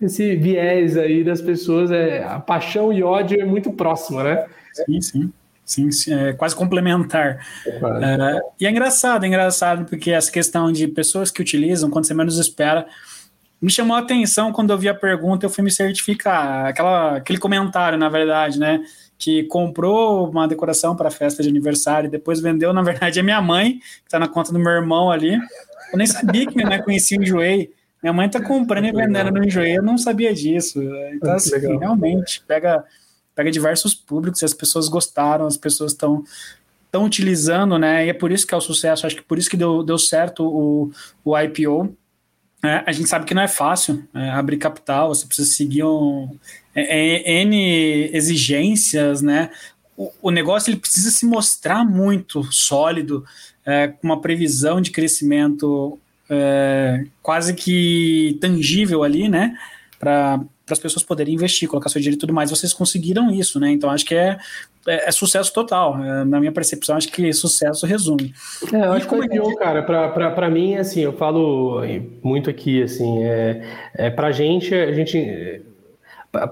esse 0.00 0.36
viés 0.36 0.96
aí 0.96 1.22
das 1.22 1.42
pessoas, 1.42 1.90
é, 1.90 2.24
a 2.24 2.40
paixão 2.40 2.92
e 2.92 3.02
ódio 3.02 3.40
é 3.40 3.44
muito 3.44 3.72
próximo, 3.72 4.22
né? 4.22 4.46
Sim, 4.72 5.00
sim. 5.00 5.32
Sim, 5.64 5.92
sim 5.92 6.12
é 6.12 6.32
quase 6.32 6.56
complementar. 6.56 7.46
É, 7.64 8.40
e 8.58 8.66
é 8.66 8.70
engraçado, 8.70 9.24
é 9.24 9.28
engraçado, 9.28 9.84
porque 9.84 10.10
essa 10.10 10.30
questão 10.32 10.72
de 10.72 10.88
pessoas 10.88 11.30
que 11.30 11.40
utilizam, 11.40 11.88
quando 11.88 12.06
você 12.06 12.14
menos 12.14 12.38
espera, 12.38 12.86
me 13.62 13.70
chamou 13.70 13.96
a 13.96 14.00
atenção 14.00 14.52
quando 14.52 14.72
eu 14.72 14.78
vi 14.78 14.88
a 14.88 14.94
pergunta, 14.94 15.46
eu 15.46 15.50
fui 15.50 15.62
me 15.62 15.70
certificar. 15.70 16.66
Aquela, 16.66 17.18
aquele 17.18 17.38
comentário, 17.38 17.98
na 17.98 18.08
verdade, 18.08 18.58
né? 18.58 18.82
Que 19.18 19.44
comprou 19.44 20.30
uma 20.30 20.48
decoração 20.48 20.96
para 20.96 21.08
a 21.08 21.10
festa 21.10 21.42
de 21.42 21.48
aniversário 21.48 22.08
e 22.08 22.10
depois 22.10 22.40
vendeu, 22.40 22.72
na 22.72 22.82
verdade, 22.82 23.20
é 23.20 23.22
minha 23.22 23.40
mãe, 23.40 23.74
que 23.74 24.06
está 24.06 24.18
na 24.18 24.26
conta 24.26 24.52
do 24.52 24.58
meu 24.58 24.72
irmão 24.72 25.10
ali. 25.10 25.34
Eu 25.92 25.98
nem 25.98 26.06
sabia 26.06 26.46
que 26.46 26.56
minha 26.56 26.68
mãe 26.68 26.82
conhecia 26.82 27.18
o 27.18 27.22
Enjoei. 27.22 27.70
Minha 28.02 28.12
mãe 28.12 28.28
tá 28.28 28.42
comprando 28.42 28.86
e 28.86 28.92
vendendo 28.92 29.30
no 29.30 29.44
Enjoei, 29.44 29.76
eu 29.76 29.82
não 29.82 29.98
sabia 29.98 30.32
disso. 30.32 30.82
Então, 31.12 31.32
assim, 31.32 31.58
realmente, 31.78 32.42
pega, 32.46 32.82
pega 33.34 33.50
diversos 33.50 33.94
públicos, 33.94 34.42
as 34.42 34.54
pessoas 34.54 34.88
gostaram, 34.88 35.46
as 35.46 35.56
pessoas 35.56 35.92
estão 35.92 36.24
estão 36.90 37.04
utilizando, 37.04 37.78
né? 37.78 38.06
E 38.06 38.10
é 38.10 38.12
por 38.12 38.32
isso 38.32 38.44
que 38.44 38.52
é 38.52 38.56
o 38.56 38.60
sucesso, 38.60 39.06
acho 39.06 39.14
que 39.14 39.22
por 39.22 39.38
isso 39.38 39.48
que 39.48 39.56
deu, 39.56 39.82
deu 39.82 39.96
certo 39.96 40.44
o, 40.44 40.90
o 41.24 41.38
IPO. 41.38 41.96
É, 42.62 42.82
a 42.84 42.92
gente 42.92 43.08
sabe 43.08 43.24
que 43.24 43.32
não 43.32 43.42
é 43.42 43.48
fácil 43.48 44.04
é, 44.12 44.30
abrir 44.30 44.58
capital, 44.58 45.14
você 45.14 45.24
precisa 45.24 45.48
seguir 45.50 45.84
um, 45.84 46.36
é, 46.74 47.38
é 47.38 47.42
N 47.42 48.10
exigências, 48.12 49.22
né? 49.22 49.50
O, 49.96 50.10
o, 50.20 50.30
negócio 50.30 50.70
ele 50.70 50.80
precisa 50.80 51.10
se 51.10 51.24
mostrar 51.24 51.84
muito 51.84 52.42
sólido, 52.52 53.24
é, 53.64 53.88
com 53.88 54.06
uma 54.06 54.20
previsão 54.20 54.80
de 54.80 54.90
crescimento 54.90 55.98
é, 56.30 57.04
quase 57.20 57.54
que 57.54 58.38
tangível 58.40 59.02
ali, 59.02 59.28
né? 59.28 59.56
Para 59.98 60.40
as 60.70 60.78
pessoas 60.78 61.02
poderem 61.02 61.34
investir, 61.34 61.68
colocar 61.68 61.88
seu 61.88 62.00
dinheiro 62.00 62.16
e 62.16 62.20
tudo 62.20 62.32
mais. 62.32 62.50
Vocês 62.50 62.72
conseguiram 62.72 63.30
isso, 63.30 63.58
né? 63.58 63.70
Então 63.70 63.90
acho 63.90 64.06
que 64.06 64.14
é, 64.14 64.38
é, 64.86 65.08
é 65.08 65.10
sucesso 65.10 65.52
total. 65.52 66.02
É, 66.02 66.24
na 66.24 66.38
minha 66.38 66.52
percepção, 66.52 66.96
acho 66.96 67.08
que 67.08 67.32
sucesso 67.32 67.84
resume. 67.84 68.32
É, 68.72 68.76
eu 68.76 68.92
acho 68.92 69.08
que 69.08 69.14
o 69.14 69.24
IPO, 69.24 69.56
cara, 69.56 69.82
para 69.82 70.48
mim, 70.48 70.76
assim, 70.76 71.00
eu 71.00 71.12
falo 71.12 71.82
muito 72.22 72.48
aqui, 72.48 72.82
assim, 72.82 73.24
é, 73.24 73.62
é 73.94 74.10
para 74.10 74.30
gente, 74.30 74.72
a 74.72 74.92
gente 74.92 75.62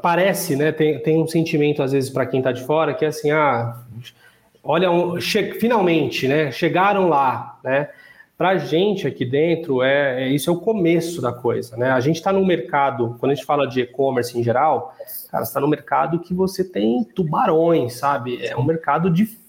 parece, 0.03 0.57
né? 0.57 0.73
Tem, 0.73 0.99
tem 1.01 1.23
um 1.23 1.27
sentimento 1.27 1.83
às 1.83 1.93
vezes 1.93 2.11
para 2.11 2.27
quem 2.27 2.41
está 2.41 2.51
de 2.51 2.65
fora 2.65 2.93
que 2.93 3.05
é 3.05 3.09
assim, 3.09 3.31
ah, 3.31 3.81
olha, 4.65 4.91
um, 4.91 5.21
finalmente, 5.61 6.27
né? 6.27 6.51
Chegaram 6.51 7.09
lá, 7.09 7.61
né? 7.63 7.89
Para 8.39 8.51
a 8.51 8.57
gente 8.57 9.05
aqui 9.05 9.25
dentro, 9.25 9.83
é, 9.83 10.23
é, 10.23 10.29
isso 10.29 10.49
é 10.49 10.53
o 10.53 10.61
começo 10.61 11.21
da 11.21 11.33
coisa, 11.33 11.77
né? 11.77 11.91
A 11.91 11.99
gente 11.99 12.17
está 12.17 12.33
no 12.33 12.47
mercado, 12.47 13.17
quando 13.19 13.33
a 13.33 13.35
gente 13.35 13.45
fala 13.45 13.67
de 13.67 13.81
e-commerce 13.81 14.39
em 14.39 14.45
geral, 14.45 14.95
cara, 15.29 15.43
está 15.43 15.59
no 15.59 15.67
mercado 15.67 16.21
que 16.21 16.33
você 16.33 16.63
tem 16.63 17.03
tubarões, 17.03 17.95
sabe? 17.95 18.47
É 18.47 18.57
um 18.57 18.63
mercado 18.63 19.11
difícil, 19.11 19.43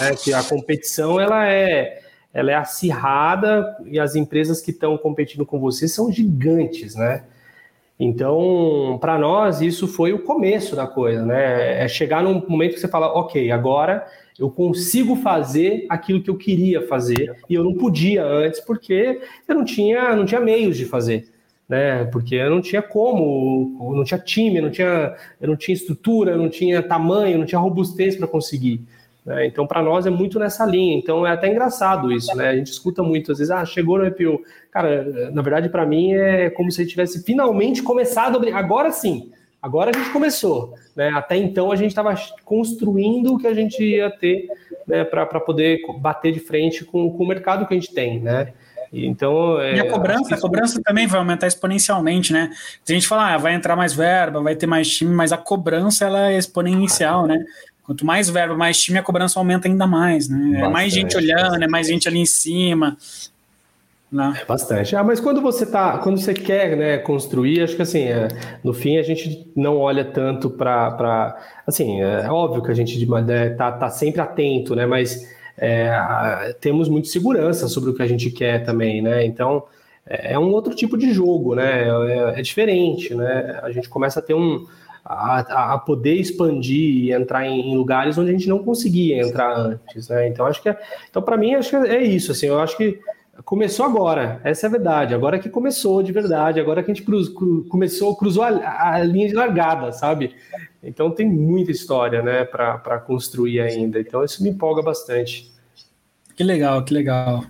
né? 0.00 0.14
Que 0.14 0.32
a 0.32 0.44
competição 0.44 1.20
ela 1.20 1.48
é, 1.48 2.02
ela 2.32 2.52
é 2.52 2.54
acirrada 2.54 3.76
e 3.84 3.98
as 3.98 4.14
empresas 4.14 4.60
que 4.60 4.70
estão 4.70 4.96
competindo 4.96 5.44
com 5.44 5.58
você 5.58 5.88
são 5.88 6.12
gigantes, 6.12 6.94
né? 6.94 7.24
Então, 7.98 8.96
para 9.00 9.18
nós, 9.18 9.60
isso 9.60 9.88
foi 9.88 10.12
o 10.12 10.20
começo 10.20 10.76
da 10.76 10.86
coisa, 10.86 11.26
né? 11.26 11.82
É 11.82 11.88
chegar 11.88 12.22
num 12.22 12.40
momento 12.46 12.74
que 12.74 12.80
você 12.80 12.86
fala, 12.86 13.08
ok, 13.08 13.50
agora 13.50 14.06
eu 14.38 14.50
consigo 14.50 15.16
fazer 15.16 15.86
aquilo 15.88 16.22
que 16.22 16.30
eu 16.30 16.36
queria 16.36 16.86
fazer 16.86 17.36
e 17.48 17.54
eu 17.54 17.62
não 17.62 17.74
podia 17.74 18.24
antes 18.24 18.60
porque 18.60 19.20
eu 19.46 19.54
não 19.54 19.64
tinha, 19.64 20.14
não 20.16 20.24
tinha 20.24 20.40
meios 20.40 20.76
de 20.76 20.84
fazer, 20.84 21.28
né? 21.68 22.04
Porque 22.06 22.34
eu 22.34 22.50
não 22.50 22.60
tinha 22.60 22.82
como, 22.82 23.94
não 23.94 24.02
tinha 24.02 24.18
time, 24.18 24.60
não 24.60 24.70
tinha, 24.70 25.14
eu 25.40 25.48
não 25.48 25.56
tinha 25.56 25.74
estrutura, 25.74 26.36
não 26.36 26.48
tinha 26.48 26.82
tamanho, 26.82 27.38
não 27.38 27.46
tinha 27.46 27.60
robustez 27.60 28.16
para 28.16 28.26
conseguir. 28.26 28.82
Né? 29.24 29.46
Então, 29.46 29.66
para 29.66 29.82
nós 29.82 30.04
é 30.04 30.10
muito 30.10 30.38
nessa 30.38 30.66
linha. 30.66 30.96
Então, 30.96 31.26
é 31.26 31.30
até 31.30 31.48
engraçado 31.48 32.12
isso, 32.12 32.36
né? 32.36 32.48
A 32.48 32.56
gente 32.56 32.70
escuta 32.70 33.02
muito, 33.02 33.32
às 33.32 33.38
vezes, 33.38 33.50
ah, 33.50 33.64
chegou 33.64 33.98
no 33.98 34.06
IPO. 34.06 34.42
Cara, 34.70 35.30
na 35.32 35.40
verdade, 35.40 35.68
para 35.68 35.86
mim 35.86 36.12
é 36.12 36.50
como 36.50 36.70
se 36.70 36.82
ele 36.82 36.90
tivesse 36.90 37.24
finalmente 37.24 37.82
começado. 37.82 38.38
Agora 38.52 38.90
sim, 38.90 39.30
agora 39.64 39.90
a 39.90 39.98
gente 39.98 40.10
começou. 40.10 40.74
Né? 40.94 41.08
Até 41.08 41.38
então, 41.38 41.72
a 41.72 41.76
gente 41.76 41.88
estava 41.88 42.14
construindo 42.44 43.32
o 43.32 43.38
que 43.38 43.46
a 43.46 43.54
gente 43.54 43.82
ia 43.82 44.10
ter 44.10 44.46
né, 44.86 45.04
para 45.04 45.40
poder 45.40 45.80
bater 45.98 46.32
de 46.32 46.40
frente 46.40 46.84
com, 46.84 47.10
com 47.10 47.24
o 47.24 47.26
mercado 47.26 47.66
que 47.66 47.72
a 47.72 47.78
gente 47.78 47.92
tem, 47.92 48.20
né? 48.20 48.52
Então, 48.92 49.60
é, 49.60 49.74
e 49.74 49.80
a 49.80 49.90
cobrança, 49.90 50.36
a 50.36 50.40
cobrança 50.40 50.80
também 50.84 51.06
vai 51.06 51.18
aumentar 51.18 51.48
exponencialmente, 51.48 52.32
né? 52.32 52.50
A 52.88 52.92
gente 52.92 53.08
fala, 53.08 53.34
ah, 53.34 53.38
vai 53.38 53.54
entrar 53.54 53.74
mais 53.74 53.92
verba, 53.92 54.40
vai 54.40 54.54
ter 54.54 54.66
mais 54.66 54.88
time, 54.88 55.12
mas 55.12 55.32
a 55.32 55.36
cobrança 55.36 56.04
ela 56.04 56.30
é 56.30 56.38
exponencial, 56.38 57.26
né? 57.26 57.44
Quanto 57.82 58.06
mais 58.06 58.30
verba, 58.30 58.56
mais 58.56 58.80
time, 58.80 58.98
a 58.98 59.02
cobrança 59.02 59.40
aumenta 59.40 59.66
ainda 59.66 59.86
mais, 59.86 60.28
né? 60.28 60.38
Bastante, 60.38 60.64
é 60.64 60.68
mais 60.68 60.92
gente 60.92 61.16
olhando, 61.16 61.64
é 61.64 61.66
mais 61.66 61.88
gente 61.88 62.06
ali 62.06 62.20
em 62.20 62.26
cima. 62.26 62.96
Né? 64.14 64.32
É 64.40 64.44
bastante. 64.44 64.94
Ah, 64.94 65.02
mas 65.02 65.18
quando 65.18 65.40
você 65.40 65.66
tá, 65.66 65.98
quando 65.98 66.20
você 66.20 66.32
quer 66.32 66.76
né, 66.76 66.98
construir, 66.98 67.62
acho 67.62 67.74
que 67.74 67.82
assim, 67.82 68.04
é, 68.04 68.28
no 68.62 68.72
fim 68.72 68.96
a 68.96 69.02
gente 69.02 69.50
não 69.56 69.76
olha 69.76 70.04
tanto 70.04 70.48
para. 70.48 71.36
Assim, 71.66 72.00
é 72.00 72.30
óbvio 72.30 72.62
que 72.62 72.70
a 72.70 72.74
gente 72.74 72.96
é, 73.28 73.50
tá, 73.50 73.72
tá 73.72 73.90
sempre 73.90 74.20
atento, 74.20 74.76
né? 74.76 74.86
Mas 74.86 75.28
é, 75.58 76.54
temos 76.60 76.88
muita 76.88 77.08
segurança 77.08 77.66
sobre 77.66 77.90
o 77.90 77.94
que 77.94 78.04
a 78.04 78.06
gente 78.06 78.30
quer 78.30 78.64
também, 78.64 79.02
né? 79.02 79.26
Então 79.26 79.64
é, 80.06 80.34
é 80.34 80.38
um 80.38 80.52
outro 80.52 80.76
tipo 80.76 80.96
de 80.96 81.12
jogo, 81.12 81.56
né? 81.56 81.88
É, 81.88 82.38
é 82.38 82.42
diferente, 82.42 83.12
né? 83.16 83.58
A 83.64 83.72
gente 83.72 83.88
começa 83.88 84.20
a 84.20 84.22
ter 84.22 84.34
um 84.34 84.64
a, 85.04 85.74
a, 85.74 85.78
poder 85.78 86.14
expandir 86.14 87.04
e 87.04 87.12
entrar 87.12 87.44
em, 87.44 87.72
em, 87.72 87.76
lugares 87.76 88.16
onde 88.16 88.30
a 88.30 88.32
gente 88.32 88.48
não 88.48 88.62
conseguia 88.62 89.20
entrar 89.20 89.58
antes, 89.58 90.08
né? 90.08 90.28
Então 90.28 90.46
acho 90.46 90.62
que 90.62 90.68
é, 90.68 90.78
então 91.10 91.20
para 91.20 91.36
mim 91.36 91.56
acho 91.56 91.70
que 91.70 91.76
é 91.88 92.00
isso, 92.00 92.30
assim, 92.30 92.46
eu 92.46 92.60
acho 92.60 92.76
que 92.76 93.00
começou 93.44 93.86
agora, 93.86 94.40
essa 94.44 94.66
é 94.66 94.68
a 94.68 94.70
verdade. 94.70 95.14
Agora 95.14 95.38
que 95.38 95.48
começou 95.48 96.02
de 96.02 96.12
verdade, 96.12 96.60
agora 96.60 96.82
que 96.82 96.90
a 96.90 96.94
gente 96.94 97.04
cruz, 97.04 97.28
cru, 97.28 97.64
começou, 97.68 98.16
cruzou 98.16 98.42
a, 98.42 98.94
a, 98.94 99.02
linha 99.02 99.28
de 99.28 99.34
largada, 99.34 99.90
sabe? 99.92 100.34
Então 100.82 101.10
tem 101.10 101.28
muita 101.28 101.70
história, 101.70 102.22
né, 102.22 102.44
para 102.44 102.98
construir 103.00 103.60
ainda. 103.60 103.98
Então 103.98 104.22
isso 104.24 104.42
me 104.42 104.50
empolga 104.50 104.82
bastante. 104.82 105.52
Que 106.36 106.44
legal, 106.44 106.84
que 106.84 106.92
legal. 106.92 107.44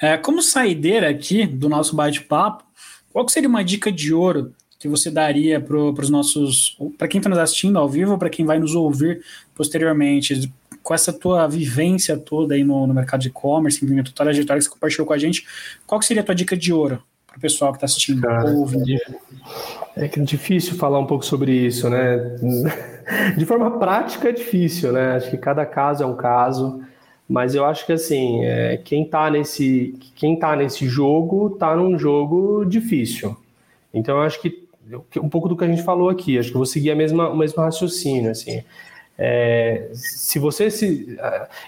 É, 0.00 0.16
como 0.16 0.42
saideira 0.42 1.08
aqui 1.08 1.46
do 1.46 1.68
nosso 1.68 1.94
bate-papo, 1.94 2.64
qual 3.12 3.28
seria 3.28 3.48
uma 3.48 3.64
dica 3.64 3.92
de 3.92 4.14
ouro 4.14 4.54
que 4.78 4.88
você 4.88 5.10
daria 5.10 5.60
para 5.60 5.76
os 5.76 6.08
nossos, 6.08 6.76
para 6.96 7.06
quem 7.06 7.18
está 7.18 7.28
nos 7.28 7.38
assistindo 7.38 7.78
ao 7.78 7.86
vivo, 7.86 8.16
para 8.16 8.30
quem 8.30 8.46
vai 8.46 8.58
nos 8.58 8.74
ouvir 8.74 9.22
posteriormente, 9.54 10.50
com 10.90 10.94
essa 10.94 11.12
tua 11.12 11.46
vivência 11.46 12.18
toda 12.18 12.56
aí 12.56 12.64
no, 12.64 12.84
no 12.84 12.92
mercado 12.92 13.20
de 13.20 13.28
e-commerce, 13.28 13.78
a 13.84 14.02
tua 14.02 14.12
trajetória 14.12 14.58
que 14.58 14.64
você 14.64 14.70
compartilhou 14.70 15.06
com 15.06 15.12
a 15.12 15.18
gente, 15.18 15.46
qual 15.86 16.02
seria 16.02 16.20
a 16.20 16.26
tua 16.26 16.34
dica 16.34 16.56
de 16.56 16.72
ouro 16.72 17.00
para 17.28 17.38
o 17.38 17.40
pessoal 17.40 17.70
que 17.70 17.76
está 17.76 17.84
assistindo 17.84 18.26
ou 18.26 18.56
ouvindo? 18.56 18.84
É 19.96 20.08
que 20.08 20.18
é 20.18 20.24
difícil 20.24 20.74
falar 20.74 20.98
um 20.98 21.06
pouco 21.06 21.24
sobre 21.24 21.52
isso, 21.52 21.88
né? 21.88 22.18
De 23.38 23.46
forma 23.46 23.78
prática 23.78 24.30
é 24.30 24.32
difícil, 24.32 24.90
né? 24.90 25.12
Acho 25.12 25.30
que 25.30 25.36
cada 25.36 25.64
caso 25.64 26.02
é 26.02 26.06
um 26.06 26.16
caso. 26.16 26.82
Mas 27.28 27.54
eu 27.54 27.64
acho 27.64 27.86
que 27.86 27.92
assim, 27.92 28.44
é, 28.44 28.76
quem 28.78 29.04
está 29.04 29.30
nesse, 29.30 29.94
quem 30.16 30.36
tá 30.36 30.56
nesse 30.56 30.88
jogo 30.88 31.52
está 31.54 31.76
num 31.76 31.96
jogo 31.96 32.64
difícil. 32.64 33.36
Então 33.94 34.16
eu 34.16 34.22
acho 34.22 34.42
que 34.42 34.68
um 35.22 35.28
pouco 35.28 35.48
do 35.48 35.56
que 35.56 35.62
a 35.62 35.68
gente 35.68 35.84
falou 35.84 36.08
aqui, 36.08 36.36
acho 36.36 36.48
que 36.48 36.56
eu 36.56 36.58
vou 36.58 36.66
seguir 36.66 36.90
a 36.90 36.96
mesma, 36.96 37.28
o 37.28 37.36
mesmo 37.36 37.62
raciocínio, 37.62 38.32
assim. 38.32 38.64
É, 39.22 39.90
se 39.92 40.38
você 40.38 40.70
se, 40.70 41.14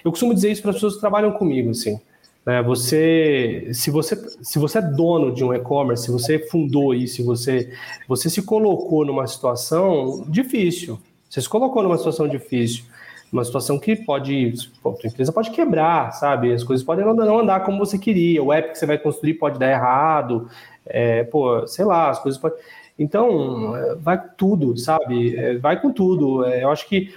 eu 0.03 0.09
costumo 0.09 0.33
dizer 0.33 0.51
isso 0.51 0.63
para 0.63 0.71
as 0.71 0.77
pessoas 0.77 0.95
que 0.95 0.99
trabalham 0.99 1.31
comigo, 1.33 1.69
assim. 1.69 1.99
Né, 2.43 2.61
você, 2.63 3.69
se 3.73 3.91
você, 3.91 4.15
se 4.41 4.57
você 4.57 4.79
é 4.79 4.81
dono 4.81 5.31
de 5.31 5.43
um 5.45 5.53
e-commerce, 5.53 6.05
se 6.05 6.11
você 6.11 6.39
fundou 6.39 6.95
isso, 6.95 7.23
você, 7.23 7.71
você 8.07 8.27
se 8.27 8.41
colocou 8.41 9.05
numa 9.05 9.27
situação 9.27 10.25
difícil, 10.27 10.99
você 11.29 11.41
se 11.41 11.47
colocou 11.47 11.83
numa 11.83 11.97
situação 11.97 12.27
difícil 12.27 12.85
uma 13.31 13.43
situação 13.43 13.79
que 13.79 13.95
pode, 13.95 14.53
a 14.85 15.07
empresa 15.07 15.31
pode 15.31 15.49
quebrar, 15.49 16.11
sabe? 16.11 16.53
As 16.53 16.63
coisas 16.63 16.85
podem 16.85 17.03
não 17.03 17.39
andar 17.39 17.61
como 17.61 17.79
você 17.79 17.97
queria, 17.97 18.43
o 18.43 18.53
app 18.53 18.69
que 18.69 18.77
você 18.77 18.85
vai 18.85 18.97
construir 18.99 19.33
pode 19.33 19.57
dar 19.57 19.71
errado, 19.71 20.47
é, 20.85 21.23
pô, 21.23 21.65
sei 21.65 21.83
lá, 21.83 22.11
as 22.11 22.19
coisas 22.19 22.39
podem. 22.39 22.59
Então, 22.97 23.75
é, 23.75 23.95
vai 23.95 24.21
com 24.21 24.29
tudo, 24.37 24.77
sabe? 24.77 25.35
É, 25.35 25.57
vai 25.57 25.81
com 25.81 25.91
tudo. 25.91 26.45
É, 26.45 26.63
eu 26.63 26.69
acho 26.69 26.87
que 26.87 27.11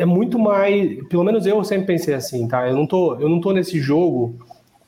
é 0.00 0.04
muito 0.04 0.38
mais, 0.38 1.06
pelo 1.08 1.24
menos 1.24 1.46
eu 1.46 1.62
sempre 1.64 1.86
pensei 1.86 2.14
assim, 2.14 2.46
tá? 2.48 2.68
Eu 2.68 2.74
não 2.74 2.86
tô, 2.86 3.14
eu 3.16 3.28
não 3.28 3.40
tô 3.40 3.52
nesse 3.52 3.78
jogo 3.80 4.38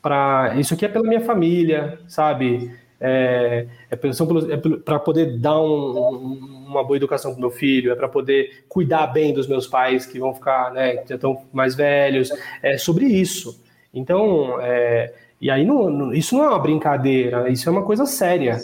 para 0.03 0.55
isso 0.57 0.72
aqui 0.74 0.84
é 0.84 0.89
pela 0.89 1.07
minha 1.07 1.20
família, 1.20 1.99
sabe? 2.07 2.70
É, 3.01 3.66
é 3.91 3.97
para 3.97 4.99
poder 4.99 5.39
dar 5.39 5.61
um, 5.61 6.66
uma 6.68 6.84
boa 6.84 6.97
educação 6.97 7.32
para 7.32 7.41
meu 7.41 7.51
filho, 7.51 7.93
é 7.93 7.95
para 7.95 8.09
poder 8.09 8.64
cuidar 8.68 9.09
bem 9.09 9.34
dos 9.34 9.47
meus 9.47 9.66
pais 9.66 10.07
que 10.07 10.18
vão 10.18 10.34
ficar, 10.34 10.72
né, 10.72 10.97
que 10.99 11.09
já 11.09 11.16
estão 11.16 11.43
mais 11.53 11.74
velhos, 11.74 12.30
é 12.62 12.78
sobre 12.78 13.07
isso. 13.07 13.61
Então, 13.93 14.61
é, 14.61 15.12
e 15.41 15.51
aí 15.51 15.64
não, 15.64 15.91
não, 15.91 16.12
isso 16.12 16.37
não 16.37 16.45
é 16.45 16.49
uma 16.49 16.59
brincadeira, 16.59 17.51
isso 17.51 17.68
é 17.68 17.72
uma 17.72 17.82
coisa 17.82 18.07
séria, 18.07 18.59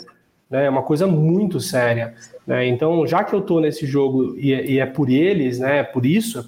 né, 0.53 0.65
é 0.65 0.69
uma 0.69 0.83
coisa 0.83 1.07
muito 1.07 1.59
séria. 1.59 2.13
Né? 2.45 2.67
Então, 2.67 3.07
já 3.07 3.23
que 3.23 3.33
eu 3.33 3.39
estou 3.39 3.59
nesse 3.59 3.87
jogo 3.87 4.35
e, 4.37 4.53
é, 4.53 4.63
e, 4.63 4.79
é 4.79 4.85
por 4.85 5.09
eles, 5.09 5.57
né, 5.57 5.81
por 5.81 6.05
isso, 6.05 6.39
é 6.39 6.43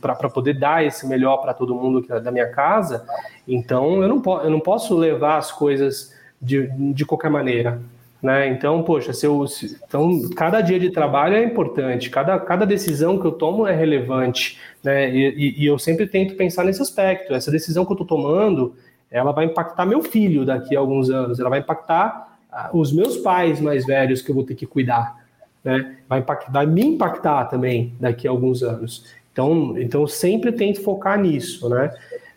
para 0.00 0.30
poder 0.30 0.54
dar 0.54 0.82
esse 0.82 1.06
melhor 1.06 1.36
para 1.36 1.52
todo 1.52 1.74
mundo 1.74 2.00
da 2.00 2.30
minha 2.30 2.48
casa, 2.48 3.04
então 3.46 4.02
eu 4.02 4.08
não, 4.08 4.22
po 4.22 4.38
eu 4.38 4.48
não 4.48 4.58
posso 4.58 4.96
levar 4.96 5.36
as 5.36 5.52
coisas 5.52 6.14
de, 6.40 6.66
de 6.94 7.04
qualquer 7.04 7.30
maneira. 7.30 7.78
Né? 8.22 8.48
Então, 8.48 8.82
poxa, 8.84 9.12
se 9.12 9.26
eu, 9.26 9.46
se, 9.46 9.76
então, 9.86 10.30
cada 10.34 10.62
dia 10.62 10.80
de 10.80 10.88
trabalho 10.88 11.36
é 11.36 11.44
importante, 11.44 12.08
cada, 12.08 12.38
cada 12.38 12.64
decisão 12.64 13.18
que 13.18 13.26
eu 13.26 13.32
tomo 13.32 13.66
é 13.66 13.74
relevante, 13.74 14.58
né? 14.82 15.10
E, 15.10 15.28
e, 15.36 15.62
e 15.64 15.66
eu 15.66 15.76
sempre 15.76 16.06
tento 16.06 16.36
pensar 16.36 16.64
nesse 16.64 16.80
aspecto. 16.80 17.34
Essa 17.34 17.50
decisão 17.50 17.84
que 17.84 17.90
eu 17.90 18.00
estou 18.00 18.06
tomando, 18.06 18.76
ela 19.10 19.32
vai 19.32 19.46
impactar 19.46 19.84
meu 19.84 20.02
filho 20.04 20.46
daqui 20.46 20.76
a 20.76 20.78
alguns 20.78 21.10
anos, 21.10 21.40
ela 21.40 21.50
vai 21.50 21.58
impactar 21.58 22.31
os 22.72 22.92
meus 22.92 23.16
pais 23.18 23.60
mais 23.60 23.86
velhos 23.86 24.20
que 24.22 24.30
eu 24.30 24.34
vou 24.34 24.44
ter 24.44 24.54
que 24.54 24.66
cuidar, 24.66 25.16
né? 25.64 25.96
Vai, 26.08 26.18
impactar, 26.20 26.52
vai 26.52 26.66
me 26.66 26.84
impactar 26.84 27.44
também 27.46 27.94
daqui 27.98 28.26
a 28.26 28.30
alguns 28.30 28.62
anos. 28.62 29.04
Então, 29.32 29.74
então 29.78 30.06
sempre 30.06 30.52
tento 30.52 30.82
focar 30.82 31.18
nisso, 31.18 31.68
né? 31.68 31.92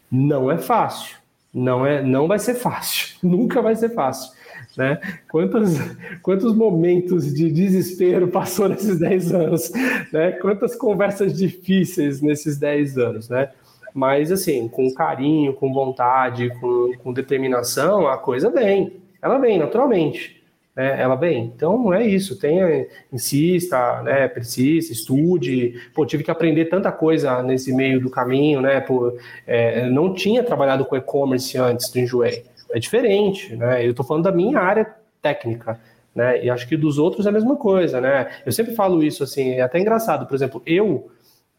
Não 0.10 0.50
é 0.50 0.58
fácil, 0.58 1.18
não 1.54 1.86
é, 1.86 2.02
não 2.02 2.28
vai 2.28 2.40
ser 2.40 2.56
fácil, 2.56 3.16
nunca 3.28 3.62
vai 3.62 3.76
ser 3.76 3.90
fácil. 3.90 4.34
Né? 4.78 5.00
Quantos, 5.30 5.78
quantos 6.22 6.54
momentos 6.54 7.34
de 7.34 7.50
desespero 7.50 8.28
passou 8.28 8.68
nesses 8.68 9.00
10 9.00 9.34
anos? 9.34 9.72
Né? 10.12 10.34
Quantas 10.34 10.76
conversas 10.76 11.34
difíceis 11.34 12.22
nesses 12.22 12.58
10 12.58 12.98
anos? 12.98 13.30
Né? 13.30 13.50
Mas, 13.94 14.34
assim, 14.34 14.68
com 14.68 14.94
carinho, 14.94 15.54
com 15.54 15.72
vontade, 15.72 16.50
com, 16.60 16.92
com 17.02 17.14
determinação, 17.14 18.08
a 18.08 18.18
coisa 18.18 18.50
vem. 18.50 19.05
Ela 19.26 19.40
vem, 19.40 19.58
naturalmente. 19.58 20.42
Né? 20.76 21.02
Ela 21.02 21.16
vem. 21.16 21.52
Então, 21.56 21.94
é 21.94 22.06
isso. 22.06 22.40
Tenha, 22.40 22.86
insista, 23.12 24.02
né? 24.04 24.28
persista, 24.28 24.94
estude. 24.94 25.74
Pô, 25.94 26.06
tive 26.06 26.24
que 26.24 26.32
aprender 26.32 26.66
tanta 26.66 26.92
coisa 26.92 27.42
nesse 27.42 27.74
meio 27.74 28.00
do 28.00 28.10
caminho. 28.10 28.62
Né? 28.62 28.80
Pô, 28.80 29.18
é, 29.48 29.90
não 29.90 30.14
tinha 30.14 30.44
trabalhado 30.44 30.86
com 30.86 30.96
e-commerce 30.96 31.58
antes 31.58 31.90
do 31.90 32.00
Enjoei 32.00 32.44
é 32.76 32.80
diferente, 32.80 33.56
né? 33.56 33.86
Eu 33.86 33.92
estou 33.92 34.06
falando 34.06 34.26
da 34.26 34.32
minha 34.34 34.60
área 34.60 34.86
técnica, 35.22 35.80
né? 36.14 36.44
E 36.44 36.50
acho 36.50 36.68
que 36.68 36.76
dos 36.76 36.98
outros 36.98 37.26
é 37.26 37.30
a 37.30 37.32
mesma 37.32 37.56
coisa, 37.56 38.02
né? 38.02 38.30
Eu 38.46 38.52
sempre 38.52 38.76
falo 38.76 39.02
isso 39.02 39.24
assim, 39.24 39.52
é 39.52 39.62
até 39.62 39.80
engraçado. 39.80 40.28
Por 40.28 40.36
exemplo, 40.36 40.62
eu 40.66 41.10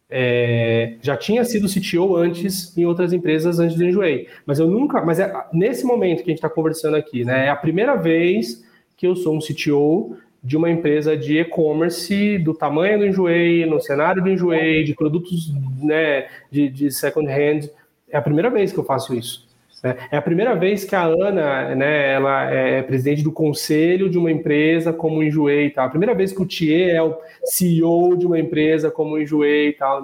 é, 0.09 0.95
já 1.03 1.17
tinha 1.17 1.45
sido 1.45 1.69
CTO 1.69 2.17
antes 2.17 2.77
em 2.77 2.85
outras 2.85 3.13
empresas 3.13 3.59
antes 3.59 3.77
do 3.77 3.85
Enjoei, 3.85 4.29
mas 4.45 4.59
eu 4.59 4.69
nunca, 4.69 5.05
mas 5.05 5.19
é 5.19 5.33
nesse 5.53 5.85
momento 5.85 6.19
que 6.19 6.31
a 6.31 6.33
gente 6.33 6.39
está 6.39 6.49
conversando 6.49 6.97
aqui, 6.97 7.25
né? 7.25 7.47
É 7.47 7.49
a 7.49 7.57
primeira 7.57 7.97
vez 7.97 8.65
que 8.97 9.07
eu 9.07 9.17
sou 9.17 9.35
um 9.35 9.41
CTO 9.41 10.17
de 10.43 10.57
uma 10.57 10.71
empresa 10.71 11.17
de 11.17 11.39
e-commerce 11.39 12.39
do 12.39 12.55
tamanho 12.55 13.01
do 13.01 13.07
Enjoei, 13.07 13.67
no 13.67 13.81
cenário 13.81 14.23
do 14.23 14.31
Enjoei, 14.31 14.85
de 14.85 14.95
produtos 14.95 15.53
né, 15.83 16.29
de, 16.51 16.69
de 16.69 16.91
second 16.91 17.29
hand. 17.29 17.69
É 18.09 18.17
a 18.17 18.23
primeira 18.23 18.49
vez 18.49 18.73
que 18.73 18.79
eu 18.79 18.85
faço 18.85 19.13
isso. 19.13 19.46
Né? 19.87 19.97
É 20.11 20.17
a 20.17 20.23
primeira 20.23 20.57
vez 20.57 20.85
que 20.85 20.97
a 20.97 21.05
Ana, 21.05 21.77
né, 21.77 22.13
ela 22.13 22.51
é 22.51 22.83
presidente 22.83 23.23
do 23.23 23.31
conselho 23.31 24.11
de 24.11 24.19
uma 24.19 24.33
empresa 24.33 24.93
como 24.93 25.19
o 25.19 25.23
Enjoei 25.23 25.67
e 25.67 25.71
tal. 25.71 25.87
A 25.87 25.91
primeira 25.91 26.13
vez 26.13 26.33
que 26.33 26.43
o 26.43 26.47
Thier 26.47 26.97
é 26.97 27.01
o 27.01 27.17
CEO 27.45 28.17
de 28.17 28.27
uma 28.27 28.37
empresa 28.37 28.91
como 28.91 29.15
o 29.15 29.21
Enjoei 29.21 29.69
e 29.69 29.73
tal. 29.75 30.03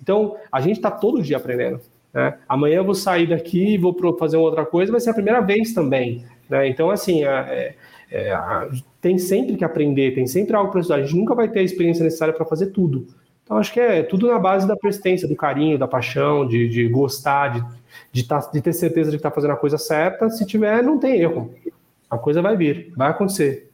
Então, 0.00 0.36
a 0.50 0.60
gente 0.62 0.76
está 0.76 0.90
todo 0.90 1.22
dia 1.22 1.36
aprendendo. 1.36 1.80
Né? 2.14 2.34
Amanhã 2.48 2.76
eu 2.76 2.84
vou 2.84 2.94
sair 2.94 3.26
daqui 3.26 3.74
e 3.74 3.78
vou 3.78 3.94
fazer 4.18 4.38
outra 4.38 4.64
coisa, 4.64 4.90
vai 4.90 5.00
ser 5.02 5.10
a 5.10 5.14
primeira 5.14 5.42
vez 5.42 5.74
também. 5.74 6.24
Né? 6.48 6.66
Então, 6.68 6.90
assim, 6.90 7.22
é, 7.22 7.74
é, 8.10 8.68
tem 9.02 9.18
sempre 9.18 9.54
que 9.54 9.64
aprender, 9.64 10.14
tem 10.14 10.26
sempre 10.26 10.56
algo 10.56 10.70
para 10.70 10.80
estudar. 10.80 10.98
A 10.98 11.02
gente 11.02 11.16
nunca 11.16 11.34
vai 11.34 11.48
ter 11.48 11.58
a 11.58 11.62
experiência 11.62 12.02
necessária 12.02 12.32
para 12.32 12.46
fazer 12.46 12.68
tudo. 12.68 13.06
Então, 13.44 13.58
acho 13.58 13.70
que 13.70 13.80
é 13.80 14.02
tudo 14.02 14.28
na 14.28 14.38
base 14.38 14.66
da 14.66 14.76
persistência, 14.76 15.28
do 15.28 15.36
carinho, 15.36 15.76
da 15.76 15.86
paixão, 15.86 16.46
de, 16.46 16.68
de 16.68 16.88
gostar, 16.88 17.48
de 17.48 17.79
de, 18.12 18.24
tá, 18.24 18.38
de 18.52 18.60
ter 18.60 18.72
certeza 18.72 19.10
de 19.10 19.16
que 19.16 19.20
está 19.20 19.30
fazendo 19.30 19.52
a 19.52 19.56
coisa 19.56 19.78
certa. 19.78 20.28
Se 20.30 20.44
tiver, 20.44 20.82
não 20.82 20.98
tem 20.98 21.20
erro. 21.20 21.54
A 22.10 22.18
coisa 22.18 22.42
vai 22.42 22.56
vir, 22.56 22.92
vai 22.96 23.10
acontecer. 23.10 23.70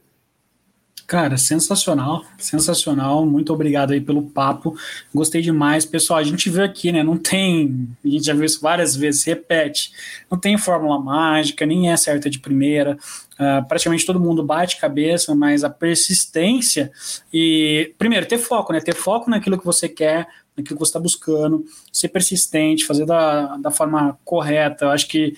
Cara, 1.07 1.37
sensacional, 1.37 2.25
sensacional. 2.37 3.25
Muito 3.25 3.53
obrigado 3.53 3.93
aí 3.93 4.01
pelo 4.01 4.23
papo. 4.23 4.75
Gostei 5.15 5.41
demais. 5.41 5.85
Pessoal, 5.85 6.19
a 6.19 6.23
gente 6.23 6.49
viu 6.49 6.61
aqui, 6.61 6.91
né? 6.91 7.01
Não 7.01 7.17
tem, 7.17 7.87
a 8.03 8.07
gente 8.09 8.25
já 8.25 8.33
viu 8.33 8.43
isso 8.43 8.59
várias 8.59 8.93
vezes, 8.93 9.23
repete. 9.23 9.93
Não 10.29 10.37
tem 10.37 10.57
fórmula 10.57 10.99
mágica, 10.99 11.65
nem 11.65 11.89
é 11.89 11.95
certa 11.95 12.29
de 12.29 12.39
primeira. 12.39 12.97
Uh, 13.39 13.67
praticamente 13.67 14.05
todo 14.05 14.19
mundo 14.19 14.43
bate 14.43 14.79
cabeça, 14.79 15.35
mas 15.35 15.63
a 15.63 15.69
persistência 15.69 16.91
e, 17.31 17.93
primeiro, 17.97 18.25
ter 18.25 18.39
foco, 18.39 18.73
né? 18.73 18.79
Ter 18.81 18.95
foco 18.95 19.29
naquilo 19.29 19.59
que 19.59 19.65
você 19.65 19.87
quer, 19.87 20.27
naquilo 20.55 20.75
que 20.75 20.85
você 20.85 20.89
está 20.89 20.99
buscando, 20.99 21.63
ser 21.93 22.09
persistente, 22.09 22.85
fazer 22.85 23.05
da, 23.05 23.57
da 23.57 23.69
forma 23.69 24.17
correta. 24.25 24.85
Eu 24.85 24.89
acho 24.89 25.07
que 25.07 25.35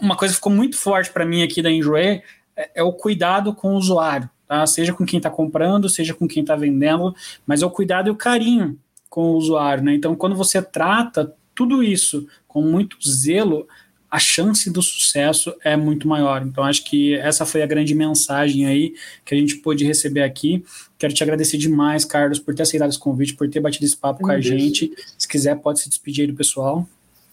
uma 0.00 0.16
coisa 0.16 0.32
que 0.32 0.36
ficou 0.36 0.52
muito 0.52 0.76
forte 0.76 1.10
para 1.10 1.24
mim 1.24 1.42
aqui 1.42 1.62
da 1.62 1.70
Enjoy 1.70 2.22
é, 2.56 2.70
é, 2.74 2.82
o 2.82 2.92
cuidado 2.92 3.54
com 3.54 3.74
o 3.74 3.76
usuário, 3.76 4.28
tá? 4.46 4.66
seja 4.66 4.92
com 4.92 5.04
quem 5.04 5.16
está 5.16 5.30
comprando, 5.30 5.88
seja 5.88 6.14
com 6.14 6.28
quem 6.28 6.42
está 6.42 6.54
vendendo, 6.54 7.14
mas 7.46 7.62
é 7.62 7.66
o 7.66 7.70
cuidado 7.70 8.08
e 8.08 8.10
o 8.10 8.16
carinho 8.16 8.78
com 9.08 9.32
o 9.32 9.36
usuário. 9.36 9.82
Né? 9.82 9.94
Então, 9.94 10.14
quando 10.14 10.36
você 10.36 10.60
trata 10.62 11.34
tudo 11.54 11.82
isso 11.82 12.26
com 12.46 12.62
muito 12.62 12.96
zelo, 13.06 13.66
a 14.12 14.18
chance 14.18 14.70
do 14.70 14.82
sucesso 14.82 15.54
é 15.64 15.74
muito 15.74 16.06
maior. 16.06 16.42
Então, 16.42 16.62
acho 16.64 16.84
que 16.84 17.14
essa 17.14 17.46
foi 17.46 17.62
a 17.62 17.66
grande 17.66 17.94
mensagem 17.94 18.66
aí 18.66 18.92
que 19.24 19.34
a 19.34 19.38
gente 19.38 19.56
pôde 19.56 19.86
receber 19.86 20.22
aqui. 20.22 20.62
Quero 20.98 21.14
te 21.14 21.22
agradecer 21.22 21.56
demais, 21.56 22.04
Carlos, 22.04 22.38
por 22.38 22.54
ter 22.54 22.64
aceitado 22.64 22.90
esse 22.90 22.98
convite, 22.98 23.34
por 23.34 23.48
ter 23.48 23.60
batido 23.60 23.86
esse 23.86 23.96
papo 23.96 24.20
com 24.20 24.30
a 24.30 24.38
gente. 24.38 24.92
Se 25.16 25.26
quiser, 25.26 25.56
pode 25.56 25.80
se 25.80 25.88
despedir 25.88 26.26
aí 26.26 26.30
do 26.30 26.36
pessoal. 26.36 26.86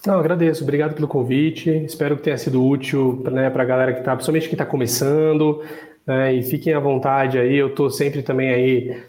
Não, 0.08 0.18
agradeço. 0.18 0.64
Obrigado 0.64 0.94
pelo 0.94 1.10
convite. 1.10 1.70
Espero 1.70 2.16
que 2.16 2.24
tenha 2.24 2.38
sido 2.38 2.66
útil 2.66 3.22
né, 3.30 3.50
para 3.50 3.64
a 3.64 3.66
galera 3.66 3.92
que 3.92 4.00
está, 4.00 4.16
principalmente 4.16 4.44
quem 4.44 4.54
está 4.54 4.66
começando. 4.66 5.62
Né, 6.08 6.36
e 6.36 6.44
fiquem 6.44 6.74
à 6.74 6.80
vontade 6.80 7.38
aí. 7.38 7.58
Eu 7.58 7.68
estou 7.68 7.90
sempre 7.90 8.24
também 8.24 8.52
aí 8.52 9.04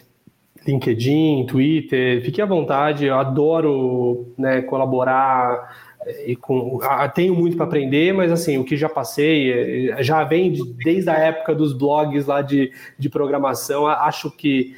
LinkedIn, 0.66 1.46
Twitter. 1.46 2.20
Fiquem 2.24 2.42
à 2.42 2.46
vontade. 2.48 3.06
Eu 3.06 3.14
adoro 3.14 4.34
né, 4.36 4.60
colaborar 4.62 5.89
e 6.26 6.34
com, 6.34 6.78
tenho 7.14 7.34
muito 7.34 7.56
para 7.56 7.66
aprender, 7.66 8.12
mas 8.14 8.32
assim, 8.32 8.56
o 8.56 8.64
que 8.64 8.76
já 8.76 8.88
passei 8.88 9.90
é, 9.90 10.02
já 10.02 10.24
vem 10.24 10.50
de, 10.50 10.62
desde 10.84 11.10
a 11.10 11.14
época 11.14 11.54
dos 11.54 11.72
blogs 11.72 12.26
lá 12.26 12.40
de, 12.40 12.72
de 12.98 13.08
programação. 13.08 13.86
Acho 13.86 14.30
que 14.30 14.74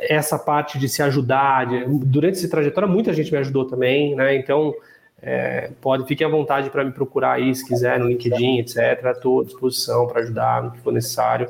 essa 0.00 0.38
parte 0.38 0.78
de 0.78 0.88
se 0.88 1.02
ajudar, 1.02 1.66
de, 1.66 1.84
durante 2.04 2.38
essa 2.38 2.48
trajetória, 2.48 2.88
muita 2.88 3.12
gente 3.12 3.30
me 3.32 3.38
ajudou 3.38 3.64
também, 3.66 4.14
né? 4.14 4.36
Então, 4.36 4.74
é, 5.22 5.70
pode, 5.80 6.06
fique 6.06 6.22
à 6.22 6.28
vontade 6.28 6.70
para 6.70 6.84
me 6.84 6.92
procurar 6.92 7.32
aí, 7.32 7.54
se 7.54 7.66
quiser, 7.66 7.98
no 7.98 8.08
LinkedIn, 8.08 8.58
etc. 8.58 8.76
Estou 9.06 9.40
à 9.40 9.44
disposição 9.44 10.06
para 10.06 10.20
ajudar 10.20 10.62
no 10.62 10.70
que 10.72 10.80
for 10.80 10.92
necessário. 10.92 11.48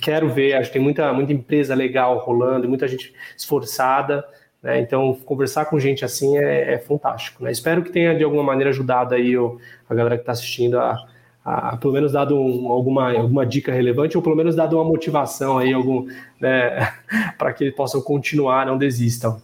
Quero 0.00 0.30
ver, 0.30 0.54
acho 0.54 0.70
que 0.70 0.74
tem 0.74 0.82
muita, 0.82 1.12
muita 1.12 1.32
empresa 1.32 1.74
legal 1.74 2.18
rolando, 2.18 2.68
muita 2.68 2.88
gente 2.88 3.12
esforçada. 3.36 4.24
Né? 4.62 4.80
Então, 4.80 5.14
conversar 5.24 5.66
com 5.66 5.78
gente 5.78 6.04
assim 6.04 6.36
é, 6.38 6.74
é 6.74 6.78
fantástico. 6.78 7.44
Né? 7.44 7.50
Espero 7.50 7.82
que 7.82 7.90
tenha, 7.90 8.14
de 8.14 8.24
alguma 8.24 8.42
maneira, 8.42 8.70
ajudado 8.70 9.14
aí 9.14 9.36
o, 9.36 9.58
a 9.88 9.94
galera 9.94 10.16
que 10.16 10.22
está 10.22 10.32
assistindo 10.32 10.78
a, 10.78 10.96
a, 11.44 11.76
pelo 11.76 11.92
menos 11.92 12.12
dado 12.12 12.36
um, 12.38 12.68
alguma, 12.68 13.12
alguma 13.12 13.46
dica 13.46 13.72
relevante, 13.72 14.16
ou 14.16 14.22
pelo 14.22 14.36
menos 14.36 14.56
dado 14.56 14.76
uma 14.76 14.84
motivação 14.84 15.58
aí, 15.58 15.72
algum, 15.72 16.06
né, 16.40 16.92
para 17.38 17.52
que 17.52 17.70
possam 17.70 18.00
continuar, 18.00 18.66
não 18.66 18.76
desistam. 18.76 19.40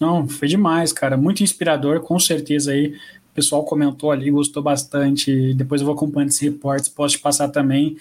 Não, 0.00 0.28
foi 0.28 0.46
demais, 0.46 0.92
cara. 0.92 1.16
Muito 1.16 1.42
inspirador, 1.42 2.00
com 2.00 2.18
certeza 2.18 2.72
aí. 2.72 2.94
O 3.32 3.34
pessoal 3.34 3.64
comentou 3.64 4.10
ali, 4.10 4.30
gostou 4.30 4.62
bastante. 4.62 5.54
Depois 5.54 5.80
eu 5.80 5.86
vou 5.86 5.94
acompanhando 5.94 6.30
esses 6.30 6.40
reportes, 6.40 6.88
posso 6.88 7.16
te 7.16 7.22
passar 7.22 7.48
também. 7.48 7.96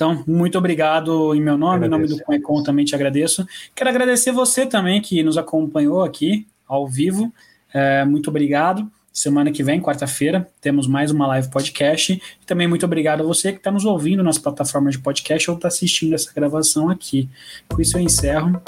Então, 0.00 0.24
muito 0.26 0.56
obrigado 0.56 1.34
em 1.34 1.42
meu 1.42 1.58
nome, 1.58 1.84
em 1.84 1.90
nome 1.90 2.06
do 2.06 2.18
Conecon 2.22 2.62
também 2.62 2.86
te 2.86 2.94
agradeço. 2.94 3.46
Quero 3.74 3.90
agradecer 3.90 4.32
você 4.32 4.64
também 4.64 4.98
que 4.98 5.22
nos 5.22 5.36
acompanhou 5.36 6.02
aqui 6.02 6.46
ao 6.66 6.88
vivo. 6.88 7.30
É, 7.70 8.02
muito 8.02 8.30
obrigado. 8.30 8.90
Semana 9.12 9.52
que 9.52 9.62
vem, 9.62 9.78
quarta-feira, 9.78 10.48
temos 10.58 10.86
mais 10.86 11.10
uma 11.10 11.26
live 11.26 11.50
podcast. 11.50 12.14
E 12.14 12.46
também 12.46 12.66
muito 12.66 12.86
obrigado 12.86 13.20
a 13.20 13.26
você 13.26 13.52
que 13.52 13.58
está 13.58 13.70
nos 13.70 13.84
ouvindo 13.84 14.22
nas 14.22 14.38
plataformas 14.38 14.94
de 14.94 15.00
podcast 15.00 15.50
ou 15.50 15.56
está 15.56 15.68
assistindo 15.68 16.14
essa 16.14 16.32
gravação 16.32 16.88
aqui. 16.88 17.28
Com 17.68 17.82
isso 17.82 17.98
eu 17.98 18.00
encerro. 18.00 18.58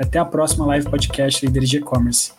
Até 0.00 0.18
a 0.18 0.24
próxima 0.24 0.64
live 0.64 0.88
podcast 0.88 1.44
Líderes 1.44 1.68
de 1.68 1.76
E-Commerce. 1.76 2.32